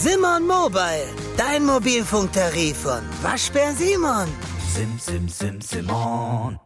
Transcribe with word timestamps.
Simon 0.00 0.46
Mobile, 0.46 1.08
dein 1.36 1.66
Mobilfunktarif 1.66 2.76
von 2.76 3.00
Waschbär 3.20 3.72
Simon. 3.72 4.28
Sim, 4.72 4.96
sim, 4.96 5.28
sim, 5.28 5.60
Simon. 5.60 6.56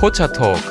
Pocha 0.00 0.26
Talk, 0.28 0.62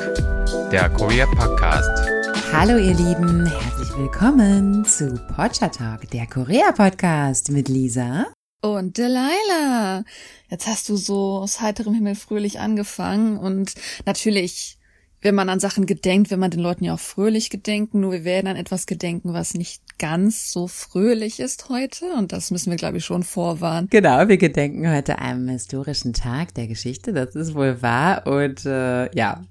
der 0.72 0.90
Korea 0.90 1.24
Podcast. 1.26 2.04
Hallo 2.52 2.78
ihr 2.78 2.94
Lieben, 2.94 3.46
herzlich 3.46 3.96
willkommen 3.96 4.84
zu 4.84 5.14
Pocha 5.36 5.68
Talk, 5.68 6.10
der 6.10 6.26
Korea 6.26 6.72
Podcast 6.72 7.52
mit 7.52 7.68
Lisa 7.68 8.26
und 8.62 8.98
Delilah. 8.98 10.02
Jetzt 10.48 10.66
hast 10.66 10.88
du 10.88 10.96
so 10.96 11.38
aus 11.38 11.60
heiterem 11.60 11.94
Himmel 11.94 12.16
fröhlich 12.16 12.58
angefangen 12.58 13.38
und 13.38 13.74
natürlich 14.04 14.78
wenn 15.26 15.34
man 15.34 15.48
an 15.48 15.58
Sachen 15.58 15.86
gedenkt, 15.86 16.30
wenn 16.30 16.38
man 16.38 16.52
den 16.52 16.60
Leuten 16.60 16.84
ja 16.84 16.94
auch 16.94 17.00
fröhlich 17.00 17.50
gedenken, 17.50 17.98
nur 17.98 18.12
wir 18.12 18.24
werden 18.24 18.46
an 18.46 18.54
etwas 18.54 18.86
gedenken, 18.86 19.32
was 19.32 19.54
nicht 19.54 19.98
ganz 19.98 20.52
so 20.52 20.68
fröhlich 20.68 21.40
ist 21.40 21.68
heute. 21.68 22.12
Und 22.16 22.30
das 22.30 22.52
müssen 22.52 22.70
wir, 22.70 22.76
glaube 22.76 22.98
ich, 22.98 23.04
schon 23.04 23.24
vorwarnen. 23.24 23.88
Genau, 23.90 24.28
wir 24.28 24.36
gedenken 24.36 24.88
heute 24.88 25.18
einem 25.18 25.48
historischen 25.48 26.12
Tag 26.12 26.54
der 26.54 26.68
Geschichte, 26.68 27.12
das 27.12 27.34
ist 27.34 27.56
wohl 27.56 27.82
wahr 27.82 28.24
und 28.28 28.64
äh, 28.66 29.12
ja, 29.16 29.42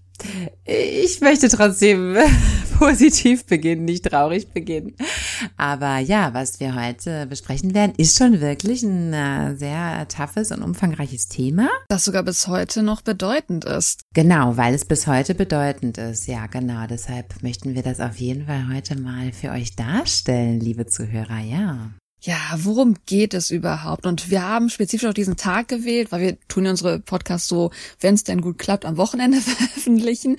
ich 0.64 1.22
möchte 1.22 1.50
trotzdem 1.50 2.18
positiv 2.80 3.46
beginnen, 3.46 3.86
nicht 3.86 4.06
traurig 4.06 4.52
beginnen. 4.52 4.96
Aber 5.58 6.00
ja, 6.00 6.34
was 6.34 6.60
wir 6.60 6.76
heute 6.76 7.26
besprechen 7.28 7.74
werden, 7.74 7.94
ist 7.98 8.18
schon 8.18 8.42
wirklich 8.42 8.84
ein 8.84 9.14
äh, 9.14 9.56
sehr 9.56 10.08
toughes 10.08 10.52
und 10.52 10.62
umfangreiches 10.62 11.28
Thema. 11.28 11.70
Das 11.90 12.06
sogar 12.06 12.24
bis 12.24 12.48
heute 12.48 12.84
noch 12.84 13.02
bedeutend 13.02 13.66
ist. 13.66 14.02
Genau, 14.14 14.58
weil 14.58 14.74
es 14.74 14.86
bis 14.86 15.08
heute 15.08 15.36
bedeutend 15.36 15.98
ist. 15.98 16.28
Ja, 16.28 16.48
genau. 16.48 16.88
Deshalb 16.88 17.42
möchten 17.44 17.76
wir 17.76 17.84
das 17.84 18.00
auf 18.00 18.18
jeden 18.18 18.46
Fall 18.46 18.68
heute 18.74 19.00
mal 19.00 19.32
für 19.32 19.52
euch 19.52 19.76
darstellen, 19.76 20.60
liebe 20.60 20.86
Zuhörer. 20.86 21.40
Ja 21.40 21.92
ja, 22.26 22.38
worum 22.58 22.96
geht 23.06 23.36
es 23.36 23.52
überhaupt? 23.52 24.08
Und 24.08 24.32
wir 24.32 24.42
haben 24.42 24.70
spezifisch 24.70 25.08
auch 25.08 25.14
diesen 25.14 25.38
Tag 25.38 25.68
gewählt, 25.68 26.12
weil 26.12 26.22
wir 26.22 26.38
tun 26.48 26.66
ja 26.66 26.72
unsere 26.72 27.00
Podcasts 27.00 27.48
so, 27.48 27.70
wenn 28.00 28.16
es 28.16 28.24
denn 28.24 28.42
gut 28.42 28.58
klappt, 28.58 28.84
am 28.84 28.98
Wochenende 28.98 29.38
veröffentlichen. 29.42 30.38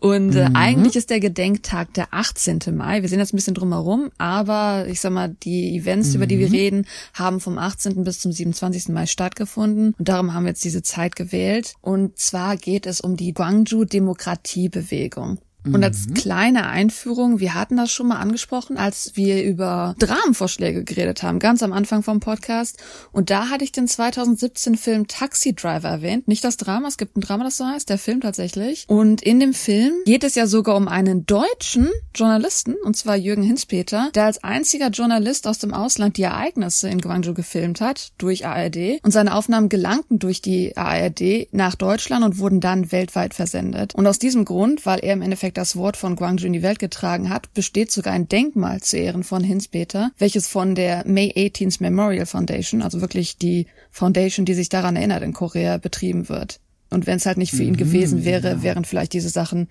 Und 0.00 0.34
äh, 0.34 0.48
mhm. 0.48 0.56
eigentlich 0.56 0.96
ist 0.96 1.10
der 1.10 1.20
Gedenktag 1.20 1.94
der 1.94 2.08
18. 2.10 2.58
Mai. 2.72 3.02
Wir 3.02 3.08
sehen 3.08 3.20
jetzt 3.20 3.32
ein 3.32 3.36
bisschen 3.36 3.54
drumherum, 3.54 4.10
aber 4.18 4.86
ich 4.88 5.00
sag 5.00 5.12
mal, 5.12 5.28
die 5.28 5.76
Events, 5.76 6.10
mhm. 6.10 6.14
über 6.16 6.26
die 6.26 6.40
wir 6.40 6.48
mhm. 6.48 6.54
reden, 6.54 6.86
haben 7.14 7.38
vom 7.38 7.56
18. 7.56 8.02
bis 8.02 8.18
zum 8.18 8.32
27. 8.32 8.88
Mai 8.88 9.06
stattgefunden. 9.06 9.94
Und 9.96 10.08
darum 10.08 10.34
haben 10.34 10.42
wir 10.42 10.50
jetzt 10.50 10.64
diese 10.64 10.82
Zeit 10.82 11.14
gewählt. 11.14 11.74
Und 11.80 12.18
zwar 12.18 12.56
geht 12.56 12.84
es 12.84 13.00
um 13.00 13.16
die 13.16 13.32
Gwangju 13.32 13.84
Demokratiebewegung. 13.84 15.38
Und 15.74 15.84
als 15.84 16.06
mhm. 16.06 16.14
kleine 16.14 16.66
Einführung, 16.68 17.40
wir 17.40 17.54
hatten 17.54 17.76
das 17.76 17.90
schon 17.90 18.08
mal 18.08 18.18
angesprochen, 18.18 18.76
als 18.76 19.12
wir 19.14 19.42
über 19.44 19.94
Dramenvorschläge 19.98 20.84
geredet 20.84 21.22
haben, 21.22 21.38
ganz 21.38 21.62
am 21.62 21.72
Anfang 21.72 22.02
vom 22.02 22.20
Podcast. 22.20 22.78
Und 23.12 23.30
da 23.30 23.50
hatte 23.50 23.64
ich 23.64 23.72
den 23.72 23.88
2017 23.88 24.76
Film 24.76 25.06
Taxi 25.06 25.54
Driver 25.54 25.88
erwähnt. 25.88 26.28
Nicht 26.28 26.44
das 26.44 26.56
Drama, 26.56 26.88
es 26.88 26.96
gibt 26.96 27.16
ein 27.16 27.20
Drama, 27.20 27.44
das 27.44 27.56
so 27.56 27.66
heißt, 27.66 27.88
der 27.88 27.98
Film 27.98 28.20
tatsächlich. 28.20 28.84
Und 28.88 29.22
in 29.22 29.40
dem 29.40 29.54
Film 29.54 29.92
geht 30.04 30.24
es 30.24 30.34
ja 30.34 30.46
sogar 30.46 30.76
um 30.76 30.88
einen 30.88 31.26
deutschen 31.26 31.88
Journalisten, 32.14 32.74
und 32.84 32.96
zwar 32.96 33.16
Jürgen 33.16 33.42
Hinspeter, 33.42 34.10
der 34.14 34.24
als 34.24 34.42
einziger 34.44 34.88
Journalist 34.88 35.46
aus 35.46 35.58
dem 35.58 35.74
Ausland 35.74 36.16
die 36.16 36.22
Ereignisse 36.22 36.88
in 36.88 37.00
Guangzhou 37.00 37.34
gefilmt 37.34 37.80
hat, 37.80 38.12
durch 38.18 38.46
ARD. 38.46 39.00
Und 39.02 39.12
seine 39.12 39.34
Aufnahmen 39.34 39.68
gelangten 39.68 40.18
durch 40.18 40.40
die 40.40 40.76
ARD 40.76 41.48
nach 41.52 41.74
Deutschland 41.74 42.24
und 42.24 42.38
wurden 42.38 42.60
dann 42.60 42.92
weltweit 42.92 43.34
versendet. 43.34 43.94
Und 43.94 44.06
aus 44.06 44.18
diesem 44.18 44.44
Grund, 44.44 44.86
weil 44.86 45.00
er 45.00 45.12
im 45.12 45.22
Endeffekt 45.22 45.57
das 45.58 45.74
Wort 45.74 45.96
von 45.96 46.14
Guangzhou 46.14 46.46
in 46.46 46.52
die 46.52 46.62
Welt 46.62 46.78
getragen 46.78 47.30
hat, 47.30 47.52
besteht 47.52 47.90
sogar 47.90 48.12
ein 48.12 48.28
Denkmal 48.28 48.80
zu 48.80 48.96
Ehren 48.96 49.24
von 49.24 49.42
Hinspeter, 49.42 50.12
welches 50.16 50.46
von 50.46 50.76
der 50.76 51.04
May 51.06 51.32
18th 51.36 51.78
Memorial 51.80 52.26
Foundation, 52.26 52.80
also 52.80 53.00
wirklich 53.00 53.38
die 53.38 53.66
Foundation, 53.90 54.46
die 54.46 54.54
sich 54.54 54.68
daran 54.68 54.94
erinnert, 54.94 55.22
in 55.22 55.32
Korea 55.32 55.78
betrieben 55.78 56.28
wird. 56.28 56.60
Und 56.90 57.06
wenn 57.06 57.16
es 57.16 57.26
halt 57.26 57.38
nicht 57.38 57.50
für 57.50 57.64
ihn 57.64 57.72
mhm, 57.72 57.78
gewesen 57.78 58.24
wäre, 58.24 58.50
genau. 58.50 58.62
wären 58.62 58.84
vielleicht 58.84 59.12
diese 59.12 59.30
Sachen 59.30 59.68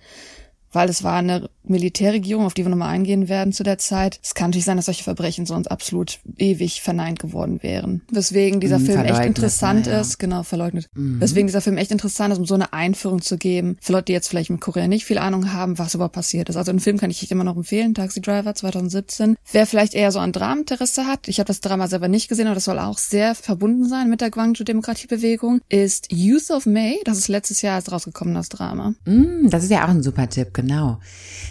weil 0.72 0.88
es 0.88 1.02
war 1.02 1.16
eine 1.16 1.48
Militärregierung, 1.64 2.44
auf 2.44 2.54
die 2.54 2.64
wir 2.64 2.70
nochmal 2.70 2.90
eingehen 2.90 3.28
werden 3.28 3.52
zu 3.52 3.62
der 3.62 3.78
Zeit. 3.78 4.18
Es 4.22 4.34
kann 4.34 4.50
natürlich 4.50 4.64
sein, 4.64 4.76
dass 4.76 4.86
solche 4.86 5.04
Verbrechen 5.04 5.46
sonst 5.46 5.68
absolut 5.68 6.18
ewig 6.36 6.80
verneint 6.80 7.18
geworden 7.18 7.62
wären. 7.62 8.02
Weswegen 8.10 8.60
dieser 8.60 8.78
mhm, 8.78 8.86
Film 8.86 9.04
echt 9.04 9.24
interessant 9.24 9.86
ja. 9.86 10.00
ist, 10.00 10.18
genau, 10.18 10.42
verleugnet. 10.42 10.88
Mhm. 10.94 11.20
Weswegen 11.20 11.46
dieser 11.46 11.60
Film 11.60 11.76
echt 11.76 11.90
interessant 11.90 12.32
ist, 12.32 12.38
um 12.38 12.46
so 12.46 12.54
eine 12.54 12.72
Einführung 12.72 13.22
zu 13.22 13.36
geben. 13.36 13.76
Für 13.80 13.92
Leute, 13.92 14.06
die 14.06 14.12
jetzt 14.12 14.28
vielleicht 14.28 14.50
mit 14.50 14.60
Korea 14.60 14.88
nicht 14.88 15.04
viel 15.04 15.18
Ahnung 15.18 15.52
haben, 15.52 15.78
was 15.78 15.94
überhaupt 15.94 16.14
passiert 16.14 16.48
ist. 16.48 16.56
Also 16.56 16.70
einen 16.70 16.80
Film 16.80 16.98
kann 16.98 17.10
ich 17.10 17.30
immer 17.30 17.44
noch 17.44 17.56
empfehlen, 17.56 17.94
Taxi 17.94 18.20
Driver 18.20 18.54
2017. 18.54 19.36
Wer 19.52 19.66
vielleicht 19.66 19.94
eher 19.94 20.12
so 20.12 20.18
an 20.18 20.32
Drameninteresse 20.32 21.06
hat, 21.06 21.28
ich 21.28 21.38
habe 21.40 21.48
das 21.48 21.60
Drama 21.60 21.88
selber 21.88 22.08
nicht 22.08 22.28
gesehen, 22.28 22.46
aber 22.46 22.54
das 22.54 22.64
soll 22.64 22.78
auch 22.78 22.98
sehr 22.98 23.34
verbunden 23.34 23.88
sein 23.88 24.08
mit 24.08 24.20
der 24.20 24.30
Guangzhou 24.30 24.64
Demokratiebewegung, 24.64 25.60
ist 25.68 26.10
Youth 26.12 26.50
of 26.50 26.66
May. 26.66 27.00
Das 27.04 27.18
ist 27.18 27.28
letztes 27.28 27.62
Jahr 27.62 27.76
erst 27.76 27.92
rausgekommen, 27.92 28.34
das 28.34 28.48
Drama. 28.48 28.94
Mm, 29.04 29.48
das 29.48 29.64
ist 29.64 29.70
ja 29.70 29.84
auch 29.84 29.90
ein 29.90 30.02
super 30.02 30.28
Tipp, 30.28 30.54
genau. 30.58 30.98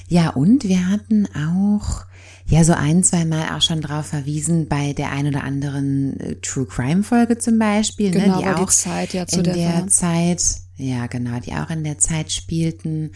Ja, 0.09 0.31
und 0.31 0.65
wir 0.65 0.89
hatten 0.89 1.27
auch 1.27 2.05
ja 2.45 2.63
so 2.65 2.73
ein, 2.73 3.03
zwei 3.03 3.23
Mal 3.23 3.55
auch 3.55 3.61
schon 3.61 3.79
drauf 3.79 4.07
verwiesen 4.07 4.67
bei 4.67 4.91
der 4.91 5.11
ein 5.11 5.27
oder 5.27 5.43
anderen 5.43 6.19
äh, 6.19 6.35
True 6.41 6.65
Crime 6.65 7.03
Folge 7.03 7.37
zum 7.37 7.57
Beispiel, 7.57 8.11
ne, 8.11 8.19
genau, 8.19 8.39
ne, 8.39 8.43
die 8.43 8.49
auch 8.49 8.65
die 8.65 8.75
Zeit 8.75 9.13
ja 9.13 9.25
zu 9.25 9.37
in 9.37 9.43
der, 9.43 9.53
der 9.53 9.87
Zeit, 9.87 10.43
ja 10.75 11.07
genau, 11.07 11.39
die 11.39 11.53
auch 11.53 11.69
in 11.69 11.85
der 11.85 11.99
Zeit 11.99 12.33
spielten. 12.33 13.11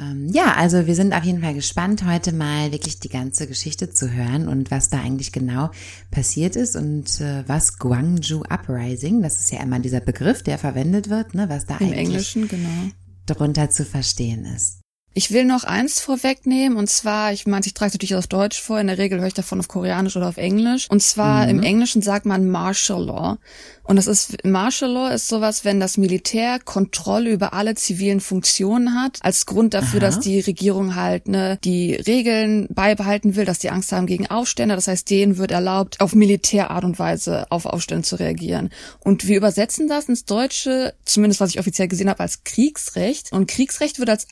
Ähm, 0.00 0.28
ja, 0.32 0.54
also 0.54 0.88
wir 0.88 0.96
sind 0.96 1.14
auf 1.14 1.22
jeden 1.22 1.42
Fall 1.42 1.54
gespannt, 1.54 2.04
heute 2.04 2.32
mal 2.32 2.72
wirklich 2.72 2.98
die 2.98 3.08
ganze 3.08 3.46
Geschichte 3.46 3.90
zu 3.90 4.10
hören 4.10 4.48
und 4.48 4.72
was 4.72 4.88
da 4.88 4.98
eigentlich 4.98 5.30
genau 5.30 5.70
passiert 6.10 6.56
ist 6.56 6.74
und 6.74 7.20
äh, 7.20 7.44
was 7.46 7.78
Guangzhou 7.78 8.42
Uprising, 8.50 9.22
das 9.22 9.38
ist 9.38 9.52
ja 9.52 9.62
immer 9.62 9.78
dieser 9.78 10.00
Begriff, 10.00 10.42
der 10.42 10.58
verwendet 10.58 11.08
wird, 11.08 11.34
ne, 11.34 11.48
was 11.48 11.66
da 11.66 11.76
Im 11.78 11.86
eigentlich 11.86 11.98
Englischen, 11.98 12.48
genau. 12.48 12.90
darunter 13.26 13.70
zu 13.70 13.84
verstehen 13.84 14.44
ist. 14.44 14.80
Ich 15.16 15.30
will 15.30 15.46
noch 15.46 15.64
eins 15.64 15.98
vorwegnehmen 15.98 16.76
und 16.76 16.90
zwar, 16.90 17.32
ich 17.32 17.46
meine, 17.46 17.64
ich 17.64 17.72
trage 17.72 17.88
es 17.88 17.94
natürlich 17.94 18.16
auf 18.16 18.26
Deutsch 18.26 18.60
vor, 18.60 18.78
in 18.78 18.86
der 18.86 18.98
Regel 18.98 19.18
höre 19.18 19.28
ich 19.28 19.32
davon 19.32 19.58
auf 19.58 19.66
Koreanisch 19.66 20.14
oder 20.14 20.28
auf 20.28 20.36
Englisch. 20.36 20.90
Und 20.90 21.02
zwar 21.02 21.44
mhm. 21.44 21.50
im 21.52 21.62
Englischen 21.62 22.02
sagt 22.02 22.26
man 22.26 22.46
Martial 22.46 23.02
Law. 23.02 23.38
Und 23.86 23.96
das 23.96 24.08
ist, 24.08 24.44
Martial 24.44 24.90
Law 24.90 25.08
ist 25.08 25.28
sowas, 25.28 25.64
wenn 25.64 25.78
das 25.78 25.96
Militär 25.96 26.58
Kontrolle 26.58 27.30
über 27.30 27.52
alle 27.52 27.76
zivilen 27.76 28.20
Funktionen 28.20 29.00
hat, 29.00 29.18
als 29.22 29.46
Grund 29.46 29.74
dafür, 29.74 30.00
Aha. 30.02 30.06
dass 30.06 30.20
die 30.20 30.40
Regierung 30.40 30.96
halt 30.96 31.28
ne, 31.28 31.58
die 31.62 31.94
Regeln 31.94 32.66
beibehalten 32.68 33.36
will, 33.36 33.44
dass 33.44 33.60
die 33.60 33.70
Angst 33.70 33.92
haben 33.92 34.06
gegen 34.06 34.26
Aufstände. 34.26 34.74
Das 34.74 34.88
heißt, 34.88 35.08
denen 35.08 35.38
wird 35.38 35.52
erlaubt, 35.52 36.00
auf 36.00 36.14
Militärart 36.14 36.84
und 36.84 36.98
Weise 36.98 37.46
auf 37.50 37.64
Aufstände 37.64 38.02
zu 38.02 38.16
reagieren. 38.16 38.70
Und 39.00 39.28
wir 39.28 39.36
übersetzen 39.36 39.88
das 39.88 40.08
ins 40.08 40.24
Deutsche, 40.24 40.94
zumindest 41.04 41.40
was 41.40 41.50
ich 41.50 41.60
offiziell 41.60 41.88
gesehen 41.88 42.10
habe, 42.10 42.20
als 42.20 42.42
Kriegsrecht. 42.44 43.32
Und 43.32 43.46
Kriegsrecht 43.46 44.00
wird 44.00 44.10
als 44.10 44.26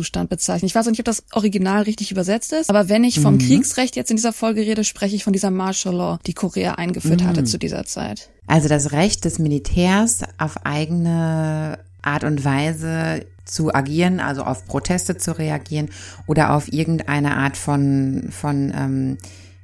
Ausnahmezustand 0.00 0.30
bezeichnet. 0.30 0.70
Ich 0.70 0.74
weiß 0.74 0.86
auch 0.86 0.90
nicht, 0.90 1.00
ob 1.00 1.04
das 1.04 1.22
Original 1.32 1.82
richtig 1.82 2.10
übersetzt 2.10 2.52
ist, 2.52 2.70
aber 2.70 2.88
wenn 2.88 3.04
ich 3.04 3.20
vom 3.20 3.34
mhm. 3.34 3.38
Kriegsrecht 3.38 3.96
jetzt 3.96 4.10
in 4.10 4.16
dieser 4.16 4.32
Folge 4.32 4.62
rede, 4.62 4.84
spreche 4.84 5.16
ich 5.16 5.24
von 5.24 5.32
dieser 5.32 5.50
Martial 5.50 5.94
Law, 5.94 6.18
die 6.26 6.34
Korea 6.34 6.74
eingeführt 6.74 7.22
mhm. 7.22 7.26
hatte 7.26 7.44
zu 7.44 7.58
dieser 7.58 7.84
Zeit. 7.84 8.30
Also 8.46 8.68
das 8.68 8.92
Recht 8.92 9.24
des 9.24 9.38
Militärs 9.38 10.22
auf 10.38 10.64
eigene 10.64 11.78
Art 12.02 12.24
und 12.24 12.44
Weise 12.44 13.26
zu 13.44 13.74
agieren, 13.74 14.20
also 14.20 14.42
auf 14.42 14.66
Proteste 14.66 15.16
zu 15.16 15.36
reagieren 15.36 15.90
oder 16.26 16.54
auf 16.54 16.72
irgendeine 16.72 17.36
Art 17.36 17.56
von, 17.56 18.28
von 18.30 18.72
ähm, 18.74 19.18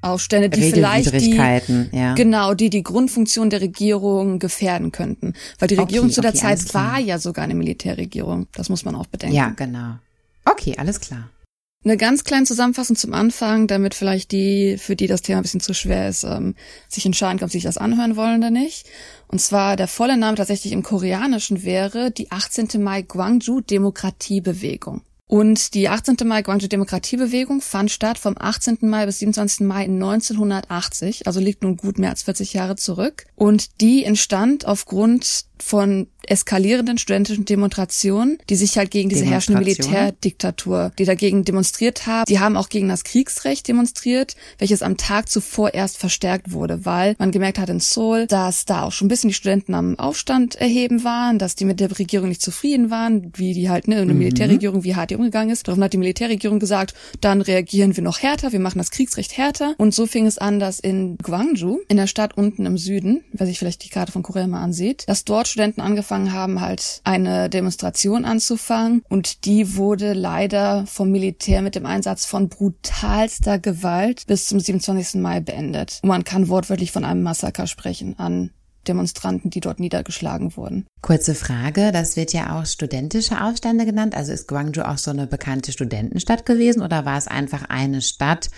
Aufstände, 0.06 0.48
die 0.48 0.70
vielleicht 0.70 1.12
die, 1.20 1.36
ja. 1.92 2.14
genau, 2.14 2.54
die 2.54 2.70
die 2.70 2.82
Grundfunktion 2.82 3.50
der 3.50 3.60
Regierung 3.60 4.38
gefährden 4.38 4.92
könnten. 4.92 5.34
Weil 5.58 5.68
die 5.68 5.74
Regierung 5.74 6.06
okay, 6.06 6.14
zu 6.14 6.20
der 6.20 6.30
okay, 6.30 6.38
Zeit 6.38 6.74
war 6.74 6.98
ja 6.98 7.18
sogar 7.18 7.44
eine 7.44 7.54
Militärregierung. 7.54 8.46
Das 8.52 8.68
muss 8.68 8.84
man 8.84 8.94
auch 8.94 9.06
bedenken. 9.06 9.34
Ja, 9.34 9.52
genau. 9.56 9.96
Okay, 10.46 10.76
alles 10.78 11.00
klar. 11.00 11.28
Eine 11.84 11.96
ganz 11.96 12.24
kleine 12.24 12.46
Zusammenfassung 12.46 12.96
zum 12.96 13.14
Anfang, 13.14 13.68
damit 13.68 13.94
vielleicht 13.94 14.32
die, 14.32 14.76
für 14.76 14.96
die 14.96 15.06
das 15.06 15.22
Thema 15.22 15.38
ein 15.38 15.42
bisschen 15.42 15.60
zu 15.60 15.72
schwer 15.72 16.08
ist, 16.08 16.24
ähm, 16.24 16.56
sich 16.88 17.06
entscheiden, 17.06 17.44
ob 17.44 17.50
sie 17.50 17.58
sich 17.58 17.64
das 17.64 17.78
anhören 17.78 18.16
wollen 18.16 18.38
oder 18.38 18.50
nicht. 18.50 18.88
Und 19.28 19.40
zwar 19.40 19.76
der 19.76 19.86
volle 19.86 20.16
Name 20.16 20.36
tatsächlich 20.36 20.72
im 20.72 20.82
Koreanischen 20.82 21.62
wäre 21.62 22.10
die 22.10 22.32
18. 22.32 22.82
Mai 22.82 23.02
Gwangju 23.02 23.60
Demokratiebewegung. 23.60 25.02
Und 25.28 25.74
die 25.74 25.88
18. 25.88 26.16
Mai 26.24 26.42
Guangzhou 26.42 26.68
Demokratiebewegung 26.68 27.60
fand 27.60 27.90
statt 27.90 28.16
vom 28.16 28.36
18. 28.38 28.78
Mai 28.82 29.06
bis 29.06 29.18
27. 29.18 29.66
Mai 29.66 29.84
1980, 29.84 31.26
also 31.26 31.40
liegt 31.40 31.62
nun 31.62 31.76
gut 31.76 31.98
mehr 31.98 32.10
als 32.10 32.22
40 32.22 32.52
Jahre 32.52 32.76
zurück. 32.76 33.26
Und 33.34 33.80
die 33.80 34.04
entstand 34.04 34.66
aufgrund 34.66 35.46
von 35.58 36.08
eskalierenden 36.28 36.98
studentischen 36.98 37.44
Demonstrationen, 37.44 38.38
die 38.48 38.56
sich 38.56 38.76
halt 38.78 38.90
gegen 38.90 39.08
diese 39.08 39.24
herrschende 39.24 39.60
Militärdiktatur, 39.60 40.92
die 40.98 41.04
dagegen 41.04 41.44
demonstriert 41.44 42.06
haben. 42.06 42.24
Die 42.26 42.40
haben 42.40 42.56
auch 42.56 42.68
gegen 42.68 42.88
das 42.88 43.04
Kriegsrecht 43.04 43.68
demonstriert, 43.68 44.36
welches 44.58 44.82
am 44.82 44.96
Tag 44.96 45.28
zuvor 45.28 45.74
erst 45.74 45.98
verstärkt 45.98 46.52
wurde, 46.52 46.84
weil 46.84 47.14
man 47.18 47.30
gemerkt 47.30 47.58
hat 47.58 47.68
in 47.68 47.80
Seoul, 47.80 48.26
dass 48.26 48.64
da 48.64 48.82
auch 48.82 48.92
schon 48.92 49.06
ein 49.06 49.08
bisschen 49.08 49.28
die 49.28 49.34
Studenten 49.34 49.74
am 49.74 49.98
Aufstand 49.98 50.56
erheben 50.56 51.04
waren, 51.04 51.38
dass 51.38 51.54
die 51.54 51.64
mit 51.64 51.80
der 51.80 51.96
Regierung 51.96 52.28
nicht 52.28 52.42
zufrieden 52.42 52.90
waren, 52.90 53.32
wie 53.36 53.54
die 53.54 53.70
halt, 53.70 53.88
ne, 53.88 53.96
eine 53.96 54.12
mhm. 54.12 54.18
Militärregierung, 54.18 54.84
wie 54.84 54.96
hart 54.96 55.10
die 55.10 55.16
umgegangen 55.16 55.50
ist. 55.50 55.68
Darum 55.68 55.82
hat 55.82 55.92
die 55.92 55.98
Militärregierung 55.98 56.58
gesagt, 56.58 56.94
dann 57.20 57.40
reagieren 57.40 57.96
wir 57.96 58.02
noch 58.02 58.20
härter, 58.20 58.52
wir 58.52 58.60
machen 58.60 58.78
das 58.78 58.90
Kriegsrecht 58.90 59.36
härter. 59.36 59.74
Und 59.78 59.94
so 59.94 60.06
fing 60.06 60.26
es 60.26 60.38
an, 60.38 60.58
dass 60.58 60.80
in 60.80 61.16
Gwangju, 61.18 61.80
in 61.88 61.96
der 61.96 62.06
Stadt 62.06 62.36
unten 62.36 62.66
im 62.66 62.78
Süden, 62.78 63.22
wer 63.32 63.46
sich 63.46 63.58
vielleicht 63.58 63.84
die 63.84 63.90
Karte 63.90 64.12
von 64.12 64.22
Korea 64.22 64.46
mal 64.46 64.62
ansieht, 64.62 65.04
dass 65.06 65.24
dort 65.24 65.45
Studenten 65.46 65.80
angefangen 65.80 66.32
haben, 66.32 66.60
halt 66.60 67.00
eine 67.04 67.48
Demonstration 67.48 68.24
anzufangen. 68.24 69.02
Und 69.08 69.44
die 69.44 69.76
wurde 69.76 70.12
leider 70.12 70.86
vom 70.86 71.10
Militär 71.10 71.62
mit 71.62 71.74
dem 71.74 71.86
Einsatz 71.86 72.24
von 72.24 72.48
brutalster 72.48 73.58
Gewalt 73.58 74.24
bis 74.26 74.46
zum 74.46 74.60
27. 74.60 75.20
Mai 75.20 75.40
beendet. 75.40 76.00
Und 76.02 76.08
man 76.08 76.24
kann 76.24 76.48
wortwörtlich 76.48 76.92
von 76.92 77.04
einem 77.04 77.22
Massaker 77.22 77.66
sprechen 77.66 78.18
an 78.18 78.50
Demonstranten, 78.86 79.50
die 79.50 79.60
dort 79.60 79.80
niedergeschlagen 79.80 80.56
wurden. 80.56 80.86
Kurze 81.02 81.34
Frage, 81.34 81.92
das 81.92 82.16
wird 82.16 82.32
ja 82.32 82.58
auch 82.58 82.66
studentische 82.66 83.42
Aufstände 83.42 83.84
genannt. 83.84 84.14
Also 84.14 84.32
ist 84.32 84.48
Guangzhou 84.48 84.82
auch 84.82 84.98
so 84.98 85.10
eine 85.10 85.26
bekannte 85.26 85.72
Studentenstadt 85.72 86.46
gewesen 86.46 86.82
oder 86.82 87.04
war 87.04 87.18
es 87.18 87.26
einfach 87.26 87.64
eine 87.68 88.02
Stadt, 88.02 88.48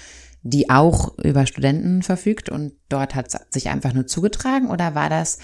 die 0.43 0.71
auch 0.71 1.17
über 1.19 1.47
Studenten 1.47 2.03
verfügt 2.03 2.49
und 2.49 2.73
dort 2.89 3.15
hat 3.15 3.29
es 3.29 3.41
sich 3.51 3.69
einfach 3.69 3.93
nur 3.93 4.07
zugetragen? 4.07 4.71
Oder 4.71 4.95
war 4.95 5.11
das 5.11 5.39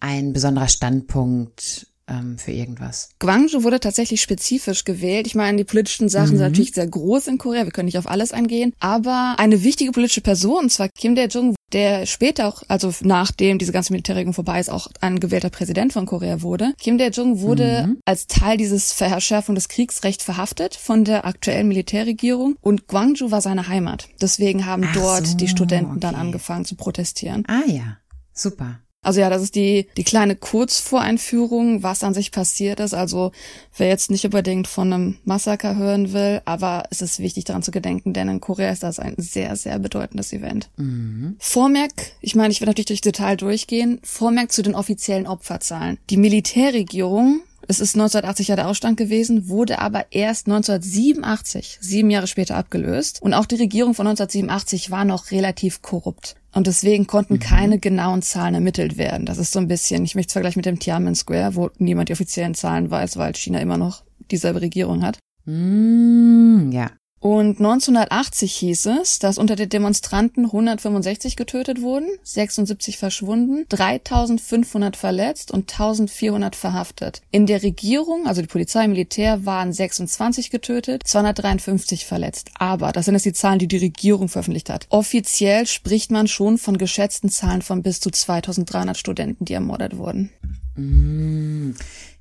ein 0.00 0.32
besonderer 0.32 0.68
Standpunkt 0.68 1.86
ähm, 2.10 2.38
für 2.38 2.52
irgendwas? 2.52 3.10
Gwangju 3.18 3.62
wurde 3.62 3.80
tatsächlich 3.80 4.20
spezifisch 4.20 4.84
gewählt. 4.84 5.26
Ich 5.26 5.34
meine, 5.34 5.58
die 5.58 5.64
politischen 5.64 6.08
Sachen 6.08 6.34
mhm. 6.34 6.38
sind 6.38 6.48
natürlich 6.48 6.72
sehr 6.72 6.86
groß 6.86 7.28
in 7.28 7.38
Korea. 7.38 7.64
Wir 7.64 7.72
können 7.72 7.86
nicht 7.86 7.98
auf 7.98 8.08
alles 8.08 8.32
eingehen. 8.32 8.72
Aber 8.80 9.36
eine 9.38 9.62
wichtige 9.62 9.92
politische 9.92 10.20
Person, 10.20 10.64
und 10.64 10.70
zwar 10.70 10.88
Kim 10.88 11.14
Dae-jung, 11.14 11.54
der 11.72 12.06
später 12.06 12.48
auch, 12.48 12.62
also 12.68 12.92
nachdem 13.02 13.58
diese 13.58 13.72
ganze 13.72 13.92
Militärregierung 13.92 14.34
vorbei 14.34 14.58
ist, 14.58 14.70
auch 14.70 14.88
ein 15.00 15.20
gewählter 15.20 15.50
Präsident 15.50 15.92
von 15.92 16.06
Korea 16.06 16.42
wurde. 16.42 16.72
Kim 16.78 16.98
Dae-jung 16.98 17.40
wurde 17.40 17.86
mhm. 17.86 17.98
als 18.04 18.26
Teil 18.26 18.56
dieses 18.56 18.92
Verschärfung 18.92 19.54
des 19.54 19.68
Kriegsrechts 19.68 20.24
verhaftet 20.24 20.74
von 20.74 21.04
der 21.04 21.24
aktuellen 21.24 21.68
Militärregierung 21.68 22.56
und 22.60 22.88
Gwangju 22.88 23.30
war 23.30 23.40
seine 23.40 23.68
Heimat. 23.68 24.08
Deswegen 24.20 24.66
haben 24.66 24.84
Ach 24.88 24.94
dort 24.94 25.26
so, 25.26 25.36
die 25.36 25.48
Studenten 25.48 25.92
okay. 25.92 26.00
dann 26.00 26.14
angefangen 26.14 26.64
zu 26.64 26.74
protestieren. 26.74 27.44
Ah 27.46 27.62
ja, 27.66 27.98
super. 28.32 28.80
Also 29.02 29.20
ja, 29.20 29.30
das 29.30 29.42
ist 29.42 29.54
die, 29.54 29.86
die 29.96 30.04
kleine 30.04 30.36
Kurzvoreinführung, 30.36 31.82
was 31.82 32.04
an 32.04 32.12
sich 32.12 32.32
passiert 32.32 32.80
ist. 32.80 32.92
Also 32.92 33.32
wer 33.76 33.88
jetzt 33.88 34.10
nicht 34.10 34.26
unbedingt 34.26 34.68
von 34.68 34.92
einem 34.92 35.16
Massaker 35.24 35.76
hören 35.76 36.12
will, 36.12 36.42
aber 36.44 36.84
es 36.90 37.00
ist 37.00 37.18
wichtig 37.18 37.44
daran 37.44 37.62
zu 37.62 37.70
gedenken, 37.70 38.12
denn 38.12 38.28
in 38.28 38.40
Korea 38.40 38.70
ist 38.70 38.82
das 38.82 38.98
ein 38.98 39.14
sehr, 39.16 39.56
sehr 39.56 39.78
bedeutendes 39.78 40.32
Event. 40.34 40.68
Mhm. 40.76 41.36
Vormerk, 41.38 41.92
ich 42.20 42.34
meine, 42.34 42.52
ich 42.52 42.60
werde 42.60 42.70
natürlich 42.70 42.88
durch 42.88 43.00
Detail 43.00 43.36
durchgehen, 43.36 44.00
Vormerk 44.02 44.52
zu 44.52 44.62
den 44.62 44.74
offiziellen 44.74 45.26
Opferzahlen. 45.26 45.98
Die 46.10 46.18
Militärregierung 46.18 47.40
es 47.70 47.78
ist 47.78 47.94
1980 47.94 48.48
ja 48.48 48.56
der 48.56 48.68
Ausstand 48.68 48.96
gewesen, 48.96 49.48
wurde 49.48 49.78
aber 49.78 50.06
erst 50.10 50.48
1987, 50.48 51.78
sieben 51.80 52.10
Jahre 52.10 52.26
später 52.26 52.56
abgelöst. 52.56 53.22
Und 53.22 53.32
auch 53.32 53.46
die 53.46 53.54
Regierung 53.54 53.94
von 53.94 54.08
1987 54.08 54.90
war 54.90 55.04
noch 55.04 55.30
relativ 55.30 55.80
korrupt. 55.80 56.34
Und 56.52 56.66
deswegen 56.66 57.06
konnten 57.06 57.34
mhm. 57.34 57.40
keine 57.40 57.78
genauen 57.78 58.22
Zahlen 58.22 58.54
ermittelt 58.54 58.98
werden. 58.98 59.24
Das 59.24 59.38
ist 59.38 59.52
so 59.52 59.60
ein 59.60 59.68
bisschen, 59.68 60.04
ich 60.04 60.16
möchte 60.16 60.30
es 60.30 60.32
vergleichen 60.32 60.58
mit 60.58 60.66
dem 60.66 60.80
Tiananmen 60.80 61.14
Square, 61.14 61.54
wo 61.54 61.70
niemand 61.78 62.08
die 62.08 62.12
offiziellen 62.12 62.54
Zahlen 62.54 62.90
weiß, 62.90 63.16
weil 63.16 63.34
China 63.34 63.60
immer 63.60 63.78
noch 63.78 64.02
dieselbe 64.32 64.60
Regierung 64.60 65.04
hat. 65.04 65.18
Mm, 65.44 66.72
ja. 66.72 66.90
Und 67.22 67.58
1980 67.58 68.54
hieß 68.54 68.86
es, 68.86 69.18
dass 69.18 69.36
unter 69.36 69.54
den 69.54 69.68
Demonstranten 69.68 70.46
165 70.46 71.36
getötet 71.36 71.82
wurden, 71.82 72.08
76 72.22 72.96
verschwunden, 72.96 73.66
3500 73.68 74.96
verletzt 74.96 75.50
und 75.50 75.70
1400 75.70 76.56
verhaftet. 76.56 77.20
In 77.30 77.44
der 77.44 77.62
Regierung, 77.62 78.26
also 78.26 78.40
die 78.40 78.46
Polizei, 78.48 78.88
Militär, 78.88 79.44
waren 79.44 79.70
26 79.70 80.50
getötet, 80.50 81.02
253 81.04 82.06
verletzt. 82.06 82.52
Aber 82.54 82.90
das 82.90 83.04
sind 83.04 83.14
jetzt 83.14 83.26
die 83.26 83.34
Zahlen, 83.34 83.58
die 83.58 83.68
die 83.68 83.76
Regierung 83.76 84.30
veröffentlicht 84.30 84.70
hat. 84.70 84.86
Offiziell 84.88 85.66
spricht 85.66 86.10
man 86.10 86.26
schon 86.26 86.56
von 86.56 86.78
geschätzten 86.78 87.28
Zahlen 87.28 87.60
von 87.60 87.82
bis 87.82 88.00
zu 88.00 88.10
2300 88.10 88.96
Studenten, 88.96 89.44
die 89.44 89.52
ermordet 89.52 89.98
wurden. 89.98 90.30
Mm, 90.74 91.72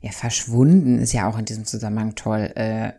ja, 0.02 0.12
verschwunden 0.12 1.00
ist 1.00 1.14
ja 1.14 1.30
auch 1.30 1.40
in 1.40 1.46
diesem 1.46 1.64
Zusammenhang 1.64 2.16
toll. 2.16 2.52
Äh 2.56 2.92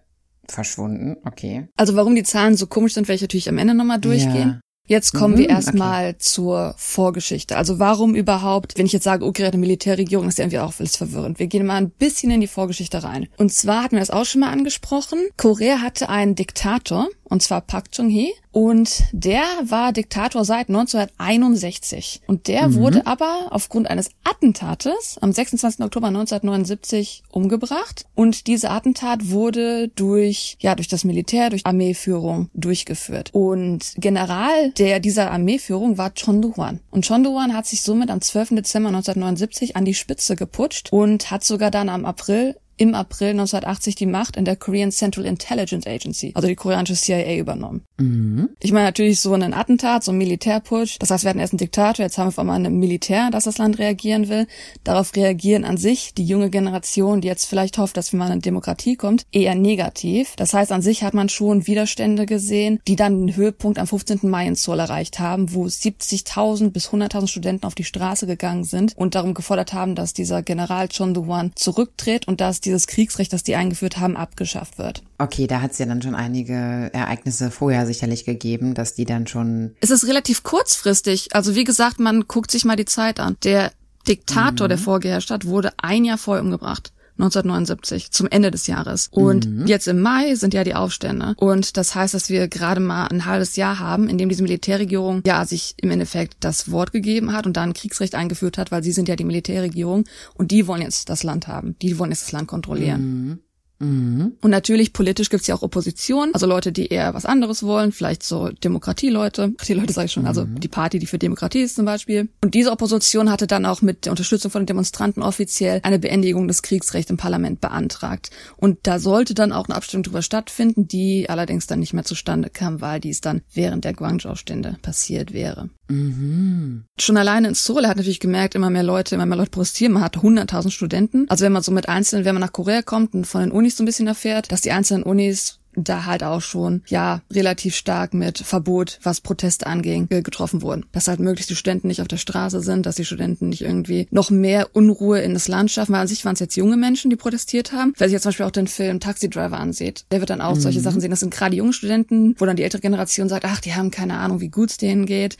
verschwunden, 0.52 1.16
okay. 1.24 1.68
Also 1.76 1.96
warum 1.96 2.14
die 2.14 2.22
Zahlen 2.22 2.56
so 2.56 2.66
komisch 2.66 2.94
sind, 2.94 3.08
werde 3.08 3.16
ich 3.16 3.22
natürlich 3.22 3.48
am 3.48 3.58
Ende 3.58 3.74
nochmal 3.74 4.00
durchgehen. 4.00 4.48
Ja. 4.48 4.60
Jetzt 4.90 5.12
kommen 5.12 5.34
mhm, 5.34 5.38
wir 5.38 5.48
erstmal 5.48 6.08
okay. 6.08 6.18
zur 6.18 6.74
Vorgeschichte. 6.76 7.56
Also 7.56 7.78
warum 7.78 8.16
überhaupt, 8.16 8.76
wenn 8.76 8.86
ich 8.86 8.92
jetzt 8.92 9.04
sage, 9.04 9.24
okay, 9.24 9.44
eine 9.44 9.56
Militärregierung, 9.56 10.26
ist 10.26 10.38
ja 10.38 10.44
irgendwie 10.44 10.58
auch 10.58 10.74
alles 10.80 10.96
verwirrend. 10.96 11.38
Wir 11.38 11.46
gehen 11.46 11.64
mal 11.64 11.76
ein 11.76 11.90
bisschen 11.90 12.32
in 12.32 12.40
die 12.40 12.48
Vorgeschichte 12.48 13.04
rein. 13.04 13.28
Und 13.36 13.52
zwar 13.52 13.84
hatten 13.84 13.94
wir 13.94 14.00
das 14.00 14.10
auch 14.10 14.24
schon 14.24 14.40
mal 14.40 14.50
angesprochen. 14.50 15.20
Korea 15.36 15.80
hatte 15.80 16.08
einen 16.08 16.34
Diktator, 16.34 17.08
und 17.30 17.42
zwar 17.42 17.62
Park 17.62 17.92
Chung-hee. 17.92 18.32
Und 18.52 19.04
der 19.12 19.44
war 19.62 19.92
Diktator 19.92 20.44
seit 20.44 20.68
1961. 20.68 22.22
Und 22.26 22.48
der 22.48 22.68
mhm. 22.68 22.74
wurde 22.74 23.06
aber 23.06 23.48
aufgrund 23.50 23.88
eines 23.88 24.10
Attentates 24.24 25.18
am 25.20 25.32
26. 25.32 25.84
Oktober 25.84 26.08
1979 26.08 27.22
umgebracht. 27.30 28.06
Und 28.16 28.48
diese 28.48 28.70
Attentat 28.70 29.30
wurde 29.30 29.88
durch, 29.88 30.56
ja, 30.58 30.74
durch 30.74 30.88
das 30.88 31.04
Militär, 31.04 31.50
durch 31.50 31.64
Armeeführung 31.64 32.50
durchgeführt. 32.54 33.30
Und 33.32 33.94
General 33.96 34.72
der 34.72 34.98
dieser 34.98 35.30
Armeeführung 35.30 35.96
war 35.96 36.10
Chon 36.10 36.42
Do-hwan. 36.42 36.80
Und 36.90 37.06
Chon 37.06 37.22
Do-hwan 37.22 37.54
hat 37.54 37.66
sich 37.66 37.82
somit 37.82 38.10
am 38.10 38.20
12. 38.20 38.56
Dezember 38.56 38.88
1979 38.88 39.76
an 39.76 39.84
die 39.84 39.94
Spitze 39.94 40.34
geputscht 40.34 40.92
und 40.92 41.30
hat 41.30 41.44
sogar 41.44 41.70
dann 41.70 41.88
am 41.88 42.04
April 42.04 42.56
im 42.80 42.94
April 42.94 43.30
1980 43.30 43.94
die 43.94 44.06
Macht 44.06 44.36
in 44.36 44.46
der 44.46 44.56
Korean 44.56 44.90
Central 44.90 45.26
Intelligence 45.26 45.86
Agency, 45.86 46.32
also 46.34 46.48
die 46.48 46.56
koreanische 46.56 46.94
CIA, 46.94 47.36
übernommen. 47.36 47.84
Mhm. 47.98 48.48
Ich 48.58 48.72
meine 48.72 48.86
natürlich 48.86 49.20
so 49.20 49.34
ein 49.34 49.52
Attentat, 49.52 50.02
so 50.02 50.12
ein 50.12 50.18
Militärputsch. 50.18 50.96
Das 50.98 51.10
heißt, 51.10 51.24
wir 51.24 51.28
hatten 51.28 51.40
erst 51.40 51.52
einen 51.52 51.58
Diktator, 51.58 52.02
jetzt 52.02 52.16
haben 52.16 52.24
wir 52.24 52.28
auf 52.28 52.38
einmal 52.38 52.64
ein 52.64 52.78
Militär, 52.78 53.28
das 53.30 53.44
das 53.44 53.58
Land 53.58 53.78
reagieren 53.78 54.30
will. 54.30 54.46
Darauf 54.82 55.14
reagieren 55.14 55.66
an 55.66 55.76
sich 55.76 56.14
die 56.14 56.24
junge 56.24 56.48
Generation, 56.48 57.20
die 57.20 57.28
jetzt 57.28 57.44
vielleicht 57.44 57.76
hofft, 57.76 57.98
dass 57.98 58.12
wir 58.12 58.18
mal 58.18 58.30
eine 58.30 58.40
Demokratie 58.40 58.96
kommt, 58.96 59.26
eher 59.30 59.54
negativ. 59.54 60.34
Das 60.36 60.54
heißt, 60.54 60.72
an 60.72 60.80
sich 60.80 61.02
hat 61.02 61.12
man 61.12 61.28
schon 61.28 61.66
Widerstände 61.66 62.24
gesehen, 62.24 62.80
die 62.88 62.96
dann 62.96 63.26
den 63.26 63.36
Höhepunkt 63.36 63.78
am 63.78 63.88
15. 63.88 64.20
Mai 64.22 64.46
in 64.46 64.54
Seoul 64.54 64.78
erreicht 64.78 65.18
haben, 65.18 65.52
wo 65.52 65.66
70.000 65.66 66.70
bis 66.70 66.88
100.000 66.88 67.26
Studenten 67.26 67.66
auf 67.66 67.74
die 67.74 67.84
Straße 67.84 68.26
gegangen 68.26 68.64
sind 68.64 68.96
und 68.96 69.14
darum 69.14 69.34
gefordert 69.34 69.74
haben, 69.74 69.94
dass 69.94 70.14
dieser 70.14 70.42
General 70.42 70.88
Chon 70.88 71.12
Do-hwan 71.12 71.52
zurücktritt 71.56 72.26
und 72.26 72.40
dass 72.40 72.62
die 72.62 72.69
dieses 72.70 72.86
Kriegsrecht, 72.86 73.32
das 73.32 73.42
die 73.42 73.56
eingeführt 73.56 73.98
haben, 73.98 74.16
abgeschafft 74.16 74.78
wird. 74.78 75.02
Okay, 75.18 75.46
da 75.46 75.60
hat 75.60 75.72
es 75.72 75.78
ja 75.78 75.86
dann 75.86 76.00
schon 76.00 76.14
einige 76.14 76.54
Ereignisse 76.92 77.50
vorher 77.50 77.86
sicherlich 77.86 78.24
gegeben, 78.24 78.74
dass 78.74 78.94
die 78.94 79.04
dann 79.04 79.26
schon. 79.26 79.74
Es 79.80 79.90
ist 79.90 80.06
relativ 80.06 80.42
kurzfristig. 80.42 81.34
Also 81.34 81.54
wie 81.54 81.64
gesagt, 81.64 82.00
man 82.00 82.26
guckt 82.26 82.50
sich 82.50 82.64
mal 82.64 82.76
die 82.76 82.84
Zeit 82.84 83.20
an. 83.20 83.36
Der 83.44 83.72
Diktator, 84.08 84.66
mhm. 84.66 84.70
der 84.70 84.78
vorgeherrscht 84.78 85.30
hat, 85.30 85.44
wurde 85.44 85.72
ein 85.76 86.04
Jahr 86.04 86.18
vorher 86.18 86.42
umgebracht. 86.42 86.92
1979, 87.22 88.10
zum 88.10 88.28
Ende 88.28 88.50
des 88.50 88.66
Jahres. 88.66 89.08
Und 89.10 89.46
mhm. 89.46 89.66
jetzt 89.66 89.88
im 89.88 90.00
Mai 90.00 90.34
sind 90.34 90.54
ja 90.54 90.64
die 90.64 90.74
Aufstände. 90.74 91.34
Und 91.36 91.76
das 91.76 91.94
heißt, 91.94 92.14
dass 92.14 92.30
wir 92.30 92.48
gerade 92.48 92.80
mal 92.80 93.06
ein 93.06 93.26
halbes 93.26 93.56
Jahr 93.56 93.78
haben, 93.78 94.08
in 94.08 94.18
dem 94.18 94.28
diese 94.28 94.42
Militärregierung 94.42 95.22
ja 95.26 95.44
sich 95.44 95.74
im 95.78 95.90
Endeffekt 95.90 96.36
das 96.40 96.70
Wort 96.70 96.92
gegeben 96.92 97.32
hat 97.32 97.46
und 97.46 97.56
dann 97.56 97.74
Kriegsrecht 97.74 98.14
eingeführt 98.14 98.58
hat, 98.58 98.70
weil 98.72 98.82
sie 98.82 98.92
sind 98.92 99.08
ja 99.08 99.16
die 99.16 99.24
Militärregierung 99.24 100.04
und 100.34 100.50
die 100.50 100.66
wollen 100.66 100.82
jetzt 100.82 101.08
das 101.08 101.22
Land 101.22 101.46
haben. 101.48 101.76
Die 101.82 101.98
wollen 101.98 102.10
jetzt 102.10 102.22
das 102.22 102.32
Land 102.32 102.48
kontrollieren. 102.48 103.02
Mhm. 103.02 103.38
Mhm. 103.80 104.34
Und 104.40 104.50
natürlich 104.50 104.92
politisch 104.92 105.30
gibt's 105.30 105.46
ja 105.46 105.54
auch 105.54 105.62
Opposition, 105.62 106.30
also 106.34 106.46
Leute, 106.46 106.70
die 106.70 106.88
eher 106.88 107.14
was 107.14 107.24
anderes 107.24 107.62
wollen, 107.62 107.92
vielleicht 107.92 108.22
so 108.22 108.50
Demokratieleute. 108.50 109.54
Die 109.66 109.74
Leute 109.74 109.92
sage 109.92 110.06
ich 110.06 110.12
schon, 110.12 110.26
also 110.26 110.44
mhm. 110.44 110.60
die 110.60 110.68
Party, 110.68 110.98
die 110.98 111.06
für 111.06 111.18
Demokratie 111.18 111.60
ist 111.60 111.76
zum 111.76 111.86
Beispiel. 111.86 112.28
Und 112.42 112.54
diese 112.54 112.70
Opposition 112.70 113.30
hatte 113.30 113.46
dann 113.46 113.66
auch 113.66 113.82
mit 113.82 114.04
der 114.04 114.12
Unterstützung 114.12 114.50
von 114.50 114.62
den 114.62 114.66
Demonstranten 114.66 115.22
offiziell 115.22 115.80
eine 115.82 115.98
Beendigung 115.98 116.46
des 116.46 116.62
Kriegsrechts 116.62 117.10
im 117.10 117.16
Parlament 117.16 117.60
beantragt. 117.60 118.30
Und 118.56 118.78
da 118.82 118.98
sollte 118.98 119.34
dann 119.34 119.52
auch 119.52 119.68
eine 119.68 119.76
Abstimmung 119.76 120.04
darüber 120.04 120.22
stattfinden, 120.22 120.86
die 120.86 121.28
allerdings 121.28 121.66
dann 121.66 121.80
nicht 121.80 121.94
mehr 121.94 122.04
zustande 122.04 122.50
kam, 122.50 122.80
weil 122.80 123.00
dies 123.00 123.20
dann 123.20 123.40
während 123.52 123.84
der 123.84 123.94
Guangzhou-Stände 123.94 124.76
passiert 124.82 125.32
wäre. 125.32 125.70
Mhm. 125.88 126.84
Schon 126.98 127.16
alleine 127.16 127.48
in 127.48 127.54
Seoul 127.54 127.86
hat 127.86 127.96
natürlich 127.96 128.20
gemerkt, 128.20 128.54
immer 128.54 128.70
mehr 128.70 128.82
Leute, 128.82 129.14
immer 129.14 129.26
mehr 129.26 129.38
Leute 129.38 129.50
protestieren. 129.50 129.94
Man 129.94 130.04
hat 130.04 130.18
100.000 130.18 130.70
Studenten. 130.70 131.26
Also 131.28 131.44
wenn 131.44 131.52
man 131.52 131.62
so 131.62 131.72
mit 131.72 131.88
einzelnen, 131.88 132.24
wenn 132.24 132.34
man 132.34 132.42
nach 132.42 132.52
Korea 132.52 132.82
kommt 132.82 133.14
und 133.14 133.26
von 133.26 133.40
den 133.40 133.50
Unis 133.50 133.69
so 133.76 133.82
ein 133.82 133.86
bisschen 133.86 134.06
erfährt, 134.06 134.52
dass 134.52 134.60
die 134.60 134.72
einzelnen 134.72 135.02
Unis 135.02 135.60
da 135.74 136.04
halt 136.04 136.22
auch 136.22 136.40
schon, 136.40 136.82
ja, 136.88 137.22
relativ 137.32 137.76
stark 137.76 138.14
mit 138.14 138.38
Verbot, 138.38 138.98
was 139.02 139.20
Proteste 139.20 139.66
anging, 139.66 140.08
getroffen 140.08 140.62
wurden. 140.62 140.86
Dass 140.92 141.08
halt 141.08 141.20
möglichst 141.20 141.50
die 141.50 141.56
Studenten 141.56 141.88
nicht 141.88 142.00
auf 142.00 142.08
der 142.08 142.16
Straße 142.16 142.60
sind, 142.60 142.86
dass 142.86 142.96
die 142.96 143.04
Studenten 143.04 143.50
nicht 143.50 143.62
irgendwie 143.62 144.08
noch 144.10 144.30
mehr 144.30 144.68
Unruhe 144.74 145.20
in 145.20 145.34
das 145.34 145.48
Land 145.48 145.70
schaffen, 145.70 145.92
weil 145.92 146.02
an 146.02 146.08
sich 146.08 146.24
waren 146.24 146.34
es 146.34 146.40
jetzt 146.40 146.56
junge 146.56 146.76
Menschen, 146.76 147.10
die 147.10 147.16
protestiert 147.16 147.72
haben. 147.72 147.92
Wer 147.96 148.08
sich 148.08 148.14
jetzt 148.14 148.22
zum 148.22 148.30
Beispiel 148.30 148.46
auch 148.46 148.50
den 148.50 148.66
Film 148.66 149.00
Taxi 149.00 149.30
Driver 149.30 149.58
ansieht, 149.58 150.04
der 150.10 150.20
wird 150.20 150.30
dann 150.30 150.40
auch 150.40 150.56
mhm. 150.56 150.60
solche 150.60 150.80
Sachen 150.80 151.00
sehen. 151.00 151.10
Das 151.10 151.20
sind 151.20 151.32
gerade 151.32 151.54
junge 151.54 151.72
Studenten, 151.72 152.34
wo 152.38 152.46
dann 152.46 152.56
die 152.56 152.64
ältere 152.64 152.82
Generation 152.82 153.28
sagt, 153.28 153.44
ach, 153.44 153.60
die 153.60 153.74
haben 153.74 153.90
keine 153.90 154.18
Ahnung, 154.18 154.40
wie 154.40 154.48
gut 154.48 154.70
es 154.70 154.76
denen 154.76 155.06
geht. 155.06 155.36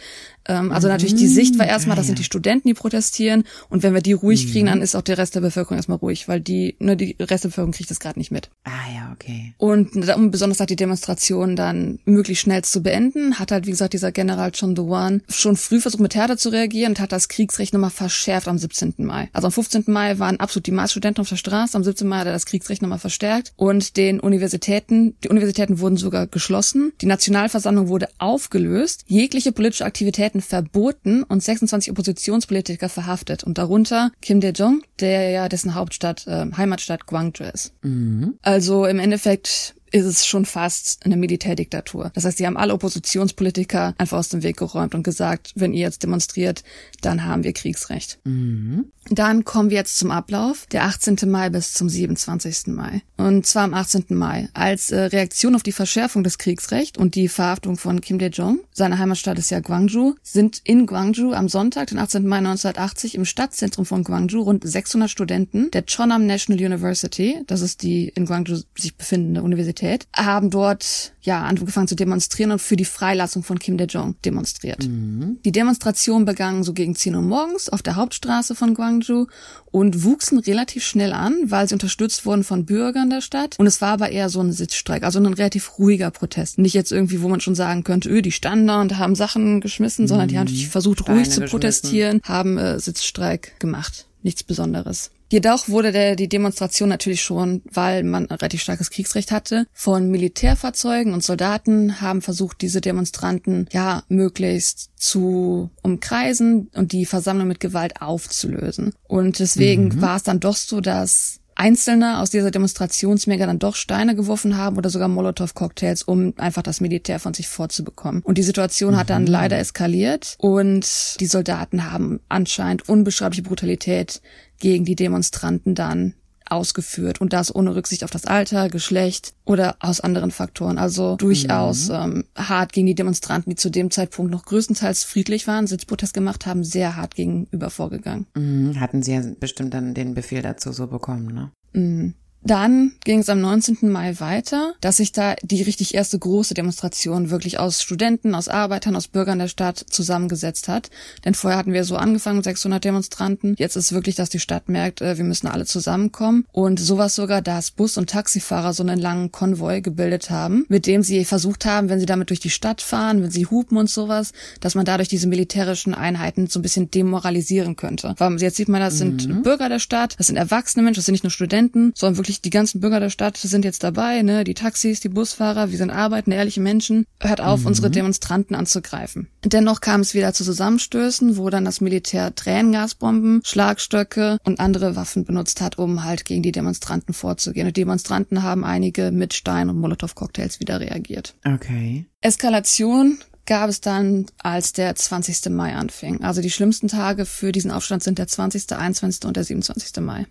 Ähm, 0.47 0.73
also 0.73 0.89
mhm. 0.89 0.93
natürlich 0.93 1.15
die 1.15 1.27
Sicht 1.27 1.59
war 1.59 1.67
erstmal, 1.67 1.97
das 1.97 2.07
sind 2.07 2.19
die 2.19 2.25
Studenten, 2.25 2.69
die 2.69 2.75
protestieren. 2.75 3.45
Und 3.69 3.83
wenn 3.83 3.95
wir 3.95 4.01
die 4.01 4.13
ruhig 4.13 4.47
mhm. 4.47 4.51
kriegen, 4.51 4.67
dann 4.67 4.83
ist 4.83 4.95
auch 4.95 5.03
der 5.03 5.19
Rest 5.19 5.35
der 5.35 5.41
Bevölkerung 5.41 5.77
erstmal 5.77 5.99
ruhig, 5.99 6.29
weil 6.29 6.41
die, 6.41 6.77
nur 6.79 6.97
die 6.97 7.17
Rest 7.21 7.45
der 7.45 7.51
Bevölkerung 7.51 7.73
kriegt 7.73 7.91
das 7.91 8.01
gerade 8.01 8.19
nicht 8.19 8.31
mit. 8.31 8.51
Ah 8.65 8.71
ja, 8.95 9.13
okay. 9.13 9.55
Und 9.59 9.97
um 10.17 10.31
besonders 10.31 10.61
halt 10.61 10.71
die 10.71 10.77
Demonstration 10.77 11.57
dann 11.57 11.99
möglichst 12.05 12.43
schnell 12.43 12.63
zu 12.63 12.83
beenden, 12.83 13.39
hat 13.39 13.53
halt, 13.53 13.67
wie 13.67 13.71
gesagt, 13.71 13.93
dieser 13.93 14.13
General 14.13 14.51
John 14.55 14.75
Dewan 14.75 15.23
schon 15.29 15.57
früh 15.57 15.81
versucht, 15.81 16.03
mit 16.03 16.15
Härte 16.15 16.37
zu 16.37 16.51
reagieren 16.51 16.93
und 16.93 17.01
hat 17.01 17.13
das 17.13 17.29
Kriegsrecht 17.29 17.73
nochmal 17.73 17.91
verschärft 17.91 18.49
am 18.49 18.59
17. 18.59 18.95
Mai. 18.99 19.29
Also 19.33 19.47
am 19.47 19.53
15. 19.53 19.85
Mai 19.87 20.19
waren 20.19 20.41
absolut 20.41 20.67
die 20.67 20.73
Maßstudenten 20.73 21.21
auf 21.21 21.29
der 21.29 21.37
Straße, 21.37 21.77
am 21.77 21.85
17. 21.85 22.07
Mai 22.09 22.19
hat 22.19 22.27
er 22.27 22.33
das 22.33 22.47
Kriegsrecht 22.47 22.83
nochmal 22.83 22.99
verstärkt 22.99 23.53
und 23.57 23.97
den 23.97 24.21
Universitäten, 24.21 25.17
die 25.23 25.29
Universitäten 25.29 25.81
wurden 25.81 25.97
sogar 25.97 26.27
geschlossen, 26.27 26.93
die 27.01 27.07
Nationalversammlung 27.07 27.89
wurde 27.89 28.09
aufgelöst, 28.19 29.05
jegliche 29.07 29.53
politische 29.53 29.85
Aktivitäten 30.31 30.41
verboten 30.41 31.23
und 31.25 31.43
26 31.43 31.91
Oppositionspolitiker 31.91 32.89
verhaftet 32.89 33.45
und 33.45 33.59
darunter 33.59 34.11
Kim 34.23 34.41
Dae-jong, 34.41 34.83
der 35.01 35.31
ja 35.31 35.49
dessen 35.49 35.75
Hauptstadt, 35.75 36.27
äh, 36.27 36.47
Heimatstadt 36.57 37.07
Gwangju 37.07 37.45
ist. 37.53 37.73
Mhm. 37.83 38.39
Also 38.43 38.87
im 38.87 38.99
Endeffekt 38.99 39.75
ist 39.91 40.07
es 40.07 40.27
schon 40.27 40.45
fast 40.45 41.05
eine 41.05 41.17
Militärdiktatur. 41.17 42.11
Das 42.15 42.25
heißt, 42.25 42.39
sie 42.39 42.47
haben 42.47 42.57
alle 42.57 42.75
Oppositionspolitiker 42.75 43.95
einfach 43.99 44.19
aus 44.19 44.29
dem 44.29 44.43
Weg 44.43 44.57
geräumt 44.57 44.95
und 44.95 45.03
gesagt, 45.03 45.53
wenn 45.57 45.73
ihr 45.73 45.81
jetzt 45.81 46.03
demonstriert, 46.03 46.63
dann 47.01 47.25
haben 47.25 47.45
wir 47.45 47.53
Kriegsrecht. 47.53 48.19
Mhm. 48.25 48.87
Dann 49.09 49.45
kommen 49.45 49.71
wir 49.71 49.79
jetzt 49.79 49.99
zum 49.99 50.11
Ablauf, 50.11 50.67
der 50.67 50.85
18. 50.85 51.17
Mai 51.27 51.51
bis 51.51 51.73
zum 51.73 51.89
27. 51.89 52.69
Mai. 52.69 53.03
Und 53.17 53.47
zwar 53.47 53.65
am 53.65 53.75
18. 53.75 54.05
Mai. 54.11 54.49
Als 54.53 54.93
äh, 54.93 55.01
Reaktion 55.01 55.55
auf 55.55 55.63
die 55.63 55.73
Verschärfung 55.73 56.23
des 56.23 56.39
Kriegsrechts 56.39 56.99
und 56.99 57.15
die 57.15 57.29
Verhaftung 57.29 57.77
von 57.77 58.01
Kim 58.01 58.19
Dae-jong, 58.19 58.61
seine 58.73 58.99
Heimatstadt 58.99 59.39
ist 59.39 59.51
ja 59.51 59.61
Gwangju, 59.61 60.15
sind 60.23 60.61
in 60.65 60.87
Gwangju 60.87 61.33
am 61.33 61.49
Sonntag, 61.49 61.89
den 61.89 61.99
18. 61.99 62.27
Mai 62.27 62.39
1980, 62.39 63.15
im 63.15 63.25
Stadtzentrum 63.25 63.87
von 63.87 64.05
Gwangju 64.05 64.43
rund 64.43 64.63
600 64.69 65.11
Studenten 65.11 65.71
der 65.71 65.85
Chonnam 65.85 66.27
National 66.27 66.63
University, 66.65 67.43
das 67.47 67.63
ist 67.63 67.83
die 67.83 68.09
in 68.09 68.27
Gwangju 68.27 68.61
sich 68.77 68.95
befindende 68.95 69.43
Universität, 69.43 69.80
Universität, 69.81 70.07
haben 70.15 70.51
dort 70.51 71.13
ja 71.23 71.43
angefangen 71.43 71.89
zu 71.89 71.95
demonstrieren 71.95 72.53
und 72.53 72.61
für 72.61 72.77
die 72.77 72.85
Freilassung 72.85 73.43
von 73.43 73.59
Kim 73.59 73.77
Dae-jong 73.77 74.17
demonstriert. 74.25 74.87
Mhm. 74.87 75.39
Die 75.45 75.53
Demonstration 75.53 76.25
begann 76.25 76.65
so 76.65 76.73
gegen 76.73 76.95
10 76.95 77.15
Uhr 77.15 77.23
morgens 77.23 77.69
auf 77.69 77.83
der 77.83 77.97
Hauptstraße 77.97 78.55
von 78.55 78.75
Gwangju 78.75 79.27
und 79.71 80.05
wuchsen 80.05 80.39
relativ 80.39 80.85
schnell 80.85 81.13
an, 81.13 81.37
weil 81.45 81.69
sie 81.69 81.75
unterstützt 81.75 82.25
wurden 82.25 82.45
von 82.45 82.65
Bürgern 82.65 83.11
der 83.11 83.21
Stadt. 83.21 83.57
Und 83.59 83.67
es 83.67 83.81
war 83.81 83.91
aber 83.91 84.11
eher 84.11 84.29
so 84.29 84.41
ein 84.41 84.53
Sitzstreik, 84.53 85.03
also 85.03 85.19
ein 85.19 85.27
relativ 85.27 85.79
ruhiger 85.79 86.11
Protest. 86.11 86.59
Nicht 86.59 86.75
jetzt 86.75 86.93
irgendwie, 86.93 87.23
wo 87.23 87.29
man 87.29 87.41
schon 87.41 87.55
sagen 87.55 87.85
könnte, 87.85 88.09
öh, 88.09 88.23
die 88.23 88.33
standen 88.33 88.67
da 88.67 88.81
und 88.81 88.99
haben 88.99 89.15
Sachen 89.15 89.61
geschmissen, 89.61 90.05
mhm. 90.05 90.09
sondern 90.09 90.29
die 90.29 90.39
haben 90.39 90.45
natürlich 90.45 90.69
versucht, 90.69 91.09
ruhig 91.09 91.31
zu 91.31 91.43
protestieren, 91.43 92.21
haben 92.25 92.57
äh, 92.59 92.79
Sitzstreik 92.81 93.59
gemacht. 93.61 94.07
Nichts 94.23 94.43
Besonderes. 94.43 95.11
Jedoch 95.31 95.69
wurde 95.69 95.93
der, 95.93 96.17
die 96.17 96.29
Demonstration 96.29 96.89
natürlich 96.89 97.23
schon, 97.23 97.63
weil 97.71 98.03
man 98.03 98.27
ein 98.27 98.37
relativ 98.37 98.63
starkes 98.63 98.91
Kriegsrecht 98.91 99.31
hatte, 99.31 99.67
von 99.73 100.11
Militärfahrzeugen 100.11 101.13
und 101.13 101.23
Soldaten 101.23 102.01
haben 102.01 102.21
versucht, 102.21 102.61
diese 102.61 102.81
Demonstranten 102.81 103.69
ja 103.73 104.03
möglichst 104.09 104.91
zu 104.97 105.71
umkreisen 105.83 106.69
und 106.75 106.93
die 106.93 107.07
Versammlung 107.07 107.49
mit 107.49 107.61
Gewalt 107.61 108.03
aufzulösen. 108.03 108.93
Und 109.07 109.39
deswegen 109.39 109.85
mhm. 109.85 110.01
war 110.01 110.17
es 110.17 110.25
dann 110.25 110.41
doch 110.41 110.57
so, 110.57 110.81
dass 110.81 111.40
Einzelne 111.61 112.21
aus 112.21 112.31
dieser 112.31 112.51
Demonstrationsmenge 112.51 113.45
dann 113.45 113.59
doch 113.59 113.77
Steine 113.77 114.17
geworfen 114.17 114.57
haben 114.57 114.79
oder 114.79 114.89
sogar 114.89 115.09
Molotow-Cocktails, 115.09 116.03
um 116.03 116.33
einfach 116.39 116.63
das 116.63 116.81
Militär 116.81 117.19
von 117.19 117.35
sich 117.35 117.49
vorzubekommen. 117.49 118.23
Und 118.23 118.39
die 118.39 118.43
Situation 118.43 118.95
mhm. 118.95 118.97
hat 118.97 119.11
dann 119.11 119.23
mhm. 119.23 119.29
leider 119.29 119.59
eskaliert 119.59 120.37
und 120.39 121.21
die 121.21 121.27
Soldaten 121.27 121.93
haben 121.93 122.21
anscheinend 122.31 122.89
unbeschreibliche 122.89 123.43
Brutalität 123.43 124.23
gegen 124.59 124.87
die 124.87 124.97
Demonstranten 124.97 125.75
dann 125.75 126.15
ausgeführt 126.51 127.21
und 127.21 127.33
das 127.33 127.55
ohne 127.55 127.75
Rücksicht 127.75 128.05
auf 128.05 128.11
das 128.11 128.27
Alter, 128.27 128.69
Geschlecht 128.69 129.35
oder 129.45 129.77
aus 129.81 130.01
anderen 130.01 130.31
Faktoren. 130.31 130.79
Also 130.79 131.17
durchaus 131.17 131.89
mhm. 131.89 131.95
ähm, 131.95 132.25
hart 132.37 132.73
gegen 132.73 132.87
die 132.87 132.95
Demonstranten, 132.95 133.51
die 133.51 133.57
zu 133.57 133.71
dem 133.71 133.91
Zeitpunkt 133.91 134.31
noch 134.31 134.45
größtenteils 134.45 135.05
friedlich 135.05 135.47
waren, 135.47 135.67
Sitzprotest 135.67 136.15
gemacht 136.15 136.47
haben, 136.47 136.65
sehr 136.65 136.97
hart 136.97 137.15
gegenüber 137.15 137.71
vorgegangen. 137.71 138.27
Mhm. 138.35 138.79
Hatten 138.81 139.03
sie 139.03 139.15
ja 139.15 139.23
bestimmt 139.39 139.75
dann 139.75 139.95
den 139.95 140.15
Befehl 140.15 140.43
dazu 140.43 140.73
so 140.73 140.87
bekommen, 140.87 141.27
ne? 141.35 141.51
Mhm. 141.73 142.15
Dann 142.43 142.93
ging 143.05 143.21
es 143.21 143.29
am 143.29 143.41
19. 143.41 143.91
Mai 143.91 144.19
weiter, 144.19 144.75
dass 144.81 144.97
sich 144.97 145.13
da 145.13 145.35
die 145.43 145.63
richtig 145.63 145.95
erste 145.95 146.19
große 146.19 146.55
Demonstration 146.55 147.31
wirklich 147.31 147.59
aus 147.59 147.83
Studenten, 147.83 148.35
aus 148.35 148.49
Arbeitern, 148.49 148.97
aus 148.97 149.09
Bürgern 149.09 149.39
der 149.39 149.49
Stadt 149.49 149.79
zusammengesetzt 149.91 150.69
hat. 150.69 150.91
Denn 151.25 151.35
vorher 151.35 151.59
hatten 151.59 151.73
wir 151.73 151.85
so 151.85 151.97
angefangen, 151.97 152.43
600 152.43 152.83
Demonstranten. 152.83 153.55
Jetzt 153.59 153.77
ist 153.77 153.93
wirklich, 153.93 154.15
dass 154.15 154.31
die 154.31 154.41
Stadt 154.41 154.69
merkt, 154.69 155.01
äh, 155.03 155.19
wir 155.19 155.25
müssen 155.25 155.49
alle 155.49 155.67
zusammenkommen. 155.67 156.47
Und 156.53 156.81
sowas 156.81 157.15
sogar, 157.15 157.43
dass 157.43 157.71
Bus- 157.71 157.99
und 157.99 158.11
Taxifahrer 158.11 158.73
so 158.73 158.83
einen 158.83 158.99
langen 158.99 159.33
Konvoi 159.33 159.81
gebildet 159.81 160.31
haben, 160.31 160.65
mit 160.69 160.87
dem 160.87 161.03
sie 161.03 161.25
versucht 161.25 161.67
haben, 161.67 161.89
wenn 161.89 162.01
sie 162.01 162.07
damit 162.07 162.31
durch 162.31 162.41
die 162.41 162.51
Stadt 162.51 162.81
fahren, 162.81 163.23
wenn 163.23 163.31
sie 163.31 163.47
hupen 163.47 163.77
und 163.77 163.91
sowas, 163.91 164.33
dass 164.61 164.75
man 164.75 164.85
dadurch 164.85 165.09
diese 165.09 165.27
militärischen 165.27 165.95
Einheiten 165.95 166.47
so 166.47 166.59
ein 166.59 166.63
bisschen 166.63 166.91
demoralisieren 166.91 167.77
könnte. 167.77 168.15
Weil 168.17 168.41
jetzt 168.41 168.57
sieht 168.57 168.69
man, 168.69 168.81
das 168.81 168.97
sind 168.97 169.29
mhm. 169.29 169.43
Bürger 169.43 169.69
der 169.69 169.79
Stadt, 169.79 170.15
das 170.19 170.29
sind 170.29 170.37
erwachsene 170.37 170.83
Menschen, 170.83 170.99
das 170.99 171.07
sind 171.07 171.13
nicht 171.13 171.25
nur 171.25 171.31
Studenten, 171.31 171.93
sondern 171.95 172.17
wirklich 172.17 172.30
wirklich 172.31 172.43
die 172.43 172.51
ganzen 172.51 172.81
Bürger 172.81 173.01
der 173.01 173.11
Stadt 173.11 173.37
sind 173.37 173.65
jetzt 173.65 173.83
dabei, 173.83 174.23
ne? 174.23 174.45
Die 174.45 174.55
Taxis, 174.55 175.01
die 175.01 175.09
Busfahrer, 175.09 175.71
wir 175.71 175.79
sind 175.79 175.91
arbeitende, 175.91 176.37
ehrliche 176.37 176.61
Menschen. 176.61 177.05
Hört 177.21 177.41
auf, 177.41 177.61
mhm. 177.61 177.67
unsere 177.67 177.91
Demonstranten 177.91 178.55
anzugreifen. 178.55 179.29
Dennoch 179.45 179.81
kam 179.81 180.01
es 180.01 180.15
wieder 180.15 180.33
zu 180.33 180.45
Zusammenstößen, 180.45 181.37
wo 181.37 181.51
dann 181.51 181.65
das 181.65 181.81
Militär 181.81 182.33
Tränengasbomben, 182.35 183.43
Schlagstöcke 183.45 184.39
und 184.45 184.61
andere 184.61 184.95
Waffen 184.95 185.25
benutzt 185.25 185.61
hat, 185.61 185.79
um 185.79 186.05
halt 186.05 186.25
gegen 186.25 186.43
die 186.43 186.53
Demonstranten 186.53 187.15
vorzugehen. 187.15 187.67
Und 187.67 187.77
die 187.77 187.81
Demonstranten 187.81 188.45
haben 188.45 188.65
einige 188.65 189.11
mit 189.11 189.35
Stein 189.35 189.69
und 189.69 189.81
Molotow-Cocktails 189.81 190.61
wieder 190.61 190.79
reagiert. 190.79 191.35
Okay. 191.45 192.07
Eskalation 192.21 193.19
gab 193.47 193.69
es 193.69 193.81
dann, 193.81 194.27
als 194.39 194.73
der 194.73 194.95
20. 194.95 195.51
Mai 195.51 195.75
anfing. 195.75 196.23
Also 196.23 196.41
die 196.41 196.51
schlimmsten 196.51 196.87
Tage 196.87 197.27
für 197.27 197.51
diesen 197.51 197.73
Aufstand 197.73 198.05
sind 198.05 198.19
der 198.19 198.29
20., 198.29 198.71
21. 198.73 199.25
und 199.25 199.37
der 199.37 199.43
27. 199.43 200.01
Mai. 200.01 200.27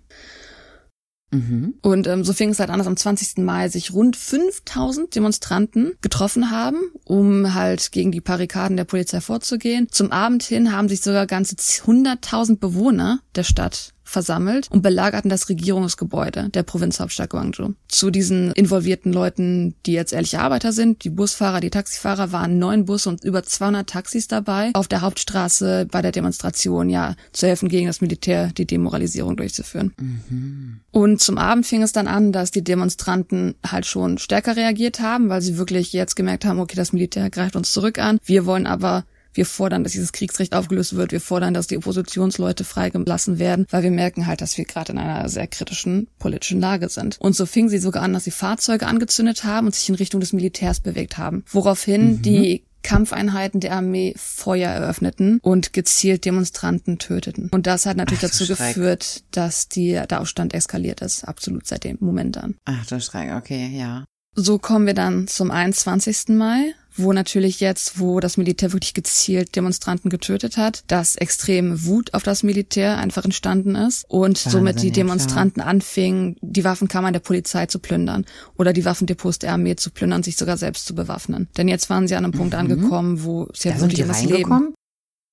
Mhm. 1.31 1.75
Und 1.81 2.07
ähm, 2.07 2.24
so 2.24 2.33
fing 2.33 2.50
es 2.50 2.59
halt 2.59 2.69
an, 2.69 2.79
dass 2.79 2.88
am 2.88 2.98
20. 2.98 3.38
Mai 3.43 3.69
sich 3.69 3.93
rund 3.93 4.15
5000 4.15 5.13
Demonstranten 5.15 5.93
getroffen 6.01 6.51
haben, 6.51 6.77
um 7.03 7.53
halt 7.53 7.91
gegen 7.91 8.12
die 8.12 8.21
Barrikaden 8.21 8.77
der 8.77 8.86
Polizei 8.86 9.21
vorzugehen. 9.21 9.88
Zum 9.91 10.12
Abend 10.12 10.43
hin 10.43 10.71
haben 10.71 10.89
sich 10.89 11.01
sogar 11.01 11.27
ganze 11.27 11.55
100.000 11.55 12.57
Bewohner 12.57 13.19
der 13.36 13.43
Stadt 13.43 13.93
versammelt 14.10 14.68
und 14.72 14.82
belagerten 14.82 15.30
das 15.30 15.50
Regierungsgebäude 15.50 16.50
der 16.50 16.63
Provinzhauptstadt 16.63 17.30
Guangzhou. 17.30 17.74
Zu 17.88 18.12
diesen 18.12 18.51
involvierten 18.51 19.13
Leuten, 19.13 19.75
die 19.86 19.94
jetzt 19.94 20.13
ehrliche 20.13 20.39
Arbeiter 20.39 20.72
sind, 20.72 21.04
die 21.04 21.10
Busfahrer, 21.10 21.60
die 21.60 21.70
Taxifahrer, 21.70 22.32
waren 22.32 22.60
neun 22.60 22.86
Busse 22.86 23.10
und 23.10 23.24
über 23.24 23.44
200 23.44 23.89
Taxis 23.89 24.28
dabei, 24.28 24.72
auf 24.74 24.88
der 24.88 25.01
Hauptstraße 25.01 25.88
bei 25.89 26.01
der 26.01 26.12
Demonstration, 26.12 26.89
ja, 26.89 27.16
zu 27.32 27.48
helfen 27.48 27.70
gegen 27.70 27.88
das 27.88 28.01
Militär, 28.01 28.51
die 28.58 28.66
Demoralisierung 28.66 29.38
durchzuführen. 29.38 29.94
Mhm. 29.98 30.80
Und 30.92 31.22
zum 31.22 31.38
Abend 31.38 31.66
fing 31.66 31.84
es 31.84 31.92
dann 31.92 32.08
an, 32.08 32.32
dass 32.32 32.51
die 32.51 32.63
Demonstranten 32.63 33.56
halt 33.66 33.86
schon 33.86 34.18
stärker 34.18 34.56
reagiert 34.56 35.00
haben, 35.00 35.30
weil 35.30 35.42
sie 35.42 35.58
wirklich 35.58 35.94
jetzt 35.94 36.16
gemerkt 36.16 36.46
haben, 36.46 36.60
okay, 36.60 36.75
das 36.75 36.94
Militär 36.94 37.30
greift 37.30 37.56
uns 37.56 37.72
zurück 37.72 38.00
an. 38.00 38.20
Wir 38.25 38.46
wollen 38.46 38.66
aber 38.66 39.06
wir 39.33 39.45
fordern, 39.45 39.83
dass 39.83 39.93
dieses 39.93 40.12
Kriegsrecht 40.12 40.53
aufgelöst 40.53 40.95
wird. 40.95 41.12
Wir 41.12 41.21
fordern, 41.21 41.53
dass 41.53 41.67
die 41.67 41.77
Oppositionsleute 41.77 42.63
freigelassen 42.63 43.39
werden, 43.39 43.65
weil 43.69 43.83
wir 43.83 43.91
merken 43.91 44.27
halt, 44.27 44.41
dass 44.41 44.57
wir 44.57 44.65
gerade 44.65 44.91
in 44.91 44.98
einer 44.98 45.29
sehr 45.29 45.48
kritischen 45.48 46.07
politischen 46.19 46.59
Lage 46.59 46.89
sind. 46.89 47.17
Und 47.19 47.36
so 47.36 47.45
fing 47.45 47.69
sie 47.69 47.77
sogar 47.77 48.03
an, 48.03 48.13
dass 48.13 48.24
sie 48.24 48.31
Fahrzeuge 48.31 48.88
angezündet 48.88 49.43
haben 49.43 49.67
und 49.67 49.75
sich 49.75 49.89
in 49.89 49.95
Richtung 49.95 50.19
des 50.19 50.33
Militärs 50.33 50.79
bewegt 50.79 51.17
haben. 51.17 51.43
Woraufhin 51.51 52.13
mhm. 52.13 52.21
die 52.21 52.63
Kampfeinheiten 52.81 53.59
der 53.59 53.74
Armee 53.74 54.13
Feuer 54.17 54.69
eröffneten 54.69 55.39
und 55.41 55.74
gezielt 55.74 56.25
Demonstranten 56.25 56.98
töteten. 56.98 57.50
Und 57.51 57.67
das 57.67 57.86
hat 57.86 57.98
natürlich 57.98 58.24
Ach, 58.24 58.29
dazu 58.29 58.45
Schreck. 58.45 58.57
geführt, 58.57 59.24
dass 59.31 59.67
die, 59.67 59.91
der 59.91 60.21
Aufstand 60.21 60.53
eskaliert 60.53 61.01
ist, 61.01 61.24
absolut 61.27 61.67
seit 61.67 61.83
dem 61.83 61.98
Moment 62.00 62.38
an. 62.38 62.55
Ach 62.65 62.86
du 62.86 63.00
Schreck, 63.01 63.33
okay, 63.36 63.69
ja. 63.74 64.05
So 64.36 64.59
kommen 64.59 64.86
wir 64.86 64.93
dann 64.93 65.27
zum 65.27 65.51
21. 65.51 66.29
Mai, 66.29 66.74
wo 67.00 67.13
natürlich 67.13 67.60
jetzt, 67.60 68.00
wo 68.00 68.20
das 68.20 68.38
Militär 68.38 68.74
wirklich 68.74 68.94
gezielt 68.94 69.56
Demonstranten 69.56 70.10
getötet 70.10 70.58
hat, 70.58 70.84
dass 70.88 71.15
extrem 71.15 71.86
Wut 71.86 72.13
auf 72.13 72.24
das 72.24 72.44
Militär 72.44 72.98
einfach 72.98 73.25
entstanden 73.25 73.75
ist 73.75 74.06
und 74.08 74.38
Wahnsinn, 74.38 74.51
somit 74.51 74.82
die 74.82 74.88
ja, 74.88 74.94
Demonstranten 74.94 75.62
anfingen, 75.62 76.36
die 76.41 76.63
Waffenkammern 76.63 77.13
der 77.13 77.20
Polizei 77.20 77.65
zu 77.65 77.79
plündern 77.79 78.25
oder 78.58 78.74
die 78.74 78.86
Waffendepots 78.86 79.39
der 79.39 79.53
Armee 79.53 79.75
zu 79.75 79.89
plündern, 79.89 80.24
sich 80.24 80.36
sogar 80.36 80.58
selbst 80.58 80.86
zu 80.86 80.94
bewaffnen. 80.94 81.48
Denn 81.58 81.68
jetzt 81.68 81.89
waren 81.89 82.08
sie 82.08 82.15
an 82.15 82.25
einem 82.25 82.34
Punkt 82.34 82.56
angekommen, 82.56 83.24
wo 83.24 83.48
es 83.53 83.63
ja 83.63 83.70
Mhm. 83.72 83.75
Da 83.75 83.82
wirklich 83.82 84.01
um 84.01 84.08
das 84.08 84.24
Leben? 84.24 84.74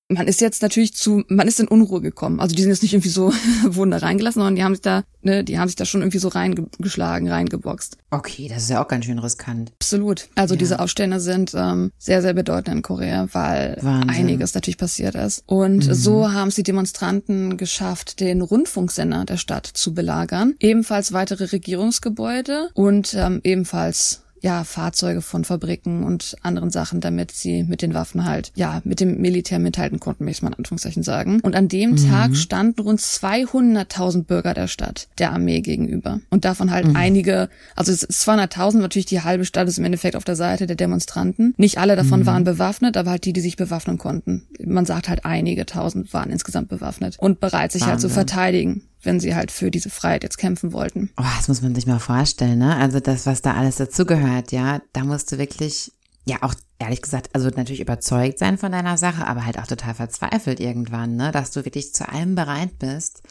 Man 0.09 0.29
ist 0.29 0.41
jetzt 0.41 0.63
natürlich 0.63 0.95
zu, 0.95 1.25
man 1.29 1.49
ist 1.49 1.59
in 1.59 1.67
Unruhe 1.67 2.01
gekommen. 2.01 2.39
Also 2.39 2.55
die 2.55 2.63
sind 2.63 2.71
jetzt 2.71 2.83
nicht 2.83 2.93
irgendwie 2.95 3.09
so, 3.09 3.33
wurden 3.65 3.91
da 3.91 3.97
reingelassen, 3.99 4.39
sondern 4.41 4.55
die 4.55 4.63
haben 4.63 4.75
sich 4.75 4.83
da, 4.83 5.03
ne, 5.23 5.43
die 5.43 5.59
haben 5.59 5.67
sich 5.69 5.75
da 5.77 5.85
schon 5.85 6.01
irgendwie 6.03 6.19
so 6.19 6.29
reingeschlagen, 6.29 7.29
reingeboxt. 7.29 7.97
Okay, 8.11 8.47
das 8.49 8.63
ist 8.65 8.71
ja 8.71 8.83
auch 8.83 8.89
ganz 8.89 9.05
schön 9.05 9.19
riskant. 9.19 9.73
Absolut. 9.81 10.29
Also 10.37 10.55
Ja. 10.55 10.59
diese 10.59 10.79
Aufstände 10.79 11.19
sind 11.19 11.53
ähm, 11.57 11.91
sehr, 11.99 12.23
sehr 12.23 12.35
bedeutend 12.35 12.77
in 12.77 12.83
Korea, 12.83 13.27
weil 13.33 13.79
Wahnsinn. 13.81 14.11
einiges 14.11 14.55
natürlich 14.55 14.79
passiert 14.79 15.17
ist. 15.17 15.43
Und 15.47 15.87
Mhm. 15.89 15.95
so 15.95 16.33
haben 16.33 16.49
es 16.49 16.55
die 16.55 16.63
Demonstranten 16.63 17.57
geschafft, 17.57 18.21
den 18.21 18.43
Rundfunksender 18.43 19.25
der 19.25 19.37
Stadt 19.39 19.67
zu 19.67 19.93
belagern. 19.93 20.55
Ebenfalls 20.61 21.13
weitere 21.13 21.47
Regierungsgebäude 21.47 22.71
und 22.75 23.15
ähm, 23.15 23.41
ebenfalls 23.43 24.23
ja, 24.41 24.65
Fahrzeuge 24.65 25.23
von 25.23 25.45
Fabriken 25.45 26.05
und 26.05 26.37
anderen 26.43 26.71
Sachen, 26.71 27.01
damit 27.01 27.33
sie 27.33 27.63
mit 27.63 27.83
den 27.83 27.95
Waffen 27.95 28.25
halt, 28.25 28.53
ja, 28.55 28.81
mit 28.85 29.01
dem 29.01 29.21
Militär 29.21 29.59
mithalten 29.59 30.01
konnten, 30.01 30.25
möchte 30.25 30.39
ich 30.39 30.43
mal 30.43 30.49
in 30.49 30.55
Anführungszeichen 30.55 31.03
sagen. 31.03 31.41
Und 31.43 31.57
an 31.57 31.69
dem 31.69 31.97
Tag 31.97 32.37
standen 32.37 32.83
rund 32.83 33.01
200.000 33.01 34.25
Bürger 34.25 34.55
der 34.55 34.69
Stadt 34.69 35.09
der 35.19 35.33
Armee 35.33 35.61
gegenüber. 35.61 36.21
Und 36.31 36.45
davon 36.45 36.71
halt 36.71 36.95
einige, 36.95 37.49
also 37.75 37.93
es 37.93 38.03
ist 38.03 38.29
200.000, 38.29 38.79
natürlich 38.79 39.07
die 39.07 39.23
halbe 39.23 39.45
Stadt 39.45 39.69
ist 39.69 39.79
im 39.79 39.85
Endeffekt 39.85 40.17
auf 40.17 40.25
der 40.25 40.37
Seite 40.37 40.67
der 40.67 40.77
Demonstranten. 40.77 41.55
Nicht 41.57 41.79
alle 41.79 41.97
davon 41.97 42.27
waren 42.27 42.45
bewaffnet, 42.45 42.97
aber 42.97 43.11
halt 43.11 43.25
die, 43.25 43.33
die 43.33 43.41
sich 43.41 43.57
bewaffnen 43.57 43.99
konnten. 43.99 44.47
Man 44.65 44.85
sagt 44.85 45.09
halt 45.09 45.25
einige 45.25 45.67
tausend 45.67 46.13
waren 46.13 46.31
insgesamt 46.31 46.69
bewaffnet 46.69 47.17
und 47.19 47.41
bereit, 47.41 47.73
sich 47.73 47.87
halt 47.87 48.01
zu 48.01 48.09
Wahnsinn. 48.09 48.27
verteidigen, 48.29 48.83
wenn 49.07 49.21
sie 49.21 49.35
halt 49.35 49.51
für 49.51 49.71
diese 49.71 49.91
Freiheit 49.91 50.23
jetzt 50.25 50.39
kämpfen 50.39 50.73
wollten. 50.73 51.11
Oh, 51.19 51.25
das 51.37 51.49
muss 51.49 51.63
man 51.63 51.75
sich 51.75 51.87
mal 51.87 51.99
vorstellen, 52.01 52.59
ne? 52.59 52.77
Also 52.77 53.01
das, 53.01 53.25
was 53.27 53.41
da 53.43 53.55
alles 53.55 53.77
dazugehört, 53.77 54.53
ja, 54.53 54.81
da 54.93 55.05
musst 55.05 55.33
du 55.33 55.39
wirklich, 55.39 55.93
ja, 56.27 56.37
auch 56.43 56.55
ehrlich 56.79 57.01
gesagt, 57.03 57.31
also 57.35 57.49
natürlich 57.49 57.81
überzeugt 57.81 58.39
sein 58.39 58.59
von 58.59 58.73
deiner 58.73 58.99
Sache, 58.99 59.27
aber 59.27 59.47
halt 59.47 59.59
auch 59.59 59.67
total 59.67 59.95
verzweifelt 59.95 60.61
irgendwann, 60.61 61.17
ne? 61.17 61.31
Dass 61.33 61.53
du 61.53 61.65
wirklich 61.65 61.95
zu 61.95 62.09
allem 62.09 62.35
bereit 62.35 62.79
bist, 62.79 63.23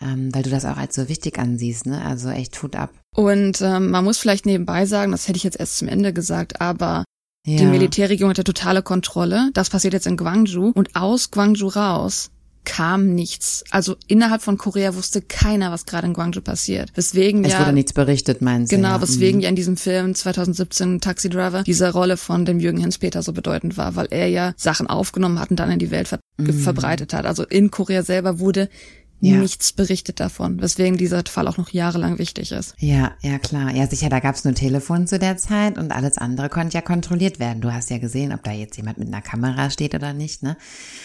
ähm, 0.00 0.34
weil 0.34 0.42
du 0.42 0.50
das 0.50 0.64
auch 0.64 0.76
als 0.76 0.94
so 0.96 1.08
wichtig 1.08 1.38
ansiehst, 1.38 1.86
ne? 1.86 2.04
Also 2.04 2.28
echt 2.30 2.52
tut 2.52 2.76
ab. 2.76 2.90
Und 3.14 3.60
ähm, 3.62 3.90
man 3.90 4.04
muss 4.04 4.18
vielleicht 4.18 4.44
nebenbei 4.44 4.84
sagen, 4.86 5.12
das 5.12 5.28
hätte 5.28 5.36
ich 5.36 5.44
jetzt 5.44 5.58
erst 5.60 5.78
zum 5.78 5.88
Ende 5.88 6.12
gesagt, 6.12 6.60
aber 6.60 7.04
Ja. 7.46 7.58
die 7.58 7.66
Militärregierung 7.66 8.30
hatte 8.30 8.42
totale 8.44 8.82
Kontrolle. 8.82 9.50
Das 9.54 9.70
passiert 9.70 9.94
jetzt 9.94 10.06
in 10.08 10.16
Gwangju 10.16 10.72
und 10.74 10.96
aus 10.96 11.30
Gwangju 11.30 11.68
raus 11.68 12.30
kam 12.64 13.14
nichts. 13.14 13.64
Also 13.70 13.96
innerhalb 14.06 14.42
von 14.42 14.58
Korea 14.58 14.94
wusste 14.94 15.22
keiner, 15.22 15.70
was 15.70 15.86
gerade 15.86 16.06
in 16.06 16.14
Gwangju 16.14 16.40
passiert. 16.40 16.90
Weswegen 16.94 17.44
Es 17.44 17.52
ja 17.52 17.60
wurde 17.60 17.72
nichts 17.72 17.92
berichtet, 17.92 18.42
meinst 18.42 18.72
du? 18.72 18.76
Genau, 18.76 18.88
ja. 18.88 19.02
weswegen 19.02 19.38
Mhm. 19.38 19.42
ja 19.42 19.48
in 19.50 19.56
diesem 19.56 19.76
Film 19.76 20.14
2017 20.14 21.00
Taxi 21.00 21.28
Driver 21.28 21.62
diese 21.62 21.92
Rolle 21.92 22.16
von 22.16 22.44
dem 22.44 22.60
Jürgen 22.60 22.78
Hinspeter 22.78 23.22
so 23.22 23.32
bedeutend 23.32 23.76
war, 23.76 23.96
weil 23.96 24.08
er 24.10 24.28
ja 24.28 24.54
Sachen 24.56 24.86
aufgenommen 24.86 25.38
hat 25.40 25.50
und 25.50 25.56
dann 25.60 25.70
in 25.70 25.78
die 25.78 25.90
Welt 25.90 26.08
ver 26.08 26.18
verbreitet 26.62 27.12
hat. 27.14 27.26
Also 27.26 27.44
in 27.44 27.70
Korea 27.70 28.02
selber 28.02 28.40
wurde 28.40 28.64
Mhm. 28.64 29.03
Ja. 29.30 29.38
nichts 29.38 29.72
berichtet 29.72 30.20
davon, 30.20 30.60
weswegen 30.60 30.96
dieser 30.96 31.22
Fall 31.26 31.48
auch 31.48 31.56
noch 31.56 31.70
jahrelang 31.70 32.18
wichtig 32.18 32.52
ist. 32.52 32.74
Ja, 32.78 33.12
ja 33.22 33.38
klar. 33.38 33.74
Ja, 33.74 33.86
sicher, 33.86 34.08
da 34.08 34.20
gab's 34.20 34.44
nur 34.44 34.54
Telefon 34.54 35.06
zu 35.06 35.18
der 35.18 35.36
Zeit 35.36 35.78
und 35.78 35.92
alles 35.92 36.18
andere 36.18 36.48
konnte 36.48 36.74
ja 36.74 36.80
kontrolliert 36.80 37.38
werden. 37.38 37.60
Du 37.60 37.72
hast 37.72 37.90
ja 37.90 37.98
gesehen, 37.98 38.32
ob 38.32 38.42
da 38.42 38.52
jetzt 38.52 38.76
jemand 38.76 38.98
mit 38.98 39.08
einer 39.08 39.22
Kamera 39.22 39.70
steht 39.70 39.94
oder 39.94 40.12
nicht, 40.12 40.42
ne? 40.42 40.56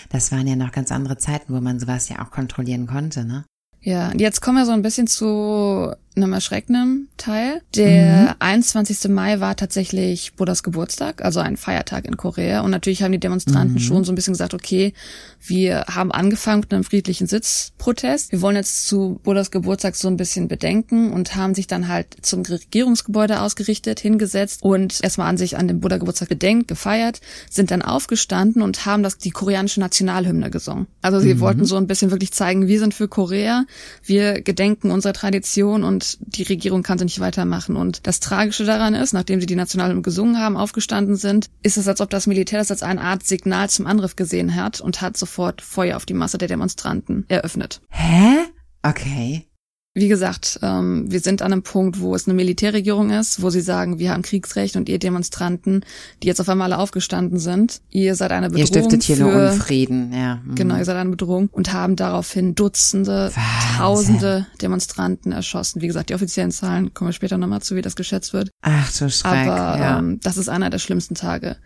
Das 0.10 0.32
waren 0.32 0.48
ja 0.48 0.56
noch 0.56 0.72
ganz 0.72 0.92
andere 0.92 1.18
Zeiten, 1.18 1.54
wo 1.54 1.62
man 1.62 1.80
sowas 1.80 2.10
ja 2.10 2.24
auch 2.26 2.32
kontrollieren 2.32 2.88
konnte, 2.88 3.26
ne? 3.26 3.46
Ja, 3.82 4.10
und 4.10 4.20
jetzt 4.20 4.42
kommen 4.42 4.58
wir 4.58 4.66
so 4.66 4.74
ein 4.74 4.82
bisschen 4.82 5.08
zu 5.08 5.94
einem 6.24 6.34
erschreckenden 6.34 7.10
Teil. 7.18 7.62
Der 7.76 8.36
21. 8.40 9.10
Mai 9.10 9.40
war 9.40 9.56
tatsächlich 9.56 10.34
Buddhas 10.36 10.64
Geburtstag, 10.64 11.24
also 11.24 11.40
ein 11.40 11.58
Feiertag 11.58 12.06
in 12.06 12.18
Korea. 12.18 12.62
Und 12.62 12.72
natürlich 12.72 13.04
haben 13.04 13.12
die 13.12 13.20
Demonstranten 13.20 13.80
schon 13.80 14.04
so 14.04 14.12
ein 14.12 14.16
bisschen 14.16 14.34
gesagt, 14.34 14.54
okay, 14.54 14.94
wir 15.42 15.86
haben 15.90 16.12
angefangen 16.12 16.62
mit 16.62 16.74
einem 16.74 16.84
friedlichen 16.84 17.28
Sitzprotest. 17.28 18.32
Wir 18.32 18.42
wollen 18.42 18.56
jetzt 18.56 18.88
zu 18.88 19.20
Buddhas 19.24 19.52
Geburtstag 19.52 19.96
so 19.96 20.08
ein 20.08 20.18
bisschen 20.18 20.48
bedenken 20.48 21.12
und 21.12 21.36
haben 21.36 21.56
sich 21.56 21.68
dann 21.68 21.88
halt 21.88 22.18
zum 22.22 22.42
Regierungsgebäude 22.44 23.42
ausgerichtet, 23.42 24.00
hingesetzt 24.00 24.64
und 24.64 25.00
erstmal 25.04 25.28
an 25.28 25.38
sich 25.38 25.58
an 25.58 25.68
dem 25.68 25.80
Buddha-Geburtstag 25.80 26.30
bedenkt, 26.30 26.68
gefeiert, 26.68 27.22
sind 27.50 27.72
dann 27.72 27.82
aufgestanden 27.82 28.62
und 28.62 28.86
haben 28.86 29.04
das 29.04 29.18
die 29.18 29.32
koreanische 29.32 29.80
Nationalhymne 29.80 30.50
gesungen. 30.50 30.88
Also 31.02 31.20
sie 31.20 31.40
wollten 31.40 31.66
so 31.66 31.78
ein 31.78 31.88
bisschen 31.88 32.12
wirklich 32.12 32.32
zeigen, 32.32 32.68
wir 32.68 32.80
sind 32.80 32.94
für 32.94 33.08
Korea, 33.08 33.66
wir 34.04 34.42
gedenken 34.42 34.92
unserer 34.92 35.14
Tradition 35.14 35.84
und 35.84 36.09
die 36.20 36.44
Regierung 36.44 36.84
kann 36.84 36.98
so 36.98 37.04
nicht 37.04 37.20
weitermachen. 37.20 37.76
Und 37.76 38.08
das 38.08 38.20
Tragische 38.20 38.66
daran 38.66 38.96
ist, 38.96 39.14
nachdem 39.14 39.40
sie 39.40 39.48
die 39.48 39.56
Nationalhymne 39.56 40.02
gesungen 40.02 40.40
haben, 40.40 40.58
aufgestanden 40.58 41.16
sind, 41.16 41.48
ist 41.62 41.78
es, 41.78 41.88
als 41.88 42.02
ob 42.02 42.10
das 42.10 42.28
Militär 42.28 42.60
das 42.60 42.72
als 42.72 42.84
eine 42.84 43.02
Art 43.02 43.24
Signal 43.24 43.70
zum 43.70 43.88
Angriff 43.88 44.16
gesehen 44.16 44.56
hat 44.56 44.82
und 44.82 45.02
hat 45.02 45.18
sofort 45.18 45.62
Feuer 45.62 45.98
auf 45.98 46.06
die 46.06 46.14
Masse 46.14 46.38
der 46.38 46.48
Demonstranten 46.48 47.26
eröffnet. 47.28 47.82
Hä? 47.90 48.38
Okay. 48.82 49.49
Wie 49.96 50.08
gesagt, 50.08 50.60
ähm, 50.62 51.12
wir 51.12 51.20
sind 51.20 51.42
an 51.42 51.52
einem 51.52 51.64
Punkt, 51.64 52.00
wo 52.00 52.14
es 52.14 52.28
eine 52.28 52.36
Militärregierung 52.36 53.10
ist, 53.10 53.42
wo 53.42 53.50
sie 53.50 53.62
sagen, 53.62 53.98
wir 53.98 54.12
haben 54.12 54.22
Kriegsrecht 54.22 54.76
und 54.76 54.88
ihr 54.88 55.00
Demonstranten, 55.00 55.84
die 56.22 56.28
jetzt 56.28 56.40
auf 56.40 56.48
einmal 56.48 56.72
alle 56.72 56.82
aufgestanden 56.82 57.40
sind, 57.40 57.82
ihr 57.90 58.14
seid 58.14 58.32
eine 58.32 58.50
Bedrohung 58.50 58.62
Ihr 58.62 58.68
stiftet 58.68 59.04
hier 59.04 59.18
für, 59.18 59.24
nur 59.24 59.52
Unfrieden, 59.52 60.14
ja. 60.14 60.42
mhm. 60.46 60.54
Genau, 60.54 60.78
ihr 60.78 60.86
seid 60.86 60.96
eine 60.96 61.10
Bedrohung 61.10 61.50
und 61.52 61.74
haben 61.74 61.96
daraufhin 61.96 62.54
Dutzende, 62.54 63.32
Tausende 63.78 64.46
Demonstranten 64.62 65.32
erschossen. 65.32 65.82
Wie 65.82 65.88
gesagt, 65.88 66.12
die 66.12 66.16
offiziellen 66.16 66.52
Zahlen 66.52 66.94
kommen 66.94 67.10
wir 67.10 67.14
später 67.14 67.40
nochmal 67.40 67.62
zu, 67.64 67.76
wie 67.76 67.82
das 67.82 67.96
geschätzt 67.96 68.32
wird. 68.32 68.52
Ach 68.62 68.92
du 68.96 69.10
Schreck, 69.10 69.48
Aber 69.48 69.80
ja. 69.80 70.00
ähm, 70.00 70.20
das 70.22 70.38
ist 70.38 70.50
einer 70.50 70.70
der 70.70 70.80
schlimmsten 70.80 71.16
Tage 71.16 71.58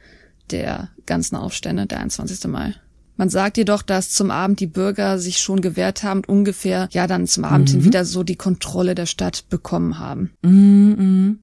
der 0.49 0.89
ganzen 1.05 1.35
Aufstände, 1.35 1.87
der 1.87 1.99
21. 1.99 2.47
Mai. 2.47 2.73
Man 3.15 3.29
sagt 3.29 3.57
jedoch, 3.57 3.81
dass 3.81 4.11
zum 4.11 4.31
Abend 4.31 4.59
die 4.59 4.67
Bürger 4.67 5.19
sich 5.19 5.39
schon 5.39 5.61
gewehrt 5.61 6.03
haben 6.03 6.19
und 6.19 6.29
ungefähr, 6.29 6.89
ja, 6.91 7.07
dann 7.07 7.27
zum 7.27 7.45
Abend 7.45 7.69
hin 7.69 7.83
wieder 7.83 8.05
so 8.05 8.23
die 8.23 8.35
Kontrolle 8.35 8.95
der 8.95 9.05
Stadt 9.05 9.45
bekommen 9.49 9.99
haben. 9.99 10.31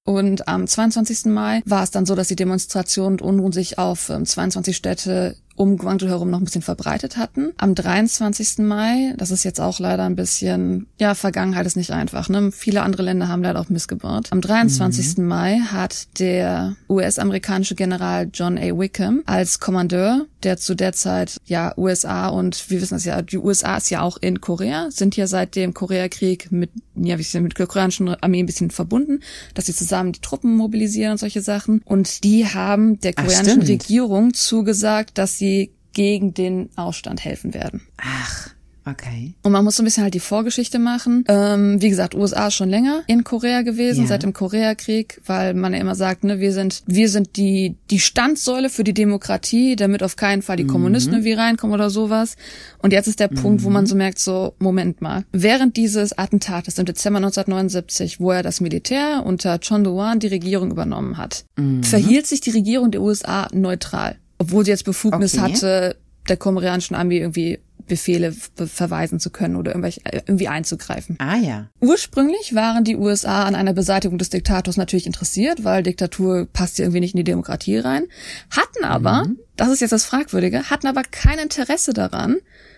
Und 0.04 0.48
am 0.48 0.66
22. 0.66 1.26
Mai 1.26 1.62
war 1.64 1.83
es 1.83 1.90
dann 1.90 2.06
so, 2.06 2.14
dass 2.14 2.28
die 2.28 2.37
Demonstrationen 2.37 3.20
und 3.20 3.22
Unruhen 3.22 3.52
sich 3.52 3.78
auf 3.78 4.11
ähm, 4.11 4.26
22 4.26 4.76
Städte 4.76 5.37
um 5.61 5.76
Guangzhou 5.76 6.09
herum 6.09 6.30
noch 6.30 6.38
ein 6.38 6.44
bisschen 6.44 6.62
verbreitet 6.62 7.18
hatten. 7.18 7.52
Am 7.59 7.74
23. 7.74 8.59
Mai, 8.59 9.12
das 9.18 9.30
ist 9.30 9.44
jetzt 9.44 9.61
auch 9.61 9.78
leider 9.78 10.04
ein 10.04 10.16
bisschen, 10.16 10.87
ja, 10.98 11.14
Vergangenheit 11.14 11.66
ist 11.66 11.76
nicht 11.76 11.90
einfach, 11.90 12.30
ne? 12.30 12.50
Viele 12.50 12.83
andere 12.83 13.02
Länder 13.02 13.28
haben 13.28 13.42
leider 13.42 13.61
auch 13.61 13.68
missgebaut. 13.68 14.28
Am 14.30 14.40
23. 14.40 15.18
Mai 15.18 15.59
hat 15.59 16.18
der 16.18 16.76
US-amerikanische 16.88 17.74
General 17.74 18.28
John 18.33 18.56
A. 18.56 18.78
Wickham 18.78 19.22
als 19.26 19.61
Kommandeur, 19.61 20.24
der 20.42 20.57
zu 20.57 20.74
der 20.74 20.92
Zeit, 20.92 21.40
ja, 21.44 21.72
USA 21.76 22.29
und 22.29 22.70
wir 22.70 22.81
wissen 22.81 22.96
es 22.96 23.05
ja, 23.05 23.22
die 23.22 23.38
USA 23.38 23.76
ist 23.76 23.90
ja 23.90 24.03
auch 24.03 24.16
in 24.20 24.40
Korea, 24.40 24.90
sind 24.90 25.16
ja 25.16 25.26
seit 25.26 25.57
dem 25.57 25.74
Koreakrieg 25.74 26.50
mit, 26.50 26.70
ja, 26.94 27.18
wie 27.18 27.22
ich 27.22 27.35
mit 27.35 27.59
der 27.59 27.66
koreanischen 27.66 28.09
Armee 28.09 28.40
ein 28.40 28.46
bisschen 28.46 28.70
verbunden, 28.70 29.20
dass 29.55 29.66
sie 29.66 29.74
zusammen 29.74 30.12
die 30.12 30.20
Truppen 30.20 30.57
mobilisieren 30.57 31.12
und 31.12 31.18
solche 31.18 31.42
Sachen. 31.42 31.83
Und 31.85 32.24
die 32.24 32.46
haben 32.46 33.00
der 33.00 33.12
Ach, 33.16 33.24
koreanischen 33.24 33.62
stimmt. 33.62 33.68
Regierung 33.68 34.35
zugesagt, 34.35 35.18
dass 35.18 35.38
sie 35.38 35.72
gegen 35.92 36.35
den 36.35 36.70
Aufstand 36.76 37.24
helfen 37.24 37.55
werden. 37.55 37.83
Ach, 37.96 38.50
okay. 38.87 39.35
Und 39.43 39.53
man 39.53 39.64
muss 39.64 39.77
so 39.77 39.83
ein 39.83 39.85
bisschen 39.85 40.03
halt 40.03 40.14
die 40.14 40.21
Vorgeschichte 40.21 40.79
machen. 40.79 41.25
Ähm, 41.29 41.81
wie 41.81 41.88
gesagt, 41.90 42.14
USA 42.14 42.49
ist 42.49 42.55
schon 42.55 42.69
länger 42.69 43.03
in 43.07 43.25
Korea 43.25 43.62
gewesen, 43.62 44.03
Ja. 44.03 44.07
seit 44.09 44.23
dem 44.23 44.33
Koreakrieg, 44.33 45.21
weil 45.27 45.55
man 45.55 45.73
ja 45.73 45.81
immer 45.81 45.95
sagt, 45.95 46.25
ne, 46.25 46.40
wir 46.40 46.53
sind, 46.53 46.83
wir 46.87 47.09
sind 47.09 47.37
die, 47.37 47.77
die 47.90 48.01
Standsäule 48.01 48.71
für 48.71 48.85
die 48.85 48.95
Demokratie, 48.95 49.77
damit 49.77 50.03
auf 50.03 50.16
keinen 50.16 50.43
Fall 50.43 50.57
die 50.57 50.66
Kommunisten 50.66 51.14
irgendwie 51.14 51.33
reinkommen 51.33 51.75
oder 51.75 51.90
sowas. 51.90 52.37
Und 52.83 52.93
jetzt 52.93 53.07
ist 53.07 53.21
der 53.21 53.29
Punkt, 53.29 53.64
wo 53.64 53.71
man 53.71 53.87
so 53.87 53.95
merkt, 53.95 54.19
so, 54.19 54.55
Moment 54.59 55.01
mal. 55.01 55.25
Während 55.33 55.77
dieses 55.77 56.16
Attentates 56.16 56.79
im 56.79 56.85
Dezember 56.87 57.19
1979, 57.19 58.21
wo 58.21 58.31
er 58.33 58.43
das 58.43 58.61
Militär 58.61 59.23
unter 59.25 59.59
Chon 59.59 59.85
Do-wan 59.85 60.19
die 60.21 60.29
Regierung 60.29 60.71
übernommen 60.71 61.16
hat, 61.16 61.45
verhielt 61.83 62.27
sich 62.27 62.40
die 62.40 62.51
Regierung 62.51 62.90
der 62.90 63.03
USA 63.03 63.49
neutral. 63.53 64.16
Obwohl 64.38 64.64
sie 64.64 64.71
jetzt 64.71 64.85
Befugnis 64.85 65.35
Okay. 65.35 65.43
hatte, 65.53 65.97
der 66.29 66.37
koreanischen 66.37 66.97
Armee 66.97 67.19
irgendwie 67.19 67.59
Befehle 67.90 68.35
be- 68.57 68.66
verweisen 68.66 69.20
zu 69.20 69.29
können 69.29 69.57
oder 69.57 69.74
äh, 69.74 69.92
irgendwie 70.26 70.48
einzugreifen. 70.48 71.16
Ah 71.18 71.37
ja. 71.37 71.68
Ursprünglich 71.81 72.55
waren 72.55 72.85
die 72.85 72.96
USA 72.96 73.44
an 73.44 73.55
einer 73.55 73.74
Beseitigung 73.74 74.16
des 74.16 74.31
Diktators 74.31 74.79
natürlich 74.79 75.05
interessiert, 75.07 75.62
weil 75.64 75.83
Diktatur 75.83 76.48
passt 76.50 76.79
ja 76.79 76.85
irgendwie 76.87 77.00
nicht 77.00 77.12
in 77.14 77.18
die 77.18 77.24
Demokratie 77.24 77.76
rein, 77.76 78.05
hatten 78.50 78.85
aber, 78.85 79.26
das 79.57 79.68
ist 79.68 79.81
jetzt 79.81 79.90
das 79.92 80.07
Fragwürdige, 80.07 80.70
hatten 80.70 80.87
aber 80.87 81.03
kein 81.03 81.38
Interesse 81.38 81.92
daran, 81.92 82.37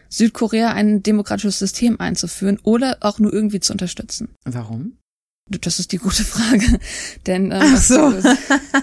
Südkorea 0.08 0.72
ein 0.72 1.02
demokratisches 1.02 1.58
System 1.58 2.00
einzuführen 2.00 2.58
oder 2.64 2.98
auch 3.00 3.18
nur 3.18 3.32
irgendwie 3.32 3.60
zu 3.60 3.72
unterstützen. 3.72 4.30
Warum? 4.44 4.98
Das 5.48 5.78
ist 5.78 5.92
die 5.92 5.98
gute 5.98 6.24
Frage. 6.24 6.64
Denn 7.26 7.50
ähm, 7.52 7.60
Ach 7.62 7.76
so. 7.82 8.12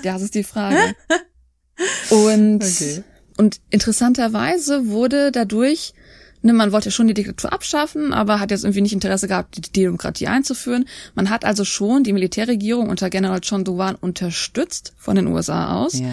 das 0.03 0.21
ist 0.21 0.35
die 0.35 0.43
Frage. 0.43 0.77
Und, 2.09 2.61
Okay. 2.63 3.03
und 3.37 3.61
interessanterweise 3.69 4.87
wurde 4.89 5.31
dadurch, 5.31 5.93
ne, 6.41 6.53
man 6.53 6.71
wollte 6.71 6.91
schon 6.91 7.07
die 7.07 7.13
Diktatur 7.13 7.53
abschaffen, 7.53 8.13
aber 8.13 8.39
hat 8.39 8.51
jetzt 8.51 8.63
irgendwie 8.63 8.81
nicht 8.81 8.93
Interesse 8.93 9.27
gehabt, 9.27 9.57
die 9.57 9.71
Demokratie 9.71 10.27
einzuführen. 10.27 10.85
Man 11.15 11.29
hat 11.29 11.45
also 11.45 11.65
schon 11.65 12.03
die 12.03 12.13
Militärregierung 12.13 12.89
unter 12.89 13.09
General 13.09 13.39
John 13.41 13.63
Duwan 13.63 13.95
unterstützt 13.95 14.93
von 14.97 15.15
den 15.15 15.27
USA 15.27 15.75
aus. 15.75 15.99
Ja. 15.99 16.07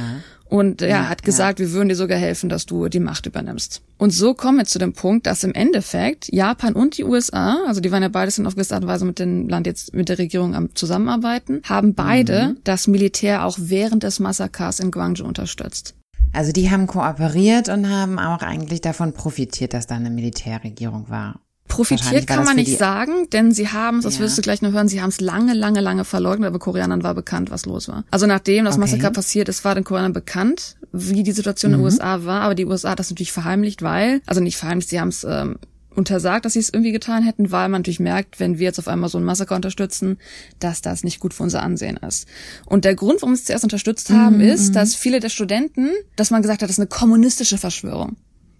Und 0.48 0.80
er 0.80 0.88
Ja, 0.88 1.08
hat 1.08 1.24
gesagt, 1.24 1.58
wir 1.58 1.72
würden 1.72 1.88
dir 1.88 1.96
sogar 1.96 2.18
helfen, 2.18 2.48
dass 2.48 2.66
du 2.66 2.88
die 2.88 3.00
Macht 3.00 3.26
übernimmst. 3.26 3.82
Und 3.98 4.10
so 4.10 4.32
kommen 4.32 4.58
wir 4.58 4.64
zu 4.64 4.78
dem 4.78 4.92
Punkt, 4.92 5.26
dass 5.26 5.42
im 5.42 5.52
Endeffekt 5.54 6.32
Japan 6.32 6.74
und 6.74 6.98
die 6.98 7.04
USA, 7.04 7.64
also 7.66 7.80
die 7.80 7.90
waren 7.90 8.02
ja 8.02 8.08
beides 8.08 8.38
in 8.38 8.46
auf 8.46 8.54
gewisse 8.54 8.74
Art 8.74 8.84
und 8.84 8.88
Weise 8.88 9.04
mit 9.04 9.18
dem 9.18 9.48
Land 9.48 9.66
jetzt 9.66 9.92
mit 9.92 10.08
der 10.08 10.18
Regierung 10.18 10.54
am 10.54 10.72
zusammenarbeiten, 10.76 11.62
haben 11.64 11.94
beide 11.94 12.54
das 12.62 12.86
Militär 12.86 13.44
auch 13.44 13.56
während 13.60 14.04
des 14.04 14.20
Massakers 14.20 14.78
in 14.78 14.92
Guangzhou 14.92 15.26
unterstützt. 15.26 15.94
Also 16.36 16.52
die 16.52 16.70
haben 16.70 16.86
kooperiert 16.86 17.68
und 17.68 17.88
haben 17.88 18.18
auch 18.18 18.42
eigentlich 18.42 18.80
davon 18.82 19.12
profitiert, 19.14 19.72
dass 19.74 19.86
da 19.86 19.96
eine 19.96 20.10
Militärregierung 20.10 21.08
war. 21.08 21.40
Profitiert 21.68 22.26
kann 22.28 22.44
man 22.44 22.56
nicht 22.56 22.78
sagen, 22.78 23.28
denn 23.32 23.50
sie 23.52 23.68
haben 23.68 23.98
es, 23.98 24.04
das 24.04 24.14
Ja. 24.18 24.20
wirst 24.24 24.38
du 24.38 24.42
gleich 24.42 24.62
noch 24.62 24.70
hören, 24.72 24.86
sie 24.86 25.00
haben 25.02 25.08
es 25.08 25.20
lange, 25.20 25.52
lange, 25.52 25.80
lange 25.80 26.04
verleugnet, 26.04 26.46
aber 26.48 26.58
Koreanern 26.60 27.02
war 27.02 27.14
bekannt, 27.14 27.50
was 27.50 27.66
los 27.66 27.88
war. 27.88 28.04
Also 28.10 28.26
nachdem 28.26 28.66
das 28.66 28.74
Okay. 28.74 28.80
Massaker 28.82 29.10
passiert 29.10 29.48
ist, 29.48 29.64
war 29.64 29.74
den 29.74 29.82
Koreanern 29.82 30.12
bekannt, 30.12 30.76
wie 30.92 31.22
die 31.24 31.32
Situation 31.32 31.72
in 31.72 31.78
den 31.78 31.84
USA 31.84 32.24
war, 32.24 32.42
aber 32.42 32.54
die 32.54 32.66
USA 32.66 32.90
hat 32.90 33.00
das 33.00 33.10
natürlich 33.10 33.32
verheimlicht, 33.32 33.82
weil, 33.82 34.20
also 34.26 34.40
nicht 34.40 34.56
verheimlicht, 34.58 34.90
sie 34.90 35.00
haben 35.00 35.08
es 35.08 35.24
ähm, 35.24 35.58
untersagt, 35.96 36.44
dass 36.44 36.54
sie 36.54 36.58
es 36.58 36.68
irgendwie 36.68 36.92
getan 36.92 37.22
hätten, 37.22 37.50
weil 37.50 37.68
man 37.68 37.80
natürlich 37.80 38.00
merkt, 38.00 38.40
wenn 38.40 38.58
wir 38.58 38.64
jetzt 38.64 38.78
auf 38.78 38.88
einmal 38.88 39.08
so 39.08 39.18
ein 39.18 39.24
Massaker 39.24 39.56
unterstützen, 39.56 40.18
dass 40.58 40.82
das 40.82 41.04
nicht 41.04 41.20
gut 41.20 41.34
für 41.34 41.42
unser 41.42 41.62
Ansehen 41.62 41.96
ist. 41.96 42.26
Und 42.64 42.84
der 42.84 42.94
Grund, 42.94 43.22
warum 43.22 43.32
wir 43.32 43.38
es 43.38 43.44
zuerst 43.44 43.64
unterstützt 43.64 44.10
haben, 44.10 44.40
ist, 44.40 44.76
dass 44.76 44.94
viele 44.94 45.20
der 45.20 45.28
Studenten, 45.28 45.90
dass 46.16 46.30
man 46.30 46.42
gesagt 46.42 46.62
hat, 46.62 46.68
das 46.68 46.76
ist 46.76 46.80
eine 46.80 46.88
kommunistische 46.88 47.58
Verschwörung. 47.58 48.16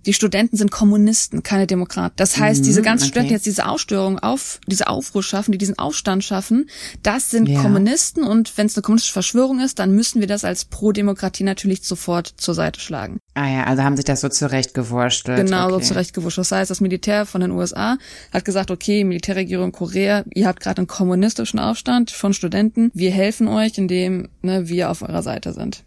Die 0.06 0.12
Studenten 0.12 0.56
sind 0.56 0.70
Kommunisten, 0.70 1.42
keine 1.42 1.66
Demokraten. 1.66 2.14
Das 2.16 2.38
heißt, 2.38 2.64
diese 2.64 2.80
ganzen 2.82 3.04
okay. 3.04 3.08
Studenten, 3.08 3.28
die 3.28 3.34
jetzt 3.34 3.46
diese 3.46 3.66
Ausstörung 3.66 4.18
auf, 4.18 4.60
diese 4.66 4.86
Aufruhr 4.86 5.22
schaffen, 5.22 5.52
die 5.52 5.58
diesen 5.58 5.78
Aufstand 5.78 6.24
schaffen, 6.24 6.70
das 7.02 7.30
sind 7.30 7.48
Ja. 7.48 7.60
Kommunisten 7.60 8.22
und 8.22 8.56
wenn 8.56 8.66
es 8.66 8.76
eine 8.76 8.82
kommunistische 8.82 9.12
Verschwörung 9.12 9.60
ist, 9.60 9.78
dann 9.78 9.92
müssen 9.92 10.20
wir 10.20 10.28
das 10.28 10.44
als 10.44 10.64
Pro-Demokratie 10.64 11.42
natürlich 11.42 11.82
sofort 11.82 12.32
zur 12.36 12.54
Seite 12.54 12.80
schlagen. 12.80 13.18
Ah 13.34 13.48
ja, 13.48 13.64
also 13.64 13.82
haben 13.82 13.96
sich 13.96 14.04
das 14.04 14.20
so 14.20 14.28
zurechtgewurstelt. 14.28 15.44
Genau, 15.44 15.68
so 15.68 15.76
okay. 15.76 15.84
zurechtgewuscht. 15.84 16.38
Das 16.38 16.52
heißt, 16.52 16.70
das 16.70 16.80
Militär 16.80 17.26
von 17.26 17.40
den 17.40 17.50
USA 17.50 17.98
hat 18.32 18.44
gesagt, 18.44 18.70
okay, 18.70 19.04
Militärregierung 19.04 19.72
Korea, 19.72 20.24
ihr 20.32 20.46
habt 20.46 20.60
gerade 20.60 20.78
einen 20.78 20.86
kommunistischen 20.86 21.58
Aufstand 21.58 22.10
von 22.10 22.32
Studenten. 22.32 22.90
Wir 22.94 23.10
helfen 23.10 23.48
euch, 23.48 23.76
indem 23.76 24.28
ne, 24.42 24.68
wir 24.68 24.90
auf 24.90 25.02
eurer 25.02 25.22
Seite 25.22 25.52
sind. 25.52 25.84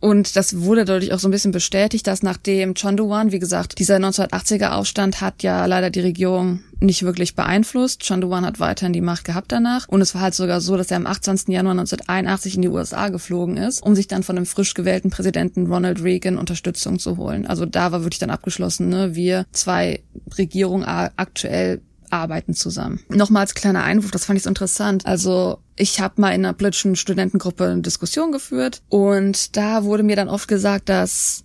Und 0.00 0.36
das 0.36 0.60
wurde 0.60 0.84
dadurch 0.84 1.12
auch 1.12 1.18
so 1.18 1.28
ein 1.28 1.32
bisschen 1.32 1.52
bestätigt, 1.52 2.06
dass 2.06 2.22
nachdem 2.22 2.74
Chonduan, 2.74 3.32
wie 3.32 3.38
gesagt, 3.38 3.78
dieser 3.78 3.96
1980er 3.96 4.70
Aufstand 4.70 5.20
hat 5.20 5.42
ja 5.42 5.66
leider 5.66 5.90
die 5.90 6.00
Regierung 6.00 6.60
nicht 6.80 7.02
wirklich 7.02 7.34
beeinflusst. 7.34 8.06
Chonduan 8.06 8.46
hat 8.46 8.60
weiterhin 8.60 8.92
die 8.92 9.00
Macht 9.00 9.24
gehabt 9.24 9.50
danach. 9.50 9.88
Und 9.88 10.00
es 10.00 10.14
war 10.14 10.22
halt 10.22 10.34
sogar 10.34 10.60
so, 10.60 10.76
dass 10.76 10.92
er 10.92 10.98
am 10.98 11.06
28. 11.06 11.48
Januar 11.48 11.72
1981 11.72 12.54
in 12.54 12.62
die 12.62 12.68
USA 12.68 13.08
geflogen 13.08 13.56
ist, 13.56 13.82
um 13.82 13.96
sich 13.96 14.06
dann 14.06 14.22
von 14.22 14.36
dem 14.36 14.46
frisch 14.46 14.74
gewählten 14.74 15.10
Präsidenten 15.10 15.66
Ronald 15.66 16.02
Reagan 16.02 16.38
Unterstützung 16.38 17.00
zu 17.00 17.16
holen. 17.16 17.46
Also 17.46 17.66
da 17.66 17.90
war 17.90 18.02
wirklich 18.02 18.20
dann 18.20 18.30
abgeschlossen, 18.30 18.88
ne? 18.88 19.16
Wir 19.16 19.46
zwei 19.52 20.02
Regierungen 20.36 20.84
aktuell 20.84 21.80
arbeiten 22.10 22.54
zusammen. 22.54 23.00
Nochmal 23.08 23.42
als 23.42 23.54
kleiner 23.54 23.84
Einwurf, 23.84 24.10
das 24.10 24.24
fand 24.24 24.36
ich 24.36 24.42
so 24.42 24.48
interessant. 24.48 25.06
Also 25.06 25.58
ich 25.76 26.00
habe 26.00 26.20
mal 26.20 26.30
in 26.30 26.44
einer 26.44 26.54
politischen 26.54 26.96
Studentengruppe 26.96 27.64
eine 27.64 27.82
Diskussion 27.82 28.32
geführt 28.32 28.82
und 28.88 29.56
da 29.56 29.84
wurde 29.84 30.02
mir 30.02 30.16
dann 30.16 30.28
oft 30.28 30.48
gesagt, 30.48 30.88
dass 30.88 31.44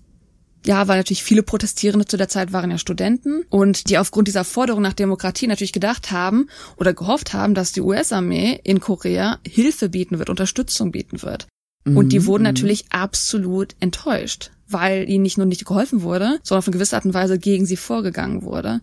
ja, 0.65 0.88
weil 0.88 0.97
natürlich 0.97 1.23
viele 1.23 1.43
Protestierende 1.43 2.06
zu 2.06 2.15
der 2.15 2.30
Zeit 2.30 2.54
waren 2.54 2.71
ja 2.71 2.78
Studenten 2.78 3.43
und 3.49 3.89
die 3.89 3.97
aufgrund 3.97 4.30
dieser 4.30 4.45
Forderung 4.45 4.82
nach 4.82 4.93
Demokratie 4.93 5.47
natürlich 5.47 5.73
gedacht 5.73 6.12
haben 6.12 6.47
oder 6.78 6.93
gehofft 6.93 7.34
haben, 7.34 7.54
dass 7.54 7.73
die 7.73 7.82
US-Armee 7.82 8.62
in 8.63 8.80
Korea 8.80 9.39
Hilfe 9.45 9.89
bieten 9.89 10.19
wird, 10.19 10.30
Unterstützung 10.30 10.91
bieten 10.91 11.21
wird. 11.21 11.47
Und 11.86 12.13
die 12.13 12.26
wurden 12.26 12.43
natürlich 12.43 12.86
absolut 12.91 13.76
enttäuscht, 13.82 14.52
weil 14.69 15.10
ihnen 15.10 15.23
nicht 15.23 15.38
nur 15.38 15.45
nicht 15.45 15.65
geholfen 15.65 16.02
wurde, 16.02 16.39
sondern 16.41 16.60
auf 16.60 16.67
eine 16.67 16.73
gewisse 16.73 16.95
Art 16.95 17.04
und 17.04 17.13
Weise 17.13 17.38
gegen 17.38 17.65
sie 17.65 17.76
vorgegangen 17.76 18.43
wurde. 18.43 18.80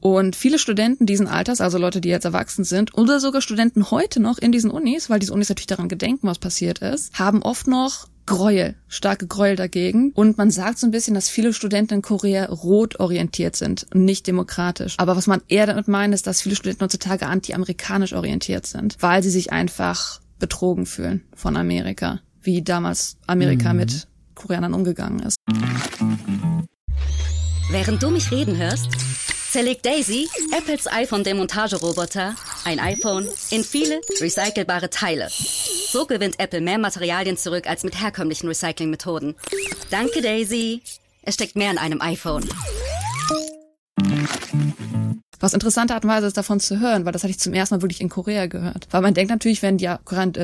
Und 0.00 0.34
viele 0.34 0.58
Studenten 0.58 1.06
diesen 1.06 1.28
Alters, 1.28 1.60
also 1.60 1.78
Leute, 1.78 2.00
die 2.00 2.08
jetzt 2.08 2.24
erwachsen 2.24 2.64
sind, 2.64 2.96
oder 2.96 3.20
sogar 3.20 3.42
Studenten 3.42 3.90
heute 3.90 4.20
noch 4.20 4.38
in 4.38 4.52
diesen 4.52 4.70
Unis, 4.70 5.10
weil 5.10 5.20
diese 5.20 5.32
Unis 5.32 5.48
natürlich 5.48 5.66
daran 5.66 5.88
gedenken, 5.88 6.26
was 6.26 6.38
passiert 6.38 6.78
ist, 6.78 7.18
haben 7.18 7.42
oft 7.42 7.66
noch 7.66 8.08
Gräuel, 8.26 8.76
starke 8.86 9.26
Gräuel 9.26 9.56
dagegen. 9.56 10.12
Und 10.12 10.38
man 10.38 10.50
sagt 10.50 10.78
so 10.78 10.86
ein 10.86 10.92
bisschen, 10.92 11.14
dass 11.14 11.28
viele 11.28 11.52
Studenten 11.52 11.94
in 11.94 12.02
Korea 12.02 12.46
rot 12.46 13.00
orientiert 13.00 13.56
sind 13.56 13.86
und 13.92 14.04
nicht 14.04 14.26
demokratisch. 14.26 14.94
Aber 14.98 15.16
was 15.16 15.26
man 15.26 15.42
eher 15.48 15.66
damit 15.66 15.88
meint, 15.88 16.14
ist, 16.14 16.26
dass 16.26 16.40
viele 16.40 16.54
Studenten 16.54 16.84
heutzutage 16.84 17.26
anti-amerikanisch 17.26 18.12
orientiert 18.12 18.66
sind, 18.66 18.96
weil 19.00 19.22
sie 19.22 19.30
sich 19.30 19.52
einfach 19.52 20.20
betrogen 20.38 20.86
fühlen 20.86 21.24
von 21.34 21.56
Amerika, 21.56 22.20
wie 22.40 22.62
damals 22.62 23.16
Amerika 23.26 23.74
mit 23.74 24.06
Koreanern 24.34 24.74
umgegangen 24.74 25.20
ist. 25.20 25.36
Während 27.70 28.02
du 28.02 28.10
mich 28.10 28.30
reden 28.30 28.56
hörst, 28.56 28.88
zerlegt 29.50 29.84
Daisy, 29.84 30.28
Apples 30.56 30.86
iPhone-Demontageroboter, 30.86 32.36
ein 32.64 32.78
iPhone, 32.78 33.28
in 33.50 33.64
viele 33.64 34.00
recycelbare 34.20 34.90
Teile. 34.90 35.28
So 35.28 36.06
gewinnt 36.06 36.38
Apple 36.38 36.60
mehr 36.60 36.78
Materialien 36.78 37.36
zurück 37.36 37.66
als 37.66 37.82
mit 37.82 38.00
herkömmlichen 38.00 38.46
Recyclingmethoden. 38.46 39.34
Danke, 39.90 40.22
Daisy. 40.22 40.82
Es 41.22 41.34
steckt 41.34 41.56
mehr 41.56 41.72
in 41.72 41.78
einem 41.78 42.00
iPhone. 42.00 42.48
Was 45.40 45.54
interessante 45.54 45.94
Art 45.94 46.04
und 46.04 46.10
Weise 46.10 46.26
ist, 46.26 46.36
davon 46.36 46.60
zu 46.60 46.78
hören, 46.78 47.04
weil 47.04 47.12
das 47.12 47.24
hatte 47.24 47.30
ich 47.30 47.40
zum 47.40 47.54
ersten 47.54 47.74
Mal 47.74 47.82
wirklich 47.82 48.00
in 48.00 48.10
Korea 48.10 48.46
gehört. 48.46 48.86
Weil 48.90 49.00
man 49.00 49.14
denkt 49.14 49.30
natürlich, 49.30 49.62
wenn 49.62 49.78
die, 49.78 49.86
äh, 49.86 49.98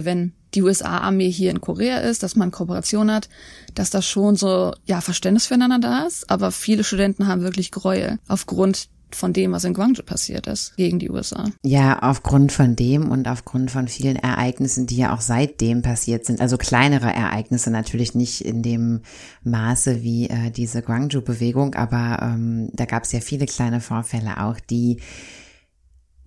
wenn 0.04 0.32
die 0.54 0.62
USA-Armee 0.62 1.30
hier 1.30 1.50
in 1.50 1.60
Korea 1.60 1.98
ist, 1.98 2.22
dass 2.22 2.34
man 2.34 2.50
Kooperation 2.50 3.12
hat, 3.12 3.28
dass 3.74 3.90
da 3.90 4.00
schon 4.00 4.36
so, 4.36 4.72
ja, 4.86 5.02
Verständnis 5.02 5.46
füreinander 5.46 5.78
da 5.78 6.06
ist. 6.06 6.28
Aber 6.30 6.50
viele 6.50 6.82
Studenten 6.82 7.28
haben 7.28 7.42
wirklich 7.42 7.70
Gräuel 7.70 8.18
aufgrund 8.26 8.88
von 9.16 9.32
dem, 9.32 9.52
was 9.52 9.64
in 9.64 9.74
Guangzhou 9.74 10.02
passiert 10.02 10.46
ist, 10.46 10.76
gegen 10.76 10.98
die 10.98 11.10
USA. 11.10 11.46
Ja, 11.64 12.00
aufgrund 12.02 12.52
von 12.52 12.76
dem 12.76 13.10
und 13.10 13.28
aufgrund 13.28 13.70
von 13.70 13.88
vielen 13.88 14.16
Ereignissen, 14.16 14.86
die 14.86 14.98
ja 14.98 15.14
auch 15.14 15.20
seitdem 15.20 15.82
passiert 15.82 16.26
sind. 16.26 16.40
Also 16.40 16.56
kleinere 16.58 17.12
Ereignisse 17.12 17.70
natürlich 17.70 18.14
nicht 18.14 18.42
in 18.42 18.62
dem 18.62 19.00
Maße 19.42 20.02
wie 20.02 20.28
äh, 20.28 20.50
diese 20.50 20.82
Guangzhou-Bewegung, 20.82 21.74
aber 21.74 22.18
ähm, 22.22 22.68
da 22.72 22.84
gab 22.84 23.04
es 23.04 23.12
ja 23.12 23.20
viele 23.20 23.46
kleine 23.46 23.80
Vorfälle 23.80 24.42
auch, 24.42 24.60
die 24.60 25.00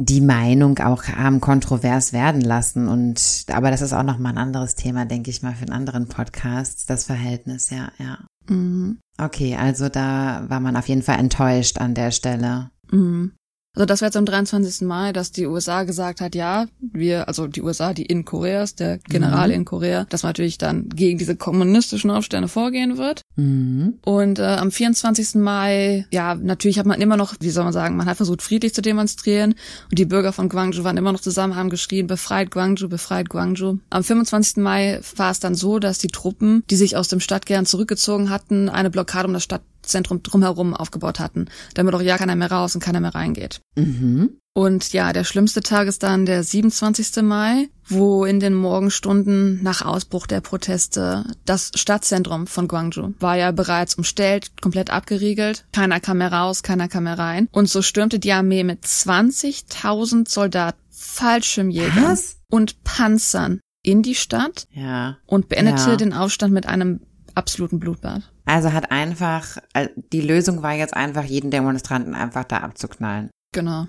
die 0.01 0.21
Meinung 0.21 0.79
auch 0.79 1.03
haben 1.03 1.41
kontrovers 1.41 2.13
werden 2.13 2.39
lassen 2.39 2.87
und 2.87 3.45
aber 3.51 3.69
das 3.69 3.81
ist 3.81 3.91
auch 3.91 4.03
noch 4.03 4.17
mal 4.17 4.29
ein 4.29 4.37
anderes 4.37 4.75
Thema, 4.75 5.03
denke 5.03 5.29
ich 5.29 5.41
mal, 5.41 5.53
für 5.53 5.63
einen 5.63 5.73
anderen 5.73 6.07
Podcast, 6.07 6.89
das 6.89 7.03
Verhältnis, 7.03 7.69
ja, 7.69 7.91
ja. 7.97 8.19
Mhm. 8.47 8.99
Okay, 9.17 9.57
also 9.57 9.89
da 9.89 10.45
war 10.47 10.61
man 10.61 10.77
auf 10.77 10.87
jeden 10.87 11.01
Fall 11.01 11.19
enttäuscht 11.19 11.79
an 11.79 11.93
der 11.93 12.11
Stelle. 12.11 12.71
Mhm. 12.91 13.31
Also 13.75 13.85
das 13.85 14.01
war 14.01 14.07
jetzt 14.07 14.17
am 14.17 14.25
23. 14.25 14.87
Mai, 14.87 15.13
dass 15.13 15.31
die 15.31 15.45
USA 15.45 15.83
gesagt 15.83 16.21
hat, 16.21 16.33
ja, 16.33 16.65
wir, 16.81 17.27
also 17.27 17.47
die 17.47 17.61
USA, 17.61 17.93
die 17.93 18.05
in 18.05 18.25
Korea 18.25 18.63
ist, 18.63 18.79
der 18.79 18.97
General 18.97 19.51
in 19.51 19.63
Korea, 19.63 20.05
dass 20.09 20.23
man 20.23 20.31
natürlich 20.31 20.57
dann 20.57 20.89
gegen 20.89 21.19
diese 21.19 21.35
kommunistischen 21.35 22.09
Aufstände 22.09 22.47
vorgehen 22.47 22.97
wird. 22.97 23.21
Mhm. 23.35 23.99
Und 24.03 24.39
äh, 24.39 24.43
am 24.43 24.71
24. 24.71 25.35
Mai, 25.35 26.07
ja, 26.11 26.33
natürlich 26.33 26.79
hat 26.79 26.87
man 26.87 26.99
immer 26.99 27.15
noch, 27.15 27.35
wie 27.39 27.51
soll 27.51 27.63
man 27.63 27.71
sagen, 27.71 27.95
man 27.95 28.07
hat 28.07 28.17
versucht, 28.17 28.41
friedlich 28.41 28.73
zu 28.73 28.81
demonstrieren. 28.81 29.53
Und 29.89 29.99
die 29.99 30.05
Bürger 30.05 30.33
von 30.33 30.49
Guangzhou 30.49 30.83
waren 30.83 30.97
immer 30.97 31.13
noch 31.13 31.21
zusammen, 31.21 31.55
haben 31.55 31.69
geschrien, 31.69 32.07
befreit 32.07 32.49
Guangzhou, 32.49 32.89
befreit 32.89 33.29
Guangzhou. 33.29 33.77
Am 33.91 34.03
25. 34.03 34.57
Mai 34.57 34.99
war 35.15 35.29
es 35.29 35.39
dann 35.39 35.53
so, 35.53 35.77
dass 35.77 35.99
die 35.99 36.07
Truppen, 36.07 36.63
die 36.71 36.75
sich 36.75 36.97
aus 36.97 37.07
dem 37.07 37.19
Stadtkern 37.19 37.67
zurückgezogen 37.67 38.31
hatten, 38.31 38.67
eine 38.67 38.89
Blockade 38.89 39.27
um 39.27 39.33
das 39.33 39.43
Stadtzentrum 39.83 40.23
drumherum 40.23 40.73
aufgebaut 40.73 41.19
hatten, 41.19 41.45
damit 41.73 41.93
auch 41.95 42.01
ja 42.01 42.17
keiner 42.17 42.35
mehr 42.35 42.51
raus 42.51 42.75
und 42.75 42.81
keiner 42.83 42.99
mehr 42.99 43.15
reingeht. 43.15 43.61
Mhm. 43.75 44.31
Und 44.53 44.91
ja, 44.91 45.13
der 45.13 45.23
schlimmste 45.23 45.61
Tag 45.61 45.87
ist 45.87 46.03
dann 46.03 46.25
der 46.25 46.43
27. 46.43 47.21
Mai, 47.23 47.69
wo 47.87 48.25
in 48.25 48.39
den 48.41 48.53
Morgenstunden 48.53 49.63
nach 49.63 49.85
Ausbruch 49.85 50.27
der 50.27 50.41
Proteste 50.41 51.23
das 51.45 51.71
Stadtzentrum 51.75 52.45
von 52.45 52.67
Guangzhou 52.67 53.13
war 53.19 53.37
ja 53.37 53.51
bereits 53.51 53.95
umstellt, 53.95 54.51
komplett 54.61 54.89
abgeriegelt. 54.89 55.65
Keiner 55.71 55.99
kam 55.99 56.17
mehr 56.17 56.33
raus, 56.33 56.61
keiner 56.63 56.87
kam 56.89 57.05
mehr 57.05 57.17
rein. 57.17 57.47
Und 57.51 57.69
so 57.69 57.81
stürmte 57.81 58.19
die 58.19 58.33
Armee 58.33 58.63
mit 58.63 58.83
20.000 58.83 60.27
Soldaten, 60.29 60.79
Fallschirmjägern 60.89 62.03
Was? 62.03 62.37
und 62.49 62.83
Panzern 62.83 63.61
in 63.81 64.01
die 64.01 64.15
Stadt 64.15 64.67
Ja. 64.73 65.17
und 65.25 65.47
beendete 65.47 65.91
Ja. 65.91 65.95
den 65.95 66.11
Aufstand 66.11 66.53
mit 66.53 66.65
einem 66.65 66.99
absoluten 67.39 67.79
Blutbad. 67.79 68.31
Also 68.45 68.71
hat 68.73 68.91
einfach, 68.91 69.57
äh, 69.73 69.89
die 70.13 70.21
Lösung 70.21 70.61
war 70.61 70.73
jetzt 70.73 70.93
einfach, 70.93 71.23
jeden 71.23 71.49
Demonstranten 71.49 72.13
einfach 72.13 72.43
da 72.43 72.57
abzuknallen. 72.57 73.31
Genau. 73.53 73.87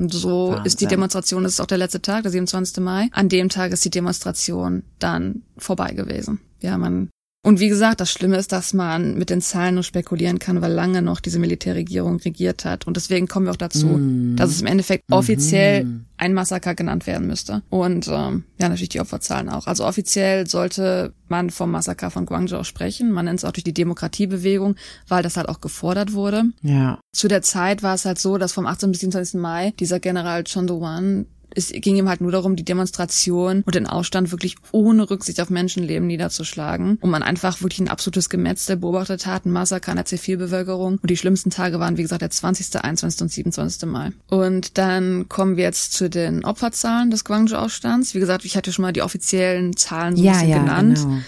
Und 0.00 0.12
so 0.12 0.48
Wahnsinn. 0.48 0.64
ist 0.66 0.80
die 0.80 0.86
Demonstration, 0.86 1.44
das 1.44 1.52
ist 1.52 1.60
auch 1.60 1.66
der 1.66 1.78
letzte 1.78 2.02
Tag, 2.02 2.22
der 2.22 2.32
27. 2.32 2.82
Mai. 2.82 3.08
An 3.12 3.28
dem 3.28 3.48
Tag 3.48 3.72
ist 3.72 3.84
die 3.84 3.90
Demonstration 3.90 4.82
dann 4.98 5.42
vorbei 5.58 5.92
gewesen. 5.92 6.40
Ja, 6.60 6.78
man 6.78 7.10
Und 7.44 7.58
wie 7.58 7.68
gesagt, 7.68 8.00
das 8.00 8.12
Schlimme 8.12 8.36
ist, 8.36 8.52
dass 8.52 8.72
man 8.72 9.18
mit 9.18 9.28
den 9.28 9.40
Zahlen 9.40 9.74
nur 9.74 9.82
spekulieren 9.82 10.38
kann, 10.38 10.60
weil 10.62 10.72
lange 10.72 11.02
noch 11.02 11.18
diese 11.18 11.40
Militärregierung 11.40 12.18
regiert 12.18 12.64
hat. 12.64 12.86
Und 12.86 12.96
deswegen 12.96 13.26
kommen 13.26 13.46
wir 13.46 13.50
auch 13.50 13.56
dazu, 13.56 13.86
mm. 13.86 14.36
dass 14.36 14.50
es 14.50 14.60
im 14.60 14.68
Endeffekt 14.68 15.10
offiziell 15.10 15.84
mm. 15.84 16.04
ein 16.18 16.34
Massaker 16.34 16.76
genannt 16.76 17.08
werden 17.08 17.26
müsste. 17.26 17.62
Und 17.68 18.06
ähm, 18.06 18.44
ja, 18.60 18.68
natürlich 18.68 18.90
die 18.90 19.00
Opferzahlen 19.00 19.48
auch. 19.48 19.66
Also 19.66 19.84
offiziell 19.84 20.46
sollte 20.46 21.14
man 21.26 21.50
vom 21.50 21.72
Massaker 21.72 22.12
von 22.12 22.26
Guangzhou 22.26 22.62
sprechen. 22.62 23.10
Man 23.10 23.24
nennt 23.24 23.40
es 23.40 23.44
auch 23.44 23.50
durch 23.50 23.64
die 23.64 23.74
Demokratiebewegung, 23.74 24.76
weil 25.08 25.24
das 25.24 25.36
halt 25.36 25.48
auch 25.48 25.60
gefordert 25.60 26.12
wurde. 26.12 26.44
Ja. 26.62 27.00
Zu 27.12 27.26
der 27.26 27.42
Zeit 27.42 27.82
war 27.82 27.96
es 27.96 28.04
halt 28.04 28.20
so, 28.20 28.38
dass 28.38 28.52
vom 28.52 28.66
18. 28.66 28.92
bis 28.92 29.00
27. 29.00 29.40
Mai 29.40 29.72
dieser 29.80 29.98
General 29.98 30.44
Chondowan 30.44 31.26
es 31.54 31.68
ging 31.68 31.96
ihm 31.96 32.08
halt 32.08 32.20
nur 32.20 32.32
darum, 32.32 32.56
die 32.56 32.64
Demonstration 32.64 33.62
und 33.62 33.74
den 33.74 33.86
Ausstand 33.86 34.30
wirklich 34.30 34.56
ohne 34.72 35.08
Rücksicht 35.08 35.40
auf 35.40 35.50
Menschenleben 35.50 36.06
niederzuschlagen. 36.06 36.98
Und 37.00 37.10
man 37.10 37.22
einfach 37.22 37.60
wirklich 37.62 37.80
ein 37.80 37.88
absolutes 37.88 38.30
Gemetzel 38.30 38.76
beobachtet 38.76 39.26
hat, 39.26 39.44
ein 39.44 39.52
Massaker 39.52 39.90
an 39.90 39.96
der 39.96 40.06
Zivilbevölkerung. 40.06 40.98
Und 41.00 41.10
die 41.10 41.16
schlimmsten 41.16 41.50
Tage 41.50 41.78
waren, 41.80 41.96
wie 41.96 42.02
gesagt, 42.02 42.22
der 42.22 42.30
20., 42.30 42.82
21. 42.82 43.22
und 43.22 43.30
27. 43.30 43.88
Mai. 43.88 44.12
Und 44.28 44.78
dann 44.78 45.28
kommen 45.28 45.56
wir 45.56 45.64
jetzt 45.64 45.92
zu 45.92 46.08
den 46.08 46.44
Opferzahlen 46.44 47.10
des 47.10 47.24
Guangzhou-Aufstands. 47.24 48.14
Wie 48.14 48.20
gesagt, 48.20 48.44
ich 48.44 48.56
hatte 48.56 48.72
schon 48.72 48.82
mal 48.82 48.92
die 48.92 49.02
offiziellen 49.02 49.76
Zahlen 49.76 50.16
so 50.16 50.22
ein 50.22 50.26
ja, 50.26 50.32
bisschen 50.32 50.48
ja, 50.48 50.58
genannt. 50.58 50.98
Genau. 50.98 51.18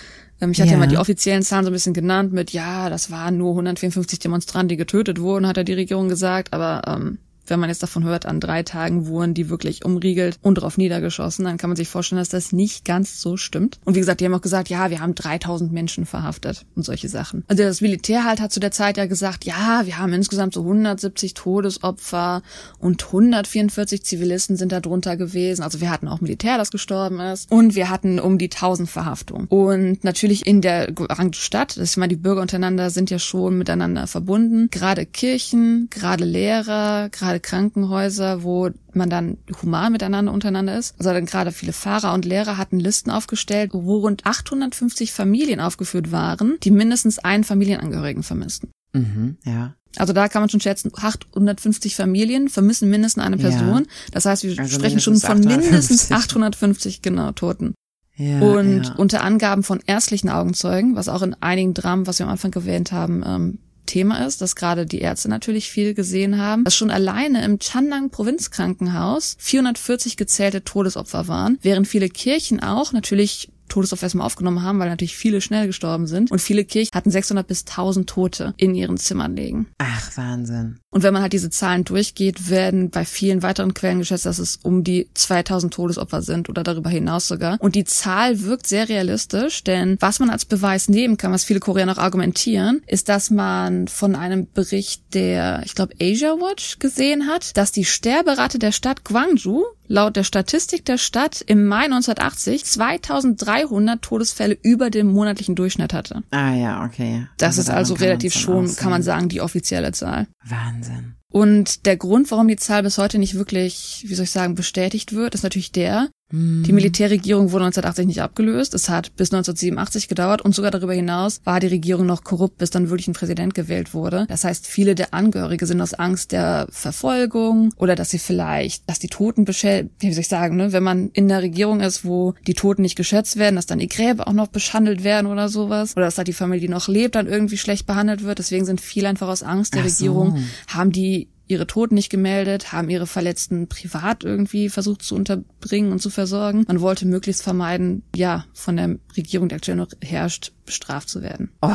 Ähm, 0.40 0.50
ich 0.50 0.60
hatte 0.60 0.68
ja. 0.68 0.74
ja 0.74 0.80
mal 0.80 0.88
die 0.88 0.98
offiziellen 0.98 1.42
Zahlen 1.42 1.64
so 1.64 1.70
ein 1.70 1.74
bisschen 1.74 1.94
genannt 1.94 2.32
mit, 2.32 2.50
ja, 2.50 2.90
das 2.90 3.10
waren 3.10 3.36
nur 3.36 3.50
154 3.50 4.18
Demonstranten, 4.18 4.68
die 4.68 4.76
getötet 4.76 5.20
wurden, 5.20 5.46
hat 5.46 5.56
ja 5.56 5.64
die 5.64 5.74
Regierung 5.74 6.08
gesagt, 6.08 6.52
aber 6.52 6.82
ähm, 6.86 7.18
wenn 7.46 7.60
man 7.60 7.68
jetzt 7.68 7.82
davon 7.82 8.04
hört, 8.04 8.26
an 8.26 8.40
drei 8.40 8.62
Tagen 8.62 9.06
wurden 9.06 9.34
die 9.34 9.48
wirklich 9.48 9.84
umriegelt 9.84 10.38
und 10.42 10.56
drauf 10.56 10.78
niedergeschossen, 10.78 11.44
dann 11.44 11.58
kann 11.58 11.70
man 11.70 11.76
sich 11.76 11.88
vorstellen, 11.88 12.20
dass 12.20 12.28
das 12.28 12.52
nicht 12.52 12.84
ganz 12.84 13.20
so 13.20 13.36
stimmt. 13.36 13.78
Und 13.84 13.94
wie 13.94 14.00
gesagt, 14.00 14.20
die 14.20 14.24
haben 14.24 14.34
auch 14.34 14.40
gesagt, 14.40 14.68
ja, 14.68 14.90
wir 14.90 15.00
haben 15.00 15.14
3000 15.14 15.72
Menschen 15.72 16.06
verhaftet 16.06 16.64
und 16.74 16.84
solche 16.84 17.08
Sachen. 17.08 17.44
Also 17.48 17.62
das 17.62 17.80
Militär 17.80 18.24
halt 18.24 18.40
hat 18.40 18.52
zu 18.52 18.60
der 18.60 18.70
Zeit 18.70 18.96
ja 18.96 19.06
gesagt, 19.06 19.44
ja, 19.44 19.82
wir 19.84 19.98
haben 19.98 20.12
insgesamt 20.12 20.54
so 20.54 20.60
170 20.60 21.34
Todesopfer 21.34 22.42
und 22.78 23.04
144 23.04 24.04
Zivilisten 24.04 24.56
sind 24.56 24.72
da 24.72 24.80
drunter 24.80 25.16
gewesen. 25.16 25.62
Also 25.62 25.80
wir 25.80 25.90
hatten 25.90 26.08
auch 26.08 26.20
Militär, 26.20 26.58
das 26.58 26.70
gestorben 26.70 27.20
ist. 27.20 27.50
Und 27.50 27.74
wir 27.74 27.90
hatten 27.90 28.18
um 28.18 28.38
die 28.38 28.50
1000 28.50 28.88
Verhaftungen. 28.88 29.46
Und 29.48 30.04
natürlich 30.04 30.46
in 30.46 30.60
der 30.60 30.92
Stadt, 31.32 31.76
das 31.76 31.90
ist 31.90 31.96
mal 31.96 32.08
die 32.08 32.16
Bürger 32.16 32.42
untereinander 32.42 32.90
sind 32.90 33.10
ja 33.10 33.18
schon 33.18 33.58
miteinander 33.58 34.06
verbunden. 34.06 34.68
Gerade 34.70 35.06
Kirchen, 35.06 35.88
gerade 35.90 36.24
Lehrer, 36.24 37.08
gerade 37.10 37.33
gerade 37.34 37.40
Krankenhäuser, 37.40 38.42
wo 38.42 38.70
man 38.92 39.10
dann 39.10 39.38
human 39.62 39.92
miteinander 39.92 40.32
untereinander 40.32 40.78
ist. 40.78 40.94
Also 40.98 41.12
dann 41.12 41.26
gerade 41.26 41.52
viele 41.52 41.72
Fahrer 41.72 42.12
und 42.14 42.24
Lehrer 42.24 42.56
hatten 42.56 42.78
Listen 42.78 43.10
aufgestellt, 43.10 43.70
wo 43.72 43.98
rund 43.98 44.24
850 44.24 45.12
Familien 45.12 45.60
aufgeführt 45.60 46.12
waren, 46.12 46.58
die 46.62 46.70
mindestens 46.70 47.18
einen 47.18 47.44
Familienangehörigen 47.44 48.22
vermissten. 48.22 48.70
Mhm, 48.92 49.36
ja. 49.44 49.74
Also 49.96 50.12
da 50.12 50.28
kann 50.28 50.42
man 50.42 50.48
schon 50.48 50.60
schätzen, 50.60 50.90
850 50.94 51.94
Familien 51.94 52.48
vermissen 52.48 52.90
mindestens 52.90 53.22
eine 53.24 53.36
Person. 53.36 53.84
Ja. 53.84 54.10
Das 54.12 54.24
heißt, 54.24 54.42
wir 54.42 54.58
also 54.58 54.74
sprechen 54.74 55.00
schon 55.00 55.16
von 55.16 55.38
850. 55.38 55.70
mindestens 55.70 56.12
850 56.12 57.02
genau 57.02 57.32
Toten. 57.32 57.74
Ja, 58.16 58.40
und 58.40 58.84
ja. 58.84 58.94
unter 58.94 59.24
Angaben 59.24 59.64
von 59.64 59.80
ärztlichen 59.86 60.30
Augenzeugen, 60.30 60.94
was 60.94 61.08
auch 61.08 61.22
in 61.22 61.34
einigen 61.40 61.74
Dramen, 61.74 62.06
was 62.06 62.20
wir 62.20 62.26
am 62.26 62.32
Anfang 62.32 62.52
erwähnt 62.52 62.92
haben, 62.92 63.24
ähm, 63.26 63.58
Thema 63.84 64.26
ist, 64.26 64.40
dass 64.40 64.56
gerade 64.56 64.86
die 64.86 65.00
Ärzte 65.00 65.28
natürlich 65.28 65.70
viel 65.70 65.94
gesehen 65.94 66.38
haben, 66.38 66.64
dass 66.64 66.74
schon 66.74 66.90
alleine 66.90 67.44
im 67.44 67.58
Chandang 67.58 68.10
Provinzkrankenhaus 68.10 69.36
440 69.38 70.16
gezählte 70.16 70.64
Todesopfer 70.64 71.28
waren, 71.28 71.58
während 71.62 71.88
viele 71.88 72.08
Kirchen 72.08 72.60
auch 72.62 72.92
natürlich 72.92 73.50
Todesopfer 73.68 74.04
erstmal 74.04 74.26
aufgenommen 74.26 74.62
haben, 74.62 74.78
weil 74.78 74.88
natürlich 74.88 75.16
viele 75.16 75.40
schnell 75.40 75.66
gestorben 75.66 76.06
sind. 76.06 76.30
Und 76.30 76.40
viele 76.40 76.64
Kirchen 76.64 76.90
hatten 76.94 77.10
600 77.10 77.46
bis 77.46 77.64
1000 77.66 78.08
Tote 78.08 78.54
in 78.56 78.74
ihren 78.74 78.98
Zimmern 78.98 79.36
liegen. 79.36 79.66
Ach, 79.78 80.16
Wahnsinn. 80.16 80.78
Und 80.94 81.02
wenn 81.02 81.12
man 81.12 81.22
halt 81.22 81.32
diese 81.32 81.50
Zahlen 81.50 81.82
durchgeht, 81.82 82.48
werden 82.50 82.90
bei 82.90 83.04
vielen 83.04 83.42
weiteren 83.42 83.74
Quellen 83.74 83.98
geschätzt, 83.98 84.26
dass 84.26 84.38
es 84.38 84.60
um 84.62 84.84
die 84.84 85.08
2000 85.14 85.74
Todesopfer 85.74 86.22
sind 86.22 86.48
oder 86.48 86.62
darüber 86.62 86.88
hinaus 86.88 87.26
sogar. 87.26 87.56
Und 87.58 87.74
die 87.74 87.82
Zahl 87.82 88.42
wirkt 88.42 88.68
sehr 88.68 88.88
realistisch, 88.88 89.64
denn 89.64 89.96
was 89.98 90.20
man 90.20 90.30
als 90.30 90.44
Beweis 90.44 90.88
nehmen 90.88 91.16
kann, 91.16 91.32
was 91.32 91.42
viele 91.42 91.58
Koreaner 91.58 91.98
auch 91.98 92.02
argumentieren, 92.02 92.80
ist, 92.86 93.08
dass 93.08 93.30
man 93.30 93.88
von 93.88 94.14
einem 94.14 94.46
Bericht 94.54 95.02
der, 95.14 95.62
ich 95.64 95.74
glaube, 95.74 95.94
Asia 96.00 96.34
Watch 96.34 96.78
gesehen 96.78 97.26
hat, 97.26 97.56
dass 97.56 97.72
die 97.72 97.84
Sterberate 97.84 98.60
der 98.60 98.70
Stadt 98.70 99.04
Gwangju 99.04 99.64
laut 99.86 100.16
der 100.16 100.24
Statistik 100.24 100.84
der 100.84 100.98
Stadt 100.98 101.42
im 101.46 101.66
Mai 101.66 101.84
1980 101.84 102.64
2300 102.64 104.00
Todesfälle 104.02 104.56
über 104.62 104.90
dem 104.90 105.12
monatlichen 105.12 105.54
Durchschnitt 105.54 105.92
hatte. 105.92 106.22
Ah 106.30 106.54
ja, 106.54 106.84
okay. 106.84 107.26
Das 107.38 107.58
also 107.58 107.60
ist 107.60 107.70
also 107.70 107.94
relativ 107.94 108.34
schon, 108.34 108.74
kann 108.76 108.90
man 108.90 109.02
sagen, 109.02 109.28
die 109.28 109.40
offizielle 109.40 109.92
Zahl. 109.92 110.26
Wahnsinn. 110.44 110.83
Und 111.30 111.86
der 111.86 111.96
Grund, 111.96 112.30
warum 112.30 112.46
die 112.46 112.56
Zahl 112.56 112.82
bis 112.82 112.98
heute 112.98 113.18
nicht 113.18 113.34
wirklich, 113.34 114.04
wie 114.06 114.14
soll 114.14 114.24
ich 114.24 114.30
sagen, 114.30 114.54
bestätigt 114.54 115.12
wird, 115.12 115.34
ist 115.34 115.42
natürlich 115.42 115.72
der, 115.72 116.10
die 116.32 116.72
Militärregierung 116.72 117.52
wurde 117.52 117.66
1980 117.66 118.06
nicht 118.06 118.22
abgelöst. 118.22 118.74
Es 118.74 118.88
hat 118.88 119.14
bis 119.14 119.32
1987 119.32 120.08
gedauert 120.08 120.42
und 120.42 120.54
sogar 120.54 120.70
darüber 120.70 120.94
hinaus 120.94 121.40
war 121.44 121.60
die 121.60 121.68
Regierung 121.68 122.06
noch 122.06 122.24
korrupt, 122.24 122.58
bis 122.58 122.70
dann 122.70 122.88
wirklich 122.88 123.06
ein 123.06 123.14
Präsident 123.14 123.54
gewählt 123.54 123.94
wurde. 123.94 124.26
Das 124.28 124.42
heißt, 124.42 124.66
viele 124.66 124.94
der 124.94 125.14
Angehörige 125.14 125.66
sind 125.66 125.80
aus 125.80 125.94
Angst 125.94 126.32
der 126.32 126.66
Verfolgung 126.70 127.72
oder 127.76 127.94
dass 127.94 128.10
sie 128.10 128.18
vielleicht, 128.18 128.88
dass 128.88 128.98
die 128.98 129.08
Toten 129.08 129.44
beschädigt, 129.44 129.90
wie 130.00 130.12
soll 130.12 130.22
ich 130.22 130.28
sagen, 130.28 130.56
ne, 130.56 130.72
wenn 130.72 130.82
man 130.82 131.10
in 131.10 131.28
der 131.28 131.42
Regierung 131.42 131.80
ist, 131.80 132.04
wo 132.04 132.34
die 132.46 132.54
Toten 132.54 132.82
nicht 132.82 132.96
geschätzt 132.96 133.36
werden, 133.36 133.56
dass 133.56 133.66
dann 133.66 133.78
die 133.78 133.88
Gräber 133.88 134.26
auch 134.26 134.32
noch 134.32 134.48
beschandelt 134.48 135.04
werden 135.04 135.26
oder 135.26 135.48
sowas 135.48 135.96
oder 135.96 136.06
dass 136.06 136.16
da 136.16 136.24
die 136.24 136.32
Familie, 136.32 136.62
die 136.62 136.72
noch 136.72 136.88
lebt, 136.88 137.14
dann 137.14 137.28
irgendwie 137.28 137.58
schlecht 137.58 137.86
behandelt 137.86 138.24
wird. 138.24 138.38
Deswegen 138.38 138.64
sind 138.64 138.80
viele 138.80 139.08
einfach 139.08 139.28
aus 139.28 139.42
Angst 139.42 139.74
der 139.74 139.82
Ach 139.82 139.86
Regierung, 139.86 140.38
so. 140.38 140.74
haben 140.74 140.90
die 140.90 141.28
ihre 141.46 141.66
Toten 141.66 141.94
nicht 141.94 142.10
gemeldet, 142.10 142.72
haben 142.72 142.90
ihre 142.90 143.06
Verletzten 143.06 143.68
privat 143.68 144.24
irgendwie 144.24 144.68
versucht 144.68 145.02
zu 145.02 145.14
unterbringen 145.14 145.92
und 145.92 146.00
zu 146.00 146.10
versorgen. 146.10 146.64
Man 146.66 146.80
wollte 146.80 147.06
möglichst 147.06 147.42
vermeiden, 147.42 148.02
ja, 148.14 148.46
von 148.52 148.76
der 148.76 148.96
Regierung, 149.16 149.48
die 149.48 149.54
aktuell 149.54 149.76
noch 149.76 149.90
herrscht, 150.02 150.52
bestraft 150.64 151.08
zu 151.08 151.22
werden. 151.22 151.50
Oh, 151.60 151.68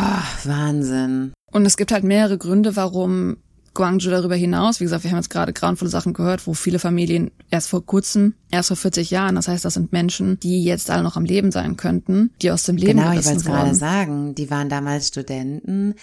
Wahnsinn. 0.44 1.34
Und 1.52 1.66
es 1.66 1.78
gibt 1.78 1.92
halt 1.92 2.04
mehrere 2.04 2.38
Gründe, 2.38 2.76
warum 2.76 3.38
Guangzhou 3.74 4.10
darüber 4.10 4.36
hinaus, 4.36 4.80
wie 4.80 4.84
gesagt, 4.84 5.04
wir 5.04 5.12
haben 5.12 5.20
jetzt 5.20 5.30
gerade 5.30 5.54
grauenvolle 5.54 5.90
Sachen 5.90 6.14
gehört, 6.14 6.48
wo 6.48 6.54
viele 6.54 6.80
Familien 6.80 7.32
erst 7.50 7.70
vor 7.70 7.86
kurzem, 7.86 8.34
erst 8.52 8.70
vor 8.70 8.78
40 8.78 9.10
Jahren, 9.12 9.36
das 9.36 9.48
heißt, 9.48 9.64
das 9.64 9.76
sind 9.76 9.92
Menschen, 9.92 10.40
die 10.40 10.64
jetzt 10.64 10.90
alle 10.90 11.04
noch 11.04 11.16
am 11.16 11.26
Leben 11.26 11.52
sein 11.52 11.78
könnten, 11.78 12.32
die 12.42 12.52
aus 12.52 12.64
dem 12.64 12.78
Leben 12.78 12.98
genau, 12.98 13.12
gerissen 13.12 13.38
Genau, 13.38 13.40
ich 13.40 13.46
wollte 13.48 13.62
gerade 13.62 13.76
sagen, 13.76 14.36
die 14.36 14.50
waren 14.50 14.70
damals 14.70 15.08
Studenten, 15.08 15.96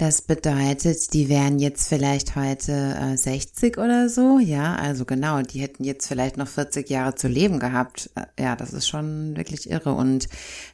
das 0.00 0.22
bedeutet, 0.22 1.12
die 1.12 1.28
wären 1.28 1.58
jetzt 1.58 1.86
vielleicht 1.86 2.34
heute 2.34 2.72
äh, 2.72 3.18
60 3.18 3.76
oder 3.76 4.08
so, 4.08 4.38
ja, 4.38 4.74
also 4.76 5.04
genau, 5.04 5.42
die 5.42 5.60
hätten 5.60 5.84
jetzt 5.84 6.06
vielleicht 6.06 6.38
noch 6.38 6.48
40 6.48 6.88
Jahre 6.88 7.16
zu 7.16 7.28
leben 7.28 7.58
gehabt. 7.58 8.08
Äh, 8.14 8.42
ja, 8.42 8.56
das 8.56 8.72
ist 8.72 8.88
schon 8.88 9.36
wirklich 9.36 9.68
irre. 9.68 9.92
Und 9.92 10.28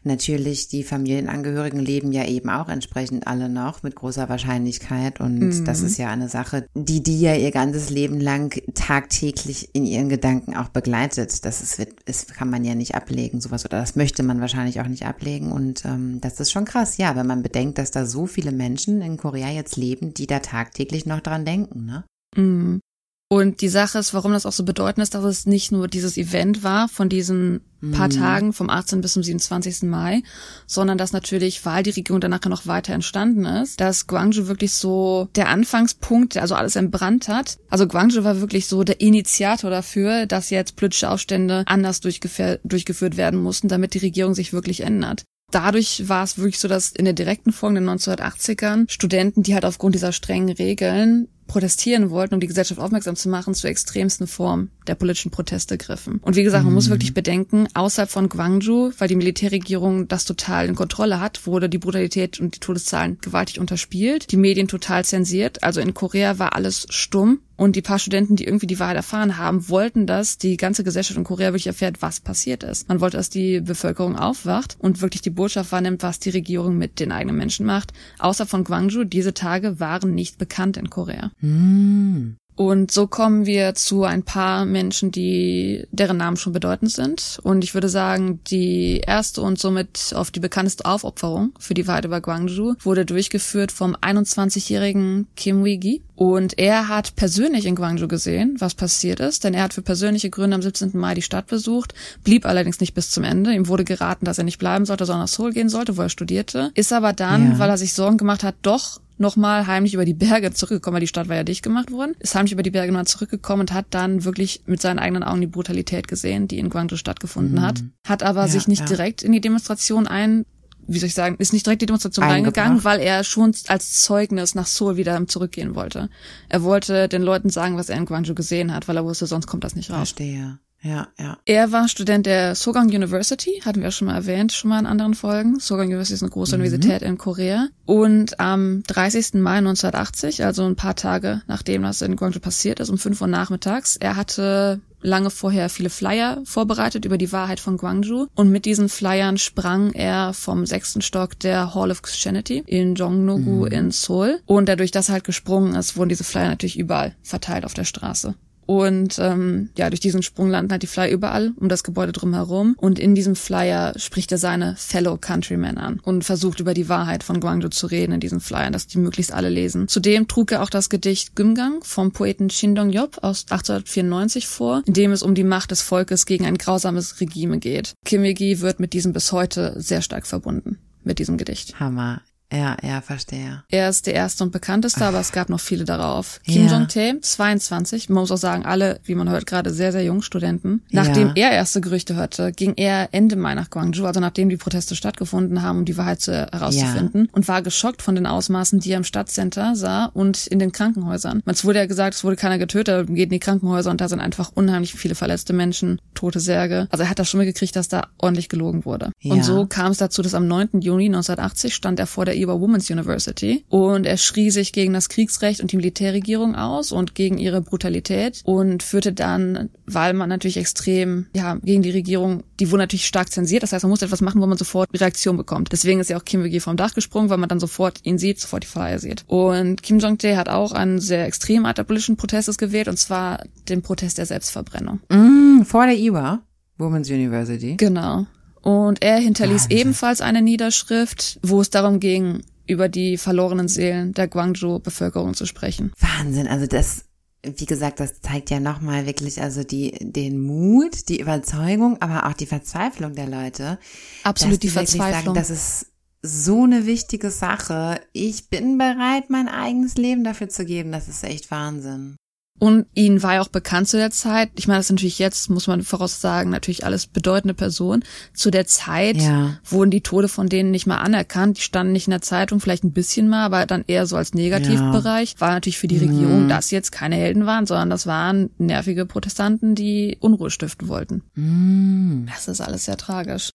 natürlich, 0.04 0.68
die 0.68 0.84
Familienangehörigen 0.84 1.80
leben 1.80 2.12
ja 2.12 2.24
eben 2.24 2.50
auch 2.50 2.68
entsprechend 2.68 3.26
alle 3.26 3.48
noch 3.48 3.82
mit 3.82 3.96
großer 3.96 4.28
Wahrscheinlichkeit. 4.28 5.18
Und 5.18 5.40
mhm. 5.40 5.64
das 5.64 5.80
ist 5.80 5.98
ja 5.98 6.08
eine 6.08 6.28
Sache, 6.28 6.68
die 6.74 7.02
die 7.02 7.20
ja 7.20 7.34
ihr 7.34 7.50
ganzes 7.50 7.90
Leben 7.90 8.20
lang 8.20 8.56
tagtäglich 8.74 9.70
in 9.72 9.86
ihren 9.86 10.08
Gedanken 10.08 10.56
auch 10.56 10.68
begleitet. 10.68 11.44
Das 11.44 11.62
ist, 11.62 11.84
ist 12.04 12.32
kann 12.34 12.48
man 12.48 12.64
ja 12.64 12.76
nicht 12.76 12.94
ablegen, 12.94 13.40
sowas, 13.40 13.64
oder 13.64 13.80
das 13.80 13.96
möchte 13.96 14.22
man 14.22 14.40
wahrscheinlich 14.40 14.80
auch 14.80 14.86
nicht 14.86 15.04
ablegen. 15.04 15.50
Und 15.50 15.84
ähm, 15.84 16.20
das 16.20 16.38
ist 16.38 16.52
schon 16.52 16.64
krass, 16.64 16.96
ja, 16.96 17.16
wenn 17.16 17.26
man 17.26 17.42
bedenkt, 17.42 17.78
dass 17.78 17.90
da 17.90 18.06
so 18.06 18.26
viele 18.26 18.52
Menschen 18.52 19.02
in 19.02 19.15
Korea 19.16 19.50
jetzt 19.50 19.76
leben, 19.76 20.14
die 20.14 20.26
da 20.26 20.40
tagtäglich 20.40 21.06
noch 21.06 21.20
dran 21.20 21.44
denken, 21.44 21.84
ne? 21.84 22.04
Mhm. 22.36 22.80
Und 23.28 23.60
die 23.60 23.68
Sache 23.68 23.98
ist, 23.98 24.14
warum 24.14 24.32
das 24.32 24.46
auch 24.46 24.52
so 24.52 24.64
bedeutend 24.64 25.02
ist, 25.02 25.14
dass 25.14 25.24
es 25.24 25.46
nicht 25.46 25.72
nur 25.72 25.88
dieses 25.88 26.16
Event 26.16 26.62
war 26.62 26.88
von 26.88 27.08
diesen 27.08 27.60
paar 27.92 28.06
mhm. 28.06 28.12
Tagen 28.12 28.52
vom 28.52 28.70
18. 28.70 29.00
bis 29.00 29.14
zum 29.14 29.24
27. 29.24 29.82
Mai, 29.82 30.22
sondern 30.68 30.96
dass 30.96 31.12
natürlich, 31.12 31.66
weil 31.66 31.82
die 31.82 31.90
Regierung 31.90 32.20
danach 32.20 32.44
noch 32.44 32.68
weiter 32.68 32.94
entstanden 32.94 33.44
ist, 33.44 33.80
dass 33.80 34.06
Guangzhou 34.06 34.46
wirklich 34.46 34.74
so 34.74 35.28
der 35.34 35.48
Anfangspunkt, 35.48 36.36
also 36.36 36.54
alles 36.54 36.76
entbrannt 36.76 37.26
hat. 37.26 37.58
Also 37.68 37.88
Guangzhou 37.88 38.22
war 38.22 38.40
wirklich 38.40 38.68
so 38.68 38.84
der 38.84 39.00
Initiator 39.00 39.70
dafür, 39.70 40.26
dass 40.26 40.50
jetzt 40.50 40.76
politische 40.76 41.10
Aufstände 41.10 41.64
anders 41.66 42.00
durchgeführt 42.00 43.16
werden 43.16 43.42
mussten, 43.42 43.66
damit 43.66 43.94
die 43.94 43.98
Regierung 43.98 44.34
sich 44.34 44.52
wirklich 44.52 44.82
ändert. 44.82 45.24
Dadurch 45.50 46.08
war 46.08 46.24
es 46.24 46.38
wirklich 46.38 46.58
so, 46.58 46.66
dass 46.66 46.90
in 46.90 47.04
der 47.04 47.14
direkten 47.14 47.52
Folge 47.52 47.78
in 47.78 47.86
den 47.86 47.98
1980ern 47.98 48.90
Studenten, 48.90 49.42
die 49.42 49.54
halt 49.54 49.64
aufgrund 49.64 49.94
dieser 49.94 50.12
strengen 50.12 50.48
Regeln 50.48 51.28
protestieren 51.46 52.10
wollten, 52.10 52.34
um 52.34 52.40
die 52.40 52.48
Gesellschaft 52.48 52.80
aufmerksam 52.80 53.14
zu 53.14 53.28
machen, 53.28 53.54
zu 53.54 53.68
extremsten 53.68 54.26
Formen 54.26 54.70
der 54.88 54.96
politischen 54.96 55.30
Proteste 55.30 55.78
griffen. 55.78 56.18
Und 56.18 56.34
wie 56.34 56.42
gesagt, 56.42 56.64
man 56.64 56.72
mhm. 56.72 56.74
muss 56.74 56.90
wirklich 56.90 57.14
bedenken, 57.14 57.68
außerhalb 57.74 58.10
von 58.10 58.28
Gwangju, 58.28 58.90
weil 58.98 59.06
die 59.06 59.14
Militärregierung 59.14 60.08
das 60.08 60.24
total 60.24 60.66
in 60.66 60.74
Kontrolle 60.74 61.20
hat, 61.20 61.46
wurde 61.46 61.68
die 61.68 61.78
Brutalität 61.78 62.40
und 62.40 62.56
die 62.56 62.60
Todeszahlen 62.60 63.18
gewaltig 63.20 63.60
unterspielt, 63.60 64.32
die 64.32 64.36
Medien 64.36 64.66
total 64.66 65.04
zensiert. 65.04 65.62
Also 65.62 65.80
in 65.80 65.94
Korea 65.94 66.40
war 66.40 66.54
alles 66.54 66.86
stumm 66.90 67.40
Und 67.56 67.76
die 67.76 67.82
paar 67.82 67.98
Studenten, 67.98 68.36
die 68.36 68.44
irgendwie 68.44 68.66
die 68.66 68.78
Wahrheit 68.78 68.96
erfahren 68.96 69.38
haben, 69.38 69.68
wollten, 69.68 70.06
dass 70.06 70.38
die 70.38 70.56
ganze 70.56 70.84
Gesellschaft 70.84 71.16
in 71.16 71.24
Korea 71.24 71.48
wirklich 71.48 71.66
erfährt, 71.66 72.02
was 72.02 72.20
passiert 72.20 72.62
ist. 72.62 72.88
Man 72.88 73.00
wollte, 73.00 73.16
dass 73.16 73.30
die 73.30 73.60
Bevölkerung 73.60 74.16
aufwacht 74.16 74.76
und 74.78 75.00
wirklich 75.00 75.22
die 75.22 75.30
Botschaft 75.30 75.72
wahrnimmt, 75.72 76.02
was 76.02 76.18
die 76.18 76.30
Regierung 76.30 76.76
mit 76.76 77.00
den 77.00 77.12
eigenen 77.12 77.36
Menschen 77.36 77.66
macht. 77.66 77.92
Außer 78.18 78.46
von 78.46 78.64
Gwangju, 78.64 79.04
diese 79.04 79.34
Tage 79.34 79.80
waren 79.80 80.14
nicht 80.14 80.38
bekannt 80.38 80.76
in 80.76 80.90
Korea. 80.90 81.30
Hm. 81.40 82.36
Und 82.56 82.90
so 82.90 83.06
kommen 83.06 83.44
wir 83.44 83.74
zu 83.74 84.04
ein 84.04 84.22
paar 84.22 84.64
Menschen, 84.64 85.10
die 85.10 85.86
deren 85.92 86.16
Namen 86.16 86.38
schon 86.38 86.54
bedeutend 86.54 86.90
sind. 86.90 87.38
Und 87.42 87.62
ich 87.62 87.74
würde 87.74 87.90
sagen, 87.90 88.40
die 88.50 89.02
erste 89.06 89.42
und 89.42 89.58
somit 89.58 90.12
auf 90.14 90.30
die 90.30 90.40
bekannteste 90.40 90.86
Aufopferung 90.86 91.52
für 91.58 91.74
die 91.74 91.86
Wahrheit 91.86 92.06
über 92.06 92.20
Gwangju 92.22 92.74
wurde 92.80 93.04
durchgeführt 93.04 93.72
vom 93.72 93.94
21-jährigen 93.94 95.26
Kim 95.36 95.64
Wee-gi. 95.64 96.02
Und 96.14 96.58
er 96.58 96.88
hat 96.88 97.14
persönlich 97.14 97.66
in 97.66 97.74
Gwangju 97.74 98.08
gesehen, 98.08 98.56
was 98.58 98.74
passiert 98.74 99.20
ist, 99.20 99.44
denn 99.44 99.52
er 99.52 99.64
hat 99.64 99.74
für 99.74 99.82
persönliche 99.82 100.30
Gründe 100.30 100.54
am 100.54 100.62
17. 100.62 100.92
Mai 100.94 101.14
die 101.14 101.20
Stadt 101.20 101.46
besucht, 101.48 101.92
blieb 102.24 102.46
allerdings 102.46 102.80
nicht 102.80 102.94
bis 102.94 103.10
zum 103.10 103.22
Ende. 103.24 103.52
Ihm 103.52 103.68
wurde 103.68 103.84
geraten, 103.84 104.24
dass 104.24 104.38
er 104.38 104.44
nicht 104.44 104.58
bleiben 104.58 104.86
sollte, 104.86 105.04
sondern 105.04 105.24
nach 105.24 105.28
Seoul 105.28 105.52
gehen 105.52 105.68
sollte, 105.68 105.98
wo 105.98 106.02
er 106.02 106.08
studierte. 106.08 106.70
Ist 106.74 106.92
aber 106.94 107.12
dann, 107.12 107.52
Ja. 107.52 107.58
weil 107.58 107.68
er 107.68 107.76
sich 107.76 107.92
Sorgen 107.92 108.16
gemacht 108.16 108.42
hat, 108.44 108.54
doch 108.62 108.98
nochmal 109.18 109.66
heimlich 109.66 109.94
über 109.94 110.04
die 110.04 110.14
Berge 110.14 110.52
zurückgekommen, 110.52 110.94
weil 110.94 111.00
die 111.00 111.06
Stadt 111.06 111.28
war 111.28 111.36
ja 111.36 111.44
dicht 111.44 111.62
gemacht 111.62 111.90
worden, 111.90 112.14
ist 112.18 112.34
heimlich 112.34 112.52
über 112.52 112.62
die 112.62 112.70
Berge 112.70 112.92
nochmal 112.92 113.06
zurückgekommen 113.06 113.60
und 113.62 113.72
hat 113.72 113.86
dann 113.90 114.24
wirklich 114.24 114.62
mit 114.66 114.80
seinen 114.80 114.98
eigenen 114.98 115.22
Augen 115.22 115.40
die 115.40 115.46
Brutalität 115.46 116.08
gesehen, 116.08 116.48
die 116.48 116.58
in 116.58 116.70
Guangzhou 116.70 116.96
stattgefunden 116.96 117.62
hat. 117.62 117.82
Hat 118.06 118.22
aber 118.22 118.42
Ja, 118.42 118.48
sich 118.48 118.68
nicht 118.68 118.80
ja. 118.80 118.86
direkt 118.86 119.22
in 119.22 119.32
die 119.32 119.40
Demonstration 119.40 120.06
ein, 120.06 120.44
wie 120.86 120.98
soll 120.98 121.08
ich 121.08 121.14
sagen, 121.14 121.36
ist 121.38 121.52
nicht 121.52 121.66
direkt 121.66 121.82
in 121.82 121.86
die 121.86 121.90
Demonstration 121.90 122.24
reingegangen, 122.26 122.84
weil 122.84 123.00
er 123.00 123.24
schon 123.24 123.52
als 123.68 124.02
Zeugnis 124.02 124.54
nach 124.54 124.66
Seoul 124.66 124.96
wieder 124.96 125.26
zurückgehen 125.26 125.74
wollte. 125.74 126.08
Er 126.48 126.62
wollte 126.62 127.08
den 127.08 127.22
Leuten 127.22 127.50
sagen, 127.50 127.76
was 127.76 127.88
er 127.88 127.96
in 127.98 128.04
Guangzhou 128.06 128.34
gesehen 128.34 128.72
hat, 128.72 128.86
weil 128.86 128.96
er 128.96 129.04
wusste, 129.04 129.26
sonst 129.26 129.46
kommt 129.46 129.64
das 129.64 129.74
nicht 129.74 129.90
raus. 129.90 130.10
Verstehe. 130.10 130.58
Ja, 130.82 131.08
ja. 131.18 131.38
Er 131.44 131.72
war 131.72 131.88
Student 131.88 132.26
der 132.26 132.54
Sogang 132.54 132.86
University, 132.86 133.60
hatten 133.64 133.82
wir 133.82 133.90
schon 133.90 134.06
mal 134.06 134.14
erwähnt, 134.14 134.52
schon 134.52 134.70
mal 134.70 134.78
in 134.78 134.86
anderen 134.86 135.14
Folgen. 135.14 135.58
Sogang 135.58 135.86
University 135.86 136.14
ist 136.14 136.22
eine 136.22 136.30
große 136.30 136.54
Universität 136.54 137.02
in 137.02 137.18
Korea. 137.18 137.68
Und 137.86 138.38
am 138.38 138.82
30. 138.86 139.34
Mai 139.34 139.58
1980, 139.58 140.44
also 140.44 140.64
ein 140.64 140.76
paar 140.76 140.94
Tage 140.94 141.42
nachdem 141.46 141.82
das 141.82 142.02
in 142.02 142.16
Guangzhou 142.16 142.40
passiert 142.40 142.80
ist, 142.80 142.90
um 142.90 142.98
5 142.98 143.20
Uhr 143.20 143.26
nachmittags, 143.26 143.96
er 143.96 144.16
hatte 144.16 144.80
lange 145.00 145.30
vorher 145.30 145.68
viele 145.68 145.90
Flyer 145.90 146.40
vorbereitet 146.44 147.04
über 147.04 147.18
die 147.18 147.32
Wahrheit 147.32 147.60
von 147.60 147.76
Guangzhou 147.76 148.26
und 148.34 148.50
mit 148.50 148.64
diesen 148.64 148.88
Flyern 148.88 149.38
sprang 149.38 149.92
er 149.92 150.32
vom 150.34 150.66
sechsten 150.66 151.00
Stock 151.00 151.38
der 151.38 151.74
Hall 151.74 151.90
of 151.90 152.02
Christianity 152.02 152.64
in 152.66 152.94
Jongno-gu 152.94 153.66
in 153.66 153.90
Seoul 153.90 154.40
und 154.46 154.68
dadurch, 154.68 154.90
dass 154.90 155.08
er 155.08 155.14
halt 155.14 155.24
gesprungen 155.24 155.74
ist, 155.74 155.96
wurden 155.96 156.08
diese 156.08 156.24
Flyer 156.24 156.48
natürlich 156.48 156.78
überall 156.78 157.14
verteilt 157.22 157.64
auf 157.64 157.74
der 157.74 157.84
Straße. 157.84 158.34
Und 158.66 159.18
ähm, 159.20 159.70
ja, 159.78 159.88
durch 159.90 160.00
diesen 160.00 160.22
Sprung 160.22 160.50
landen 160.50 160.72
halt 160.72 160.82
die 160.82 160.88
Flyer 160.88 161.10
überall 161.10 161.52
um 161.56 161.68
das 161.68 161.84
Gebäude 161.84 162.12
drumherum. 162.12 162.74
Und 162.78 162.98
in 162.98 163.14
diesem 163.14 163.36
Flyer 163.36 163.94
spricht 163.96 164.32
er 164.32 164.38
seine 164.38 164.74
Fellow 164.76 165.16
Countrymen 165.16 165.78
an 165.78 166.00
und 166.02 166.24
versucht 166.24 166.60
über 166.60 166.74
die 166.74 166.88
Wahrheit 166.88 167.22
von 167.22 167.40
Guangzhou 167.40 167.68
zu 167.68 167.86
reden 167.86 168.12
in 168.12 168.20
diesen 168.20 168.40
Flyern, 168.40 168.72
dass 168.72 168.86
die 168.86 168.98
möglichst 168.98 169.32
alle 169.32 169.48
lesen. 169.48 169.88
Zudem 169.88 170.28
trug 170.28 170.52
er 170.52 170.62
auch 170.62 170.70
das 170.70 170.90
Gedicht 170.90 171.36
Gümgang 171.36 171.82
vom 171.82 172.12
Poeten 172.12 172.50
Shin 172.50 172.74
Dong-yop 172.74 173.18
aus 173.22 173.44
1894 173.48 174.46
vor, 174.46 174.82
in 174.86 174.94
dem 174.94 175.12
es 175.12 175.22
um 175.22 175.34
die 175.34 175.44
Macht 175.44 175.70
des 175.70 175.82
Volkes 175.82 176.26
gegen 176.26 176.44
ein 176.44 176.58
grausames 176.58 177.20
Regime 177.20 177.58
geht. 177.58 177.94
Kim 178.04 178.24
Il-gi 178.24 178.60
wird 178.60 178.80
mit 178.80 178.92
diesem 178.92 179.12
bis 179.12 179.32
heute 179.32 179.74
sehr 179.76 180.02
stark 180.02 180.26
verbunden, 180.26 180.78
mit 181.04 181.18
diesem 181.18 181.36
Gedicht. 181.36 181.78
Hammer. 181.78 182.22
Ja, 182.52 182.76
ja, 182.82 183.00
verstehe. 183.00 183.64
Er 183.70 183.88
ist 183.88 184.06
der 184.06 184.14
erste 184.14 184.44
und 184.44 184.52
bekannteste, 184.52 185.04
aber 185.04 185.18
es 185.18 185.32
gab 185.32 185.48
noch 185.48 185.58
viele 185.60 185.84
darauf. 185.84 186.40
Kim 186.44 186.66
Ja. 186.66 186.72
Jong-tae, 186.72 187.20
22, 187.20 188.08
man 188.08 188.20
muss 188.20 188.30
auch 188.30 188.36
sagen, 188.36 188.64
alle, 188.64 189.00
wie 189.04 189.16
man 189.16 189.28
hört, 189.28 189.46
gerade 189.46 189.72
sehr, 189.72 189.90
sehr 189.90 190.04
jung 190.04 190.22
Studenten. 190.22 190.82
Nachdem 190.90 191.28
Ja. 191.34 191.48
er 191.48 191.50
erste 191.52 191.80
Gerüchte 191.80 192.14
hörte, 192.14 192.52
ging 192.52 192.74
er 192.76 193.08
Ende 193.12 193.34
Mai 193.36 193.54
nach 193.54 193.68
Gwangju, 193.70 194.06
also 194.06 194.20
nachdem 194.20 194.48
die 194.48 194.56
Proteste 194.56 194.94
stattgefunden 194.94 195.62
haben, 195.62 195.78
um 195.80 195.84
die 195.84 195.96
Wahrheit 195.96 196.20
zu, 196.20 196.32
herauszufinden, 196.32 197.28
und 197.32 197.48
war 197.48 197.62
geschockt 197.62 198.00
von 198.02 198.14
den 198.14 198.26
Ausmaßen, 198.26 198.78
die 198.78 198.92
er 198.92 198.98
im 198.98 199.04
Stadtcenter 199.04 199.74
sah 199.74 200.06
und 200.06 200.46
in 200.46 200.58
den 200.60 200.70
Krankenhäusern. 200.72 201.42
Es 201.46 201.64
wurde 201.64 201.80
ja 201.80 201.86
gesagt, 201.86 202.14
es 202.14 202.22
wurde 202.24 202.36
keiner 202.36 202.58
getötet, 202.58 203.08
geht 203.08 203.24
in 203.24 203.30
die 203.30 203.38
Krankenhäuser 203.40 203.90
und 203.90 204.00
da 204.00 204.08
sind 204.08 204.20
einfach 204.20 204.52
unheimlich 204.54 204.94
viele 204.94 205.16
verletzte 205.16 205.52
Menschen, 205.52 206.00
tote 206.14 206.38
Särge. 206.40 206.86
Also 206.90 207.02
er 207.04 207.10
hat 207.10 207.18
das 207.18 207.28
schon 207.28 207.38
mitgekriegt, 207.38 207.74
dass 207.74 207.88
da 207.88 208.06
ordentlich 208.18 208.48
gelogen 208.48 208.84
wurde. 208.84 209.10
Ja. 209.20 209.34
Und 209.34 209.44
so 209.44 209.66
kam 209.66 209.90
es 209.90 209.98
dazu, 209.98 210.22
dass 210.22 210.34
am 210.34 210.46
9. 210.46 210.80
Juni 210.80 211.06
1980 211.06 211.74
stand 211.74 211.98
er 211.98 212.06
vor 212.06 212.24
der 212.24 212.35
Iowa 212.36 212.60
Women's 212.60 212.90
University 212.90 213.64
und 213.68 214.06
er 214.06 214.16
schrie 214.16 214.50
sich 214.50 214.72
gegen 214.72 214.92
das 214.92 215.08
Kriegsrecht 215.08 215.60
und 215.60 215.72
die 215.72 215.76
Militärregierung 215.76 216.54
aus 216.54 216.92
und 216.92 217.14
gegen 217.14 217.38
ihre 217.38 217.60
Brutalität 217.60 218.42
und 218.44 218.82
führte 218.82 219.12
dann, 219.12 219.70
weil 219.86 220.12
man 220.14 220.28
natürlich 220.28 220.56
extrem, 220.56 221.26
ja, 221.34 221.54
gegen 221.62 221.82
die 221.82 221.90
Regierung, 221.90 222.42
die 222.60 222.70
wurde 222.70 222.82
natürlich 222.82 223.06
stark 223.06 223.30
zensiert, 223.30 223.62
das 223.62 223.72
heißt, 223.72 223.84
man 223.84 223.90
musste 223.90 224.06
etwas 224.06 224.20
machen, 224.20 224.40
wo 224.40 224.46
man 224.46 224.58
sofort 224.58 224.88
Reaktion 224.98 225.36
bekommt. 225.36 225.72
Deswegen 225.72 226.00
ist 226.00 226.10
ja 226.10 226.16
auch 226.16 226.24
Kim 226.24 226.44
Il-gi 226.44 226.60
vom 226.60 226.76
Dach 226.76 226.94
gesprungen, 226.94 227.30
weil 227.30 227.38
man 227.38 227.48
dann 227.48 227.60
sofort 227.60 228.00
ihn 228.04 228.18
sieht, 228.18 228.40
sofort 228.40 228.64
die 228.64 228.68
Flyer 228.68 228.98
sieht. 228.98 229.24
Und 229.26 229.82
Kim 229.82 229.98
Jong-tae 229.98 230.36
hat 230.36 230.48
auch 230.48 230.72
einen 230.72 231.00
sehr 231.00 231.26
extremen 231.26 231.66
Art 231.66 231.78
der 231.78 231.84
politischen 231.84 232.16
Protestes 232.16 232.58
gewählt 232.58 232.88
und 232.88 232.98
zwar 232.98 233.44
den 233.68 233.82
Protest 233.82 234.18
der 234.18 234.26
Selbstverbrennung. 234.26 235.00
Mm, 235.10 235.62
vor 235.62 235.86
der 235.86 235.96
IWA, 235.96 236.42
Women's 236.78 237.08
University. 237.08 237.76
Genau. 237.76 238.26
Und 238.66 239.00
er 239.00 239.18
hinterließ 239.18 239.62
Wahnsinn. 239.62 239.78
ebenfalls 239.78 240.20
eine 240.20 240.42
Niederschrift, 240.42 241.38
wo 241.40 241.60
es 241.60 241.70
darum 241.70 242.00
ging, 242.00 242.42
über 242.66 242.88
die 242.88 243.16
verlorenen 243.16 243.68
Seelen 243.68 244.12
der 244.12 244.26
Guangzhou-Bevölkerung 244.26 245.34
zu 245.34 245.46
sprechen. 245.46 245.92
Wahnsinn, 246.00 246.48
also 246.48 246.66
das, 246.66 247.04
wie 247.44 247.64
gesagt, 247.64 248.00
das 248.00 248.20
zeigt 248.22 248.50
ja 248.50 248.58
nochmal 248.58 249.06
wirklich 249.06 249.40
also 249.40 249.62
die, 249.62 249.92
den 250.00 250.40
Mut, 250.40 251.08
die 251.08 251.20
Überzeugung, 251.20 252.02
aber 252.02 252.26
auch 252.26 252.32
die 252.32 252.46
Verzweiflung 252.46 253.14
der 253.14 253.28
Leute. 253.28 253.78
Absolut 254.24 254.60
die 254.64 254.74
wirklich 254.74 255.00
Verzweiflung. 255.00 255.36
Sagen, 255.36 255.48
das 255.48 255.50
ist 255.50 255.92
so 256.22 256.64
eine 256.64 256.86
wichtige 256.86 257.30
Sache. 257.30 258.00
Ich 258.12 258.50
bin 258.50 258.78
bereit, 258.78 259.30
mein 259.30 259.46
eigenes 259.46 259.94
Leben 259.94 260.24
dafür 260.24 260.48
zu 260.48 260.64
geben. 260.64 260.90
Das 260.90 261.06
ist 261.06 261.22
echt 261.22 261.52
Wahnsinn. 261.52 262.16
Und 262.58 262.86
ihnen 262.94 263.22
war 263.22 263.34
ja 263.34 263.40
auch 263.42 263.48
bekannt 263.48 263.88
zu 263.88 263.96
der 263.98 264.10
Zeit. 264.10 264.50
Ich 264.56 264.66
meine, 264.66 264.78
das 264.78 264.86
ist 264.86 264.92
natürlich 264.92 265.18
jetzt, 265.18 265.50
muss 265.50 265.66
man 265.66 265.82
voraussagen, 265.82 266.50
natürlich 266.50 266.84
alles 266.84 267.06
bedeutende 267.06 267.54
Personen. 267.54 268.02
Zu 268.32 268.50
der 268.50 268.66
Zeit 268.66 269.16
Ja. 269.16 269.58
wurden 269.64 269.90
die 269.90 270.00
Tode 270.00 270.28
von 270.28 270.48
denen 270.48 270.70
nicht 270.70 270.86
mal 270.86 270.98
anerkannt. 270.98 271.58
Die 271.58 271.62
standen 271.62 271.92
nicht 271.92 272.06
in 272.06 272.12
der 272.12 272.22
Zeitung, 272.22 272.60
vielleicht 272.60 272.84
ein 272.84 272.92
bisschen 272.92 273.28
mal, 273.28 273.44
aber 273.44 273.66
dann 273.66 273.84
eher 273.86 274.06
so 274.06 274.16
als 274.16 274.32
Negativbereich. 274.32 275.34
War 275.38 275.50
natürlich 275.50 275.78
für 275.78 275.88
die 275.88 275.98
Regierung, 275.98 276.48
dass 276.48 276.70
jetzt 276.70 276.92
keine 276.92 277.16
Helden 277.16 277.46
waren, 277.46 277.66
sondern 277.66 277.90
das 277.90 278.06
waren 278.06 278.50
nervige 278.58 279.04
Protestanten, 279.06 279.74
die 279.74 280.16
Unruhe 280.20 280.50
stiften 280.50 280.88
wollten. 280.88 281.22
Mm. 281.34 282.26
Das 282.26 282.48
ist 282.48 282.60
alles 282.60 282.86
sehr 282.86 282.96
tragisch. 282.96 283.50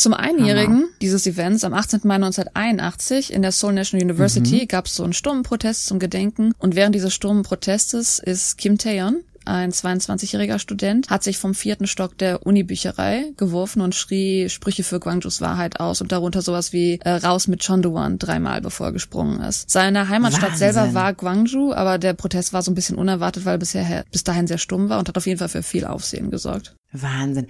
Zum 0.00 0.14
Einjährigen 0.14 0.88
dieses 1.02 1.26
Events 1.26 1.62
am 1.62 1.74
18. 1.74 2.00
Mai 2.04 2.14
1981 2.14 3.34
in 3.34 3.42
der 3.42 3.52
Seoul 3.52 3.74
National 3.74 4.02
University 4.02 4.64
gab 4.64 4.86
es 4.86 4.96
so 4.96 5.04
einen 5.04 5.12
stummen 5.12 5.42
Protest 5.42 5.84
zum 5.88 5.98
Gedenken 5.98 6.54
und 6.58 6.74
während 6.74 6.94
dieses 6.94 7.12
stummen 7.12 7.42
Protestes 7.42 8.18
ist 8.18 8.56
Kim 8.56 8.78
Taeyeon, 8.78 9.18
ein 9.44 9.72
22-jähriger 9.72 10.58
Student, 10.58 11.10
hat 11.10 11.22
sich 11.22 11.36
vom 11.36 11.54
vierten 11.54 11.86
Stock 11.86 12.16
der 12.16 12.46
Unibücherei 12.46 13.32
geworfen 13.36 13.82
und 13.82 13.94
schrie 13.94 14.48
Sprüche 14.48 14.84
für 14.84 15.00
Guangzhous 15.00 15.42
Wahrheit 15.42 15.80
aus 15.80 16.00
und 16.00 16.12
darunter 16.12 16.40
sowas 16.40 16.72
wie 16.72 16.98
äh, 17.02 17.10
raus 17.10 17.46
mit 17.46 17.62
Chondowan 17.66 18.18
dreimal, 18.18 18.62
bevor 18.62 18.86
er 18.86 18.92
gesprungen 18.92 19.40
ist. 19.40 19.68
Seine 19.68 20.08
Heimatstadt 20.08 20.52
Wahnsinn. 20.52 20.72
selber 20.72 20.94
war 20.94 21.12
Guangzhou, 21.12 21.74
aber 21.74 21.98
der 21.98 22.14
Protest 22.14 22.54
war 22.54 22.62
so 22.62 22.70
ein 22.70 22.74
bisschen 22.74 22.96
unerwartet, 22.96 23.44
weil 23.44 23.56
er 23.56 23.58
bisher 23.58 24.04
bis 24.10 24.24
dahin 24.24 24.46
sehr 24.46 24.56
stumm 24.56 24.88
war 24.88 24.98
und 24.98 25.08
hat 25.08 25.18
auf 25.18 25.26
jeden 25.26 25.38
Fall 25.38 25.50
für 25.50 25.62
viel 25.62 25.84
Aufsehen 25.84 26.30
gesorgt. 26.30 26.74
Wahnsinn. 26.92 27.46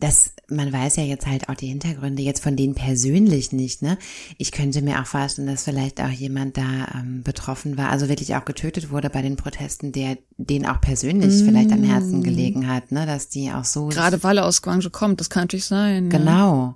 Das, 0.00 0.32
man 0.48 0.72
weiß 0.72 0.96
ja 0.96 1.02
jetzt 1.02 1.26
halt 1.26 1.48
auch 1.48 1.54
die 1.54 1.66
Hintergründe 1.66 2.22
jetzt 2.22 2.42
von 2.42 2.54
denen 2.54 2.74
persönlich 2.74 3.52
nicht, 3.52 3.82
ne? 3.82 3.98
Ich 4.36 4.52
könnte 4.52 4.80
mir 4.80 5.00
auch 5.00 5.06
vorstellen, 5.06 5.48
dass 5.48 5.64
vielleicht 5.64 6.00
auch 6.00 6.08
jemand 6.08 6.56
da 6.56 6.86
ähm, 6.94 7.22
betroffen 7.24 7.76
war, 7.76 7.90
also 7.90 8.08
wirklich 8.08 8.36
auch 8.36 8.44
getötet 8.44 8.90
wurde 8.90 9.10
bei 9.10 9.22
den 9.22 9.36
Protesten, 9.36 9.90
der 9.92 10.18
den 10.36 10.66
auch 10.66 10.80
persönlich 10.80 11.42
vielleicht 11.42 11.72
am 11.72 11.82
Herzen 11.82 12.22
gelegen 12.22 12.68
hat, 12.68 12.92
ne? 12.92 13.06
Dass 13.06 13.28
die 13.28 13.50
auch 13.50 13.64
so 13.64 13.88
Gerade 13.88 14.22
weil 14.22 14.38
er 14.38 14.46
aus 14.46 14.62
Guangzhou 14.62 14.90
kommt, 14.90 15.20
das 15.20 15.30
kann 15.30 15.44
natürlich 15.44 15.64
sein. 15.64 16.04
ne? 16.04 16.08
genau. 16.10 16.74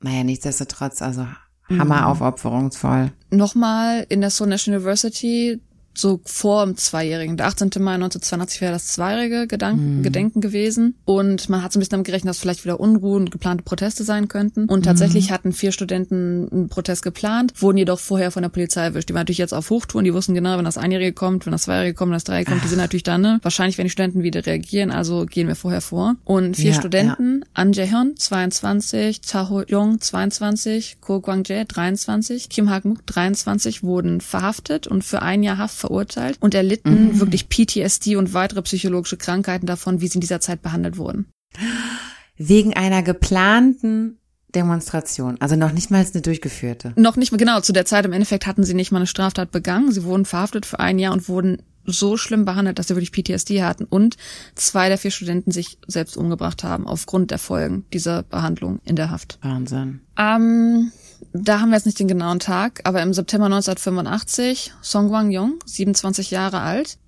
Naja, 0.00 0.22
nichtsdestotrotz, 0.22 1.02
also 1.02 1.26
hammer 1.68 2.08
aufopferungsvoll. 2.08 3.12
Nochmal 3.30 4.06
in 4.08 4.20
der 4.20 4.30
Seoul 4.30 4.48
National 4.48 4.80
University, 4.80 5.60
so 5.98 6.20
vor 6.24 6.64
dem 6.64 6.76
Zweijährigen. 6.76 7.36
Der 7.36 7.46
18. 7.46 7.70
Mai 7.78 7.94
1982 7.94 8.60
wäre 8.60 8.72
das 8.72 8.86
zweijährige 8.88 9.46
Gedanken, 9.46 10.02
Gedenken 10.02 10.40
gewesen. 10.40 10.96
Und 11.04 11.48
man 11.48 11.62
hat 11.62 11.72
so 11.72 11.78
ein 11.78 11.80
bisschen 11.80 11.92
damit 11.92 12.06
gerechnet, 12.06 12.30
dass 12.30 12.38
vielleicht 12.38 12.64
wieder 12.64 12.80
Unruhen 12.80 13.24
und 13.24 13.30
geplante 13.30 13.64
Proteste 13.64 14.04
sein 14.04 14.28
könnten. 14.28 14.66
Und 14.66 14.84
tatsächlich 14.84 15.30
hatten 15.30 15.52
vier 15.52 15.72
Studenten 15.72 16.48
einen 16.50 16.68
Protest 16.68 17.02
geplant, 17.02 17.52
wurden 17.60 17.78
jedoch 17.78 17.98
vorher 17.98 18.30
von 18.30 18.42
der 18.42 18.50
Polizei 18.50 18.82
erwischt. 18.82 19.08
Die 19.08 19.14
waren 19.14 19.22
natürlich 19.22 19.38
jetzt 19.38 19.54
auf 19.54 19.70
Hochtouren, 19.70 20.04
die 20.04 20.14
wussten 20.14 20.34
genau, 20.34 20.56
wenn 20.56 20.64
das 20.64 20.78
Einjährige 20.78 21.12
kommt, 21.12 21.46
wenn 21.46 21.52
das 21.52 21.62
Zweijährige 21.62 21.94
kommt, 21.94 22.10
wenn 22.10 22.16
das 22.16 22.24
Dreijährige 22.24 22.52
kommt, 22.52 22.64
die 22.64 22.68
sind 22.68 22.78
natürlich 22.78 23.02
dann, 23.02 23.20
ne? 23.20 23.40
Wahrscheinlich 23.42 23.78
werden 23.78 23.86
die 23.86 23.92
Studenten 23.92 24.22
wieder 24.22 24.46
reagieren, 24.46 24.90
also 24.90 25.26
gehen 25.26 25.48
wir 25.48 25.56
vorher 25.56 25.80
vor. 25.80 26.16
Und 26.24 26.56
vier 26.56 26.72
Ja, 26.72 26.78
Studenten, 26.78 27.44
An 27.54 27.72
Jae-hyun, 27.72 28.16
22, 28.16 29.20
Cha 29.22 29.48
Ho-young, 29.48 30.00
22, 30.00 30.98
Ko 31.00 31.20
Gwang-jae, 31.20 31.64
23, 31.64 32.48
Kim 32.48 32.70
Hak-muk, 32.70 33.04
23, 33.06 33.82
wurden 33.82 34.20
verhaftet 34.20 34.86
und 34.86 35.04
für 35.04 35.22
ein 35.22 35.42
Jahr 35.42 35.58
Haft 35.58 35.76
verurteilt 35.76 35.87
und 36.40 36.54
erlitten 36.54 37.08
mhm. 37.08 37.20
wirklich 37.20 37.48
PTSD 37.48 38.16
und 38.16 38.34
weitere 38.34 38.62
psychologische 38.62 39.16
Krankheiten 39.16 39.66
davon, 39.66 40.00
wie 40.00 40.08
sie 40.08 40.16
in 40.16 40.20
dieser 40.20 40.40
Zeit 40.40 40.62
behandelt 40.62 40.96
wurden. 40.98 41.26
Wegen 42.36 42.74
einer 42.74 43.02
geplanten 43.02 44.18
Demonstration, 44.54 45.36
also 45.40 45.56
noch 45.56 45.72
nicht 45.72 45.90
mal 45.90 46.04
eine 46.04 46.22
durchgeführte. 46.22 46.92
Noch 46.96 47.16
nicht 47.16 47.32
mal, 47.32 47.38
genau, 47.38 47.60
zu 47.60 47.72
der 47.72 47.84
Zeit 47.84 48.06
im 48.06 48.12
Endeffekt 48.12 48.46
hatten 48.46 48.64
sie 48.64 48.74
nicht 48.74 48.92
mal 48.92 48.98
eine 48.98 49.06
Straftat 49.06 49.50
begangen. 49.50 49.92
Sie 49.92 50.04
wurden 50.04 50.24
verhaftet 50.24 50.64
für 50.64 50.80
ein 50.80 50.98
Jahr 50.98 51.12
und 51.12 51.28
wurden 51.28 51.62
so 51.84 52.16
schlimm 52.16 52.44
behandelt, 52.44 52.78
dass 52.78 52.88
sie 52.88 52.96
wirklich 52.96 53.12
PTSD 53.12 53.62
hatten 53.62 53.84
und 53.84 54.16
zwei 54.54 54.88
der 54.88 54.98
vier 54.98 55.10
Studenten 55.10 55.52
sich 55.52 55.78
selbst 55.86 56.16
umgebracht 56.16 56.64
haben 56.64 56.86
aufgrund 56.86 57.30
der 57.30 57.38
Folgen 57.38 57.84
dieser 57.92 58.22
Behandlung 58.22 58.80
in 58.84 58.96
der 58.96 59.10
Haft. 59.10 59.38
Wahnsinn. 59.42 60.00
Ähm, 60.18 60.92
da 61.32 61.60
haben 61.60 61.70
wir 61.70 61.76
jetzt 61.76 61.86
nicht 61.86 61.98
den 61.98 62.08
genauen 62.08 62.38
Tag, 62.38 62.80
aber 62.84 63.02
im 63.02 63.12
September 63.12 63.46
1985, 63.46 64.72
Song 64.82 65.08
Gwang-yong, 65.08 65.58
27 65.64 66.30
Jahre 66.30 66.60
alt, 66.60 66.98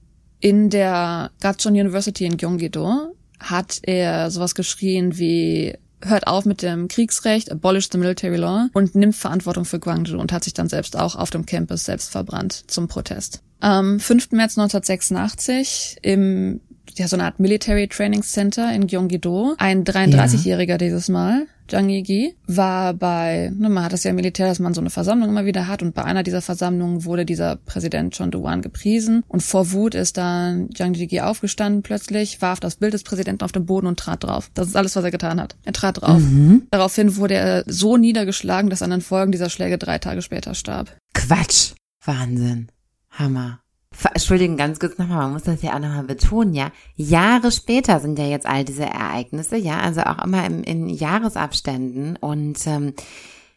in 0.40 0.70
der 0.70 1.30
Gachon 1.40 1.74
University 1.74 2.24
in 2.24 2.36
Gyeonggi-do 2.36 3.14
hat 3.38 3.80
er 3.82 4.30
sowas 4.30 4.54
geschrien 4.54 5.18
wie 5.18 5.76
hört 6.02 6.26
auf 6.26 6.46
mit 6.46 6.62
dem 6.62 6.88
Kriegsrecht, 6.88 7.50
abolish 7.50 7.88
the 7.92 7.98
military 7.98 8.36
law 8.36 8.68
und 8.72 8.94
nimmt 8.94 9.16
Verantwortung 9.16 9.64
für 9.64 9.78
Gwangju 9.78 10.18
und 10.18 10.32
hat 10.32 10.44
sich 10.44 10.54
dann 10.54 10.68
selbst 10.68 10.96
auch 10.98 11.14
auf 11.14 11.30
dem 11.30 11.44
Campus 11.44 11.84
selbst 11.84 12.10
verbrannt 12.10 12.64
zum 12.68 12.88
Protest. 12.88 13.42
Am 13.60 14.00
5. 14.00 14.32
März 14.32 14.56
1986 14.56 15.98
im 16.02 16.60
ja, 16.98 17.08
so 17.08 17.16
eine 17.16 17.24
Art 17.24 17.40
Military 17.40 17.88
Training 17.88 18.22
Center 18.22 18.72
in 18.72 18.86
Gyeonggi-do. 18.86 19.54
Ein 19.58 19.84
33-Jähriger 19.84 20.72
ja. 20.72 20.78
dieses 20.78 21.08
Mal, 21.08 21.46
Jang 21.68 21.88
Yi-gi, 21.88 22.34
war 22.46 22.94
bei, 22.94 23.52
ne, 23.56 23.68
man 23.68 23.84
hat 23.84 23.92
das 23.92 24.04
ja 24.04 24.10
im 24.10 24.16
Militär, 24.16 24.46
dass 24.46 24.58
man 24.58 24.74
so 24.74 24.80
eine 24.80 24.90
Versammlung 24.90 25.28
immer 25.28 25.44
wieder 25.44 25.68
hat 25.68 25.82
und 25.82 25.94
bei 25.94 26.04
einer 26.04 26.22
dieser 26.22 26.42
Versammlungen 26.42 27.04
wurde 27.04 27.24
dieser 27.24 27.56
Präsident 27.56 28.16
Chon 28.16 28.30
Do-wan 28.30 28.62
gepriesen 28.62 29.22
und 29.28 29.42
vor 29.42 29.72
Wut 29.72 29.94
ist 29.94 30.16
dann 30.16 30.68
Jang 30.74 30.94
Yi-gi 30.94 31.20
aufgestanden 31.20 31.82
plötzlich, 31.82 32.42
warf 32.42 32.60
das 32.60 32.76
Bild 32.76 32.94
des 32.94 33.04
Präsidenten 33.04 33.44
auf 33.44 33.52
den 33.52 33.66
Boden 33.66 33.86
und 33.86 33.98
trat 33.98 34.24
drauf. 34.24 34.50
Das 34.54 34.68
ist 34.68 34.76
alles, 34.76 34.96
was 34.96 35.04
er 35.04 35.10
getan 35.10 35.40
hat. 35.40 35.56
Er 35.64 35.72
trat 35.72 36.00
drauf. 36.00 36.18
Mhm. 36.18 36.66
Daraufhin 36.70 37.16
wurde 37.16 37.34
er 37.34 37.64
so 37.66 37.96
niedergeschlagen, 37.96 38.70
dass 38.70 38.82
an 38.82 38.90
den 38.90 39.00
Folgen 39.00 39.32
dieser 39.32 39.50
Schläge 39.50 39.78
drei 39.78 39.98
Tage 39.98 40.22
später 40.22 40.54
starb. 40.54 40.96
Quatsch. 41.14 41.72
Wahnsinn. 42.04 42.68
Hammer. 43.10 43.60
Entschuldigen, 44.04 44.56
ganz 44.56 44.78
kurz 44.78 44.98
nochmal, 44.98 45.18
man 45.18 45.32
muss 45.32 45.42
das 45.42 45.62
ja 45.62 45.74
auch 45.74 45.78
nochmal 45.78 46.04
betonen, 46.04 46.54
ja. 46.54 46.70
Jahre 46.96 47.52
später 47.52 48.00
sind 48.00 48.18
ja 48.18 48.26
jetzt 48.26 48.46
all 48.46 48.64
diese 48.64 48.84
Ereignisse, 48.84 49.56
ja, 49.56 49.80
also 49.80 50.02
auch 50.02 50.24
immer 50.24 50.46
im, 50.46 50.62
in 50.62 50.88
Jahresabständen 50.88 52.16
und 52.16 52.66
ähm, 52.66 52.94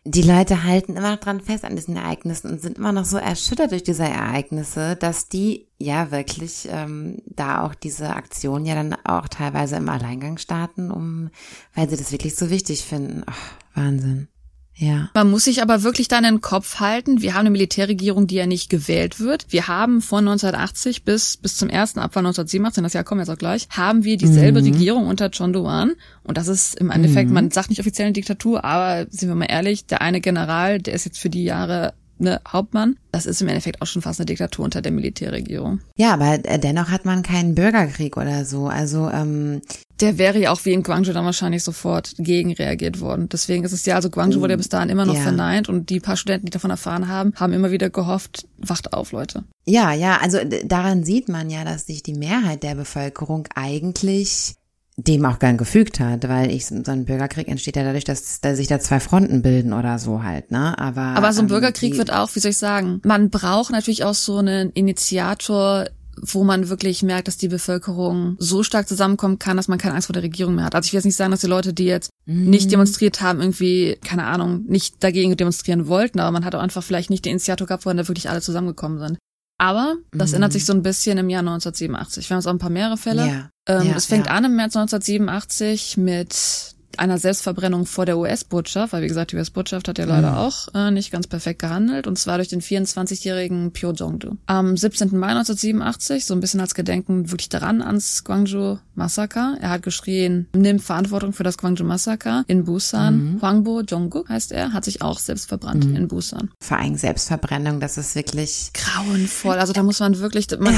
die 0.05 0.21
Leute 0.21 0.63
halten 0.63 0.97
immer 0.97 1.11
noch 1.11 1.19
dran 1.19 1.39
fest 1.39 1.63
an 1.63 1.77
diesen 1.77 1.95
Ereignissen 1.95 2.51
und 2.51 2.61
sind 2.61 2.77
immer 2.77 2.91
noch 2.91 3.05
so 3.05 3.17
erschüttert 3.17 3.71
durch 3.71 3.83
diese 3.83 4.03
Ereignisse, 4.03 4.97
dass 4.97 5.29
die 5.29 5.69
ja 5.77 6.11
wirklich 6.11 6.67
ähm, 6.69 7.19
da 7.25 7.65
auch 7.65 7.73
diese 7.73 8.09
Aktion 8.09 8.65
ja 8.65 8.75
dann 8.75 8.95
auch 9.05 9.29
teilweise 9.29 9.77
im 9.77 9.87
Alleingang 9.87 10.37
starten, 10.37 10.91
um, 10.91 11.29
weil 11.73 11.89
sie 11.89 11.95
das 11.95 12.11
wirklich 12.11 12.35
so 12.35 12.49
wichtig 12.49 12.83
finden. 12.83 13.23
Ach, 13.25 13.53
Wahnsinn. 13.75 14.27
Ja. 14.75 15.09
Man 15.13 15.29
muss 15.29 15.43
sich 15.45 15.61
aber 15.61 15.83
wirklich 15.83 16.07
dann 16.07 16.23
in 16.23 16.35
den 16.35 16.41
Kopf 16.41 16.79
halten, 16.79 17.21
wir 17.21 17.33
haben 17.33 17.41
eine 17.41 17.51
Militärregierung, 17.51 18.25
die 18.27 18.35
ja 18.35 18.47
nicht 18.47 18.69
gewählt 18.69 19.19
wird. 19.19 19.45
Wir 19.49 19.67
haben 19.67 20.01
von 20.01 20.19
1980 20.19 21.03
bis, 21.03 21.37
bis 21.37 21.57
zum 21.57 21.69
ersten 21.69 21.99
Abfall 21.99 22.21
1987, 22.21 22.83
das 22.83 22.93
Jahr 22.93 23.03
kommen 23.03 23.19
wir 23.19 23.23
jetzt 23.23 23.33
auch 23.33 23.37
gleich, 23.37 23.67
haben 23.69 24.03
wir 24.03 24.17
dieselbe 24.17 24.61
mhm. 24.61 24.67
Regierung 24.67 25.07
unter 25.07 25.29
John 25.29 25.53
Doan. 25.53 25.93
Und 26.23 26.37
das 26.37 26.47
ist 26.47 26.75
im 26.75 26.89
Endeffekt, 26.89 27.29
mhm. 27.29 27.35
man 27.35 27.51
sagt 27.51 27.69
nicht 27.69 27.79
offiziell 27.79 28.07
eine 28.07 28.13
Diktatur, 28.13 28.65
aber 28.65 29.05
sind 29.11 29.29
wir 29.29 29.35
mal 29.35 29.45
ehrlich, 29.45 29.85
der 29.85 30.01
eine 30.01 30.21
General, 30.21 30.79
der 30.79 30.95
ist 30.95 31.05
jetzt 31.05 31.19
für 31.19 31.29
die 31.29 31.43
Jahre 31.43 31.93
ne, 32.17 32.41
Hauptmann. 32.47 32.97
Das 33.11 33.25
ist 33.25 33.41
im 33.41 33.47
Endeffekt 33.47 33.81
auch 33.81 33.87
schon 33.87 34.01
fast 34.01 34.19
eine 34.19 34.25
Diktatur 34.25 34.65
unter 34.65 34.81
der 34.81 34.91
Militärregierung. 34.91 35.81
Ja, 35.97 36.13
aber 36.13 36.37
dennoch 36.37 36.89
hat 36.89 37.05
man 37.05 37.23
keinen 37.23 37.55
Bürgerkrieg 37.55 38.17
oder 38.17 38.45
so. 38.45 38.67
Also 38.67 39.09
ähm, 39.09 39.61
der 39.99 40.17
wäre 40.17 40.39
ja 40.39 40.51
auch 40.51 40.65
wie 40.65 40.73
in 40.73 40.83
Guangzhou 40.83 41.13
dann 41.13 41.25
wahrscheinlich 41.25 41.63
sofort 41.63 42.15
gegenreagiert 42.17 42.99
worden. 42.99 43.29
Deswegen 43.29 43.63
ist 43.63 43.71
es 43.71 43.85
ja, 43.85 43.95
also 43.95 44.09
Guangzhou 44.09 44.41
wurde 44.41 44.53
ja 44.53 44.57
bis 44.57 44.69
dahin 44.69 44.89
immer 44.89 45.05
noch 45.05 45.15
ja. 45.15 45.21
verneint 45.21 45.69
und 45.69 45.89
die 45.89 45.99
paar 45.99 46.17
Studenten, 46.17 46.47
die 46.47 46.51
davon 46.51 46.71
erfahren 46.71 47.07
haben, 47.07 47.33
haben 47.35 47.53
immer 47.53 47.71
wieder 47.71 47.89
gehofft, 47.89 48.47
wacht 48.57 48.93
auf, 48.93 49.11
Leute. 49.11 49.43
Ja, 49.65 49.93
ja, 49.93 50.17
also 50.17 50.39
daran 50.65 51.03
sieht 51.03 51.29
man 51.29 51.49
ja, 51.49 51.63
dass 51.63 51.85
sich 51.85 52.03
die 52.03 52.15
Mehrheit 52.15 52.63
der 52.63 52.75
Bevölkerung 52.75 53.47
eigentlich 53.55 54.55
dem 54.97 55.25
auch 55.25 55.39
gern 55.39 55.57
gefügt 55.57 55.99
hat, 55.99 56.27
weil 56.27 56.51
ich 56.51 56.67
so 56.67 56.75
ein 56.85 57.05
Bürgerkrieg 57.05 57.47
entsteht 57.47 57.75
ja 57.75 57.83
dadurch, 57.83 58.03
dass, 58.03 58.41
dass 58.41 58.57
sich 58.57 58.67
da 58.67 58.79
zwei 58.79 58.99
Fronten 58.99 59.41
bilden 59.41 59.73
oder 59.73 59.97
so 59.97 60.23
halt, 60.23 60.51
ne? 60.51 60.77
Aber 60.77 61.01
aber 61.01 61.33
so 61.33 61.39
ein 61.39 61.45
ähm, 61.45 61.49
Bürgerkrieg 61.49 61.97
wird 61.97 62.11
auch, 62.13 62.35
wie 62.35 62.39
soll 62.39 62.51
ich 62.51 62.57
sagen, 62.57 63.01
man 63.03 63.29
braucht 63.31 63.71
natürlich 63.71 64.03
auch 64.03 64.13
so 64.13 64.37
einen 64.37 64.69
Initiator, 64.71 65.87
wo 66.21 66.43
man 66.43 66.69
wirklich 66.69 67.01
merkt, 67.01 67.27
dass 67.27 67.37
die 67.37 67.47
Bevölkerung 67.47 68.35
so 68.37 68.61
stark 68.61 68.87
zusammenkommen 68.87 69.39
kann, 69.39 69.57
dass 69.57 69.67
man 69.67 69.79
keine 69.79 69.95
Angst 69.95 70.07
vor 70.07 70.13
der 70.13 70.21
Regierung 70.21 70.53
mehr 70.55 70.65
hat. 70.65 70.75
Also 70.75 70.85
ich 70.85 70.93
will 70.93 70.99
jetzt 70.99 71.05
nicht 71.05 71.15
sagen, 71.15 71.31
dass 71.31 71.41
die 71.41 71.47
Leute, 71.47 71.73
die 71.73 71.85
jetzt 71.85 72.11
mm. 72.27 72.49
nicht 72.49 72.71
demonstriert 72.71 73.21
haben, 73.21 73.41
irgendwie, 73.41 73.97
keine 74.05 74.25
Ahnung, 74.25 74.63
nicht 74.67 75.03
dagegen 75.03 75.35
demonstrieren 75.35 75.87
wollten, 75.87 76.19
aber 76.19 76.31
man 76.31 76.45
hat 76.45 76.53
auch 76.53 76.61
einfach 76.61 76.83
vielleicht 76.83 77.09
nicht 77.09 77.25
den 77.25 77.31
Initiator 77.31 77.65
gehabt, 77.65 77.85
wo 77.85 77.89
dann 77.89 77.97
da 77.97 78.07
wirklich 78.07 78.29
alle 78.29 78.41
zusammengekommen 78.41 78.99
sind. 78.99 79.17
Aber 79.57 79.95
das 80.11 80.31
mhm. 80.31 80.35
ändert 80.35 80.53
sich 80.53 80.65
so 80.65 80.73
ein 80.73 80.83
bisschen 80.83 81.17
im 81.17 81.29
Jahr 81.29 81.39
1987. 81.39 82.29
Wir 82.29 82.35
haben 82.35 82.41
jetzt 82.41 82.47
auch 82.47 82.51
ein 82.53 82.59
paar 82.59 82.69
mehrere 82.69 82.97
Fälle. 82.97 83.27
Ja. 83.27 83.49
Ähm, 83.67 83.87
ja, 83.87 83.95
es 83.95 84.05
fängt 84.05 84.27
ja. 84.27 84.33
an 84.33 84.45
im 84.45 84.55
März 84.55 84.75
1987 84.75 85.97
mit 85.97 86.73
einer 86.97 87.17
Selbstverbrennung 87.17 87.85
vor 87.85 88.05
der 88.05 88.17
US-Botschaft, 88.17 88.93
weil 88.93 89.03
wie 89.03 89.07
gesagt, 89.07 89.31
die 89.31 89.35
US-Botschaft 89.35 89.87
hat 89.87 89.97
ja 89.97 90.05
leider 90.05 90.31
mhm. 90.31 90.37
auch 90.37 90.67
äh, 90.73 90.91
nicht 90.91 91.11
ganz 91.11 91.27
perfekt 91.27 91.59
gehandelt, 91.59 92.07
und 92.07 92.17
zwar 92.17 92.37
durch 92.37 92.49
den 92.49 92.61
24-jährigen 92.61 93.71
Pyo 93.71 93.91
Jong-do. 93.91 94.37
Am 94.45 94.77
17. 94.77 95.17
Mai 95.17 95.29
1987, 95.29 96.25
so 96.25 96.33
ein 96.33 96.39
bisschen 96.39 96.59
als 96.59 96.75
Gedenken 96.75 97.31
wirklich 97.31 97.49
daran 97.49 97.81
ans 97.81 98.23
Gwangju-Massaker. 98.23 99.57
Er 99.59 99.69
hat 99.69 99.83
geschrien, 99.83 100.47
nimm 100.55 100.79
Verantwortung 100.79 101.33
für 101.33 101.43
das 101.43 101.57
Gwangju-Massaker 101.57 102.43
in 102.47 102.65
Busan. 102.65 103.33
Mhm. 103.33 103.41
Hwangbo 103.41 103.81
Jonguk 103.81 104.29
heißt 104.29 104.51
er, 104.51 104.73
hat 104.73 104.85
sich 104.85 105.01
auch 105.01 105.19
selbst 105.19 105.47
verbrannt 105.47 105.85
mhm. 105.85 105.95
in 105.95 106.07
Busan. 106.07 106.51
Vor 106.59 106.77
allem 106.77 106.95
Selbstverbrennung, 106.95 107.79
das 107.79 107.97
ist 107.97 108.15
wirklich 108.15 108.71
grauenvoll. 108.73 109.55
Also 109.55 109.73
da 109.73 109.83
muss 109.83 109.99
man 109.99 110.19
wirklich 110.19 110.47
man 110.59 110.75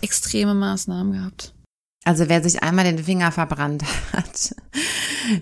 extreme 0.00 0.54
Maßnahmen 0.54 1.12
gehabt. 1.12 1.54
Also 2.08 2.30
wer 2.30 2.42
sich 2.42 2.62
einmal 2.62 2.86
den 2.86 3.04
Finger 3.04 3.30
verbrannt 3.32 3.84
hat, 4.14 4.54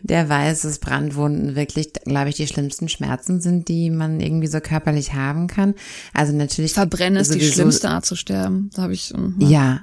der 0.02 0.28
weiß, 0.28 0.62
dass 0.62 0.80
Brandwunden 0.80 1.54
wirklich, 1.54 1.92
glaube 1.92 2.30
ich, 2.30 2.34
die 2.34 2.48
schlimmsten 2.48 2.88
Schmerzen 2.88 3.40
sind, 3.40 3.68
die 3.68 3.88
man 3.88 4.18
irgendwie 4.18 4.48
so 4.48 4.58
körperlich 4.58 5.14
haben 5.14 5.46
kann. 5.46 5.76
Also 6.12 6.32
natürlich. 6.32 6.72
Verbrennen 6.72 7.20
ist 7.20 7.32
die 7.32 7.40
schlimmste 7.40 7.88
Art 7.88 8.04
zu 8.04 8.16
sterben. 8.16 8.70
Da 8.74 8.82
habe 8.82 8.94
ich. 8.94 9.14
Ja. 9.38 9.48
ja. 9.48 9.80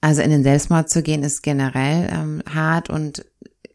Also 0.00 0.22
in 0.22 0.30
den 0.30 0.44
Selbstmord 0.44 0.88
zu 0.88 1.02
gehen 1.02 1.22
ist 1.22 1.42
generell 1.42 2.08
ähm, 2.10 2.42
hart 2.48 2.88
und 2.88 3.26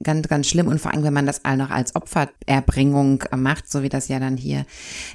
ganz, 0.02 0.28
ganz 0.28 0.48
schlimm. 0.48 0.66
Und 0.66 0.82
vor 0.82 0.92
allem, 0.92 1.04
wenn 1.04 1.14
man 1.14 1.28
das 1.28 1.46
all 1.46 1.58
noch 1.58 1.70
als 1.70 1.96
Opfererbringung 1.96 3.26
macht, 3.36 3.70
so 3.70 3.84
wie 3.84 3.90
das 3.90 4.08
ja 4.08 4.20
dann 4.20 4.38
hier 4.38 4.66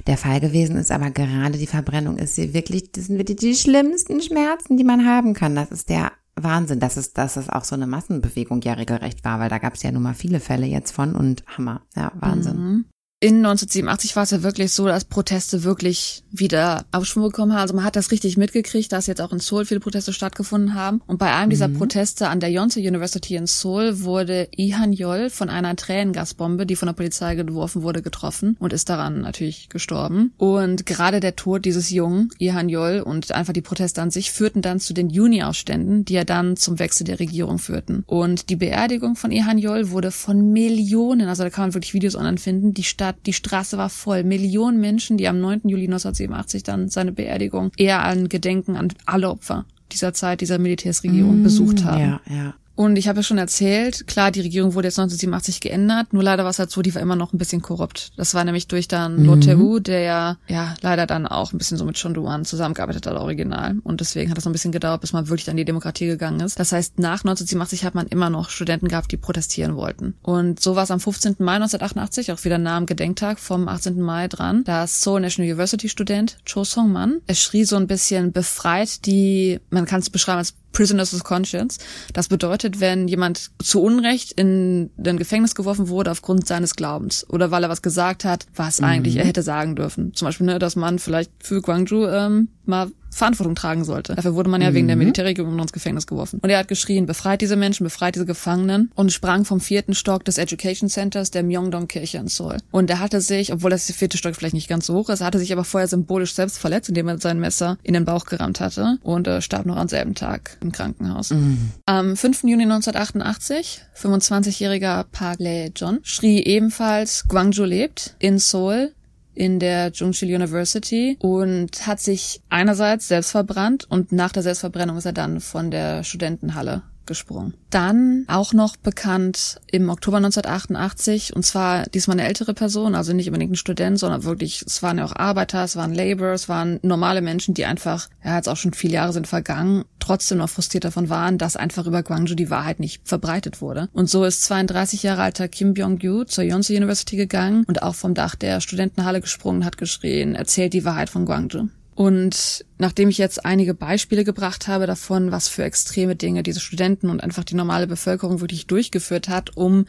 der 0.07 0.15
Fall 0.15 0.39
gewesen 0.39 0.77
ist. 0.77 0.89
Aber 0.89 1.11
gerade 1.11 1.57
die 1.57 1.67
Verbrennung 1.67 2.17
ist 2.17 2.35
sie 2.35 2.53
wirklich, 2.53 2.93
das 2.93 3.07
sind 3.07 3.17
wirklich 3.17 3.39
die 3.39 3.55
schlimmsten 3.55 4.21
Schmerzen, 4.21 4.77
die 4.77 4.85
man 4.85 5.05
haben 5.05 5.33
kann. 5.33 5.55
Das 5.55 5.69
ist 5.69 5.89
der 5.89 6.13
Wahnsinn, 6.43 6.79
dass 6.79 6.97
es, 6.97 7.13
dass 7.13 7.37
es 7.37 7.49
auch 7.49 7.63
so 7.63 7.75
eine 7.75 7.87
Massenbewegung 7.87 8.61
ja 8.61 8.73
regelrecht 8.73 9.23
war, 9.23 9.39
weil 9.39 9.49
da 9.49 9.57
gab 9.57 9.73
es 9.75 9.83
ja 9.83 9.91
nun 9.91 10.03
mal 10.03 10.13
viele 10.13 10.39
Fälle 10.39 10.65
jetzt 10.65 10.91
von 10.91 11.15
und 11.15 11.43
Hammer. 11.47 11.81
Ja, 11.95 12.11
Wahnsinn. 12.15 12.57
Mhm 12.57 12.85
in 13.21 13.37
1987 13.45 14.15
war 14.15 14.23
es 14.23 14.31
ja 14.31 14.43
wirklich 14.43 14.71
so, 14.71 14.85
dass 14.85 15.03
Proteste 15.03 15.65
wirklich 15.65 16.23
wieder 16.31 16.85
Aufschwung 16.93 17.25
bekommen 17.25 17.51
haben. 17.51 17.59
Also 17.59 17.73
man 17.73 17.83
hat 17.83 17.97
das 17.97 18.11
richtig 18.11 18.37
mitgekriegt, 18.37 18.93
dass 18.93 19.07
jetzt 19.07 19.19
auch 19.19 19.33
in 19.33 19.39
Seoul 19.39 19.65
viele 19.65 19.81
Proteste 19.81 20.13
stattgefunden 20.13 20.73
haben. 20.73 21.01
Und 21.05 21.17
bei 21.17 21.33
einem 21.33 21.49
dieser 21.49 21.67
mhm. 21.67 21.79
Proteste 21.79 22.29
an 22.29 22.39
der 22.39 22.49
Yonsei 22.49 22.87
University 22.87 23.35
in 23.35 23.45
Seoul 23.45 24.03
wurde 24.03 24.47
Ihan 24.55 24.93
Yol 24.93 25.29
von 25.29 25.49
einer 25.49 25.75
Tränengasbombe, 25.75 26.65
die 26.65 26.77
von 26.77 26.87
der 26.87 26.93
Polizei 26.93 27.35
geworfen 27.35 27.81
wurde, 27.81 28.01
getroffen 28.01 28.55
und 28.57 28.71
ist 28.71 28.87
daran 28.87 29.21
natürlich 29.21 29.67
gestorben. 29.67 30.31
Und 30.37 30.85
gerade 30.85 31.19
der 31.19 31.35
Tod 31.35 31.65
dieses 31.65 31.89
Jungen, 31.89 32.29
Ihan 32.37 32.69
Yol, 32.69 33.01
und 33.01 33.33
einfach 33.33 33.53
die 33.53 33.61
Proteste 33.61 34.01
an 34.01 34.11
sich 34.11 34.31
führten 34.31 34.61
dann 34.61 34.79
zu 34.79 34.93
den 34.93 35.09
Juni-Aufständen, 35.09 36.05
die 36.05 36.13
ja 36.13 36.23
dann 36.23 36.55
zum 36.55 36.79
Wechsel 36.79 37.03
der 37.03 37.19
Regierung 37.19 37.59
führten. 37.59 38.03
Und 38.07 38.49
die 38.49 38.55
Beerdigung 38.55 39.17
von 39.17 39.31
Ihan 39.31 39.57
Yol 39.57 39.89
wurde 39.89 40.11
von 40.11 40.53
Millionen, 40.53 41.27
also 41.27 41.43
da 41.43 41.49
kann 41.49 41.65
man 41.65 41.73
wirklich 41.73 41.93
Videos 41.93 42.15
online 42.15 42.37
finden, 42.37 42.73
die 42.73 42.83
Stadt 42.83 43.08
Stadt, 43.09 43.25
die 43.25 43.33
Straße 43.33 43.77
war 43.77 43.89
voll. 43.89 44.23
Millionen 44.23 44.79
Menschen, 44.79 45.17
die 45.17 45.27
am 45.27 45.39
9. 45.39 45.61
Juli 45.65 45.85
1987 45.85 46.63
dann 46.63 46.89
seine 46.89 47.11
Beerdigung 47.11 47.71
eher 47.77 48.03
an 48.03 48.29
Gedenken 48.29 48.75
an 48.75 48.89
alle 49.05 49.29
Opfer 49.29 49.65
dieser 49.91 50.13
Zeit, 50.13 50.41
dieser 50.41 50.59
Militärsregierung 50.59 51.41
mm, 51.41 51.43
besucht 51.43 51.83
haben. 51.83 51.99
Ja, 51.99 52.21
ja. 52.29 52.53
Und 52.79 52.95
ich 52.95 53.09
habe 53.09 53.19
ja 53.19 53.23
schon 53.23 53.37
erzählt, 53.37 54.07
klar, 54.07 54.31
die 54.31 54.39
Regierung 54.39 54.73
wurde 54.73 54.87
jetzt 54.87 54.97
1987 54.97 55.59
geändert, 55.59 56.13
nur 56.13 56.23
leider 56.23 56.45
war 56.45 56.51
es 56.51 56.59
halt 56.59 56.71
so, 56.71 56.81
die 56.81 56.95
war 56.95 57.01
immer 57.01 57.17
noch 57.17 57.33
ein 57.33 57.37
bisschen 57.37 57.61
korrupt. 57.61 58.13
Das 58.15 58.33
war 58.35 58.45
nämlich 58.45 58.69
durch 58.69 58.87
dann 58.87 59.17
mhm. 59.17 59.25
Loteu, 59.25 59.79
der 59.81 59.99
ja, 59.99 60.37
ja 60.47 60.75
leider 60.79 61.05
dann 61.05 61.27
auch 61.27 61.51
ein 61.51 61.57
bisschen 61.57 61.77
so 61.77 61.83
mit 61.83 62.01
Chonduan 62.01 62.45
zusammengearbeitet 62.45 63.05
hat, 63.05 63.17
original. 63.17 63.75
Und 63.83 63.99
deswegen 63.99 64.31
hat 64.31 64.37
es 64.37 64.45
noch 64.45 64.51
ein 64.51 64.53
bisschen 64.53 64.71
gedauert, 64.71 65.01
bis 65.01 65.11
man 65.11 65.27
wirklich 65.27 65.49
an 65.49 65.57
die 65.57 65.65
Demokratie 65.65 66.05
gegangen 66.05 66.39
ist. 66.39 66.57
Das 66.57 66.71
heißt, 66.71 66.99
nach 66.99 67.25
1987 67.25 67.83
hat 67.83 67.95
man 67.95 68.07
immer 68.07 68.29
noch 68.29 68.49
Studenten 68.49 68.87
gehabt, 68.87 69.11
die 69.11 69.17
protestieren 69.17 69.75
wollten. 69.75 70.13
Und 70.21 70.61
so 70.61 70.77
war 70.77 70.83
es 70.83 70.91
am 70.91 71.01
15. 71.01 71.35
Mai 71.39 71.55
1988, 71.55 72.31
auch 72.31 72.45
wieder 72.45 72.59
nah 72.59 72.77
am 72.77 72.85
Gedenktag 72.85 73.39
vom 73.39 73.67
18. 73.67 73.99
Mai 73.99 74.29
dran, 74.29 74.63
da 74.63 74.87
Seoul 74.87 75.19
National 75.19 75.51
University 75.51 75.89
Student 75.89 76.37
Cho 76.45 76.63
Song-man, 76.63 77.19
er 77.27 77.35
schrie 77.35 77.65
so 77.65 77.75
ein 77.75 77.87
bisschen 77.87 78.31
befreit 78.31 79.05
die, 79.05 79.59
man 79.69 79.85
kann 79.85 79.99
es 79.99 80.09
beschreiben 80.09 80.37
als 80.37 80.53
Prisoners 80.71 81.13
of 81.13 81.23
Conscience. 81.23 81.79
Das 82.13 82.27
bedeutet, 82.27 82.79
wenn 82.79 83.07
jemand 83.07 83.51
zu 83.61 83.81
Unrecht 83.81 84.33
in 84.33 84.91
ein 85.05 85.17
Gefängnis 85.17 85.55
geworfen 85.55 85.89
wurde 85.89 86.11
aufgrund 86.11 86.47
seines 86.47 86.75
Glaubens 86.75 87.27
oder 87.29 87.51
weil 87.51 87.63
er 87.63 87.69
was 87.69 87.81
gesagt 87.81 88.25
hat, 88.25 88.45
was 88.55 88.79
mhm. 88.79 88.87
eigentlich 88.87 89.15
er 89.17 89.25
hätte 89.25 89.43
sagen 89.43 89.75
dürfen. 89.75 90.13
Zum 90.13 90.27
Beispiel, 90.27 90.45
ne, 90.45 90.59
dass 90.59 90.75
man 90.75 90.99
vielleicht 90.99 91.31
für 91.39 91.61
Guangzhou 91.61 92.07
ähm, 92.07 92.49
mal 92.69 92.91
Verantwortung 93.11 93.55
tragen 93.55 93.83
sollte. 93.83 94.15
Dafür 94.15 94.35
wurde 94.35 94.49
man 94.49 94.61
ja 94.61 94.69
mhm. 94.69 94.75
wegen 94.75 94.87
der 94.87 94.95
mhm. 94.95 95.01
Militärregierung 95.01 95.57
ins 95.59 95.73
Gefängnis 95.73 96.07
geworfen. 96.07 96.39
Und 96.41 96.49
er 96.49 96.59
hat 96.59 96.67
geschrien, 96.67 97.05
befreit 97.05 97.41
diese 97.41 97.55
Menschen, 97.55 97.83
befreit 97.83 98.15
diese 98.15 98.25
Gefangenen 98.25 98.91
und 98.95 99.11
sprang 99.11 99.45
vom 99.45 99.59
vierten 99.59 99.93
Stock 99.93 100.23
des 100.25 100.37
Education 100.37 100.89
Centers 100.89 101.31
der 101.31 101.43
Myeongdong-Kirche 101.43 102.17
in 102.17 102.27
Seoul. 102.27 102.57
Und 102.71 102.89
er 102.89 102.99
hatte 102.99 103.21
sich, 103.21 103.51
obwohl 103.51 103.71
das 103.71 103.91
vierte 103.91 104.17
Stock 104.17 104.35
vielleicht 104.35 104.53
nicht 104.53 104.69
ganz 104.69 104.85
so 104.85 104.93
hoch 104.95 105.09
ist, 105.09 105.21
hatte 105.21 105.39
sich 105.39 105.51
aber 105.51 105.63
vorher 105.63 105.87
symbolisch 105.87 106.33
selbst 106.33 106.59
verletzt, 106.59 106.89
indem 106.89 107.07
er 107.07 107.19
sein 107.19 107.39
Messer 107.39 107.77
in 107.83 107.93
den 107.93 108.05
Bauch 108.05 108.25
gerammt 108.25 108.59
hatte 108.59 108.97
und 109.03 109.27
äh, 109.27 109.41
starb 109.41 109.65
noch 109.65 109.77
am 109.77 109.87
selben 109.87 110.15
Tag 110.15 110.57
im 110.61 110.71
Krankenhaus. 110.71 111.31
Mhm. 111.31 111.71
Am 111.85 112.15
5. 112.15 112.43
Juni 112.43 112.63
1988, 112.63 113.81
25-jähriger 113.99 115.03
Park 115.11 115.39
Lae-John, 115.39 115.99
schrie 116.03 116.43
ebenfalls 116.43 117.27
Gwangju 117.27 117.65
lebt 117.65 118.15
in 118.19 118.39
Seoul 118.39 118.91
in 119.39 119.57
der 119.57 119.91
Jungshil 119.91 120.35
University 120.35 121.17
und 121.21 121.87
hat 121.87 122.01
sich 122.01 122.41
einerseits 122.49 123.07
selbst 123.07 123.31
verbrannt 123.31 123.89
und 123.89 124.11
nach 124.11 124.33
der 124.33 124.43
Selbstverbrennung 124.43 124.97
ist 124.97 125.05
er 125.05 125.13
dann 125.13 125.39
von 125.39 125.71
der 125.71 126.03
Studentenhalle 126.03 126.81
gesprungen. 127.09 127.53
Dann 127.69 128.23
auch 128.27 128.53
noch 128.53 128.77
bekannt 128.77 129.59
im 129.67 129.89
Oktober 129.89 130.17
1988, 130.17 131.35
und 131.35 131.45
zwar 131.45 131.83
diesmal 131.87 132.17
eine 132.17 132.27
ältere 132.27 132.53
Person, 132.53 132.95
also 132.95 133.11
nicht 133.11 133.27
unbedingt 133.27 133.51
ein 133.51 133.57
Student, 133.57 133.99
sondern 133.99 134.23
wirklich, 134.23 134.63
es 134.65 134.81
waren 134.81 134.97
ja 134.97 135.05
auch 135.05 135.15
Arbeiter, 135.15 135.63
es 135.65 135.75
waren 135.75 135.93
Labour, 135.93 136.29
es 136.29 136.47
waren 136.47 136.79
normale 136.81 137.21
Menschen, 137.21 137.53
die 137.53 137.65
einfach, 137.65 138.07
ja, 138.23 138.37
jetzt 138.37 138.47
auch 138.47 138.55
schon 138.55 138.73
viele 138.73 138.93
Jahre 138.93 139.11
sind 139.11 139.27
vergangen, 139.27 139.83
trotzdem 139.99 140.37
noch 140.37 140.49
frustriert 140.49 140.85
davon 140.85 141.09
waren, 141.09 141.37
dass 141.37 141.57
einfach 141.57 141.85
über 141.85 142.01
Gwangju 142.01 142.35
die 142.35 142.49
Wahrheit 142.49 142.79
nicht 142.79 143.07
verbreitet 143.07 143.61
wurde. 143.61 143.89
Und 143.91 144.09
so 144.09 144.23
ist 144.23 144.43
32 144.45 145.03
Jahre 145.03 145.23
alter 145.23 145.47
Kim 145.47 145.73
Byung-gyu 145.73 146.23
zur 146.23 146.45
Yonsei 146.45 146.77
University 146.77 147.17
gegangen 147.17 147.65
und 147.67 147.83
auch 147.83 147.95
vom 147.95 148.13
Dach 148.13 148.35
der 148.35 148.61
Studentenhalle 148.61 149.19
gesprungen, 149.19 149.65
hat 149.65 149.77
geschrien, 149.77 150.35
erzählt 150.35 150.73
die 150.73 150.85
Wahrheit 150.85 151.09
von 151.09 151.25
Gwangju. 151.25 151.67
Und 151.99 152.63
nachdem 152.77 153.09
ich 153.09 153.17
jetzt 153.17 153.45
einige 153.45 153.73
Beispiele 153.73 154.23
gebracht 154.23 154.69
habe 154.69 154.87
davon, 154.87 155.33
was 155.33 155.49
für 155.49 155.65
extreme 155.65 156.15
Dinge 156.15 156.43
diese 156.43 156.61
Studenten 156.61 157.09
und 157.09 157.21
einfach 157.21 157.43
die 157.43 157.55
normale 157.55 157.87
Bevölkerung 157.87 158.39
wirklich 158.39 158.67
durchgeführt 158.67 159.27
hat, 159.27 159.57
um 159.57 159.83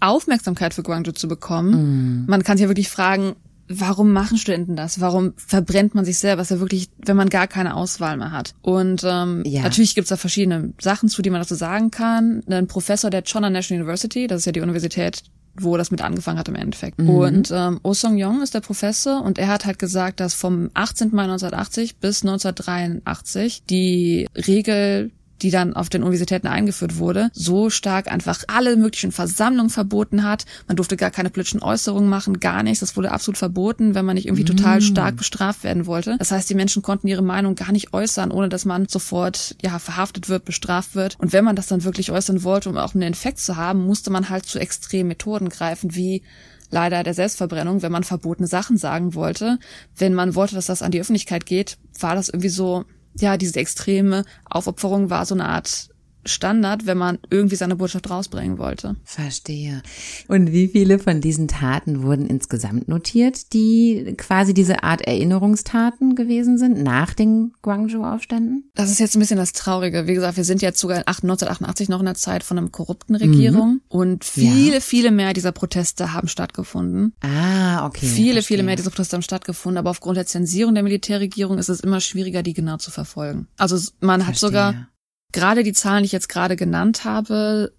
Aufmerksamkeit 0.00 0.72
für 0.72 0.82
Guangzhou 0.82 1.12
zu 1.12 1.28
bekommen, 1.28 2.22
mm. 2.22 2.30
man 2.30 2.42
kann 2.44 2.56
sich 2.56 2.62
ja 2.62 2.70
wirklich 2.70 2.88
fragen, 2.88 3.36
warum 3.68 4.14
machen 4.14 4.38
Studenten 4.38 4.74
das? 4.74 5.02
Warum 5.02 5.34
verbrennt 5.36 5.94
man 5.94 6.06
sich 6.06 6.16
selber? 6.16 6.40
Was 6.40 6.48
ja 6.48 6.60
wirklich, 6.60 6.88
wenn 7.04 7.18
man 7.18 7.28
gar 7.28 7.46
keine 7.46 7.76
Auswahl 7.76 8.16
mehr 8.16 8.32
hat. 8.32 8.54
Und 8.62 9.02
ähm, 9.04 9.42
ja. 9.44 9.64
natürlich 9.64 9.94
gibt's 9.94 10.08
da 10.08 10.16
verschiedene 10.16 10.72
Sachen 10.80 11.10
zu, 11.10 11.20
die 11.20 11.28
man 11.28 11.42
dazu 11.42 11.56
sagen 11.56 11.90
kann. 11.90 12.42
Ein 12.48 12.68
Professor 12.68 13.10
der 13.10 13.22
Chonna 13.22 13.50
National 13.50 13.82
University, 13.82 14.28
das 14.28 14.38
ist 14.38 14.46
ja 14.46 14.52
die 14.52 14.62
Universität 14.62 15.24
wo 15.56 15.76
das 15.76 15.90
mit 15.90 16.02
angefangen 16.02 16.38
hat 16.38 16.48
im 16.48 16.54
Endeffekt. 16.54 16.98
Mhm. 16.98 17.10
Und 17.10 17.50
ähm, 17.54 17.80
Oh 17.82 17.94
Song 17.94 18.16
Yong 18.16 18.42
ist 18.42 18.54
der 18.54 18.60
Professor 18.60 19.22
und 19.22 19.38
er 19.38 19.48
hat 19.48 19.66
halt 19.66 19.78
gesagt, 19.78 20.20
dass 20.20 20.34
vom 20.34 20.70
18. 20.74 21.10
Mai 21.12 21.24
1980 21.24 21.96
bis 21.96 22.22
1983 22.22 23.64
die 23.64 24.26
Regel 24.34 25.10
die 25.44 25.50
dann 25.50 25.74
auf 25.76 25.90
den 25.90 26.02
Universitäten 26.02 26.46
eingeführt 26.46 26.96
wurde, 26.96 27.28
so 27.34 27.68
stark 27.68 28.10
einfach 28.10 28.42
alle 28.46 28.76
möglichen 28.76 29.12
Versammlungen 29.12 29.68
verboten 29.68 30.24
hat. 30.24 30.46
Man 30.66 30.76
durfte 30.76 30.96
gar 30.96 31.10
keine 31.10 31.28
politischen 31.28 31.62
Äußerungen 31.62 32.08
machen, 32.08 32.40
gar 32.40 32.62
nichts. 32.62 32.80
Das 32.80 32.96
wurde 32.96 33.12
absolut 33.12 33.36
verboten, 33.36 33.94
wenn 33.94 34.06
man 34.06 34.14
nicht 34.14 34.26
irgendwie 34.26 34.46
total 34.46 34.78
mm. 34.78 34.82
stark 34.82 35.16
bestraft 35.16 35.62
werden 35.62 35.84
wollte. 35.84 36.16
Das 36.18 36.30
heißt, 36.30 36.48
die 36.48 36.54
Menschen 36.54 36.80
konnten 36.80 37.08
ihre 37.08 37.22
Meinung 37.22 37.56
gar 37.56 37.72
nicht 37.72 37.92
äußern, 37.92 38.30
ohne 38.30 38.48
dass 38.48 38.64
man 38.64 38.88
sofort 38.88 39.54
ja 39.62 39.78
verhaftet 39.78 40.30
wird, 40.30 40.46
bestraft 40.46 40.94
wird. 40.94 41.16
Und 41.20 41.34
wenn 41.34 41.44
man 41.44 41.56
das 41.56 41.66
dann 41.66 41.84
wirklich 41.84 42.10
äußern 42.10 42.42
wollte, 42.42 42.70
um 42.70 42.78
auch 42.78 42.94
einen 42.94 43.02
Infekt 43.02 43.38
zu 43.38 43.56
haben, 43.56 43.84
musste 43.84 44.10
man 44.10 44.30
halt 44.30 44.46
zu 44.46 44.58
extremen 44.58 45.08
Methoden 45.08 45.50
greifen, 45.50 45.94
wie 45.94 46.22
leider 46.70 47.02
der 47.02 47.12
Selbstverbrennung, 47.12 47.82
wenn 47.82 47.92
man 47.92 48.02
verbotene 48.02 48.48
Sachen 48.48 48.78
sagen 48.78 49.14
wollte. 49.14 49.58
Wenn 49.94 50.14
man 50.14 50.34
wollte, 50.34 50.54
dass 50.54 50.66
das 50.66 50.80
an 50.80 50.90
die 50.90 51.00
Öffentlichkeit 51.00 51.44
geht, 51.44 51.76
war 52.00 52.14
das 52.14 52.30
irgendwie 52.30 52.48
so, 52.48 52.86
ja, 53.18 53.36
diese 53.36 53.58
extreme 53.60 54.24
Aufopferung 54.48 55.10
war 55.10 55.26
so 55.26 55.34
eine 55.34 55.46
Art 55.48 55.88
Standard, 56.26 56.86
wenn 56.86 56.98
man 56.98 57.18
irgendwie 57.30 57.56
seine 57.56 57.76
Botschaft 57.76 58.08
rausbringen 58.10 58.58
wollte. 58.58 58.96
Verstehe. 59.04 59.82
Und 60.28 60.52
wie 60.52 60.68
viele 60.68 60.98
von 60.98 61.20
diesen 61.20 61.48
Taten 61.48 62.02
wurden 62.02 62.26
insgesamt 62.26 62.88
notiert, 62.88 63.52
die 63.52 64.14
quasi 64.16 64.54
diese 64.54 64.82
Art 64.82 65.02
Erinnerungstaten 65.02 66.14
gewesen 66.14 66.58
sind 66.58 66.82
nach 66.82 67.14
den 67.14 67.52
Guangzhou-Aufständen? 67.62 68.70
Das 68.74 68.90
ist 68.90 69.00
jetzt 69.00 69.16
ein 69.16 69.20
bisschen 69.20 69.38
das 69.38 69.52
Traurige. 69.52 70.06
Wie 70.06 70.14
gesagt, 70.14 70.36
wir 70.36 70.44
sind 70.44 70.62
jetzt 70.62 70.80
sogar 70.80 70.98
1988 70.98 71.88
noch 71.88 72.00
in 72.00 72.06
der 72.06 72.14
Zeit 72.14 72.42
von 72.42 72.58
einer 72.58 72.68
korrupten 72.68 73.14
Regierung 73.14 73.74
mhm. 73.74 73.80
und 73.88 74.24
viele, 74.24 74.74
ja. 74.74 74.80
viele 74.80 75.10
mehr 75.10 75.32
dieser 75.32 75.52
Proteste 75.52 76.12
haben 76.12 76.28
stattgefunden. 76.28 77.12
Ah, 77.20 77.86
okay. 77.86 78.06
Viele, 78.06 78.34
verstehe. 78.34 78.42
viele 78.42 78.62
mehr 78.62 78.76
dieser 78.76 78.90
Proteste 78.90 79.16
haben 79.16 79.22
stattgefunden, 79.22 79.78
aber 79.78 79.90
aufgrund 79.90 80.16
der 80.16 80.26
Zensierung 80.26 80.74
der 80.74 80.82
Militärregierung 80.82 81.58
ist 81.58 81.68
es 81.68 81.80
immer 81.80 82.00
schwieriger, 82.00 82.42
die 82.42 82.54
genau 82.54 82.76
zu 82.76 82.90
verfolgen. 82.90 83.48
Also 83.56 83.76
man 84.00 84.20
verstehe. 84.20 84.26
hat 84.26 84.36
sogar 84.36 84.88
gerade 85.34 85.62
die 85.62 85.74
Zahlen, 85.74 86.02
die 86.02 86.06
ich 86.06 86.12
jetzt 86.12 86.28
gerade 86.28 86.56
genannt 86.56 87.04
habe, 87.04 87.72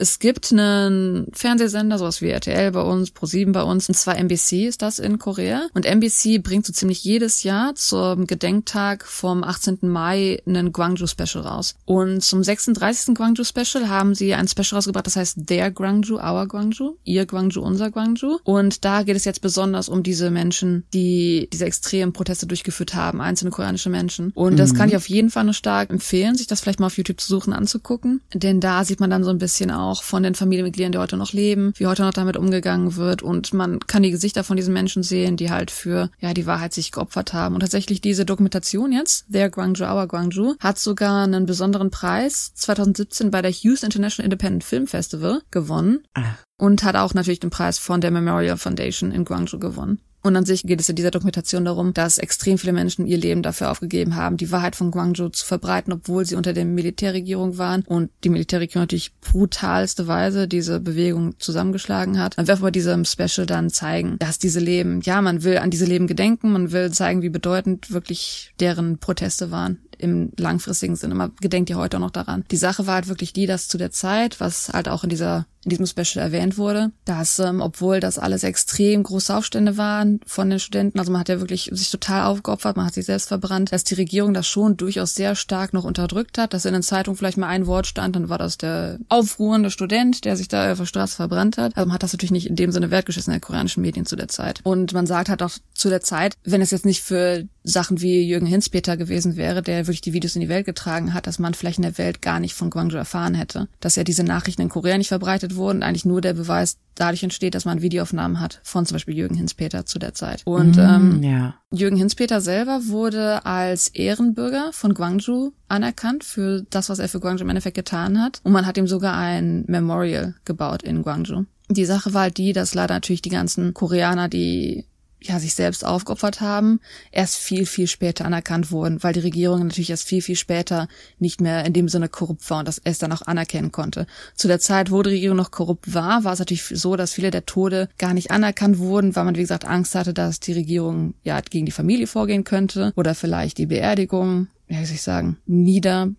es 0.00 0.18
gibt 0.18 0.50
einen 0.50 1.26
Fernsehsender, 1.32 1.98
sowas 1.98 2.22
wie 2.22 2.30
RTL 2.30 2.72
bei 2.72 2.80
uns, 2.80 3.10
Pro7 3.10 3.52
bei 3.52 3.62
uns, 3.62 3.88
und 3.88 3.94
zwar 3.94 4.16
NBC 4.16 4.66
ist 4.66 4.80
das 4.80 4.98
in 4.98 5.18
Korea. 5.18 5.66
Und 5.74 5.84
NBC 5.84 6.42
bringt 6.42 6.64
so 6.64 6.72
ziemlich 6.72 7.04
jedes 7.04 7.42
Jahr 7.42 7.74
zum 7.74 8.26
Gedenktag 8.26 9.04
vom 9.04 9.44
18. 9.44 9.78
Mai 9.82 10.42
einen 10.46 10.72
Gwangju 10.72 11.06
Special 11.06 11.44
raus. 11.44 11.74
Und 11.84 12.22
zum 12.22 12.42
36. 12.42 13.14
Gwangju 13.14 13.44
Special 13.44 13.88
haben 13.88 14.14
sie 14.14 14.32
ein 14.34 14.48
Special 14.48 14.76
rausgebracht, 14.76 15.06
das 15.06 15.16
heißt 15.16 15.34
Der 15.50 15.70
Gwangju, 15.70 16.16
Our 16.16 16.48
Gwangju, 16.48 16.96
Ihr 17.04 17.26
Gwangju, 17.26 17.60
Unser 17.60 17.90
Gwangju. 17.90 18.38
Und 18.44 18.84
da 18.86 19.02
geht 19.02 19.16
es 19.16 19.26
jetzt 19.26 19.42
besonders 19.42 19.90
um 19.90 20.02
diese 20.02 20.30
Menschen, 20.30 20.84
die 20.94 21.48
diese 21.52 21.66
extremen 21.66 22.14
Proteste 22.14 22.46
durchgeführt 22.46 22.94
haben, 22.94 23.20
einzelne 23.20 23.50
koreanische 23.50 23.90
Menschen. 23.90 24.32
Und 24.34 24.58
das 24.58 24.72
mhm. 24.72 24.76
kann 24.76 24.88
ich 24.88 24.96
auf 24.96 25.10
jeden 25.10 25.30
Fall 25.30 25.44
nur 25.44 25.54
stark 25.54 25.90
empfehlen, 25.90 26.36
sich 26.36 26.46
das 26.46 26.60
vielleicht 26.60 26.80
mal 26.80 26.86
auf 26.86 26.96
YouTube 26.96 27.20
zu 27.20 27.28
suchen, 27.28 27.52
anzugucken. 27.52 28.22
Denn 28.32 28.60
da 28.60 28.84
sieht 28.84 29.00
man 29.00 29.10
dann 29.10 29.24
so 29.24 29.30
ein 29.30 29.38
bisschen 29.38 29.70
auch, 29.70 29.89
auch 29.90 30.02
von 30.02 30.22
den 30.22 30.34
Familienmitgliedern, 30.34 30.92
die 30.92 30.98
heute 30.98 31.16
noch 31.16 31.32
leben, 31.32 31.72
wie 31.76 31.86
heute 31.86 32.02
noch 32.02 32.12
damit 32.12 32.36
umgegangen 32.36 32.96
wird 32.96 33.22
und 33.22 33.52
man 33.52 33.80
kann 33.80 34.02
die 34.02 34.10
Gesichter 34.10 34.44
von 34.44 34.56
diesen 34.56 34.72
Menschen 34.72 35.02
sehen, 35.02 35.36
die 35.36 35.50
halt 35.50 35.70
für 35.70 36.10
ja 36.20 36.32
die 36.34 36.46
Wahrheit 36.46 36.72
sich 36.72 36.92
geopfert 36.92 37.32
haben. 37.32 37.54
Und 37.54 37.60
tatsächlich 37.60 38.00
diese 38.00 38.24
Dokumentation 38.24 38.92
jetzt, 38.92 39.26
Their 39.30 39.50
Guangzhou, 39.50 39.84
Our 39.84 40.06
Guangzhou, 40.06 40.54
hat 40.60 40.78
sogar 40.78 41.24
einen 41.24 41.46
besonderen 41.46 41.90
Preis 41.90 42.52
2017 42.54 43.30
bei 43.30 43.42
der 43.42 43.50
Houston 43.50 43.86
International 43.86 44.24
Independent 44.24 44.64
Film 44.64 44.86
Festival 44.86 45.42
gewonnen. 45.50 46.00
Ach. 46.14 46.36
Und 46.56 46.84
hat 46.84 46.94
auch 46.94 47.14
natürlich 47.14 47.40
den 47.40 47.50
Preis 47.50 47.78
von 47.78 48.00
der 48.00 48.10
Memorial 48.10 48.58
Foundation 48.58 49.12
in 49.12 49.24
Guangzhou 49.24 49.58
gewonnen. 49.58 50.00
Und 50.22 50.36
an 50.36 50.44
sich 50.44 50.62
geht 50.64 50.80
es 50.80 50.88
in 50.88 50.96
dieser 50.96 51.10
Dokumentation 51.10 51.64
darum, 51.64 51.94
dass 51.94 52.18
extrem 52.18 52.58
viele 52.58 52.72
Menschen 52.72 53.06
ihr 53.06 53.16
Leben 53.16 53.42
dafür 53.42 53.70
aufgegeben 53.70 54.16
haben, 54.16 54.36
die 54.36 54.50
Wahrheit 54.50 54.76
von 54.76 54.90
Guangzhou 54.90 55.30
zu 55.30 55.46
verbreiten, 55.46 55.92
obwohl 55.92 56.26
sie 56.26 56.34
unter 56.34 56.52
der 56.52 56.66
Militärregierung 56.66 57.56
waren 57.56 57.82
und 57.86 58.10
die 58.24 58.28
Militärregierung 58.28 58.82
natürlich 58.82 59.14
brutalste 59.20 60.06
Weise 60.06 60.46
diese 60.46 60.80
Bewegung 60.80 61.38
zusammengeschlagen 61.38 62.18
hat. 62.18 62.36
Man 62.36 62.48
wird 62.48 62.60
bei 62.60 62.70
diesem 62.70 63.04
Special 63.04 63.46
dann 63.46 63.70
zeigen, 63.70 64.16
dass 64.18 64.38
diese 64.38 64.60
Leben, 64.60 65.00
ja, 65.02 65.22
man 65.22 65.42
will 65.42 65.58
an 65.58 65.70
diese 65.70 65.86
Leben 65.86 66.06
gedenken, 66.06 66.52
man 66.52 66.72
will 66.72 66.90
zeigen, 66.90 67.22
wie 67.22 67.30
bedeutend 67.30 67.90
wirklich 67.90 68.52
deren 68.60 68.98
Proteste 68.98 69.50
waren 69.50 69.78
im 70.00 70.32
langfristigen 70.38 70.96
Sinne. 70.96 71.14
Man 71.14 71.32
gedenkt 71.40 71.70
ja 71.70 71.76
heute 71.76 71.98
auch 71.98 72.00
noch 72.00 72.10
daran. 72.10 72.44
Die 72.50 72.56
Sache 72.56 72.86
war 72.86 72.94
halt 72.94 73.08
wirklich 73.08 73.32
die, 73.32 73.46
dass 73.46 73.68
zu 73.68 73.78
der 73.78 73.90
Zeit, 73.90 74.40
was 74.40 74.70
halt 74.70 74.88
auch 74.88 75.04
in 75.04 75.10
dieser 75.10 75.46
in 75.64 75.70
diesem 75.70 75.86
Special 75.86 76.24
erwähnt 76.24 76.56
wurde, 76.56 76.90
dass 77.04 77.38
ähm, 77.38 77.60
obwohl 77.60 78.00
das 78.00 78.18
alles 78.18 78.44
extrem 78.44 79.02
große 79.02 79.34
Aufstände 79.34 79.76
waren 79.76 80.20
von 80.26 80.48
den 80.48 80.58
Studenten, 80.58 80.98
also 80.98 81.12
man 81.12 81.20
hat 81.20 81.28
ja 81.28 81.40
wirklich 81.40 81.70
sich 81.72 81.90
total 81.90 82.24
aufgeopfert, 82.26 82.76
man 82.76 82.86
hat 82.86 82.94
sich 82.94 83.04
selbst 83.04 83.28
verbrannt, 83.28 83.72
dass 83.72 83.84
die 83.84 83.94
Regierung 83.94 84.32
das 84.32 84.46
schon 84.46 84.76
durchaus 84.78 85.14
sehr 85.14 85.34
stark 85.34 85.74
noch 85.74 85.84
unterdrückt 85.84 86.38
hat, 86.38 86.54
dass 86.54 86.64
in 86.64 86.72
den 86.72 86.82
Zeitungen 86.82 87.16
vielleicht 87.16 87.36
mal 87.36 87.48
ein 87.48 87.66
Wort 87.66 87.86
stand, 87.86 88.16
dann 88.16 88.30
war 88.30 88.38
das 88.38 88.56
der 88.56 88.98
aufruhrende 89.08 89.70
Student, 89.70 90.24
der 90.24 90.36
sich 90.36 90.48
da 90.48 90.72
auf 90.72 90.78
der 90.78 90.86
Straße 90.86 91.16
verbrannt 91.16 91.58
hat. 91.58 91.76
Also 91.76 91.86
man 91.86 91.94
hat 91.94 92.02
das 92.02 92.12
natürlich 92.12 92.30
nicht 92.30 92.46
in 92.46 92.56
dem 92.56 92.72
Sinne 92.72 92.90
wertgeschätzt 92.90 93.28
in 93.28 93.32
der 93.32 93.40
koreanischen 93.40 93.82
Medien 93.82 94.06
zu 94.06 94.16
der 94.16 94.28
Zeit. 94.28 94.60
Und 94.62 94.94
man 94.94 95.06
sagt 95.06 95.28
halt 95.28 95.42
auch 95.42 95.52
zu 95.74 95.90
der 95.90 96.00
Zeit, 96.00 96.34
wenn 96.44 96.62
es 96.62 96.70
jetzt 96.70 96.86
nicht 96.86 97.02
für 97.02 97.46
Sachen 97.62 98.00
wie 98.00 98.22
Jürgen 98.22 98.46
Hinspeter 98.46 98.96
gewesen 98.96 99.36
wäre, 99.36 99.62
der 99.62 99.86
wirklich 99.86 100.00
die 100.00 100.14
Videos 100.14 100.34
in 100.34 100.40
die 100.40 100.48
Welt 100.48 100.64
getragen 100.64 101.12
hat, 101.12 101.26
dass 101.26 101.38
man 101.38 101.52
vielleicht 101.52 101.78
in 101.78 101.82
der 101.82 101.98
Welt 101.98 102.22
gar 102.22 102.40
nicht 102.40 102.54
von 102.54 102.70
Gwangju 102.70 102.96
erfahren 102.96 103.34
hätte. 103.34 103.68
Dass 103.80 103.96
ja 103.96 104.04
diese 104.04 104.24
Nachrichten 104.24 104.62
in 104.62 104.68
Korea 104.70 104.96
nicht 104.96 105.08
verbreitet 105.08 105.49
wurden, 105.56 105.82
eigentlich 105.82 106.04
nur 106.04 106.20
der 106.20 106.34
Beweis 106.34 106.78
dadurch 106.94 107.22
entsteht, 107.22 107.54
dass 107.54 107.64
man 107.64 107.82
Videoaufnahmen 107.82 108.40
hat 108.40 108.60
von 108.62 108.84
zum 108.84 108.96
Beispiel 108.96 109.16
Jürgen 109.16 109.34
Hinspeter 109.34 109.86
zu 109.86 109.98
der 109.98 110.14
Zeit. 110.14 110.42
Und 110.44 110.76
Mm, 110.76 110.80
ähm, 110.80 111.22
ja. 111.22 111.54
Jürgen 111.72 111.96
Hinspeter 111.96 112.40
selber 112.40 112.80
wurde 112.86 113.46
als 113.46 113.88
Ehrenbürger 113.88 114.70
von 114.72 114.94
Gwangju 114.94 115.52
anerkannt 115.68 116.24
für 116.24 116.62
das, 116.70 116.88
was 116.88 116.98
er 116.98 117.08
für 117.08 117.20
Gwangju 117.20 117.42
im 117.42 117.48
Endeffekt 117.48 117.76
getan 117.76 118.20
hat. 118.20 118.40
Und 118.42 118.52
man 118.52 118.66
hat 118.66 118.76
ihm 118.76 118.86
sogar 118.86 119.16
ein 119.16 119.64
Memorial 119.66 120.34
gebaut 120.44 120.82
in 120.82 121.02
Gwangju. 121.02 121.44
Die 121.68 121.84
Sache 121.84 122.12
war 122.12 122.22
halt 122.22 122.36
die, 122.36 122.52
dass 122.52 122.74
leider 122.74 122.94
natürlich 122.94 123.22
die 123.22 123.28
ganzen 123.30 123.74
Koreaner, 123.74 124.28
die 124.28 124.84
ja, 125.22 125.38
sich 125.38 125.54
selbst 125.54 125.84
aufgeopfert 125.84 126.40
haben, 126.40 126.80
erst 127.12 127.36
viel, 127.36 127.66
viel 127.66 127.86
später 127.86 128.24
anerkannt 128.24 128.70
wurden, 128.70 129.02
weil 129.02 129.12
die 129.12 129.20
Regierung 129.20 129.66
natürlich 129.66 129.90
erst 129.90 130.08
viel, 130.08 130.22
viel 130.22 130.36
später 130.36 130.88
nicht 131.18 131.40
mehr 131.40 131.64
in 131.64 131.72
dem 131.72 131.88
Sinne 131.88 132.08
korrupt 132.08 132.48
war 132.50 132.60
und 132.60 132.68
das 132.68 132.78
erst 132.78 133.02
dann 133.02 133.12
auch 133.12 133.22
anerkennen 133.22 133.72
konnte. 133.72 134.06
Zu 134.34 134.48
der 134.48 134.60
Zeit, 134.60 134.90
wo 134.90 135.02
die 135.02 135.10
Regierung 135.10 135.36
noch 135.36 135.50
korrupt 135.50 135.92
war, 135.94 136.24
war 136.24 136.32
es 136.32 136.38
natürlich 136.38 136.64
so, 136.64 136.96
dass 136.96 137.12
viele 137.12 137.30
der 137.30 137.46
Tode 137.46 137.88
gar 137.98 138.14
nicht 138.14 138.30
anerkannt 138.30 138.78
wurden, 138.78 139.14
weil 139.14 139.24
man, 139.24 139.36
wie 139.36 139.40
gesagt, 139.40 139.64
Angst 139.64 139.94
hatte, 139.94 140.14
dass 140.14 140.40
die 140.40 140.52
Regierung 140.52 141.14
ja 141.22 141.40
gegen 141.40 141.66
die 141.66 141.72
Familie 141.72 142.06
vorgehen 142.06 142.44
könnte 142.44 142.92
oder 142.96 143.14
vielleicht 143.14 143.58
die 143.58 143.66
Beerdigung, 143.66 144.48
wie 144.68 144.84
soll 144.84 144.94
ich 144.94 145.02
sagen, 145.02 145.38
nieder 145.46 146.10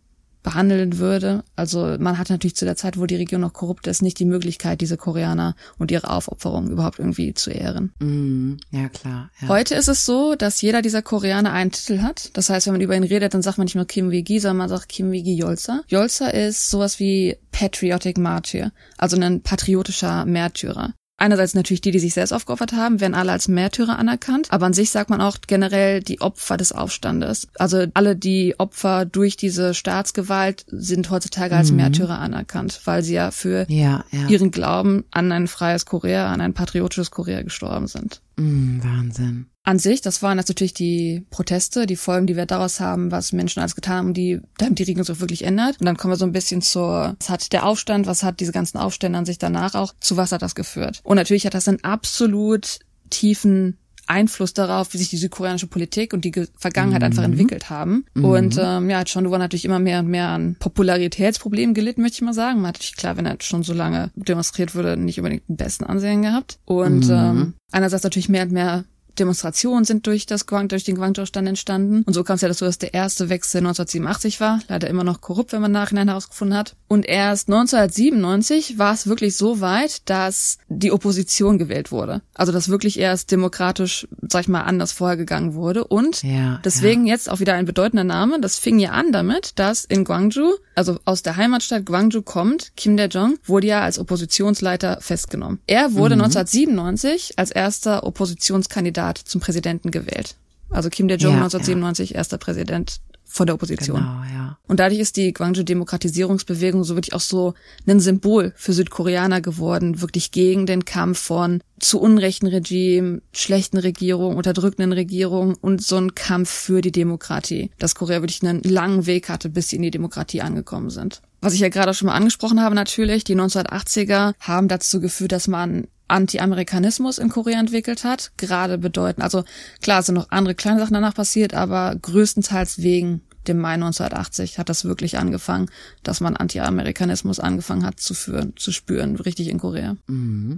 behandeln 0.44 0.98
würde. 0.98 1.44
Also 1.56 1.98
man 2.00 2.18
hatte 2.18 2.34
natürlich 2.34 2.56
zu 2.56 2.66
der 2.66 2.76
Zeit, 2.76 2.98
wo 2.98 3.06
die 3.06 3.16
Region 3.16 3.42
noch 3.42 3.54
korrupt 3.54 3.88
ist, 3.88 4.02
nicht 4.02 4.20
die 4.20 4.26
Möglichkeit, 4.26 4.82
diese 4.82 4.98
Koreaner 4.98 5.56
und 5.78 5.92
ihre 5.92 6.10
Aufopferung 6.10 6.70
überhaupt 6.70 7.00
irgendwie 7.00 7.34
zu 7.34 7.52
ehren. 7.52 7.94
Mm, 8.00 8.58
ja, 8.72 8.90
klar. 8.90 9.30
Ja. 9.42 9.48
Heute 9.48 9.76
ist 9.76 9.88
es 9.88 10.06
so, 10.06 10.36
dass 10.36 10.62
jeder 10.62 10.82
dieser 10.82 11.02
Koreaner 11.02 11.54
einen 11.54 11.72
Titel 11.72 12.02
hat. 12.02 12.32
Das 12.34 12.50
heißt, 12.50 12.68
wenn 12.68 12.74
man 12.74 12.82
über 12.82 12.96
ihn 12.96 13.04
redet, 13.04 13.34
dann 13.34 13.42
sagt 13.42 13.58
man 13.58 13.66
nicht 13.66 13.76
nur 13.76 13.86
Kim 13.86 14.12
Wee-gi, 14.12 14.40
sondern 14.40 14.58
man 14.58 14.70
sagt 14.70 14.90
Kim 14.90 15.12
Wee-gi 15.12 15.36
Yolsa. 15.36 15.82
Yolsa 15.88 16.28
ist 16.28 16.70
sowas 16.70 17.00
wie 17.00 17.38
Patriotic 17.52 18.18
Martyr, 18.18 18.72
also 18.98 19.18
ein 19.18 19.42
patriotischer 19.42 20.26
Märtyrer. 20.26 20.94
Einerseits 21.22 21.54
natürlich 21.54 21.82
die, 21.82 21.92
die 21.92 22.00
sich 22.00 22.16
selbst 22.16 22.32
aufgeopfert 22.32 22.74
haben, 22.74 23.00
werden 23.00 23.14
alle 23.14 23.32
als 23.32 23.48
Märtyrer 23.48 24.00
anerkannt, 24.00 24.48
aber 24.52 24.66
an 24.66 24.74
sich 24.74 24.90
sagt 24.90 25.12
man 25.12 25.22
auch 25.22 25.38
generell 25.46 26.02
die 26.02 26.20
Opfer 26.20 26.58
des 26.58 26.72
Aufstandes. 26.72 27.48
Also 27.60 27.86
alle 27.94 28.16
die 28.16 28.56
Opfer 28.58 29.06
durch 29.06 29.38
diese 29.38 29.76
Staatsgewalt 29.76 30.66
sind 30.68 31.12
heutzutage 31.12 31.56
als 31.56 31.70
Mhm. 31.70 31.78
Märtyrer 31.78 32.18
anerkannt, 32.18 32.82
weil 32.86 33.04
sie 33.04 33.14
ja 33.14 33.30
für 33.30 33.68
Ja, 33.70 34.04
ja. 34.12 34.28
ihren 34.30 34.50
Glauben 34.50 35.04
an 35.12 35.32
ein 35.32 35.48
freies 35.48 35.86
Korea, 35.86 36.34
an 36.34 36.42
ein 36.42 36.54
patriotisches 36.56 37.12
Korea 37.12 37.44
gestorben 37.44 37.86
sind. 37.86 38.22
Mm, 38.38 38.80
Wahnsinn. 38.84 39.46
An 39.64 39.78
sich, 39.78 40.02
das 40.02 40.24
waren 40.24 40.40
jetzt 40.40 40.50
natürlich 40.50 40.74
die 40.74 41.24
Proteste, 41.30 41.86
die 41.86 41.96
Folgen, 41.96 42.26
die 42.26 42.36
wir 42.36 42.48
daraus 42.48 42.80
haben, 42.80 43.12
was 43.12 43.32
Menschen 43.32 43.60
alles 43.60 43.76
getan 43.76 43.98
haben, 43.98 44.14
die, 44.14 44.40
damit 44.58 44.80
die 44.80 44.84
Regierung 44.84 45.16
auch 45.16 45.20
wirklich 45.20 45.44
ändert. 45.44 45.80
Und 45.80 45.86
dann 45.86 45.98
kommen 45.98 46.14
wir 46.14 46.18
so 46.18 46.26
ein 46.26 46.32
bisschen 46.32 46.64
zur, 46.64 47.16
was 47.20 47.30
hat 47.30 47.54
der 47.54 47.66
Aufstand, 47.66 48.08
was 48.08 48.24
hat 48.24 48.40
diese 48.40 48.54
ganzen 48.54 48.80
Aufstände 48.80 49.20
an 49.20 49.26
sich 49.26 49.38
danach 49.38 49.76
auch, 49.76 49.94
zu 50.00 50.18
was 50.18 50.32
hat 50.32 50.42
das 50.42 50.56
geführt? 50.56 51.02
Und 51.04 51.18
natürlich 51.18 51.46
hat 51.46 51.54
das 51.54 51.68
einen 51.68 51.84
absolut 51.84 52.80
tiefen 53.12 53.78
Einfluss 54.08 54.54
darauf, 54.54 54.94
wie 54.94 54.98
sich 54.98 55.10
die 55.10 55.18
südkoreanische 55.18 55.68
Politik 55.68 56.14
und 56.14 56.26
die 56.26 56.32
Ge- 56.32 56.48
Vergangenheit 56.58 57.04
einfach 57.04 57.24
entwickelt 57.24 57.70
haben. 57.70 58.04
Und 58.16 58.58
ähm, 58.60 58.90
ja, 58.90 58.98
hat 58.98 59.16
natürlich 59.16 59.64
immer 59.64 59.80
mehr 59.80 60.00
und 60.00 60.08
mehr 60.08 60.30
an 60.30 60.58
Popularitätsproblemen 60.60 61.76
gelitten, 61.76 62.02
möchte 62.02 62.16
ich 62.16 62.22
mal 62.24 62.34
sagen. 62.34 62.58
Man 62.58 62.70
hat 62.70 62.76
natürlich 62.76 62.96
klar, 62.96 63.16
wenn 63.16 63.28
er 63.28 63.38
schon 63.42 63.64
so 63.64 63.74
lange 63.74 64.10
demonstriert 64.16 64.76
wurde, 64.76 64.98
nicht 64.98 65.20
unbedingt 65.20 65.48
den 65.48 65.56
besten 65.56 65.86
Ansehen 65.86 66.24
gehabt. 66.24 66.58
Und 66.66 67.08
ähm, 67.10 67.54
einerseits 67.72 68.04
natürlich 68.04 68.28
mehr 68.28 68.44
und 68.44 68.52
mehr 68.52 68.86
Demonstrationen 69.20 69.86
sind 69.86 70.08
durch 70.08 70.26
das 70.26 70.46
Guang, 70.46 70.68
durch 70.68 70.84
den 70.84 70.96
Guangzhou-Stand 70.96 71.48
entstanden. 71.48 72.04
Und 72.04 72.14
so 72.14 72.24
kam 72.24 72.36
es 72.36 72.42
ja 72.42 72.48
dazu, 72.48 72.66
dass 72.66 72.78
der 72.78 72.94
erste 72.94 73.30
Wechsel 73.30 73.60
1987 73.60 74.40
war. 74.40 74.60
Leider 74.68 74.90
immer 74.90 75.04
noch 75.04 75.22
korrupt, 75.22 75.52
wenn 75.52 75.62
man 75.62 75.72
nachhinein 75.72 76.08
herausgefunden 76.08 76.58
hat. 76.58 76.76
Und 76.88 77.06
erst 77.06 77.50
1997 77.50 78.78
war 78.78 78.94
es 78.94 79.08
wirklich 79.08 79.36
so 79.36 79.62
weit, 79.62 80.10
dass 80.10 80.58
die 80.68 80.92
Opposition 80.92 81.58
gewählt 81.58 81.92
wurde. 81.92 82.22
Also, 82.34 82.52
dass 82.52 82.70
wirklich 82.70 83.00
erst 83.00 83.32
demokratisch, 83.32 84.08
sag 84.30 84.42
ich 84.42 84.48
mal, 84.48 84.62
anders 84.62 84.92
vorhergegangen 84.92 85.54
wurde. 85.54 85.84
Und 85.86 86.24
Ja, 86.24 86.60
deswegen 86.64 87.06
jetzt 87.06 87.30
auch 87.30 87.40
wieder 87.40 87.54
ein 87.54 87.66
bedeutender 87.66 88.04
Name. 88.04 88.40
Das 88.40 88.58
fing 88.58 88.80
ja 88.80 88.92
an 88.92 89.12
damit, 89.12 89.60
dass 89.60 89.86
in 89.86 90.04
Gwangju, 90.04 90.56
also 90.76 91.00
aus 91.06 91.22
der 91.24 91.38
Heimatstadt 91.38 91.86
Gwangju 91.86 92.22
kommt, 92.22 92.72
Kim 92.76 92.98
Dae-jong 92.98 93.38
wurde 93.44 93.68
ja 93.68 93.82
als 93.82 94.00
Oppositionsleiter 94.00 95.00
festgenommen. 95.02 95.60
Er 95.68 95.94
wurde 95.94 96.14
1997 96.14 97.34
als 97.38 97.52
erster 97.52 98.04
Oppositionskandidat 98.04 99.01
zum 99.18 99.42
Präsidenten 99.42 99.92
gewählt. 99.92 100.36
Also 100.70 100.90
Kim 100.90 101.08
Dae-jong 101.08 101.34
Ja, 101.34 101.44
1997 101.44 102.16
erster 102.16 102.38
Präsident 102.38 103.02
von 103.32 103.46
der 103.46 103.56
Opposition. 103.56 103.98
Genau, 103.98 104.24
ja. 104.34 104.58
Und 104.68 104.80
dadurch 104.82 105.00
ist 105.00 105.16
die 105.16 105.34
Gwangju-Demokratisierungsbewegung 105.34 106.84
so 106.84 106.96
wirklich 106.96 107.14
auch 107.14 107.22
so 107.22 107.54
ein 107.88 108.02
Symbol 108.02 108.54
für 108.58 108.74
Südkoreaner 108.74 109.40
geworden, 109.40 110.02
wirklich 110.02 110.32
gegen 110.32 110.66
den 110.66 110.84
Kampf 110.84 111.20
von 111.20 111.62
zu 111.80 112.00
unrechten 112.00 112.48
Regime, 112.48 113.22
schlechten 113.32 113.78
Regierungen, 113.78 114.36
unterdrückenden 114.36 114.92
Regierungen 114.92 115.56
und 115.56 115.82
so 115.82 115.96
ein 115.96 116.14
Kampf 116.14 116.50
für 116.50 116.82
die 116.82 116.92
Demokratie. 116.92 117.72
Dass 117.80 117.96
Korea 117.96 118.22
wirklich 118.22 118.44
einen 118.44 118.64
langen 118.64 119.06
Weg 119.06 119.30
hatte, 119.30 119.50
bis 119.50 119.70
sie 119.70 119.78
in 119.78 119.82
die 119.82 119.92
Demokratie 119.92 120.42
angekommen 120.42 120.90
sind. 120.90 121.22
Was 121.40 121.54
ich 121.54 121.62
ja 121.62 121.70
gerade 121.70 121.92
auch 121.92 121.96
schon 121.96 122.08
mal 122.08 122.16
angesprochen 122.16 122.62
habe 122.62 122.76
natürlich, 122.76 123.24
die 123.24 123.36
1980er 123.36 124.34
haben 124.40 124.68
dazu 124.68 125.00
geführt, 125.00 125.32
dass 125.32 125.48
man 125.48 125.88
Anti-Amerikanismus 126.12 127.18
in 127.18 127.30
Korea 127.30 127.60
entwickelt 127.60 128.04
hat. 128.04 128.32
Gerade 128.38 128.78
bedeuten, 128.78 129.22
also 129.22 129.44
klar, 129.82 130.04
sind 130.04 130.16
noch 130.16 130.30
andere 130.30 130.56
kleine 130.56 130.80
Sachen 130.80 130.94
danach 130.94 131.16
passiert, 131.16 131.54
aber 131.54 131.96
größtenteils 132.02 132.82
wegen 132.82 133.22
dem 133.48 133.60
Mai 133.60 133.74
1980 133.74 134.60
hat 134.60 134.70
das 134.70 134.86
wirklich 134.86 135.18
angefangen, 135.18 135.70
dass 136.04 136.22
man 136.22 136.36
Anti-Amerikanismus 136.36 137.40
angefangen 137.40 137.86
hat 137.86 138.00
zu 138.00 138.14
führen, 138.14 138.54
zu 138.56 138.72
spüren, 138.72 139.16
richtig 139.16 139.50
in 139.50 139.60
Korea. 139.60 139.98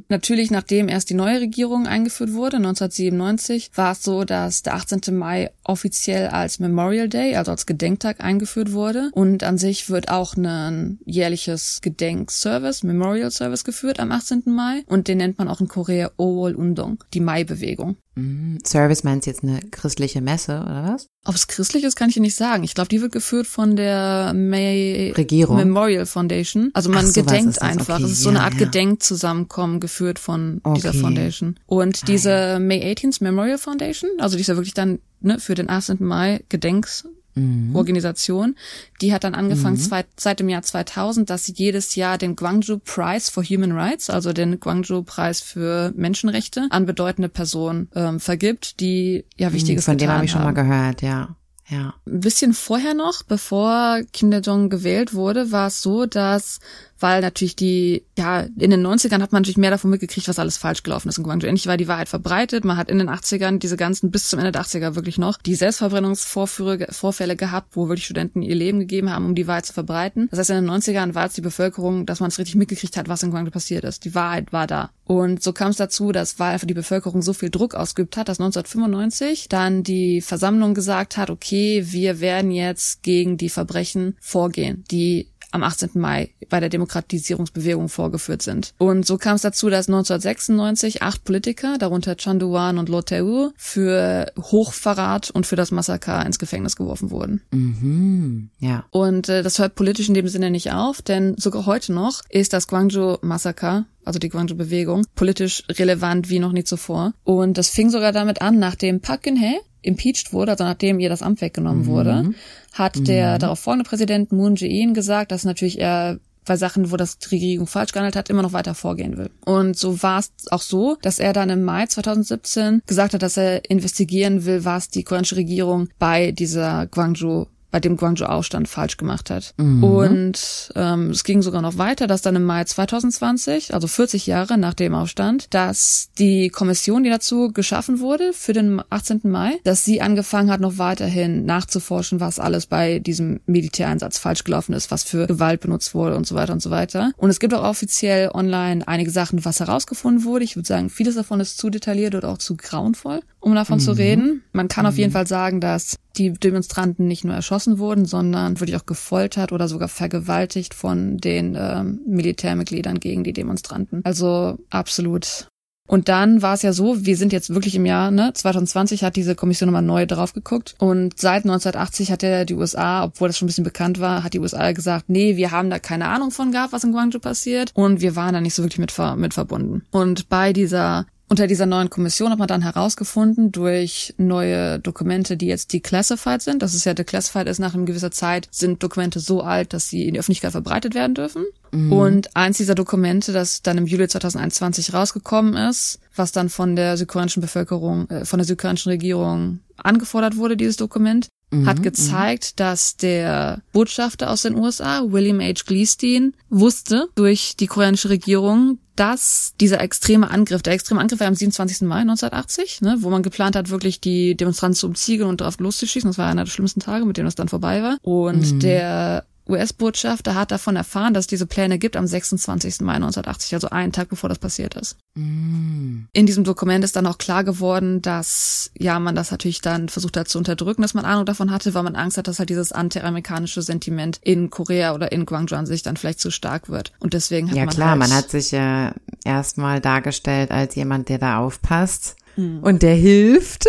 Natürlich, 0.09 0.51
nachdem 0.51 0.89
erst 0.89 1.09
die 1.09 1.13
neue 1.13 1.39
Regierung 1.39 1.87
eingeführt 1.87 2.33
wurde, 2.33 2.57
1997, 2.57 3.71
war 3.75 3.93
es 3.93 4.03
so, 4.03 4.23
dass 4.23 4.63
der 4.63 4.75
18. 4.75 5.15
Mai 5.17 5.51
offiziell 5.63 6.27
als 6.27 6.59
Memorial 6.59 7.09
Day, 7.09 7.35
also 7.35 7.51
als 7.51 7.65
Gedenktag 7.65 8.23
eingeführt 8.23 8.73
wurde. 8.73 9.09
Und 9.13 9.43
an 9.43 9.57
sich 9.57 9.89
wird 9.89 10.09
auch 10.09 10.35
ein 10.35 10.99
jährliches 11.05 11.79
Gedenkservice, 11.81 12.83
Memorial 12.83 13.31
Service 13.31 13.63
geführt 13.63 13.99
am 13.99 14.11
18. 14.11 14.43
Mai. 14.45 14.83
Und 14.87 15.07
den 15.07 15.17
nennt 15.17 15.37
man 15.37 15.47
auch 15.47 15.61
in 15.61 15.67
Korea 15.67 16.11
Owol 16.17 16.55
Undong, 16.55 17.03
die 17.13 17.19
Mai-Bewegung. 17.19 17.97
Mm, 18.15 18.57
Service 18.65 19.03
meinst 19.03 19.25
jetzt 19.25 19.43
eine 19.43 19.59
christliche 19.71 20.21
Messe, 20.21 20.61
oder 20.61 20.93
was? 20.93 21.09
Ob 21.25 21.35
es 21.35 21.47
christlich 21.47 21.83
ist, 21.83 21.95
kann 21.95 22.09
ich 22.09 22.15
dir 22.15 22.21
nicht 22.21 22.35
sagen. 22.35 22.63
Ich 22.63 22.75
glaube, 22.75 22.89
die 22.89 23.01
wird 23.01 23.11
geführt 23.11 23.47
von 23.47 23.75
der 23.75 24.33
May 24.35 25.13
Regierung? 25.17 25.57
Memorial 25.57 26.05
Foundation. 26.05 26.69
Also 26.73 26.89
man 26.89 27.05
Ach, 27.09 27.13
gedenkt 27.13 27.61
einfach. 27.61 27.95
okay, 27.95 28.03
es 28.03 28.11
ist 28.11 28.21
so 28.21 28.29
ja, 28.29 28.35
eine 28.37 28.45
Art 28.45 28.53
ja. 28.53 28.65
Gedenkzusammenkommen 28.65 29.79
geführt 29.79 30.19
von 30.19 30.61
dieser 30.75 30.89
Okay. 30.89 30.97
Ah, 30.99 31.01
Foundation. 31.01 31.59
Und 31.65 32.07
diese 32.07 32.59
May 32.59 32.83
18th 32.83 33.23
Memorial 33.23 33.57
Foundation, 33.57 34.09
also 34.19 34.35
die 34.35 34.41
ist 34.41 34.47
ja 34.47 34.55
wirklich 34.55 34.73
dann 34.73 34.99
ne, 35.21 35.39
für 35.39 35.55
den 35.55 35.69
18. 35.69 35.97
Mai 36.01 36.43
Gedenks 36.49 37.07
Mhm. 37.35 37.75
Organisation, 37.75 38.55
die 39.01 39.13
hat 39.13 39.23
dann 39.23 39.35
angefangen 39.35 39.77
zwei, 39.77 40.05
seit 40.17 40.39
dem 40.39 40.49
Jahr 40.49 40.61
2000, 40.61 41.29
dass 41.29 41.45
sie 41.45 41.53
jedes 41.53 41.95
Jahr 41.95 42.17
den 42.17 42.35
Gwangju 42.35 42.79
Prize 42.79 43.31
for 43.31 43.43
Human 43.43 43.71
Rights, 43.71 44.09
also 44.09 44.33
den 44.33 44.59
Gwangju 44.59 45.03
Preis 45.03 45.41
für 45.41 45.91
Menschenrechte, 45.95 46.67
an 46.69 46.85
bedeutende 46.85 47.29
Personen 47.29 47.89
ähm, 47.95 48.19
vergibt, 48.19 48.79
die 48.79 49.25
ja 49.35 49.51
Wichtiges 49.53 49.85
Von 49.85 49.97
dem 49.97 50.09
habe 50.09 50.25
ich 50.25 50.31
schon 50.31 50.43
mal 50.43 50.53
gehört, 50.53 51.01
ja. 51.01 51.35
Ja. 51.69 51.93
ein 52.05 52.19
bisschen 52.19 52.53
vorher 52.53 52.93
noch, 52.93 53.23
bevor 53.23 54.01
Kim 54.11 54.31
Dae-jong 54.31 54.69
gewählt 54.69 55.13
wurde, 55.13 55.51
war 55.51 55.67
es 55.67 55.81
so, 55.81 56.05
dass, 56.05 56.59
weil 57.03 57.19
natürlich 57.19 57.57
die, 57.57 58.05
ja, 58.17 58.39
in 58.57 58.71
den 58.71 58.87
90ern 58.87 59.21
hat 59.21 59.33
man 59.33 59.41
natürlich 59.41 59.57
mehr 59.57 59.71
davon 59.71 59.91
mitgekriegt, 59.91 60.29
was 60.29 60.39
alles 60.39 60.55
falsch 60.55 60.83
gelaufen 60.83 61.09
ist 61.09 61.17
in 61.17 61.25
Gwangju. 61.25 61.47
Endlich 61.47 61.67
war 61.67 61.75
die 61.75 61.89
Wahrheit 61.89 62.07
verbreitet. 62.07 62.63
Man 62.63 62.77
hat 62.77 62.89
in 62.89 62.97
den 62.97 63.09
80ern 63.09 63.59
diese 63.59 63.75
ganzen, 63.75 64.09
bis 64.09 64.29
zum 64.29 64.39
Ende 64.39 64.53
der 64.53 64.61
80er 64.61 64.95
wirklich 64.95 65.17
noch, 65.17 65.37
die 65.37 65.55
Selbstverbrennungsvorfälle 65.55 66.87
Vorfälle 66.91 67.35
gehabt, 67.35 67.75
wo 67.75 67.89
wirklich 67.89 68.05
Studenten 68.05 68.41
ihr 68.41 68.55
Leben 68.55 68.79
gegeben 68.79 69.11
haben, 69.11 69.25
um 69.25 69.35
die 69.35 69.47
Wahrheit 69.47 69.65
zu 69.65 69.73
verbreiten. 69.73 70.29
Das 70.31 70.39
heißt, 70.39 70.51
in 70.51 70.65
den 70.65 70.69
90ern 70.71 71.13
war 71.13 71.25
es 71.25 71.33
die 71.33 71.41
Bevölkerung, 71.41 72.05
dass 72.05 72.21
man 72.21 72.29
es 72.29 72.39
richtig 72.39 72.55
mitgekriegt 72.55 72.95
hat, 72.95 73.09
was 73.09 73.21
in 73.21 73.31
Gwangju 73.31 73.51
passiert 73.51 73.83
ist. 73.83 74.05
Die 74.05 74.15
Wahrheit 74.15 74.53
war 74.53 74.65
da. 74.65 74.89
Und 75.05 75.43
so 75.43 75.51
kam 75.51 75.71
es 75.71 75.77
dazu, 75.77 76.13
dass 76.13 76.39
weil 76.39 76.53
einfach 76.53 76.67
die 76.67 76.73
Bevölkerung 76.73 77.21
so 77.21 77.33
viel 77.33 77.49
Druck 77.49 77.75
ausgeübt 77.75 78.15
hat, 78.15 78.29
dass 78.29 78.39
1995 78.39 79.49
dann 79.49 79.83
die 79.83 80.21
Versammlung 80.21 80.73
gesagt 80.73 81.17
hat, 81.17 81.29
okay, 81.29 81.83
wir 81.87 82.21
werden 82.21 82.51
jetzt 82.51 83.03
gegen 83.03 83.35
die 83.35 83.49
Verbrechen 83.49 84.15
vorgehen, 84.21 84.85
die 84.89 85.27
am 85.53 85.63
18. 85.63 85.91
Mai 85.93 86.31
bei 86.49 86.59
der 86.59 86.69
Demokratisierungsbewegung 86.69 87.89
vorgeführt 87.89 88.41
sind. 88.41 88.73
Und 88.77 89.05
so 89.05 89.17
kam 89.17 89.35
es 89.35 89.43
dazu, 89.43 89.69
dass 89.69 89.87
1996 89.87 91.01
acht 91.01 91.23
Politiker, 91.23 91.77
darunter 91.77 92.15
Chanduan 92.17 92.77
und 92.77 92.89
Loteu, 92.89 93.49
für 93.55 94.31
Hochverrat 94.37 95.29
und 95.29 95.45
für 95.45 95.55
das 95.55 95.71
Massaker 95.71 96.25
ins 96.25 96.39
Gefängnis 96.39 96.75
geworfen 96.75 97.11
wurden. 97.11 97.41
Mhm. 97.51 98.49
Ja. 98.59 98.85
Und 98.89 99.29
äh, 99.29 99.43
das 99.43 99.59
hört 99.59 99.75
politisch 99.75 100.07
in 100.07 100.15
dem 100.15 100.27
Sinne 100.27 100.49
nicht 100.49 100.71
auf, 100.71 101.01
denn 101.01 101.35
sogar 101.37 101.65
heute 101.65 101.93
noch 101.93 102.21
ist 102.29 102.53
das 102.53 102.67
Guangzhou-Massaker 102.67 103.85
also 104.05 104.19
die 104.19 104.29
Guangzhou-Bewegung, 104.29 105.05
politisch 105.15 105.63
relevant 105.69 106.29
wie 106.29 106.39
noch 106.39 106.51
nie 106.51 106.63
zuvor. 106.63 107.13
Und 107.23 107.57
das 107.57 107.69
fing 107.69 107.89
sogar 107.89 108.11
damit 108.11 108.41
an, 108.41 108.59
nachdem 108.59 109.01
Park 109.01 109.23
Geun-hye 109.23 109.59
impeached 109.81 110.33
wurde, 110.33 110.51
also 110.51 110.63
nachdem 110.63 110.99
ihr 110.99 111.09
das 111.09 111.21
Amt 111.21 111.41
weggenommen 111.41 111.85
wurde, 111.85 112.33
hat 112.71 113.07
der 113.07 113.37
darauf 113.37 113.59
folgende 113.59 113.87
Präsident 113.87 114.31
Moon 114.31 114.55
Jae-in 114.55 114.93
gesagt, 114.93 115.31
dass 115.31 115.43
natürlich 115.43 115.79
er 115.79 116.19
bei 116.45 116.57
Sachen, 116.57 116.91
wo 116.91 116.97
das 116.97 117.17
die 117.19 117.29
Regierung 117.29 117.67
falsch 117.67 117.91
gehandelt 117.91 118.15
hat, 118.15 118.29
immer 118.29 118.41
noch 118.41 118.53
weiter 118.53 118.75
vorgehen 118.75 119.17
will. 119.17 119.29
Und 119.45 119.77
so 119.77 120.01
war 120.03 120.19
es 120.19 120.31
auch 120.51 120.61
so, 120.61 120.97
dass 121.01 121.19
er 121.19 121.33
dann 121.33 121.49
im 121.49 121.63
Mai 121.63 121.85
2017 121.85 122.81
gesagt 122.85 123.13
hat, 123.13 123.21
dass 123.21 123.37
er 123.37 123.69
investigieren 123.69 124.45
will, 124.45 124.65
was 124.65 124.89
die 124.89 125.03
koreanische 125.03 125.37
Regierung 125.37 125.89
bei 125.99 126.31
dieser 126.31 126.87
Guangzhou 126.87 127.47
bei 127.73 127.79
dem 127.79 127.97
Guangzhou-Aufstand 127.97 128.67
falsch 128.67 128.97
gemacht 128.97 129.31
hat. 129.31 129.55
Und 129.83 130.71
ähm, 130.75 131.09
es 131.09 131.23
ging 131.23 131.41
sogar 131.41 131.63
noch 131.63 131.79
weiter, 131.79 132.05
dass 132.05 132.21
dann 132.21 132.35
im 132.35 132.43
Mai 132.43 132.65
2020, 132.65 133.73
also 133.73 133.87
40 133.87 134.27
Jahre 134.27 134.59
nach 134.59 134.75
dem 134.75 134.93
Aufstand, 134.93 135.51
dass 135.55 136.09
die 136.19 136.49
Kommission, 136.49 137.03
die 137.03 137.09
dazu 137.09 137.51
geschaffen 137.51 137.99
wurde 137.99 138.31
für 138.31 138.53
den 138.53 138.79
18. 138.91 139.21
Mai, 139.23 139.53
dass 139.63 139.83
sie 139.83 140.01
angefangen 140.01 140.51
hat, 140.51 140.61
noch 140.61 140.77
weiterhin 140.77 141.45
nachzuforschen, 141.45 142.19
was 142.19 142.37
alles 142.37 142.67
bei 142.67 142.99
diesem 142.99 143.39
Militäreinsatz 143.47 144.19
falsch 144.19 144.43
gelaufen 144.43 144.73
ist, 144.73 144.91
was 144.91 145.03
für 145.03 145.25
Gewalt 145.25 145.61
benutzt 145.61 145.95
wurde 145.95 146.15
und 146.15 146.27
so 146.27 146.35
weiter 146.35 146.53
und 146.53 146.61
so 146.61 146.69
weiter. 146.69 147.11
Und 147.17 147.31
es 147.31 147.39
gibt 147.39 147.55
auch 147.55 147.63
offiziell 147.63 148.29
online 148.35 148.87
einige 148.87 149.09
Sachen, 149.09 149.43
was 149.45 149.59
herausgefunden 149.59 150.25
wurde. 150.25 150.45
Ich 150.45 150.55
würde 150.55 150.67
sagen, 150.67 150.91
vieles 150.91 151.15
davon 151.15 151.39
ist 151.39 151.57
zu 151.57 151.71
detailliert 151.71 152.13
oder 152.13 152.29
auch 152.29 152.37
zu 152.37 152.55
grauenvoll, 152.55 153.21
um 153.43 153.55
davon 153.55 153.79
zu 153.79 153.91
reden. 153.91 154.41
Man 154.53 154.69
kann 154.69 154.85
auf 154.85 154.97
jeden 154.97 155.11
Fall 155.11 155.27
sagen, 155.27 155.59
dass 155.59 155.97
die 156.15 156.31
Demonstranten 156.31 157.07
nicht 157.07 157.25
nur 157.25 157.35
erschossen 157.35 157.77
wurden, 157.77 158.05
sondern 158.05 158.59
wirklich 158.59 158.77
auch 158.77 158.85
gefoltert 158.85 159.51
oder 159.51 159.67
sogar 159.67 159.89
vergewaltigt 159.89 160.73
von 160.73 161.17
den 161.17 161.57
ähm, 161.59 161.99
Militärmitgliedern 162.07 162.99
gegen 162.99 163.23
die 163.23 163.33
Demonstranten. 163.33 164.01
Also 164.05 164.59
absolut. 164.69 165.47
Und 165.85 166.07
dann 166.07 166.41
war 166.41 166.53
es 166.53 166.61
ja 166.61 166.71
so, 166.71 167.05
wir 167.05 167.17
sind 167.17 167.33
jetzt 167.33 167.53
wirklich 167.53 167.75
im 167.75 167.85
Jahr, 167.85 168.09
ne, 168.09 168.31
2020 168.33 169.03
hat 169.03 169.17
diese 169.17 169.35
Kommission 169.35 169.67
nochmal 169.67 169.81
neu 169.81 170.05
drauf 170.05 170.31
geguckt 170.31 170.75
und 170.79 171.19
seit 171.19 171.43
1980 171.43 172.09
hat 172.09 172.23
ja 172.23 172.45
die 172.45 172.53
USA, 172.53 173.03
obwohl 173.03 173.27
das 173.27 173.37
schon 173.37 173.47
ein 173.47 173.47
bisschen 173.47 173.65
bekannt 173.65 173.99
war, 173.99 174.23
hat 174.23 174.33
die 174.33 174.39
USA 174.39 174.71
gesagt, 174.71 175.09
nee, 175.09 175.35
wir 175.35 175.51
haben 175.51 175.69
da 175.69 175.79
keine 175.79 176.07
Ahnung 176.07 176.31
von 176.31 176.53
gehabt, 176.53 176.71
was 176.71 176.85
in 176.85 176.93
Guangzhou 176.93 177.19
passiert 177.19 177.71
und 177.73 177.99
wir 177.99 178.15
waren 178.15 178.33
da 178.33 178.39
nicht 178.39 178.53
so 178.53 178.63
wirklich 178.63 178.79
mit, 178.79 178.93
ver 178.93 179.17
mit 179.17 179.33
verbunden. 179.33 179.83
Und 179.91 180.29
bei 180.29 180.53
dieser 180.53 181.05
unter 181.33 181.47
dieser 181.47 181.65
neuen 181.65 181.89
Kommission 181.89 182.29
hat 182.29 182.37
man 182.37 182.47
dann 182.47 182.61
herausgefunden 182.61 183.51
durch 183.51 184.13
neue 184.19 184.77
Dokumente, 184.77 185.35
die 185.35 185.47
jetzt 185.47 185.73
declassified 185.73 186.43
sind. 186.43 186.61
Das 186.61 186.75
ist 186.75 186.85
ja 186.85 186.93
declassified 186.93 187.47
ist 187.47 187.57
nach 187.57 187.73
einer 187.73 187.85
gewisser 187.85 188.11
Zeit 188.11 188.47
sind 188.51 188.83
Dokumente 188.83 189.19
so 189.19 189.41
alt, 189.41 189.73
dass 189.73 189.89
sie 189.89 190.07
in 190.07 190.13
die 190.13 190.19
Öffentlichkeit 190.19 190.51
verbreitet 190.51 190.93
werden 190.93 191.15
dürfen. 191.15 191.43
Und 191.89 192.35
eins 192.35 192.57
dieser 192.57 192.75
Dokumente, 192.75 193.33
das 193.33 193.63
dann 193.63 193.79
im 193.79 193.87
Juli 193.87 194.07
2021 194.07 194.93
rausgekommen 194.93 195.55
ist, 195.55 195.97
was 196.15 196.31
dann 196.31 196.49
von 196.49 196.75
der 196.75 196.97
südkoreanischen 196.97 197.41
Bevölkerung, 197.41 198.07
äh, 198.11 198.25
von 198.25 198.37
der 198.37 198.45
südkoreanischen 198.45 198.91
Regierung 198.91 199.61
angefordert 199.77 200.37
wurde, 200.37 200.55
dieses 200.55 200.77
Dokument, 200.77 201.29
hat 201.65 201.83
gezeigt, 201.83 202.59
dass 202.59 202.97
der 202.97 203.61
Botschafter 203.71 204.29
aus 204.29 204.43
den 204.43 204.55
USA, 204.55 205.03
William 205.07 205.39
H. 205.39 205.63
Gleestein, 205.65 206.33
wusste 206.49 207.07
durch 207.15 207.55
die 207.57 207.67
koreanische 207.67 208.09
Regierung, 208.09 208.79
dass 208.95 209.53
dieser 209.59 209.81
extreme 209.81 210.29
Angriff, 210.29 210.61
der 210.61 210.73
extreme 210.73 211.01
Angriff 211.01 211.19
war 211.19 211.27
am 211.27 211.35
27. 211.35 211.87
Mai 211.87 212.01
1980, 212.01 212.81
ne, 212.81 212.97
wo 212.99 213.09
man 213.09 213.23
geplant 213.23 213.55
hat, 213.55 213.69
wirklich 213.69 213.99
die 213.99 214.35
Demonstranten 214.35 214.77
zu 214.77 214.87
umziegeln 214.87 215.29
und 215.29 215.41
drauf 215.41 215.59
loszuschießen. 215.59 216.09
Das 216.09 216.17
war 216.17 216.27
einer 216.27 216.43
der 216.43 216.51
schlimmsten 216.51 216.79
Tage, 216.79 217.05
mit 217.05 217.17
dem 217.17 217.25
das 217.25 217.35
dann 217.35 217.47
vorbei 217.47 217.81
war. 217.81 217.97
Und 218.01 218.61
der 218.61 219.25
US-Botschafter 219.47 220.35
hat 220.35 220.51
davon 220.51 220.75
erfahren, 220.75 221.13
dass 221.13 221.23
es 221.23 221.27
diese 221.27 221.45
Pläne 221.45 221.77
gibt 221.77 221.95
am 221.95 222.07
26. 222.07 222.81
Mai 222.81 222.95
1980, 222.95 223.53
also 223.55 223.69
einen 223.69 223.91
Tag 223.91 224.09
bevor 224.09 224.29
das 224.29 224.39
passiert 224.39 224.75
ist. 224.75 224.97
In 225.15 226.07
diesem 226.13 226.43
Dokument 226.43 226.83
ist 226.83 226.95
dann 226.95 227.05
auch 227.07 227.17
klar 227.17 227.43
geworden, 227.43 228.01
dass 228.01 228.71
ja 228.77 228.99
man 228.99 229.15
das 229.15 229.31
natürlich 229.31 229.61
dann 229.61 229.89
versucht 229.89 230.17
hat 230.17 230.27
zu 230.27 230.37
unterdrücken, 230.37 230.81
dass 230.81 230.93
man 230.93 231.05
Ahnung 231.05 231.25
davon 231.25 231.51
hatte, 231.51 231.73
weil 231.73 231.83
man 231.83 231.95
Angst 231.95 232.17
hat, 232.17 232.27
dass 232.27 232.39
halt 232.39 232.49
dieses 232.49 232.71
anti-amerikanische 232.71 233.61
Sentiment 233.61 234.19
in 234.23 234.49
Korea 234.49 234.93
oder 234.95 235.11
in 235.11 235.25
Guangzhou 235.25 235.55
an 235.55 235.65
sich 235.65 235.83
dann 235.83 235.97
vielleicht 235.97 236.19
zu 236.19 236.31
stark 236.31 236.69
wird. 236.69 236.93
Und 236.99 237.13
deswegen 237.13 237.49
hat 237.49 237.55
Ja 237.55 237.65
man 237.65 237.73
klar, 237.73 237.89
halt, 237.91 237.99
man 237.99 238.13
hat 238.13 238.29
sich 238.29 238.51
ja 238.51 238.93
erstmal 239.23 239.81
dargestellt 239.81 240.51
als 240.51 240.75
jemand, 240.75 241.09
der 241.09 241.17
da 241.19 241.39
aufpasst 241.39 242.15
und 242.35 242.81
der 242.81 242.95
hilft. 242.95 243.65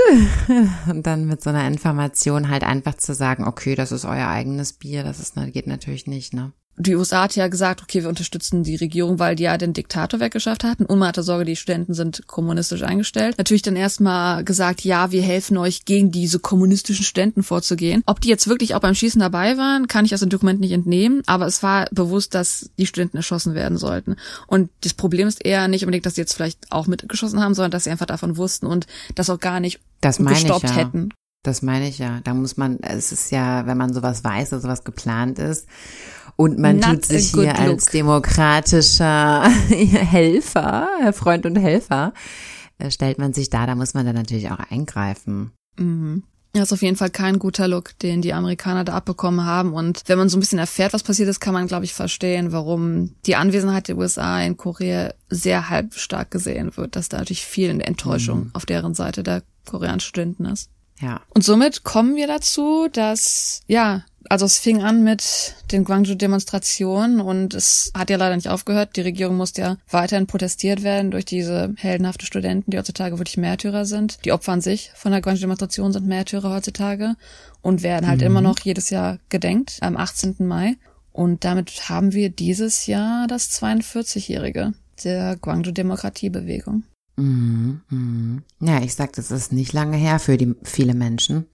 Und 0.89 1.07
dann 1.07 1.27
mit 1.27 1.43
so 1.43 1.51
einer 1.51 1.67
Information 1.67 2.49
halt 2.49 2.65
einfach 2.65 2.95
zu 2.95 3.15
sagen, 3.15 3.45
okay, 3.45 3.75
das 3.75 3.93
ist 3.93 4.05
euer 4.05 4.29
eigenes 4.29 4.73
Bier, 4.73 5.05
das 5.05 5.21
ist, 5.21 5.35
geht 5.53 5.67
natürlich 5.67 6.07
nicht, 6.07 6.33
ne? 6.33 6.53
Die 6.77 6.97
USA 6.97 7.23
hat 7.23 7.37
ja 7.37 7.47
gesagt, 7.47 7.83
okay, 7.83 8.03
wir 8.03 8.09
unterstützen 8.09 8.65
die 8.65 8.75
Regierung, 8.75 9.19
weil 9.21 9.37
die 9.37 9.45
ja 9.45 9.57
den 9.57 9.73
Diktator 9.73 10.19
weggeschafft 10.19 10.65
hatten. 10.65 10.85
Und 10.85 10.99
man 10.99 11.09
hatte 11.09 11.23
Sorge, 11.23 11.45
die 11.45 11.55
Studenten 11.55 11.95
sind 11.95 12.27
kommunistisch 12.27 12.83
eingestellt. 12.83 13.39
Natürlich 13.39 13.63
dann 13.63 13.77
erstmal 13.77 14.43
gesagt, 14.43 14.83
ja, 14.83 15.13
wir 15.13 15.23
helfen 15.23 15.57
euch, 15.57 15.85
gegen 15.85 16.11
diese 16.11 16.41
kommunistischen 16.41 17.05
Studenten 17.05 17.45
vorzugehen. 17.45 18.03
Ob 18.07 18.21
die 18.21 18.29
jetzt 18.29 18.49
wirklich 18.49 18.75
auch 18.75 18.81
beim 18.81 18.95
Schießen 18.95 19.21
dabei 19.21 19.57
waren, 19.57 19.87
kann 19.87 20.05
ich 20.05 20.15
aus 20.15 20.21
dem 20.21 20.31
Dokument 20.31 20.61
nicht 20.61 20.73
entnehmen. 20.73 21.23
Aber 21.27 21.47
es 21.47 21.63
war 21.63 21.87
bewusst, 21.93 22.35
dass 22.35 22.71
die 22.77 22.87
Studenten 22.87 23.19
erschossen 23.19 23.55
werden 23.55 23.79
sollten. 23.79 24.17
Und 24.49 24.71
das 24.83 24.95
Problem 24.95 25.29
ist 25.29 25.45
eher 25.45 25.69
nicht 25.69 25.85
unbedingt, 25.85 26.07
dass 26.07 26.17
sie 26.17 26.23
jetzt 26.23 26.35
vielleicht 26.35 26.73
auch 26.73 26.89
mitgeschossen 26.89 27.41
haben, 27.41 27.55
sondern 27.55 27.71
dass 27.71 27.85
sie 27.85 27.91
einfach 27.91 28.07
davon 28.07 28.37
wussten 28.37 28.67
und 28.67 28.87
das 29.15 29.31
auch 29.31 29.39
gar 29.39 29.61
nicht 29.61 29.81
Das 30.01 30.19
gestoppt 30.19 30.65
ja. 30.65 30.75
hätten. 30.75 31.11
Das 31.45 31.61
meine 31.61 31.89
ich 31.89 31.99
ja. 31.99 32.21
Da 32.25 32.35
muss 32.35 32.57
man, 32.57 32.81
es 32.81 33.13
ist 33.13 33.31
ja, 33.31 33.67
wenn 33.67 33.77
man 33.77 33.93
sowas 33.93 34.25
weiß, 34.25 34.51
dass 34.51 34.63
sowas 34.63 34.83
geplant 34.83 35.39
ist 35.39 35.69
und 36.37 36.59
man 36.59 36.79
Not 36.79 36.91
tut 36.91 37.05
sich 37.07 37.33
hier 37.33 37.59
als 37.59 37.87
look. 37.87 37.91
demokratischer 37.93 39.43
Helfer, 39.69 40.89
Freund 41.13 41.47
und 41.47 41.57
Helfer, 41.57 42.13
äh, 42.79 42.91
stellt 42.91 43.19
man 43.19 43.33
sich 43.33 43.51
da, 43.51 43.67
da 43.67 43.75
muss 43.75 43.95
man 43.95 44.07
dann 44.07 44.17
natürlich 44.17 44.51
auch 44.51 44.59
eingreifen. 44.71 45.53
Ja, 46.57 46.63
ist 46.63 46.73
auf 46.73 46.83
jeden 46.83 46.97
Fall 46.97 47.11
kein 47.11 47.41
guter 47.41 47.67
Look, 47.67 47.99
den 47.99 48.23
die 48.23 48.33
Amerikaner 48.33 48.85
da 48.85 48.93
abbekommen 48.95 49.45
haben. 49.45 49.73
Und 49.73 50.03
wenn 50.07 50.19
man 50.19 50.29
so 50.29 50.37
ein 50.37 50.41
bisschen 50.41 50.61
erfährt, 50.61 50.93
was 50.93 51.03
passiert 51.03 51.29
ist, 51.29 51.41
kann 51.41 51.53
man, 51.53 51.67
glaube 51.67 51.85
ich, 51.85 51.93
verstehen, 51.93 52.53
warum 52.53 53.17
die 53.27 53.35
Anwesenheit 53.35 53.89
der 53.89 53.99
USA 53.99 54.41
in 54.41 54.57
Korea 54.57 55.13
sehr 55.29 55.69
halbstark 55.69 56.31
gesehen 56.31 56.77
wird, 56.77 56.95
dass 56.95 57.09
da 57.09 57.19
natürlich 57.19 57.45
viel 57.45 57.81
Enttäuschung 57.81 58.51
auf 58.53 58.67
deren 58.67 58.95
Seite 58.95 59.25
der 59.25 59.43
koreanischen 59.65 60.09
Studenten 60.09 60.45
ist. 60.45 60.71
Ja. 61.01 61.23
Und 61.31 61.43
somit 61.43 61.83
kommen 61.83 62.15
wir 62.15 62.29
dazu, 62.29 62.87
dass, 62.93 63.63
ja, 63.67 64.05
also 64.29 64.47
es 64.47 64.59
fing 64.59 64.83
an 64.83 65.03
mit 65.03 65.55
den 65.73 65.85
Guangzhou-Demonstrationen 65.85 67.21
und 67.21 67.55
es 67.55 67.91
hat 67.95 68.11
ja 68.11 68.17
leider 68.17 68.37
nicht 68.37 68.49
aufgehört. 68.49 68.97
Die 68.97 69.03
Regierung 69.03 69.37
musste 69.37 69.63
ja 69.63 69.77
weiterhin 69.91 70.27
protestiert 70.27 70.83
werden 70.83 71.11
durch 71.11 71.25
diese 71.25 71.75
heldenhaften 71.77 72.27
Studenten, 72.27 72.71
die 72.71 72.79
heutzutage 72.79 73.19
wirklich 73.19 73.37
Märtyrer 73.37 73.85
sind. 73.85 74.19
Die 74.25 74.33
Opfer 74.33 74.53
an 74.53 74.61
sich 74.61 74.91
von 74.95 75.13
der 75.13 75.21
Guangzhou-Demonstration 75.21 75.93
sind 75.93 76.07
Märtyrer 76.07 76.55
heutzutage 76.55 77.17
und 77.63 77.83
werden 77.83 78.07
halt 78.07 78.23
immer 78.23 78.41
noch 78.41 78.59
jedes 78.61 78.91
Jahr 78.91 79.19
gedenkt 79.29 79.79
am 79.81 79.97
18. 79.97 80.37
Mai. 80.39 80.77
Und 81.13 81.45
damit 81.45 81.89
haben 81.89 82.13
wir 82.13 82.29
dieses 82.29 82.87
Jahr 82.87 83.27
das 83.27 83.51
42-Jährige 83.63 84.75
der 85.05 85.37
Guangzhou-Demokratiebewegung. 85.37 86.85
Mhm, 87.17 87.83
mhm. 87.89 88.43
Ja, 88.61 88.83
ich 88.83 88.95
sag, 88.95 89.13
das 89.13 89.31
ist 89.31 89.53
nicht 89.53 89.73
lange 89.73 89.97
her 89.97 90.19
für 90.19 90.37
die 90.37 90.55
viele 90.65 90.95
Menschen. 90.95 91.47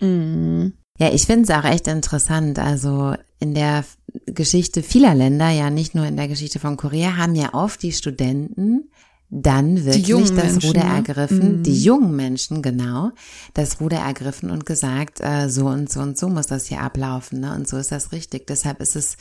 Mhm. 0.00 0.74
Ja, 0.98 1.12
ich 1.12 1.26
finde 1.26 1.44
es 1.44 1.50
auch 1.56 1.64
echt 1.64 1.86
interessant. 1.86 2.58
Also 2.58 3.14
in 3.40 3.54
der 3.54 3.84
Geschichte 4.26 4.82
vieler 4.82 5.14
Länder, 5.14 5.48
ja 5.50 5.70
nicht 5.70 5.94
nur 5.94 6.06
in 6.06 6.16
der 6.16 6.28
Geschichte 6.28 6.58
von 6.58 6.76
Korea, 6.76 7.16
haben 7.16 7.34
ja 7.34 7.54
oft 7.54 7.82
die 7.82 7.92
Studenten 7.92 8.90
dann 9.30 9.84
wirklich 9.84 10.06
das 10.30 10.52
Menschen, 10.52 10.66
Ruder 10.68 10.84
ne? 10.84 10.94
ergriffen, 10.96 11.58
Mhm. 11.58 11.62
die 11.62 11.82
jungen 11.82 12.16
Menschen, 12.16 12.62
genau, 12.62 13.10
das 13.52 13.78
Ruder 13.78 13.98
ergriffen 13.98 14.50
und 14.50 14.64
gesagt, 14.64 15.20
äh, 15.20 15.48
so 15.50 15.66
und 15.66 15.90
so 15.92 16.00
und 16.00 16.16
so 16.16 16.28
muss 16.30 16.46
das 16.46 16.66
hier 16.66 16.80
ablaufen, 16.80 17.40
ne? 17.40 17.54
Und 17.54 17.68
so 17.68 17.76
ist 17.76 17.92
das 17.92 18.12
richtig. 18.12 18.46
Deshalb 18.46 18.80
ist 18.80 18.96
es 18.96 19.16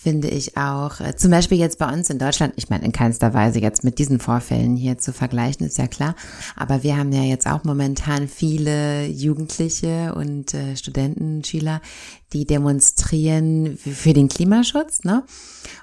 finde 0.00 0.28
ich 0.28 0.56
auch, 0.56 1.00
äh, 1.00 1.16
zum 1.16 1.32
Beispiel 1.32 1.58
jetzt 1.58 1.80
bei 1.80 1.92
uns 1.92 2.08
in 2.08 2.20
Deutschland, 2.20 2.54
ich 2.54 2.70
meine 2.70 2.84
in 2.84 2.92
keinster 2.92 3.34
Weise 3.34 3.58
jetzt 3.58 3.82
mit 3.82 3.98
diesen 3.98 4.20
Vorfällen 4.20 4.76
hier 4.76 4.96
zu 4.98 5.12
vergleichen, 5.12 5.66
ist 5.66 5.76
ja 5.76 5.88
klar, 5.88 6.14
aber 6.54 6.84
wir 6.84 6.96
haben 6.96 7.10
ja 7.10 7.22
jetzt 7.22 7.48
auch 7.48 7.64
momentan 7.64 8.28
viele 8.28 9.06
Jugendliche 9.06 10.14
und 10.14 10.54
äh, 10.54 10.76
Studenten, 10.76 11.42
Schüler, 11.42 11.80
die 12.32 12.44
demonstrieren 12.46 13.78
für 13.78 14.12
den 14.12 14.28
Klimaschutz, 14.28 15.04
ne? 15.04 15.22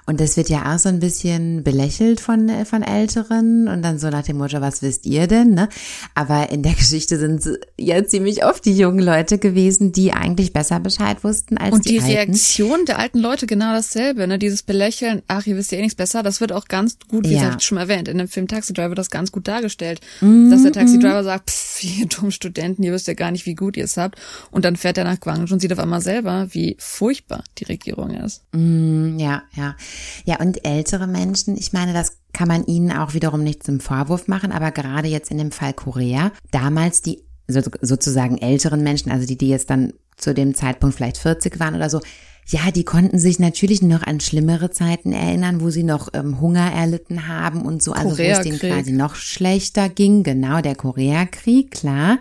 Und 0.06 0.20
das 0.20 0.36
wird 0.36 0.48
ja 0.48 0.74
auch 0.74 0.78
so 0.78 0.88
ein 0.88 1.00
bisschen 1.00 1.62
belächelt 1.62 2.20
von, 2.20 2.50
von 2.64 2.82
Älteren 2.82 3.68
und 3.68 3.82
dann 3.82 3.98
so 3.98 4.08
nach 4.10 4.22
dem 4.24 4.38
Motto, 4.38 4.60
was 4.60 4.82
wisst 4.82 5.06
ihr 5.06 5.26
denn, 5.26 5.50
ne? 5.54 5.68
Aber 6.14 6.50
in 6.50 6.62
der 6.62 6.72
Geschichte 6.76 7.18
sind 7.18 7.44
es 7.44 7.58
ja 7.78 8.04
ziemlich 8.04 8.44
oft 8.44 8.64
die 8.64 8.76
jungen 8.76 8.98
Leute 9.00 9.38
gewesen, 9.38 9.92
die 9.92 10.12
eigentlich 10.12 10.52
besser 10.52 10.80
Bescheid 10.80 11.22
wussten 11.24 11.58
als 11.58 11.74
und 11.74 11.84
die, 11.86 11.90
die 11.98 12.00
Alten. 12.00 12.12
Reaktion 12.32 12.84
der 12.86 12.98
alten 12.98 13.18
Leute 13.18 13.46
genau 13.46 13.72
dasselbe, 13.72 14.26
ne? 14.26 14.38
Dieses 14.38 14.62
Belächeln, 14.62 15.22
ach, 15.28 15.46
ihr 15.46 15.56
wisst 15.56 15.72
ja 15.72 15.78
eh 15.78 15.82
nichts 15.82 15.96
besser, 15.96 16.22
das 16.22 16.40
wird 16.40 16.52
auch 16.52 16.66
ganz 16.66 16.98
gut, 17.08 17.24
wie 17.28 17.34
Ja. 17.34 17.42
gesagt, 17.44 17.62
schon 17.62 17.78
erwähnt, 17.78 18.08
in 18.08 18.18
dem 18.18 18.28
Film 18.28 18.48
Taxi 18.48 18.72
Driver 18.72 18.94
das 18.94 19.10
ganz 19.10 19.32
gut 19.32 19.46
dargestellt, 19.48 20.00
Mhm, 20.20 20.50
dass 20.50 20.62
der 20.62 20.72
Taxi 20.72 20.98
Driver 20.98 21.22
sagt, 21.24 21.50
pff, 21.50 21.82
ihr 21.84 22.06
dummen 22.06 22.32
Studenten, 22.32 22.82
ihr 22.82 22.92
wisst 22.92 23.06
ja 23.08 23.14
gar 23.14 23.30
nicht, 23.30 23.46
wie 23.46 23.54
gut 23.54 23.76
ihr 23.76 23.84
es 23.84 23.96
habt. 23.96 24.18
Und 24.50 24.64
dann 24.64 24.76
fährt 24.76 24.98
er 24.98 25.04
nach 25.04 25.20
Guangzhou 25.20 25.54
und 25.54 25.60
sieht 25.60 25.72
auf 25.72 25.78
einmal 25.78 26.00
selber, 26.00 26.35
wie 26.50 26.76
furchtbar 26.78 27.42
die 27.58 27.64
Regierung 27.64 28.10
ist. 28.10 28.44
Mm, 28.52 29.18
Ja, 29.18 29.42
ja. 29.54 29.76
Ja, 30.24 30.40
und 30.40 30.64
ältere 30.64 31.06
Menschen, 31.06 31.56
ich 31.56 31.72
meine, 31.72 31.92
das 31.92 32.18
kann 32.32 32.48
man 32.48 32.66
ihnen 32.66 32.92
auch 32.92 33.14
wiederum 33.14 33.42
nicht 33.42 33.62
zum 33.62 33.80
Vorwurf 33.80 34.28
machen, 34.28 34.52
aber 34.52 34.70
gerade 34.70 35.08
jetzt 35.08 35.30
in 35.30 35.38
dem 35.38 35.50
Fall 35.52 35.72
Korea, 35.72 36.32
damals 36.50 37.00
die 37.02 37.22
so, 37.48 37.60
sozusagen 37.80 38.38
älteren 38.38 38.82
Menschen, 38.82 39.10
also 39.10 39.26
die, 39.26 39.38
die 39.38 39.48
jetzt 39.48 39.70
dann 39.70 39.92
zu 40.16 40.34
dem 40.34 40.54
Zeitpunkt 40.54 40.96
vielleicht 40.96 41.18
40 41.18 41.58
waren 41.60 41.74
oder 41.74 41.90
so, 41.90 42.00
ja, 42.48 42.70
die 42.70 42.84
konnten 42.84 43.18
sich 43.18 43.38
natürlich 43.40 43.82
noch 43.82 44.02
an 44.04 44.20
schlimmere 44.20 44.70
Zeiten 44.70 45.12
erinnern, 45.12 45.60
wo 45.60 45.70
sie 45.70 45.82
noch 45.82 46.10
ähm, 46.12 46.40
Hunger 46.40 46.72
erlitten 46.72 47.26
haben 47.26 47.62
und 47.62 47.82
so, 47.82 47.92
also 47.92 48.16
wo 48.16 48.22
es 48.22 48.40
denen 48.42 48.58
quasi 48.58 48.92
noch 48.92 49.16
schlechter 49.16 49.88
ging. 49.88 50.22
Genau, 50.22 50.60
der 50.60 50.76
Koreakrieg, 50.76 51.72
klar. 51.72 52.18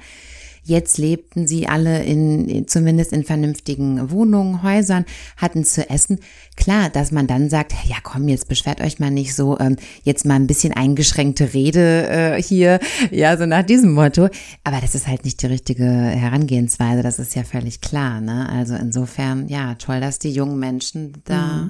Jetzt 0.67 0.97
lebten 0.97 1.47
sie 1.47 1.67
alle 1.67 2.03
in, 2.03 2.49
in 2.49 2.67
zumindest 2.67 3.13
in 3.13 3.23
vernünftigen 3.23 4.09
Wohnungen, 4.09 4.63
Häusern, 4.63 5.05
hatten 5.37 5.63
zu 5.63 5.87
essen. 5.89 6.19
Klar, 6.57 6.89
dass 6.89 7.11
man 7.11 7.27
dann 7.27 7.51
sagt, 7.51 7.73
ja 7.85 7.97
komm, 8.01 8.27
jetzt 8.27 8.47
beschwert 8.47 8.81
euch 8.81 8.99
mal 8.99 9.11
nicht 9.11 9.35
so, 9.35 9.59
ähm, 9.59 9.75
jetzt 10.03 10.25
mal 10.25 10.33
ein 10.35 10.47
bisschen 10.47 10.73
eingeschränkte 10.73 11.53
Rede 11.53 12.07
äh, 12.07 12.41
hier, 12.41 12.79
ja, 13.11 13.37
so 13.37 13.45
nach 13.45 13.63
diesem 13.63 13.93
Motto. 13.93 14.27
Aber 14.63 14.81
das 14.81 14.95
ist 14.95 15.07
halt 15.07 15.23
nicht 15.23 15.41
die 15.43 15.47
richtige 15.47 15.85
Herangehensweise, 15.85 17.03
das 17.03 17.19
ist 17.19 17.35
ja 17.35 17.43
völlig 17.43 17.81
klar, 17.81 18.19
ne? 18.19 18.49
Also 18.49 18.73
insofern, 18.73 19.47
ja, 19.47 19.75
toll, 19.75 20.01
dass 20.01 20.17
die 20.17 20.31
jungen 20.31 20.57
Menschen 20.57 21.13
da 21.25 21.69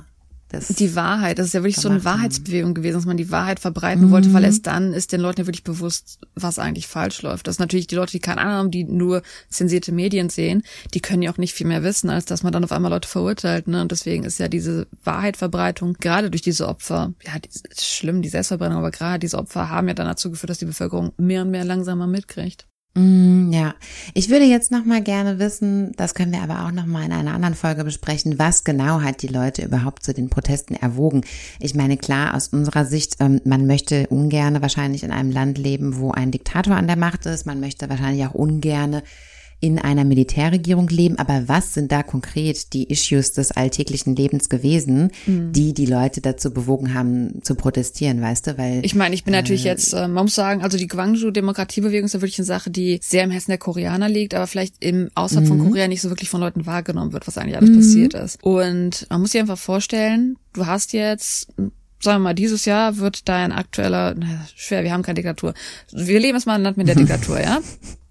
das 0.49 0.67
Die 0.67 0.95
Wahrheit, 0.95 1.39
das 1.39 1.47
ist 1.47 1.53
ja 1.53 1.61
wirklich 1.61 1.77
so 1.77 1.89
eine. 1.89 2.03
Wahrheitsbewegung 2.05 2.75
gewesen, 2.75 2.95
dass 2.95 3.05
man 3.05 3.17
die 3.17 3.31
Wahrheit 3.31 3.59
verbreiten 3.59 4.11
wollte, 4.11 4.31
weil 4.33 4.43
erst 4.43 4.67
dann 4.67 4.93
ist 4.93 5.11
den 5.11 5.21
Leuten 5.21 5.41
ja 5.41 5.47
wirklich 5.47 5.63
bewusst, 5.63 6.19
was 6.35 6.59
eigentlich 6.59 6.87
falsch 6.87 7.21
läuft. 7.23 7.47
Das 7.47 7.55
ist 7.55 7.59
natürlich 7.59 7.87
die 7.87 7.95
Leute, 7.95 8.11
die 8.11 8.19
keine 8.19 8.41
Ahnung 8.41 8.53
haben, 8.53 8.71
die 8.71 8.83
nur 8.83 9.23
zensierte 9.49 9.91
Medien 9.91 10.29
sehen, 10.29 10.61
die 10.93 10.99
können 10.99 11.23
ja 11.23 11.31
auch 11.31 11.37
nicht 11.37 11.53
viel 11.53 11.65
mehr 11.65 11.83
wissen, 11.83 12.09
als 12.09 12.25
dass 12.25 12.43
man 12.43 12.53
dann 12.53 12.63
auf 12.63 12.71
einmal 12.71 12.91
Leute 12.91 13.07
verurteilt. 13.07 13.67
Ne? 13.67 13.81
Und 13.81 13.91
deswegen 13.91 14.23
ist 14.23 14.39
ja 14.39 14.47
diese 14.47 14.87
Wahrheitverbreitung, 15.03 15.93
gerade 15.99 16.29
durch 16.29 16.43
diese 16.43 16.67
Opfer, 16.67 17.13
ja, 17.25 17.39
die, 17.39 17.49
ist 17.49 17.85
schlimm, 17.85 18.21
die 18.21 18.29
Selbstverbrennung, 18.29 18.77
aber 18.77 18.91
gerade 18.91 19.19
diese 19.19 19.39
Opfer 19.39 19.69
haben 19.69 19.87
ja 19.87 19.95
dann 19.95 20.07
dazu 20.07 20.29
geführt, 20.29 20.51
dass 20.51 20.59
die 20.59 20.65
Bevölkerung 20.65 21.11
mehr 21.17 21.41
und 21.41 21.49
mehr 21.49 21.65
langsamer 21.65 22.07
mitkriegt. 22.07 22.67
Mm, 22.97 23.51
Ja, 23.51 23.75
ich 24.13 24.29
würde 24.29 24.45
jetzt 24.45 24.71
noch 24.71 24.85
mal 24.85 25.01
gerne 25.01 25.37
wissen, 25.37 25.91
das 25.97 26.13
können 26.13 26.31
wir 26.31 26.41
aber 26.41 26.65
auch 26.65 26.71
noch 26.71 26.85
mal 26.85 27.03
in 27.05 27.11
einer 27.11 27.33
anderen 27.33 27.55
Folge 27.55 27.83
besprechen, 27.83 28.39
was 28.39 28.63
genau 28.63 29.01
hat 29.01 29.21
die 29.21 29.27
Leute 29.27 29.63
überhaupt 29.63 30.03
zu 30.03 30.13
den 30.13 30.29
Protesten 30.29 30.75
erwogen? 30.75 31.21
Ich 31.59 31.75
meine, 31.75 31.97
klar, 31.97 32.33
aus 32.35 32.47
unserer 32.49 32.85
Sicht, 32.85 33.17
ähm, 33.19 33.41
man 33.43 33.67
möchte 33.67 34.07
ungerne 34.07 34.61
wahrscheinlich 34.61 35.03
in 35.03 35.11
einem 35.11 35.31
Land 35.31 35.57
leben, 35.57 35.97
wo 35.97 36.11
ein 36.11 36.31
Diktator 36.31 36.75
an 36.75 36.87
der 36.87 36.95
Macht 36.97 37.25
ist, 37.25 37.45
man 37.45 37.59
möchte 37.59 37.89
wahrscheinlich 37.89 38.25
auch 38.25 38.33
ungerne 38.33 39.03
in 39.65 39.79
einer 39.79 40.05
Militärregierung 40.05 40.87
leben, 40.89 41.17
aber 41.17 41.47
was 41.47 41.73
sind 41.73 41.91
da 41.91 42.03
konkret 42.03 42.73
die 42.73 42.87
Issues 42.89 43.33
des 43.33 43.51
alltäglichen 43.51 44.15
Lebens 44.15 44.47
gewesen, 44.47 45.11
die 45.25 45.73
die 45.73 45.87
Leute 45.87 46.21
dazu 46.21 46.53
bewogen 46.53 46.93
haben 46.93 47.41
zu 47.41 47.55
protestieren, 47.55 48.21
weißt 48.21 48.47
du, 48.47 48.57
weil 48.59 48.85
Ich 48.85 48.93
meine, 48.93 49.15
ich 49.15 49.23
bin 49.23 49.33
natürlich 49.33 49.63
jetzt, 49.63 49.93
äh, 49.93 50.07
man 50.07 50.25
muss 50.25 50.35
sagen, 50.35 50.61
also 50.61 50.77
die 50.77 50.87
Guangzhou-Demokratiebewegung 50.87 52.05
ist 52.05 52.13
ja 52.13 52.21
wirklich 52.21 52.37
eine 52.37 52.45
Sache, 52.45 52.69
die 52.69 52.99
sehr 53.01 53.23
im 53.23 53.31
Hessen 53.31 53.49
der 53.49 53.57
Koreaner 53.57 54.07
liegt, 54.07 54.35
aber 54.35 54.45
vielleicht 54.45 54.75
im 54.81 55.09
außerhalb 55.15 55.47
von 55.47 55.59
Korea 55.59 55.87
nicht 55.87 56.01
so 56.01 56.09
wirklich 56.09 56.29
von 56.29 56.41
Leuten 56.41 56.67
wahrgenommen 56.67 57.11
wird, 57.11 57.27
was 57.27 57.39
eigentlich 57.39 57.57
alles 57.57 57.75
passiert 57.75 58.13
ist. 58.13 58.43
Und 58.43 59.07
man 59.09 59.21
muss 59.21 59.31
sich 59.31 59.41
einfach 59.41 59.57
vorstellen, 59.57 60.37
du 60.53 60.67
hast 60.67 60.93
jetzt 60.93 61.47
sagen 62.05 62.21
wir 62.21 62.29
mal, 62.29 62.33
dieses 62.33 62.65
Jahr 62.65 62.97
wird 62.97 63.27
dein 63.27 63.51
aktueller, 63.51 64.15
na, 64.17 64.45
schwer, 64.55 64.83
wir 64.83 64.93
haben 64.93 65.03
keine 65.03 65.15
Diktatur. 65.15 65.53
Wir 65.91 66.19
leben 66.19 66.35
jetzt 66.35 66.45
mal 66.45 66.53
in 66.53 66.55
einem 66.57 66.63
Land 66.65 66.77
mit 66.77 66.87
der 66.87 66.95
Diktatur, 66.95 67.41
ja? 67.41 67.59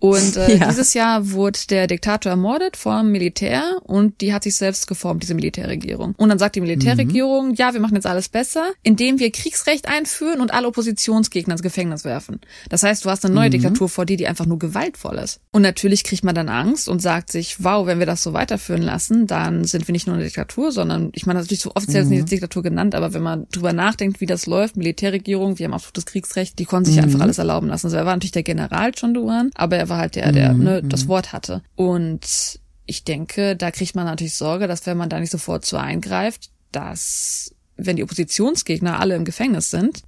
Und 0.05 0.36
äh, 0.36 0.57
Ja. 0.57 0.68
dieses 0.68 0.92
Jahr 0.94 1.30
wurde 1.30 1.59
der 1.70 1.86
Diktator 1.86 2.30
ermordet 2.30 2.76
vom 2.76 3.11
Militär 3.11 3.78
und 3.84 4.20
die 4.20 4.34
hat 4.34 4.42
sich 4.42 4.57
selbst 4.57 4.86
geformt, 4.86 5.22
diese 5.22 5.34
Militärregierung. 5.34 6.14
Und 6.16 6.28
dann 6.28 6.38
sagt 6.38 6.57
die 6.57 6.61
Militärregierung, 6.61 7.55
ja, 7.55 7.72
wir 7.72 7.80
machen 7.80 7.94
jetzt 7.94 8.07
alles 8.07 8.28
besser, 8.28 8.72
indem 8.82 9.18
wir 9.18 9.30
Kriegsrecht 9.32 9.88
einführen 9.88 10.40
und 10.40 10.52
alle 10.52 10.68
Oppositionsgegner 10.68 11.52
ins 11.55 11.62
Gefängnis 11.62 12.05
werfen. 12.05 12.40
Das 12.68 12.82
heißt, 12.82 13.05
du 13.05 13.11
hast 13.11 13.24
eine 13.24 13.34
neue 13.34 13.48
Diktatur 13.50 13.88
vor 13.88 14.05
dir, 14.05 14.16
die 14.18 14.26
einfach 14.26 14.44
nur 14.46 14.59
gewaltvoll 14.59 15.16
ist. 15.16 15.40
Und 15.52 15.62
natürlich 15.62 16.05
kriegt 16.05 16.22
man 16.24 16.34
dann 16.34 16.48
Angst 16.50 16.88
und 16.88 17.00
sagt 17.00 17.32
sich, 17.32 17.64
wow, 17.64 17.86
wenn 17.86 17.98
wir 17.98 18.07
das 18.07 18.22
so 18.22 18.34
weiterführen 18.34 18.82
lassen, 18.82 19.26
dann 19.26 19.64
sind 19.64 19.88
wir 19.88 19.92
nicht 19.92 20.07
nur 20.07 20.16
eine 20.16 20.24
Diktatur, 20.24 20.70
sondern, 20.70 21.11
ich 21.14 21.24
meine, 21.24 21.40
natürlich 21.40 21.61
so 21.61 21.72
offiziell 21.74 22.02
ist 22.02 22.11
nicht 22.11 22.30
Diktatur 22.30 22.62
genannt, 22.62 22.94
aber 22.94 23.14
wenn 23.14 23.22
man 23.22 23.46
drüber 23.50 23.72
nachdenkt, 23.72 24.20
wie 24.20 24.26
das 24.26 24.44
läuft, 24.46 24.76
Militärregierung, 24.76 25.59
wir 25.59 25.64
haben 25.66 25.74
absolutes 25.74 26.05
Kriegsrecht, 26.07 26.59
die 26.59 26.66
konnten 26.66 26.90
sich 26.90 27.00
einfach 27.02 27.20
alles 27.20 27.38
erlauben 27.38 27.68
lassen. 27.68 27.86
Also 27.86 27.96
er 27.96 28.05
war 28.07 28.14
natürlich 28.14 28.32
der 28.32 28.42
General 28.42 28.92
John 28.94 29.14
Duan, 29.14 29.50
aber 29.55 29.76
er 29.76 29.88
war 29.88 29.93
halt 29.97 30.16
der, 30.16 30.32
der 30.32 30.53
ne, 30.53 30.82
das 30.82 31.09
Wort 31.09 31.32
hatte. 31.32 31.62
Und 31.76 32.59
ich 32.86 33.05
denke, 33.05 33.57
da 33.57 33.70
kriegt 33.70 33.95
man 33.95 34.05
natürlich 34.05 34.34
Sorge, 34.34 34.66
dass 34.66 34.86
wenn 34.86 34.97
man 34.97 35.09
da 35.09 35.20
nicht 35.20 35.32
sofort 35.32 35.64
zu 35.64 35.76
eingreift, 35.76 36.51
dass 36.72 37.55
wenn 37.76 37.97
die 37.97 38.05
Oppositionsgegner 38.05 39.01
alle 39.01 39.16
im 39.16 39.24
Gefängnis 39.24 39.70
sind, 39.70 40.03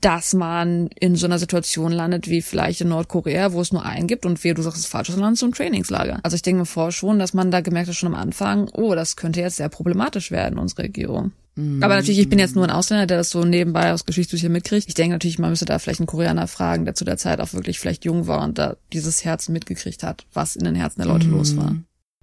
dass 0.00 0.34
man 0.34 0.88
in 0.98 1.14
so 1.14 1.26
einer 1.26 1.38
Situation 1.38 1.92
landet 1.92 2.28
wie 2.28 2.42
vielleicht 2.42 2.80
in 2.80 2.88
Nordkorea, 2.88 3.52
wo 3.52 3.60
es 3.60 3.72
nur 3.72 3.84
einen 3.84 4.06
gibt 4.08 4.26
und 4.26 4.42
wir, 4.42 4.54
du 4.54 4.62
sagst 4.62 4.80
es 4.80 4.86
falsch, 4.86 5.10
sondern 5.10 5.36
so 5.36 5.46
ein 5.46 5.52
Trainingslager. 5.52 6.20
Also 6.22 6.34
ich 6.34 6.42
denke 6.42 6.60
mir 6.60 6.66
vor 6.66 6.90
schon, 6.90 7.18
dass 7.18 7.34
man 7.34 7.50
da 7.50 7.60
gemerkt 7.60 7.88
hat 7.88 7.96
schon 7.96 8.12
am 8.12 8.20
Anfang, 8.20 8.68
oh, 8.72 8.94
das 8.94 9.16
könnte 9.16 9.40
jetzt 9.40 9.56
sehr 9.56 9.68
problematisch 9.68 10.30
werden, 10.30 10.58
unsere 10.58 10.84
Regierung. 10.84 11.32
Aber 11.56 11.96
natürlich, 11.96 12.20
ich 12.20 12.28
bin 12.28 12.38
jetzt 12.38 12.54
nur 12.54 12.64
ein 12.64 12.70
Ausländer, 12.70 13.06
der 13.06 13.18
das 13.18 13.30
so 13.30 13.44
nebenbei 13.44 13.92
aus 13.92 14.06
Geschichtsbüchern 14.06 14.52
mitkriegt. 14.52 14.88
Ich 14.88 14.94
denke 14.94 15.14
natürlich, 15.14 15.38
man 15.38 15.50
müsste 15.50 15.66
da 15.66 15.78
vielleicht 15.78 16.00
einen 16.00 16.06
Koreaner 16.06 16.46
fragen, 16.46 16.84
der 16.84 16.94
zu 16.94 17.04
der 17.04 17.16
Zeit 17.16 17.40
auch 17.40 17.52
wirklich 17.52 17.78
vielleicht 17.78 18.04
jung 18.04 18.26
war 18.26 18.42
und 18.42 18.58
da 18.58 18.76
dieses 18.92 19.24
Herzen 19.24 19.52
mitgekriegt 19.52 20.02
hat, 20.02 20.26
was 20.32 20.56
in 20.56 20.64
den 20.64 20.74
Herzen 20.74 21.00
der 21.00 21.08
Leute 21.08 21.26
los 21.26 21.56
war. 21.56 21.76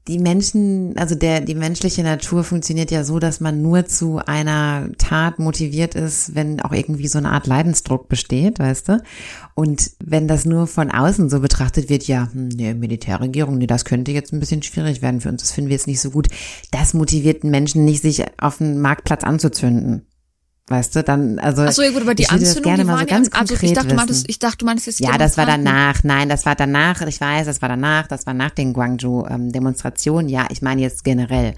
Die 0.08 0.20
Menschen, 0.20 0.98
also 0.98 1.16
der, 1.16 1.42
die 1.42 1.56
menschliche 1.56 2.02
Natur 2.02 2.44
funktioniert 2.44 2.92
ja 2.92 3.04
so, 3.04 3.20
dass 3.20 3.40
man 3.40 3.62
nur 3.62 3.86
zu 3.86 4.20
einer 4.26 4.90
Tat 4.98 5.40
motiviert 5.40 5.96
ist, 5.96 6.34
wenn 6.34 6.62
auch 6.62 6.72
irgendwie 6.72 7.08
so 7.08 7.18
eine 7.18 7.32
Art 7.32 7.48
Leidensdruck 7.48 8.08
besteht, 8.08 8.60
weißt 8.60 8.90
du? 8.90 9.04
Und 9.54 9.92
wenn 10.04 10.28
das 10.28 10.46
nur 10.46 10.68
von 10.68 10.92
außen 10.92 11.30
so 11.30 11.42
betrachtet 11.42 11.90
wird, 11.90 12.04
ja, 12.08 12.30
hm, 12.32 12.48
nee, 12.50 12.74
Militärregierung, 12.74 13.58
nee, 13.58 13.68
das 13.68 13.86
könnte 13.86 14.12
jetzt 14.12 14.32
ein 14.32 14.40
bisschen 14.40 14.64
schwierig 14.64 15.02
werden 15.02 15.20
für 15.20 15.30
uns, 15.30 15.42
das 15.42 15.52
finden 15.52 15.70
wir 15.70 15.76
jetzt 15.76 15.88
nicht 15.88 16.02
so 16.02 16.12
gut. 16.12 16.28
Das 16.72 16.94
motiviert 16.94 17.44
einen 17.44 17.52
Menschen 17.52 17.84
nicht, 17.84 18.02
sich 18.02 18.24
auf 18.40 18.60
den 18.60 18.80
Marktplatz 18.80 19.24
anzuzünden. 19.24 20.08
Weißt 20.70 20.96
du, 20.98 21.04
dann, 21.04 21.40
also. 21.40 21.62
Ach 21.62 21.72
so, 21.72 21.82
ja 21.82 21.92
gut, 21.92 22.02
aber 22.02 22.14
die 22.14 22.24
das 22.24 22.32
Anzündung, 22.34 22.64
gerne 22.64 22.84
die 22.84 22.88
mal 22.88 22.94
waren 22.98 23.08
so 23.08 23.14
ganz 23.14 23.28
ja, 23.34 23.40
also 23.40 23.56
ich 23.62 23.72
dachte, 23.74 23.88
du 23.88 23.96
meintest, 23.96 24.20
wissen. 24.20 24.30
ich 24.30 24.40
dachte, 24.40 24.58
du 24.58 24.66
meinst 24.66 24.86
jetzt 24.86 25.00
Ja, 25.00 25.18
das 25.18 25.38
war 25.38 25.46
danach. 25.46 26.04
Nein, 26.04 26.28
das 26.28 26.46
war 26.46 26.56
danach. 26.56 27.02
Ich 27.08 27.22
weiß, 27.22 27.46
das 27.46 27.62
war 27.62 27.70
danach. 27.70 28.08
Das 28.08 28.26
war 28.26 28.34
nach 28.34 28.52
den 28.52 28.74
Guangzhou-Demonstrationen. 28.74 30.30
ja, 30.30 30.48
ich 30.52 30.62
meine 30.62 30.82
jetzt 30.82 31.04
generell. 31.04 31.54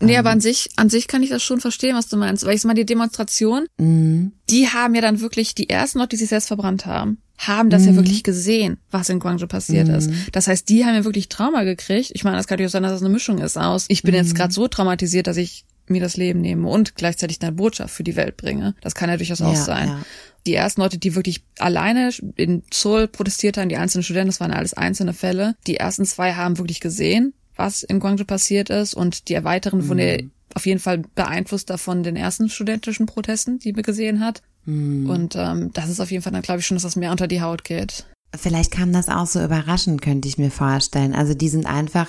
Nee, 0.00 0.16
aber 0.18 0.30
an 0.30 0.40
sich, 0.40 0.70
an 0.76 0.90
sich 0.90 1.06
kann 1.08 1.22
ich 1.22 1.30
das 1.30 1.42
schon 1.42 1.60
verstehen, 1.60 1.96
was 1.96 2.08
du 2.08 2.16
meinst. 2.16 2.44
Weil 2.44 2.54
ich 2.54 2.60
sag 2.62 2.68
mal, 2.68 2.74
die 2.74 2.84
Demonstration, 2.84 3.66
Mhm. 3.78 4.32
die 4.50 4.68
haben 4.68 4.94
ja 4.94 5.00
dann 5.00 5.20
wirklich, 5.20 5.54
die 5.54 5.70
ersten 5.70 5.98
Leute, 5.98 6.10
die 6.10 6.16
sich 6.16 6.28
selbst 6.28 6.48
verbrannt 6.48 6.84
haben, 6.84 7.18
haben 7.38 7.70
das 7.70 7.82
Mhm. 7.82 7.88
ja 7.88 7.94
wirklich 7.96 8.22
gesehen, 8.22 8.78
was 8.90 9.08
in 9.08 9.18
Guangzhou 9.20 9.46
passiert 9.46 9.88
ist. 9.88 10.10
Das 10.32 10.46
heißt, 10.46 10.68
die 10.68 10.84
haben 10.84 10.94
ja 10.94 11.04
wirklich 11.04 11.28
Trauma 11.28 11.62
gekriegt. 11.64 12.10
Ich 12.14 12.22
meine, 12.24 12.36
das 12.36 12.46
kann 12.46 12.56
natürlich 12.56 12.68
auch 12.70 12.72
sein, 12.72 12.82
dass 12.82 12.92
das 12.92 13.02
eine 13.02 13.10
Mischung 13.10 13.38
ist 13.38 13.56
aus, 13.56 13.86
ich 13.88 14.02
bin 14.02 14.12
Mhm. 14.14 14.18
jetzt 14.20 14.34
gerade 14.34 14.52
so 14.52 14.68
traumatisiert, 14.68 15.26
dass 15.26 15.36
ich 15.36 15.64
mir 15.86 16.00
das 16.00 16.16
Leben 16.16 16.40
nehme 16.40 16.68
und 16.68 16.94
gleichzeitig 16.94 17.40
eine 17.42 17.52
Botschaft 17.52 17.94
für 17.94 18.04
die 18.04 18.16
Welt 18.16 18.36
bringe. 18.36 18.74
Das 18.80 18.94
kann 18.94 19.10
ja 19.10 19.16
durchaus 19.16 19.40
auch 19.42 19.52
Ja, 19.54 19.60
sein. 19.62 19.88
ja. 19.88 19.98
Die 20.46 20.54
ersten 20.54 20.80
Leute, 20.82 20.98
die 20.98 21.14
wirklich 21.14 21.42
alleine 21.58 22.10
in 22.36 22.62
Seoul 22.72 23.08
protestiert 23.08 23.56
haben, 23.56 23.68
die 23.68 23.76
einzelnen 23.76 24.02
Studenten, 24.04 24.28
das 24.28 24.40
waren 24.40 24.50
alles 24.52 24.74
einzelne 24.74 25.12
Fälle. 25.14 25.56
Die 25.66 25.76
ersten 25.76 26.04
zwei 26.04 26.34
haben 26.34 26.58
wirklich 26.58 26.80
gesehen, 26.80 27.32
was 27.56 27.82
in 27.82 27.98
Guangzhou 28.00 28.24
passiert 28.26 28.68
ist 28.70 28.94
und 28.94 29.28
die 29.28 29.42
weiteren 29.44 29.88
wurden 29.88 29.98
ja 30.00 30.16
auf 30.54 30.66
jeden 30.66 30.80
Fall 30.80 31.02
beeinflusst 31.14 31.68
davon 31.70 32.02
den 32.04 32.14
ersten 32.14 32.48
studentischen 32.48 33.06
Protesten, 33.06 33.58
die 33.58 33.72
man 33.72 33.82
gesehen 33.82 34.20
hat. 34.20 34.42
Und 34.66 35.34
ähm, 35.36 35.70
das 35.74 35.88
ist 35.90 36.00
auf 36.00 36.10
jeden 36.10 36.22
Fall 36.22 36.32
dann 36.32 36.42
glaube 36.42 36.60
ich 36.60 36.66
schon, 36.66 36.76
dass 36.76 36.84
das 36.84 36.96
mehr 36.96 37.10
unter 37.10 37.26
die 37.26 37.42
Haut 37.42 37.64
geht. 37.64 38.06
Vielleicht 38.36 38.70
kam 38.70 38.92
das 38.92 39.08
auch 39.08 39.26
so 39.26 39.42
überraschend, 39.44 40.00
könnte 40.00 40.26
ich 40.28 40.38
mir 40.38 40.50
vorstellen. 40.50 41.14
Also 41.14 41.34
die 41.34 41.48
sind 41.48 41.66
einfach 41.66 42.08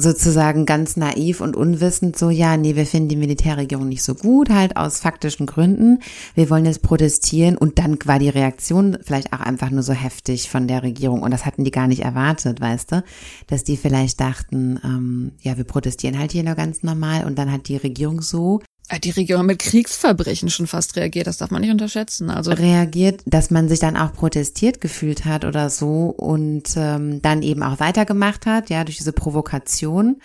sozusagen 0.00 0.66
ganz 0.66 0.96
naiv 0.96 1.40
und 1.40 1.56
unwissend 1.56 2.16
so, 2.16 2.30
ja, 2.30 2.56
nee, 2.56 2.76
wir 2.76 2.86
finden 2.86 3.08
die 3.08 3.16
Militärregierung 3.16 3.88
nicht 3.88 4.02
so 4.02 4.14
gut, 4.14 4.50
halt 4.50 4.76
aus 4.76 5.00
faktischen 5.00 5.46
Gründen. 5.46 6.00
Wir 6.34 6.50
wollen 6.50 6.64
jetzt 6.64 6.82
protestieren 6.82 7.56
und 7.56 7.78
dann 7.78 7.98
war 8.04 8.18
die 8.18 8.28
Reaktion 8.28 8.98
vielleicht 9.02 9.32
auch 9.32 9.40
einfach 9.40 9.70
nur 9.70 9.82
so 9.82 9.92
heftig 9.92 10.50
von 10.50 10.68
der 10.68 10.82
Regierung 10.82 11.22
und 11.22 11.30
das 11.30 11.46
hatten 11.46 11.64
die 11.64 11.70
gar 11.70 11.86
nicht 11.86 12.02
erwartet, 12.02 12.60
weißt 12.60 12.92
du, 12.92 13.04
dass 13.46 13.64
die 13.64 13.76
vielleicht 13.76 14.20
dachten, 14.20 14.80
ähm, 14.84 15.32
ja, 15.40 15.56
wir 15.56 15.64
protestieren 15.64 16.18
halt 16.18 16.32
hier 16.32 16.42
nur 16.42 16.54
ganz 16.54 16.82
normal 16.82 17.24
und 17.24 17.38
dann 17.38 17.52
hat 17.52 17.68
die 17.68 17.76
Regierung 17.76 18.22
so 18.22 18.60
die 18.98 19.10
Regierung 19.10 19.46
mit 19.46 19.60
Kriegsverbrechen 19.60 20.50
schon 20.50 20.66
fast 20.66 20.96
reagiert, 20.96 21.26
das 21.26 21.38
darf 21.38 21.50
man 21.50 21.60
nicht 21.60 21.70
unterschätzen. 21.70 22.30
Also 22.30 22.50
reagiert, 22.50 23.22
dass 23.26 23.50
man 23.50 23.68
sich 23.68 23.78
dann 23.78 23.96
auch 23.96 24.12
protestiert 24.12 24.80
gefühlt 24.80 25.24
hat 25.24 25.44
oder 25.44 25.70
so 25.70 26.06
und 26.06 26.74
ähm, 26.76 27.22
dann 27.22 27.42
eben 27.42 27.62
auch 27.62 27.78
weitergemacht 27.80 28.46
hat, 28.46 28.70
ja, 28.70 28.84
durch 28.84 28.96
diese 28.96 29.12
Provokation. 29.12 30.20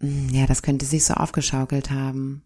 Hm, 0.00 0.28
ja, 0.30 0.46
das 0.46 0.62
könnte 0.62 0.84
sich 0.84 1.04
so 1.04 1.14
aufgeschaukelt 1.14 1.90
haben. 1.90 2.42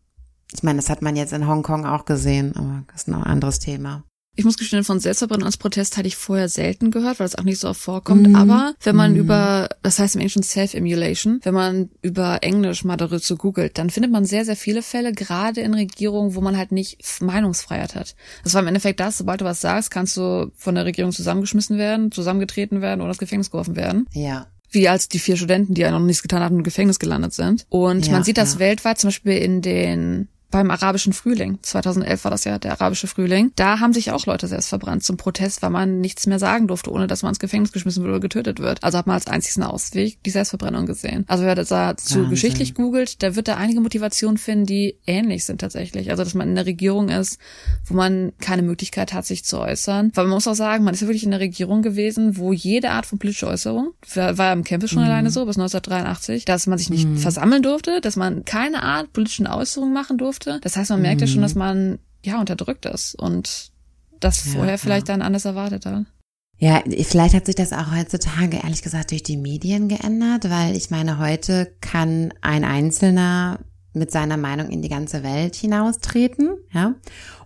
Ich 0.52 0.62
meine, 0.62 0.76
das 0.76 0.90
hat 0.90 1.02
man 1.02 1.16
jetzt 1.16 1.32
in 1.32 1.48
Hongkong 1.48 1.84
auch 1.84 2.04
gesehen, 2.04 2.54
aber 2.54 2.84
das 2.92 3.02
ist 3.02 3.08
ein 3.08 3.14
anderes 3.14 3.58
Thema. 3.58 4.04
Ich 4.36 4.44
muss 4.44 4.58
gestehen, 4.58 4.84
von 4.84 4.98
Selbstverbrennung 4.98 5.46
als 5.46 5.56
Protest 5.56 5.96
hatte 5.96 6.08
ich 6.08 6.16
vorher 6.16 6.48
selten 6.48 6.90
gehört, 6.90 7.20
weil 7.20 7.26
es 7.26 7.36
auch 7.36 7.44
nicht 7.44 7.60
so 7.60 7.68
oft 7.68 7.80
vorkommt. 7.80 8.28
Mhm. 8.28 8.36
Aber 8.36 8.74
wenn 8.82 8.96
man 8.96 9.12
mhm. 9.12 9.18
über, 9.18 9.68
das 9.82 9.98
heißt 9.98 10.16
im 10.16 10.20
Englischen 10.20 10.42
Self-Emulation, 10.42 11.40
wenn 11.42 11.54
man 11.54 11.90
über 12.02 12.42
Englisch 12.42 12.84
mal 12.84 12.96
darüber 12.96 13.20
zu 13.20 13.36
googelt, 13.36 13.78
dann 13.78 13.90
findet 13.90 14.10
man 14.10 14.24
sehr, 14.24 14.44
sehr 14.44 14.56
viele 14.56 14.82
Fälle, 14.82 15.12
gerade 15.12 15.60
in 15.60 15.74
Regierungen, 15.74 16.34
wo 16.34 16.40
man 16.40 16.56
halt 16.56 16.72
nicht 16.72 16.98
Meinungsfreiheit 17.20 17.94
hat. 17.94 18.16
Das 18.42 18.54
war 18.54 18.62
im 18.62 18.68
Endeffekt 18.68 19.00
das, 19.00 19.18
sobald 19.18 19.40
du 19.40 19.44
was 19.44 19.60
sagst, 19.60 19.90
kannst 19.90 20.16
du 20.16 20.50
von 20.56 20.74
der 20.74 20.84
Regierung 20.84 21.12
zusammengeschmissen 21.12 21.78
werden, 21.78 22.10
zusammengetreten 22.10 22.80
werden 22.80 23.00
oder 23.00 23.10
ins 23.10 23.18
Gefängnis 23.18 23.50
geworfen 23.50 23.76
werden. 23.76 24.06
Ja 24.12 24.46
wie 24.74 24.88
als 24.88 25.08
die 25.08 25.20
vier 25.20 25.36
Studenten, 25.36 25.74
die 25.74 25.82
ja 25.82 25.90
noch 25.90 26.00
nichts 26.00 26.22
getan 26.22 26.42
hatten, 26.42 26.56
im 26.56 26.64
Gefängnis 26.64 26.98
gelandet 26.98 27.32
sind. 27.32 27.64
Und 27.68 28.06
ja, 28.06 28.12
man 28.12 28.24
sieht 28.24 28.36
das 28.36 28.54
ja. 28.54 28.58
weltweit, 28.58 28.98
zum 28.98 29.08
Beispiel 29.08 29.38
in 29.38 29.62
den 29.62 30.28
beim 30.54 30.70
arabischen 30.70 31.12
Frühling. 31.12 31.58
2011 31.62 32.22
war 32.22 32.30
das 32.30 32.44
ja 32.44 32.60
der 32.60 32.80
arabische 32.80 33.08
Frühling. 33.08 33.50
Da 33.56 33.80
haben 33.80 33.92
sich 33.92 34.12
auch 34.12 34.24
Leute 34.24 34.46
selbst 34.46 34.68
verbrannt 34.68 35.02
zum 35.02 35.16
Protest, 35.16 35.62
weil 35.62 35.70
man 35.70 36.00
nichts 36.00 36.28
mehr 36.28 36.38
sagen 36.38 36.68
durfte, 36.68 36.92
ohne 36.92 37.08
dass 37.08 37.24
man 37.24 37.30
ins 37.30 37.40
Gefängnis 37.40 37.72
geschmissen 37.72 38.04
wird 38.04 38.12
oder 38.12 38.20
getötet 38.20 38.60
wird. 38.60 38.84
Also 38.84 38.96
hat 38.96 39.08
man 39.08 39.14
als 39.14 39.26
einzigen 39.26 39.64
Ausweg 39.64 40.22
die 40.22 40.30
Selbstverbrennung 40.30 40.86
gesehen. 40.86 41.24
Also 41.26 41.42
wer 41.42 41.56
da 41.56 41.96
zu 41.96 42.28
geschichtlich 42.28 42.74
googelt, 42.74 43.20
der 43.20 43.34
wird 43.34 43.48
da 43.48 43.56
einige 43.56 43.80
Motivationen 43.80 44.38
finden, 44.38 44.64
die 44.64 44.96
ähnlich 45.08 45.44
sind 45.44 45.60
tatsächlich. 45.60 46.12
Also 46.12 46.22
dass 46.22 46.34
man 46.34 46.50
in 46.50 46.54
der 46.54 46.66
Regierung 46.66 47.08
ist, 47.08 47.40
wo 47.86 47.94
man 47.94 48.32
keine 48.38 48.62
Möglichkeit 48.62 49.12
hat, 49.12 49.26
sich 49.26 49.44
zu 49.44 49.58
äußern. 49.58 50.12
Weil 50.14 50.26
man 50.26 50.34
muss 50.34 50.46
auch 50.46 50.54
sagen, 50.54 50.84
man 50.84 50.94
ist 50.94 51.00
ja 51.00 51.08
wirklich 51.08 51.24
in 51.24 51.32
der 51.32 51.40
Regierung 51.40 51.82
gewesen, 51.82 52.36
wo 52.36 52.52
jede 52.52 52.90
Art 52.90 53.06
von 53.06 53.18
politischer 53.18 53.48
Äußerung, 53.48 53.92
war 54.14 54.32
ja 54.36 54.52
im 54.52 54.62
Campus 54.62 54.90
schon 54.90 55.02
mhm. 55.02 55.08
alleine 55.08 55.30
so, 55.30 55.46
bis 55.46 55.56
1983, 55.56 56.44
dass 56.44 56.68
man 56.68 56.78
sich 56.78 56.90
nicht 56.90 57.08
mhm. 57.08 57.18
versammeln 57.18 57.64
durfte, 57.64 58.00
dass 58.00 58.14
man 58.14 58.44
keine 58.44 58.84
Art 58.84 59.12
politischen 59.12 59.48
Äußerungen 59.48 59.92
machen 59.92 60.16
durfte 60.16 60.43
durfte. 60.46 60.60
Das 60.62 60.76
heißt, 60.76 60.90
man 60.90 61.02
merkt 61.02 61.20
ja 61.20 61.26
schon, 61.26 61.42
dass 61.42 61.54
mhm. 61.54 61.58
man 61.58 61.98
ja 62.22 62.40
unterdrückt 62.40 62.86
ist 62.86 63.14
und 63.14 63.70
das 64.20 64.44
ja, 64.44 64.52
vorher 64.52 64.78
vielleicht 64.78 65.08
ja. 65.08 65.14
dann 65.14 65.22
anders 65.22 65.44
erwartet 65.44 65.86
hat. 65.86 66.04
Ja, 66.58 66.82
vielleicht 67.02 67.34
hat 67.34 67.46
sich 67.46 67.56
das 67.56 67.72
auch 67.72 67.92
heutzutage 67.94 68.58
ehrlich 68.58 68.82
gesagt 68.82 69.10
durch 69.10 69.22
die 69.22 69.36
Medien 69.36 69.88
geändert, 69.88 70.48
weil 70.48 70.76
ich 70.76 70.90
meine, 70.90 71.18
heute 71.18 71.72
kann 71.80 72.32
ein 72.40 72.64
Einzelner 72.64 73.58
mit 73.92 74.10
seiner 74.10 74.36
Meinung 74.36 74.70
in 74.70 74.80
die 74.80 74.88
ganze 74.88 75.22
Welt 75.22 75.56
hinaustreten, 75.56 76.50
ja 76.72 76.94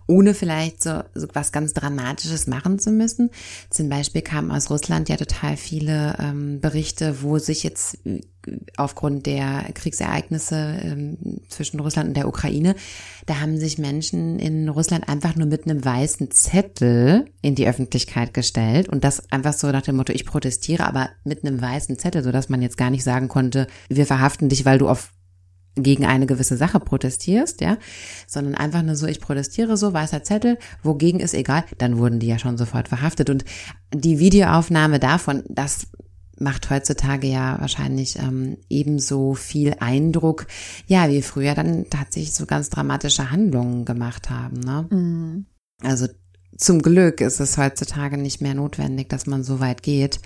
ohne 0.09 0.33
vielleicht 0.33 0.81
so, 0.81 1.03
so 1.13 1.27
was 1.33 1.51
ganz 1.51 1.73
Dramatisches 1.73 2.47
machen 2.47 2.79
zu 2.79 2.91
müssen. 2.91 3.29
Zum 3.69 3.89
Beispiel 3.89 4.23
kamen 4.23 4.51
aus 4.51 4.69
Russland 4.71 5.07
ja 5.07 5.17
total 5.17 5.55
viele 5.55 6.17
ähm, 6.19 6.59
Berichte, 6.59 7.21
wo 7.21 7.37
sich 7.37 7.63
jetzt 7.63 7.99
aufgrund 8.77 9.25
der 9.25 9.65
Kriegsereignisse 9.73 10.79
ähm, 10.81 11.17
zwischen 11.49 11.79
Russland 11.79 12.09
und 12.09 12.17
der 12.17 12.27
Ukraine, 12.27 12.75
da 13.25 13.39
haben 13.39 13.57
sich 13.57 13.77
Menschen 13.77 14.39
in 14.39 14.69
Russland 14.69 15.07
einfach 15.09 15.35
nur 15.35 15.47
mit 15.47 15.65
einem 15.65 15.83
weißen 15.83 16.31
Zettel 16.31 17.25
in 17.41 17.55
die 17.55 17.67
Öffentlichkeit 17.67 18.33
gestellt 18.33 18.89
und 18.89 19.03
das 19.03 19.31
einfach 19.31 19.53
so 19.53 19.69
nach 19.71 19.81
dem 19.81 19.97
Motto, 19.97 20.13
ich 20.13 20.25
protestiere, 20.25 20.85
aber 20.85 21.09
mit 21.23 21.43
einem 21.43 21.61
weißen 21.61 21.99
Zettel, 21.99 22.23
so 22.23 22.31
dass 22.31 22.49
man 22.49 22.61
jetzt 22.61 22.77
gar 22.77 22.89
nicht 22.89 23.03
sagen 23.03 23.27
konnte, 23.27 23.67
wir 23.89 24.05
verhaften 24.05 24.49
dich, 24.49 24.65
weil 24.65 24.77
du 24.77 24.87
auf 24.87 25.11
gegen 25.75 26.05
eine 26.05 26.25
gewisse 26.25 26.57
Sache 26.57 26.79
protestierst, 26.79 27.61
ja, 27.61 27.77
sondern 28.27 28.55
einfach 28.55 28.81
nur 28.81 28.95
so, 28.95 29.07
ich 29.07 29.21
protestiere 29.21 29.77
so, 29.77 29.93
weißer 29.93 30.23
Zettel, 30.23 30.57
wogegen 30.83 31.19
ist 31.19 31.33
egal, 31.33 31.63
dann 31.77 31.97
wurden 31.97 32.19
die 32.19 32.27
ja 32.27 32.39
schon 32.39 32.57
sofort 32.57 32.89
verhaftet. 32.89 33.29
Und 33.29 33.45
die 33.93 34.19
Videoaufnahme 34.19 34.99
davon, 34.99 35.43
das 35.47 35.87
macht 36.39 36.69
heutzutage 36.69 37.27
ja 37.27 37.59
wahrscheinlich 37.59 38.17
ähm, 38.17 38.57
ebenso 38.69 39.33
viel 39.33 39.75
Eindruck, 39.79 40.47
ja, 40.87 41.09
wie 41.09 41.21
früher 41.21 41.55
dann 41.55 41.89
tatsächlich 41.89 42.33
so 42.33 42.45
ganz 42.45 42.69
dramatische 42.69 43.31
Handlungen 43.31 43.85
gemacht 43.85 44.29
haben. 44.29 44.59
Ne? 44.59 44.87
Mhm. 44.89 45.45
Also 45.81 46.07
zum 46.57 46.81
Glück 46.81 47.21
ist 47.21 47.39
es 47.39 47.57
heutzutage 47.57 48.17
nicht 48.17 48.41
mehr 48.41 48.53
notwendig, 48.53 49.09
dass 49.09 49.27
man 49.27 49.43
so 49.43 49.59
weit 49.59 49.83
geht 49.83 50.19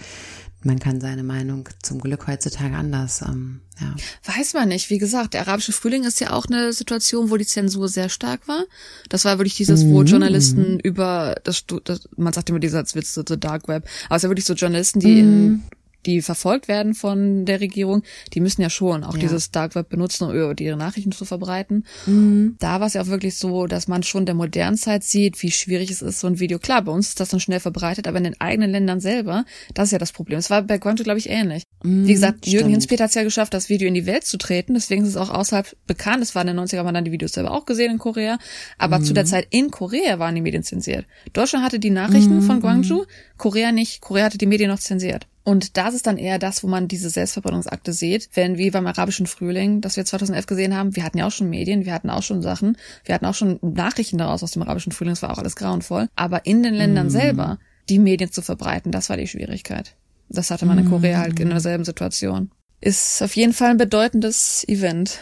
man 0.65 0.79
kann 0.79 1.01
seine 1.01 1.23
Meinung 1.23 1.67
zum 1.81 1.99
Glück 1.99 2.27
heutzutage 2.27 2.75
anders, 2.75 3.21
ähm, 3.21 3.61
ja. 3.79 3.95
Weiß 4.23 4.53
man 4.53 4.69
nicht. 4.69 4.89
Wie 4.89 4.97
gesagt, 4.97 5.33
der 5.33 5.41
arabische 5.41 5.71
Frühling 5.71 6.03
ist 6.03 6.19
ja 6.19 6.31
auch 6.31 6.45
eine 6.45 6.73
Situation, 6.73 7.31
wo 7.31 7.37
die 7.37 7.45
Zensur 7.45 7.89
sehr 7.89 8.09
stark 8.09 8.47
war. 8.47 8.65
Das 9.09 9.25
war 9.25 9.39
wirklich 9.39 9.55
dieses, 9.55 9.85
wo 9.85 10.01
mhm. 10.01 10.05
Journalisten 10.05 10.79
über 10.79 11.35
das, 11.43 11.65
das 11.83 12.07
man 12.15 12.33
sagt 12.33 12.49
immer 12.49 12.59
dieser 12.59 12.83
Witz, 12.93 13.13
so 13.13 13.23
Dark 13.23 13.67
Web, 13.67 13.87
aber 14.05 14.15
es 14.15 14.19
ist 14.19 14.23
ja 14.23 14.29
wirklich 14.29 14.45
so 14.45 14.53
Journalisten, 14.53 14.99
die 14.99 15.21
mhm. 15.21 15.21
in 15.21 15.63
die 16.05 16.21
verfolgt 16.21 16.67
werden 16.67 16.93
von 16.93 17.45
der 17.45 17.61
Regierung, 17.61 18.03
die 18.33 18.39
müssen 18.39 18.61
ja 18.61 18.69
schon 18.69 19.03
auch 19.03 19.15
ja. 19.15 19.21
dieses 19.21 19.51
Dark 19.51 19.75
Web 19.75 19.89
benutzen, 19.89 20.25
um 20.25 20.33
ihre 20.33 20.77
Nachrichten 20.77 21.11
zu 21.11 21.25
verbreiten. 21.25 21.85
Mhm. 22.05 22.55
Da 22.59 22.79
war 22.79 22.87
es 22.87 22.93
ja 22.93 23.01
auch 23.01 23.07
wirklich 23.07 23.35
so, 23.37 23.67
dass 23.67 23.87
man 23.87 24.03
schon 24.03 24.25
der 24.25 24.35
modernen 24.35 24.77
Zeit 24.77 25.03
sieht, 25.03 25.41
wie 25.41 25.51
schwierig 25.51 25.91
es 25.91 26.01
ist, 26.01 26.19
so 26.19 26.27
ein 26.27 26.39
Video. 26.39 26.59
Klar, 26.59 26.81
bei 26.81 26.91
uns 26.91 27.09
ist 27.09 27.19
das 27.19 27.29
dann 27.29 27.39
schnell 27.39 27.59
verbreitet, 27.59 28.07
aber 28.07 28.17
in 28.17 28.23
den 28.25 28.39
eigenen 28.39 28.71
Ländern 28.71 28.99
selber, 28.99 29.45
das 29.73 29.89
ist 29.89 29.91
ja 29.91 29.99
das 29.99 30.11
Problem. 30.11 30.39
Es 30.39 30.49
war 30.49 30.61
bei 30.61 30.77
Guangzhou, 30.77 31.03
glaube 31.03 31.19
ich, 31.19 31.29
ähnlich. 31.29 31.63
Mhm, 31.83 32.07
wie 32.07 32.13
gesagt, 32.13 32.47
Jürgen 32.47 32.69
Hinspeter 32.69 33.05
hat 33.05 33.09
es 33.09 33.15
ja 33.15 33.23
geschafft, 33.23 33.53
das 33.53 33.69
Video 33.69 33.87
in 33.87 33.93
die 33.93 34.05
Welt 34.05 34.25
zu 34.25 34.37
treten, 34.37 34.73
deswegen 34.73 35.03
ist 35.03 35.09
es 35.09 35.17
auch 35.17 35.29
außerhalb 35.29 35.75
bekannt. 35.87 36.23
Es 36.23 36.35
war 36.35 36.41
in 36.41 36.55
den 36.55 36.59
90er, 36.59 36.77
haben 36.77 36.93
dann 36.93 37.05
die 37.05 37.11
Videos 37.11 37.33
selber 37.33 37.51
auch 37.51 37.65
gesehen 37.65 37.91
in 37.91 37.97
Korea, 37.97 38.37
aber 38.77 38.99
mhm. 38.99 39.03
zu 39.03 39.13
der 39.13 39.25
Zeit 39.25 39.47
in 39.49 39.71
Korea 39.71 40.19
waren 40.19 40.35
die 40.35 40.41
Medien 40.41 40.63
zensiert. 40.63 41.05
Deutschland 41.33 41.65
hatte 41.65 41.79
die 41.79 41.89
Nachrichten 41.89 42.41
von 42.41 42.57
mhm. 42.57 42.61
Guangzhou, 42.61 43.05
Korea 43.37 43.71
nicht. 43.71 44.01
Korea 44.01 44.25
hatte 44.25 44.37
die 44.37 44.45
Medien 44.45 44.69
noch 44.69 44.79
zensiert. 44.79 45.27
Und 45.45 45.75
das 45.75 45.93
ist 45.93 46.07
dann 46.07 46.17
eher 46.17 46.39
das, 46.39 46.63
wo 46.63 46.67
man 46.67 46.87
diese 46.87 47.09
Selbstverbrennungsakte 47.09 47.91
sieht, 47.91 48.29
wenn 48.33 48.57
wie 48.57 48.71
beim 48.71 48.87
arabischen 48.87 49.27
Frühling, 49.27 49.81
das 49.81 49.97
wir 49.97 50.05
2011 50.05 50.45
gesehen 50.45 50.75
haben, 50.75 50.95
wir 50.95 51.03
hatten 51.03 51.17
ja 51.17 51.27
auch 51.27 51.31
schon 51.31 51.49
Medien, 51.49 51.85
wir 51.85 51.93
hatten 51.93 52.09
auch 52.09 52.23
schon 52.23 52.41
Sachen, 52.41 52.77
wir 53.03 53.13
hatten 53.13 53.25
auch 53.25 53.33
schon 53.33 53.59
Nachrichten 53.61 54.17
daraus 54.17 54.41
aus 54.41 54.51
dem 54.51 54.61
arabischen 54.61 54.93
Frühling, 54.93 55.13
das 55.13 55.21
war 55.21 55.31
auch 55.31 55.39
alles 55.39 55.57
grauenvoll. 55.57 56.07
Aber 56.15 56.45
in 56.45 56.63
den 56.63 56.73
Ländern 56.73 57.07
mm. 57.07 57.11
selber 57.11 57.59
die 57.89 57.99
Medien 57.99 58.31
zu 58.31 58.41
verbreiten, 58.41 58.93
das 58.93 59.09
war 59.09 59.17
die 59.17 59.27
Schwierigkeit. 59.27 59.95
Das 60.29 60.49
hatte 60.49 60.65
man 60.65 60.79
in 60.79 60.89
Korea 60.89 61.19
halt 61.19 61.39
in 61.39 61.49
derselben 61.49 61.83
Situation. 61.83 62.49
Ist 62.79 63.21
auf 63.21 63.35
jeden 63.35 63.53
Fall 63.53 63.71
ein 63.71 63.77
bedeutendes 63.77 64.65
Event. 64.67 65.19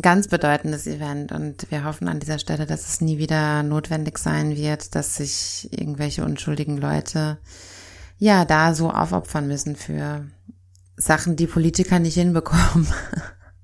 Ganz 0.00 0.28
bedeutendes 0.28 0.86
Event 0.86 1.32
und 1.32 1.70
wir 1.70 1.84
hoffen 1.84 2.06
an 2.06 2.20
dieser 2.20 2.38
Stelle, 2.38 2.66
dass 2.66 2.86
es 2.88 3.00
nie 3.00 3.18
wieder 3.18 3.62
notwendig 3.62 4.18
sein 4.18 4.54
wird, 4.54 4.94
dass 4.94 5.16
sich 5.16 5.68
irgendwelche 5.72 6.24
unschuldigen 6.24 6.76
Leute 6.76 7.38
ja 8.18 8.44
da 8.44 8.74
so 8.74 8.90
aufopfern 8.90 9.46
müssen 9.48 9.76
für 9.76 10.26
Sachen, 10.96 11.36
die 11.36 11.46
Politiker 11.46 11.98
nicht 11.98 12.14
hinbekommen. 12.14 12.86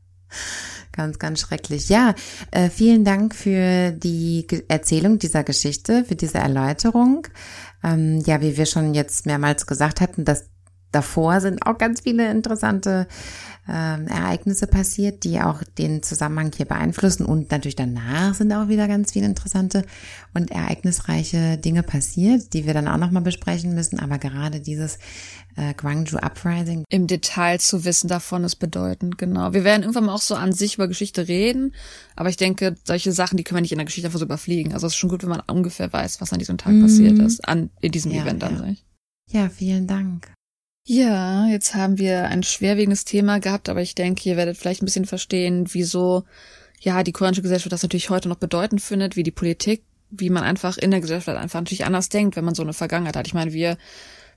ganz, 0.92 1.18
ganz 1.18 1.40
schrecklich. 1.40 1.88
Ja, 1.88 2.14
äh, 2.50 2.68
vielen 2.68 3.04
Dank 3.04 3.34
für 3.34 3.92
die 3.92 4.46
Erzählung 4.68 5.18
dieser 5.18 5.42
Geschichte, 5.42 6.04
für 6.04 6.16
diese 6.16 6.38
Erläuterung. 6.38 7.26
Ähm, 7.82 8.22
ja, 8.26 8.40
wie 8.40 8.56
wir 8.56 8.66
schon 8.66 8.94
jetzt 8.94 9.26
mehrmals 9.26 9.66
gesagt 9.66 10.00
hatten, 10.00 10.24
dass 10.24 10.51
davor 10.92 11.40
sind 11.40 11.66
auch 11.66 11.78
ganz 11.78 12.02
viele 12.02 12.30
interessante 12.30 13.06
ähm, 13.68 14.08
Ereignisse 14.08 14.66
passiert, 14.66 15.22
die 15.22 15.40
auch 15.40 15.62
den 15.78 16.02
Zusammenhang 16.02 16.50
hier 16.56 16.66
beeinflussen. 16.66 17.24
Und 17.24 17.50
natürlich 17.50 17.76
danach 17.76 18.34
sind 18.34 18.52
auch 18.52 18.68
wieder 18.68 18.88
ganz 18.88 19.12
viele 19.12 19.26
interessante 19.26 19.84
und 20.34 20.50
ereignisreiche 20.50 21.58
Dinge 21.58 21.82
passiert, 21.82 22.52
die 22.54 22.66
wir 22.66 22.74
dann 22.74 22.88
auch 22.88 22.96
nochmal 22.96 23.22
besprechen 23.22 23.74
müssen. 23.74 24.00
Aber 24.00 24.18
gerade 24.18 24.60
dieses 24.60 24.98
äh, 25.54 25.74
Gwangju 25.74 26.18
Uprising. 26.18 26.84
Im 26.88 27.06
Detail 27.06 27.60
zu 27.60 27.84
wissen 27.84 28.08
davon 28.08 28.42
ist 28.42 28.56
bedeutend, 28.56 29.16
genau. 29.18 29.52
Wir 29.52 29.64
werden 29.64 29.82
irgendwann 29.82 30.06
mal 30.06 30.14
auch 30.14 30.20
so 30.20 30.34
an 30.34 30.52
sich 30.52 30.74
über 30.74 30.88
Geschichte 30.88 31.28
reden, 31.28 31.74
aber 32.16 32.30
ich 32.30 32.36
denke, 32.36 32.74
solche 32.84 33.12
Sachen, 33.12 33.36
die 33.36 33.44
können 33.44 33.58
wir 33.58 33.62
nicht 33.62 33.72
in 33.72 33.78
der 33.78 33.84
Geschichte 33.84 34.08
einfach 34.08 34.18
so 34.18 34.24
überfliegen. 34.24 34.72
Also 34.72 34.86
es 34.86 34.94
ist 34.94 34.98
schon 34.98 35.10
gut, 35.10 35.22
wenn 35.22 35.30
man 35.30 35.40
ungefähr 35.40 35.92
weiß, 35.92 36.20
was 36.20 36.32
an 36.32 36.38
diesem 36.38 36.58
Tag 36.58 36.72
mhm. 36.72 36.82
passiert 36.82 37.18
ist, 37.18 37.46
an 37.46 37.70
in 37.80 37.92
diesem 37.92 38.12
ja, 38.12 38.22
Event 38.22 38.42
an 38.42 38.56
ja. 38.56 38.64
sich. 38.66 38.84
Ja, 39.30 39.48
vielen 39.48 39.86
Dank. 39.86 40.32
Ja, 40.84 41.46
jetzt 41.46 41.74
haben 41.74 41.98
wir 41.98 42.24
ein 42.24 42.42
schwerwiegendes 42.42 43.04
Thema 43.04 43.38
gehabt, 43.38 43.68
aber 43.68 43.80
ich 43.82 43.94
denke, 43.94 44.28
ihr 44.28 44.36
werdet 44.36 44.56
vielleicht 44.56 44.82
ein 44.82 44.86
bisschen 44.86 45.04
verstehen, 45.04 45.66
wieso 45.72 46.24
ja 46.80 47.04
die 47.04 47.12
koreanische 47.12 47.42
Gesellschaft 47.42 47.72
das 47.72 47.82
natürlich 47.84 48.10
heute 48.10 48.28
noch 48.28 48.36
bedeutend 48.36 48.82
findet, 48.82 49.14
wie 49.14 49.22
die 49.22 49.30
Politik, 49.30 49.84
wie 50.10 50.30
man 50.30 50.42
einfach 50.42 50.78
in 50.78 50.90
der 50.90 51.00
Gesellschaft 51.00 51.38
einfach 51.38 51.60
natürlich 51.60 51.84
anders 51.84 52.08
denkt, 52.08 52.34
wenn 52.34 52.44
man 52.44 52.56
so 52.56 52.62
eine 52.62 52.72
Vergangenheit 52.72 53.14
hat. 53.14 53.28
Ich 53.28 53.34
meine, 53.34 53.52
wir 53.52 53.78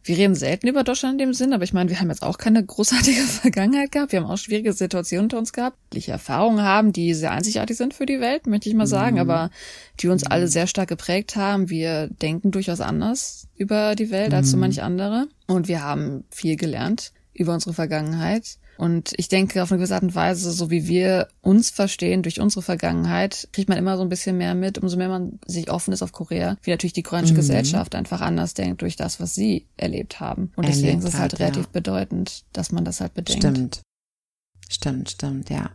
wir 0.05 0.17
reden 0.17 0.35
selten 0.35 0.67
über 0.67 0.83
Deutschland 0.83 1.13
in 1.13 1.27
dem 1.27 1.33
Sinn, 1.33 1.51
aber 1.51 1.63
ich 1.63 1.73
meine, 1.73 1.89
wir 1.89 1.99
haben 1.99 2.09
jetzt 2.09 2.21
auch 2.21 2.37
keine 2.37 2.63
großartige 2.63 3.21
Vergangenheit 3.21 3.91
gehabt. 3.91 4.11
Wir 4.11 4.21
haben 4.21 4.29
auch 4.29 4.37
schwierige 4.37 4.71
Situationen 4.71 5.25
unter 5.25 5.39
uns 5.39 5.51
gehabt, 5.51 5.77
die 5.93 6.07
Erfahrungen 6.07 6.61
haben, 6.61 6.93
die 6.93 7.15
sehr 7.15 7.31
einzigartig 7.31 7.75
sind 7.75 7.95
für 7.95 8.05
die 8.05 8.19
Welt, 8.19 8.45
möchte 8.45 8.69
ich 8.69 8.75
mal 8.75 8.85
sagen, 8.85 9.15
mhm. 9.15 9.21
aber 9.21 9.49
die 9.99 10.07
uns 10.07 10.23
mhm. 10.23 10.31
alle 10.31 10.47
sehr 10.47 10.67
stark 10.67 10.89
geprägt 10.89 11.35
haben. 11.35 11.71
Wir 11.71 12.07
denken 12.07 12.51
durchaus 12.51 12.81
anders 12.81 13.47
über 13.55 13.95
die 13.95 14.11
Welt 14.11 14.33
als 14.35 14.51
so 14.51 14.57
mhm. 14.57 14.61
manch 14.61 14.83
andere 14.83 15.27
und 15.47 15.67
wir 15.67 15.83
haben 15.83 16.23
viel 16.29 16.55
gelernt 16.55 17.11
über 17.33 17.55
unsere 17.55 17.73
Vergangenheit. 17.73 18.59
Und 18.77 19.13
ich 19.17 19.27
denke, 19.29 19.63
auf 19.63 19.71
eine 19.71 19.79
gewisse 19.79 19.95
Art 19.95 20.03
und 20.03 20.15
Weise, 20.15 20.51
so 20.51 20.69
wie 20.69 20.87
wir 20.87 21.27
uns 21.41 21.69
verstehen 21.69 22.23
durch 22.23 22.39
unsere 22.41 22.61
Vergangenheit, 22.61 23.47
kriegt 23.53 23.69
man 23.69 23.77
immer 23.77 23.97
so 23.97 24.03
ein 24.03 24.09
bisschen 24.09 24.37
mehr 24.37 24.55
mit, 24.55 24.77
umso 24.77 24.97
mehr 24.97 25.09
man 25.09 25.39
sich 25.45 25.71
offen 25.71 25.93
ist 25.93 26.01
auf 26.01 26.11
Korea, 26.11 26.57
wie 26.63 26.71
natürlich 26.71 26.93
die 26.93 27.03
koreanische 27.03 27.33
mhm. 27.33 27.37
Gesellschaft 27.37 27.95
einfach 27.95 28.21
anders 28.21 28.53
denkt 28.53 28.81
durch 28.81 28.95
das, 28.95 29.19
was 29.19 29.35
sie 29.35 29.67
erlebt 29.77 30.19
haben. 30.19 30.51
Und 30.55 30.65
erlebt 30.65 30.83
deswegen 30.83 30.99
ist 30.99 31.05
es 31.05 31.19
halt 31.19 31.33
hat, 31.33 31.39
relativ 31.39 31.65
ja. 31.65 31.69
bedeutend, 31.71 32.43
dass 32.53 32.71
man 32.71 32.85
das 32.85 33.01
halt 33.01 33.13
bedenkt. 33.13 33.43
Stimmt. 33.43 33.81
Stimmt, 34.69 35.11
stimmt, 35.11 35.49
ja. 35.49 35.71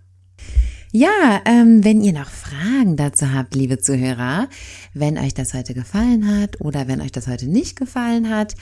Ja, 0.92 1.40
ähm, 1.44 1.84
wenn 1.84 2.00
ihr 2.00 2.12
noch 2.12 2.28
Fragen 2.28 2.96
dazu 2.96 3.32
habt, 3.32 3.54
liebe 3.54 3.78
Zuhörer, 3.78 4.48
wenn 4.92 5.18
euch 5.18 5.34
das 5.34 5.54
heute 5.54 5.72
gefallen 5.72 6.26
hat 6.26 6.60
oder 6.60 6.88
wenn 6.88 7.00
euch 7.00 7.12
das 7.12 7.28
heute 7.28 7.46
nicht 7.46 7.76
gefallen 7.76 8.28
hat, 8.28 8.56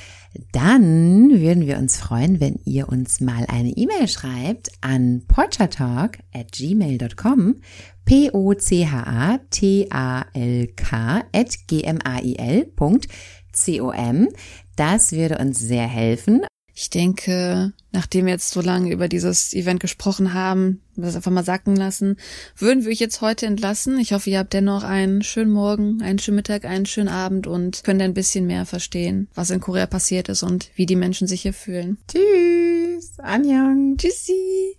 dann 0.52 1.30
würden 1.30 1.66
wir 1.66 1.78
uns 1.78 1.96
freuen, 1.96 2.38
wenn 2.38 2.60
ihr 2.66 2.90
uns 2.90 3.22
mal 3.22 3.46
eine 3.48 3.70
E-Mail 3.70 4.08
schreibt 4.08 4.68
an 4.82 5.22
porchatalk 5.26 6.18
at 6.34 6.52
gmail.com 6.52 7.62
P-O-C-H-A-T-A-L-K 8.04 8.44
at 11.32 11.58
g-m-a-i-l.com. 11.66 13.00
Das 14.76 15.12
würde 15.12 15.38
uns 15.38 15.58
sehr 15.58 15.86
helfen. 15.86 16.42
Ich 16.80 16.90
denke, 16.90 17.72
nachdem 17.90 18.26
wir 18.26 18.32
jetzt 18.34 18.50
so 18.50 18.60
lange 18.60 18.92
über 18.92 19.08
dieses 19.08 19.52
Event 19.52 19.80
gesprochen 19.80 20.32
haben, 20.32 20.80
das 20.94 21.16
einfach 21.16 21.32
mal 21.32 21.42
sacken 21.42 21.74
lassen, 21.74 22.18
würden 22.56 22.84
wir 22.84 22.92
euch 22.92 23.00
jetzt 23.00 23.20
heute 23.20 23.46
entlassen. 23.46 23.98
Ich 23.98 24.12
hoffe, 24.12 24.30
ihr 24.30 24.38
habt 24.38 24.52
dennoch 24.52 24.84
einen 24.84 25.24
schönen 25.24 25.50
Morgen, 25.50 26.00
einen 26.02 26.20
schönen 26.20 26.36
Mittag, 26.36 26.64
einen 26.64 26.86
schönen 26.86 27.08
Abend 27.08 27.48
und 27.48 27.82
könnt 27.82 28.00
ein 28.00 28.14
bisschen 28.14 28.46
mehr 28.46 28.64
verstehen, 28.64 29.26
was 29.34 29.50
in 29.50 29.58
Korea 29.58 29.86
passiert 29.86 30.28
ist 30.28 30.44
und 30.44 30.70
wie 30.76 30.86
die 30.86 30.94
Menschen 30.94 31.26
sich 31.26 31.42
hier 31.42 31.52
fühlen. 31.52 31.98
Tschüss, 32.06 33.18
Anjang. 33.18 33.96
Tschüssi. 33.96 34.78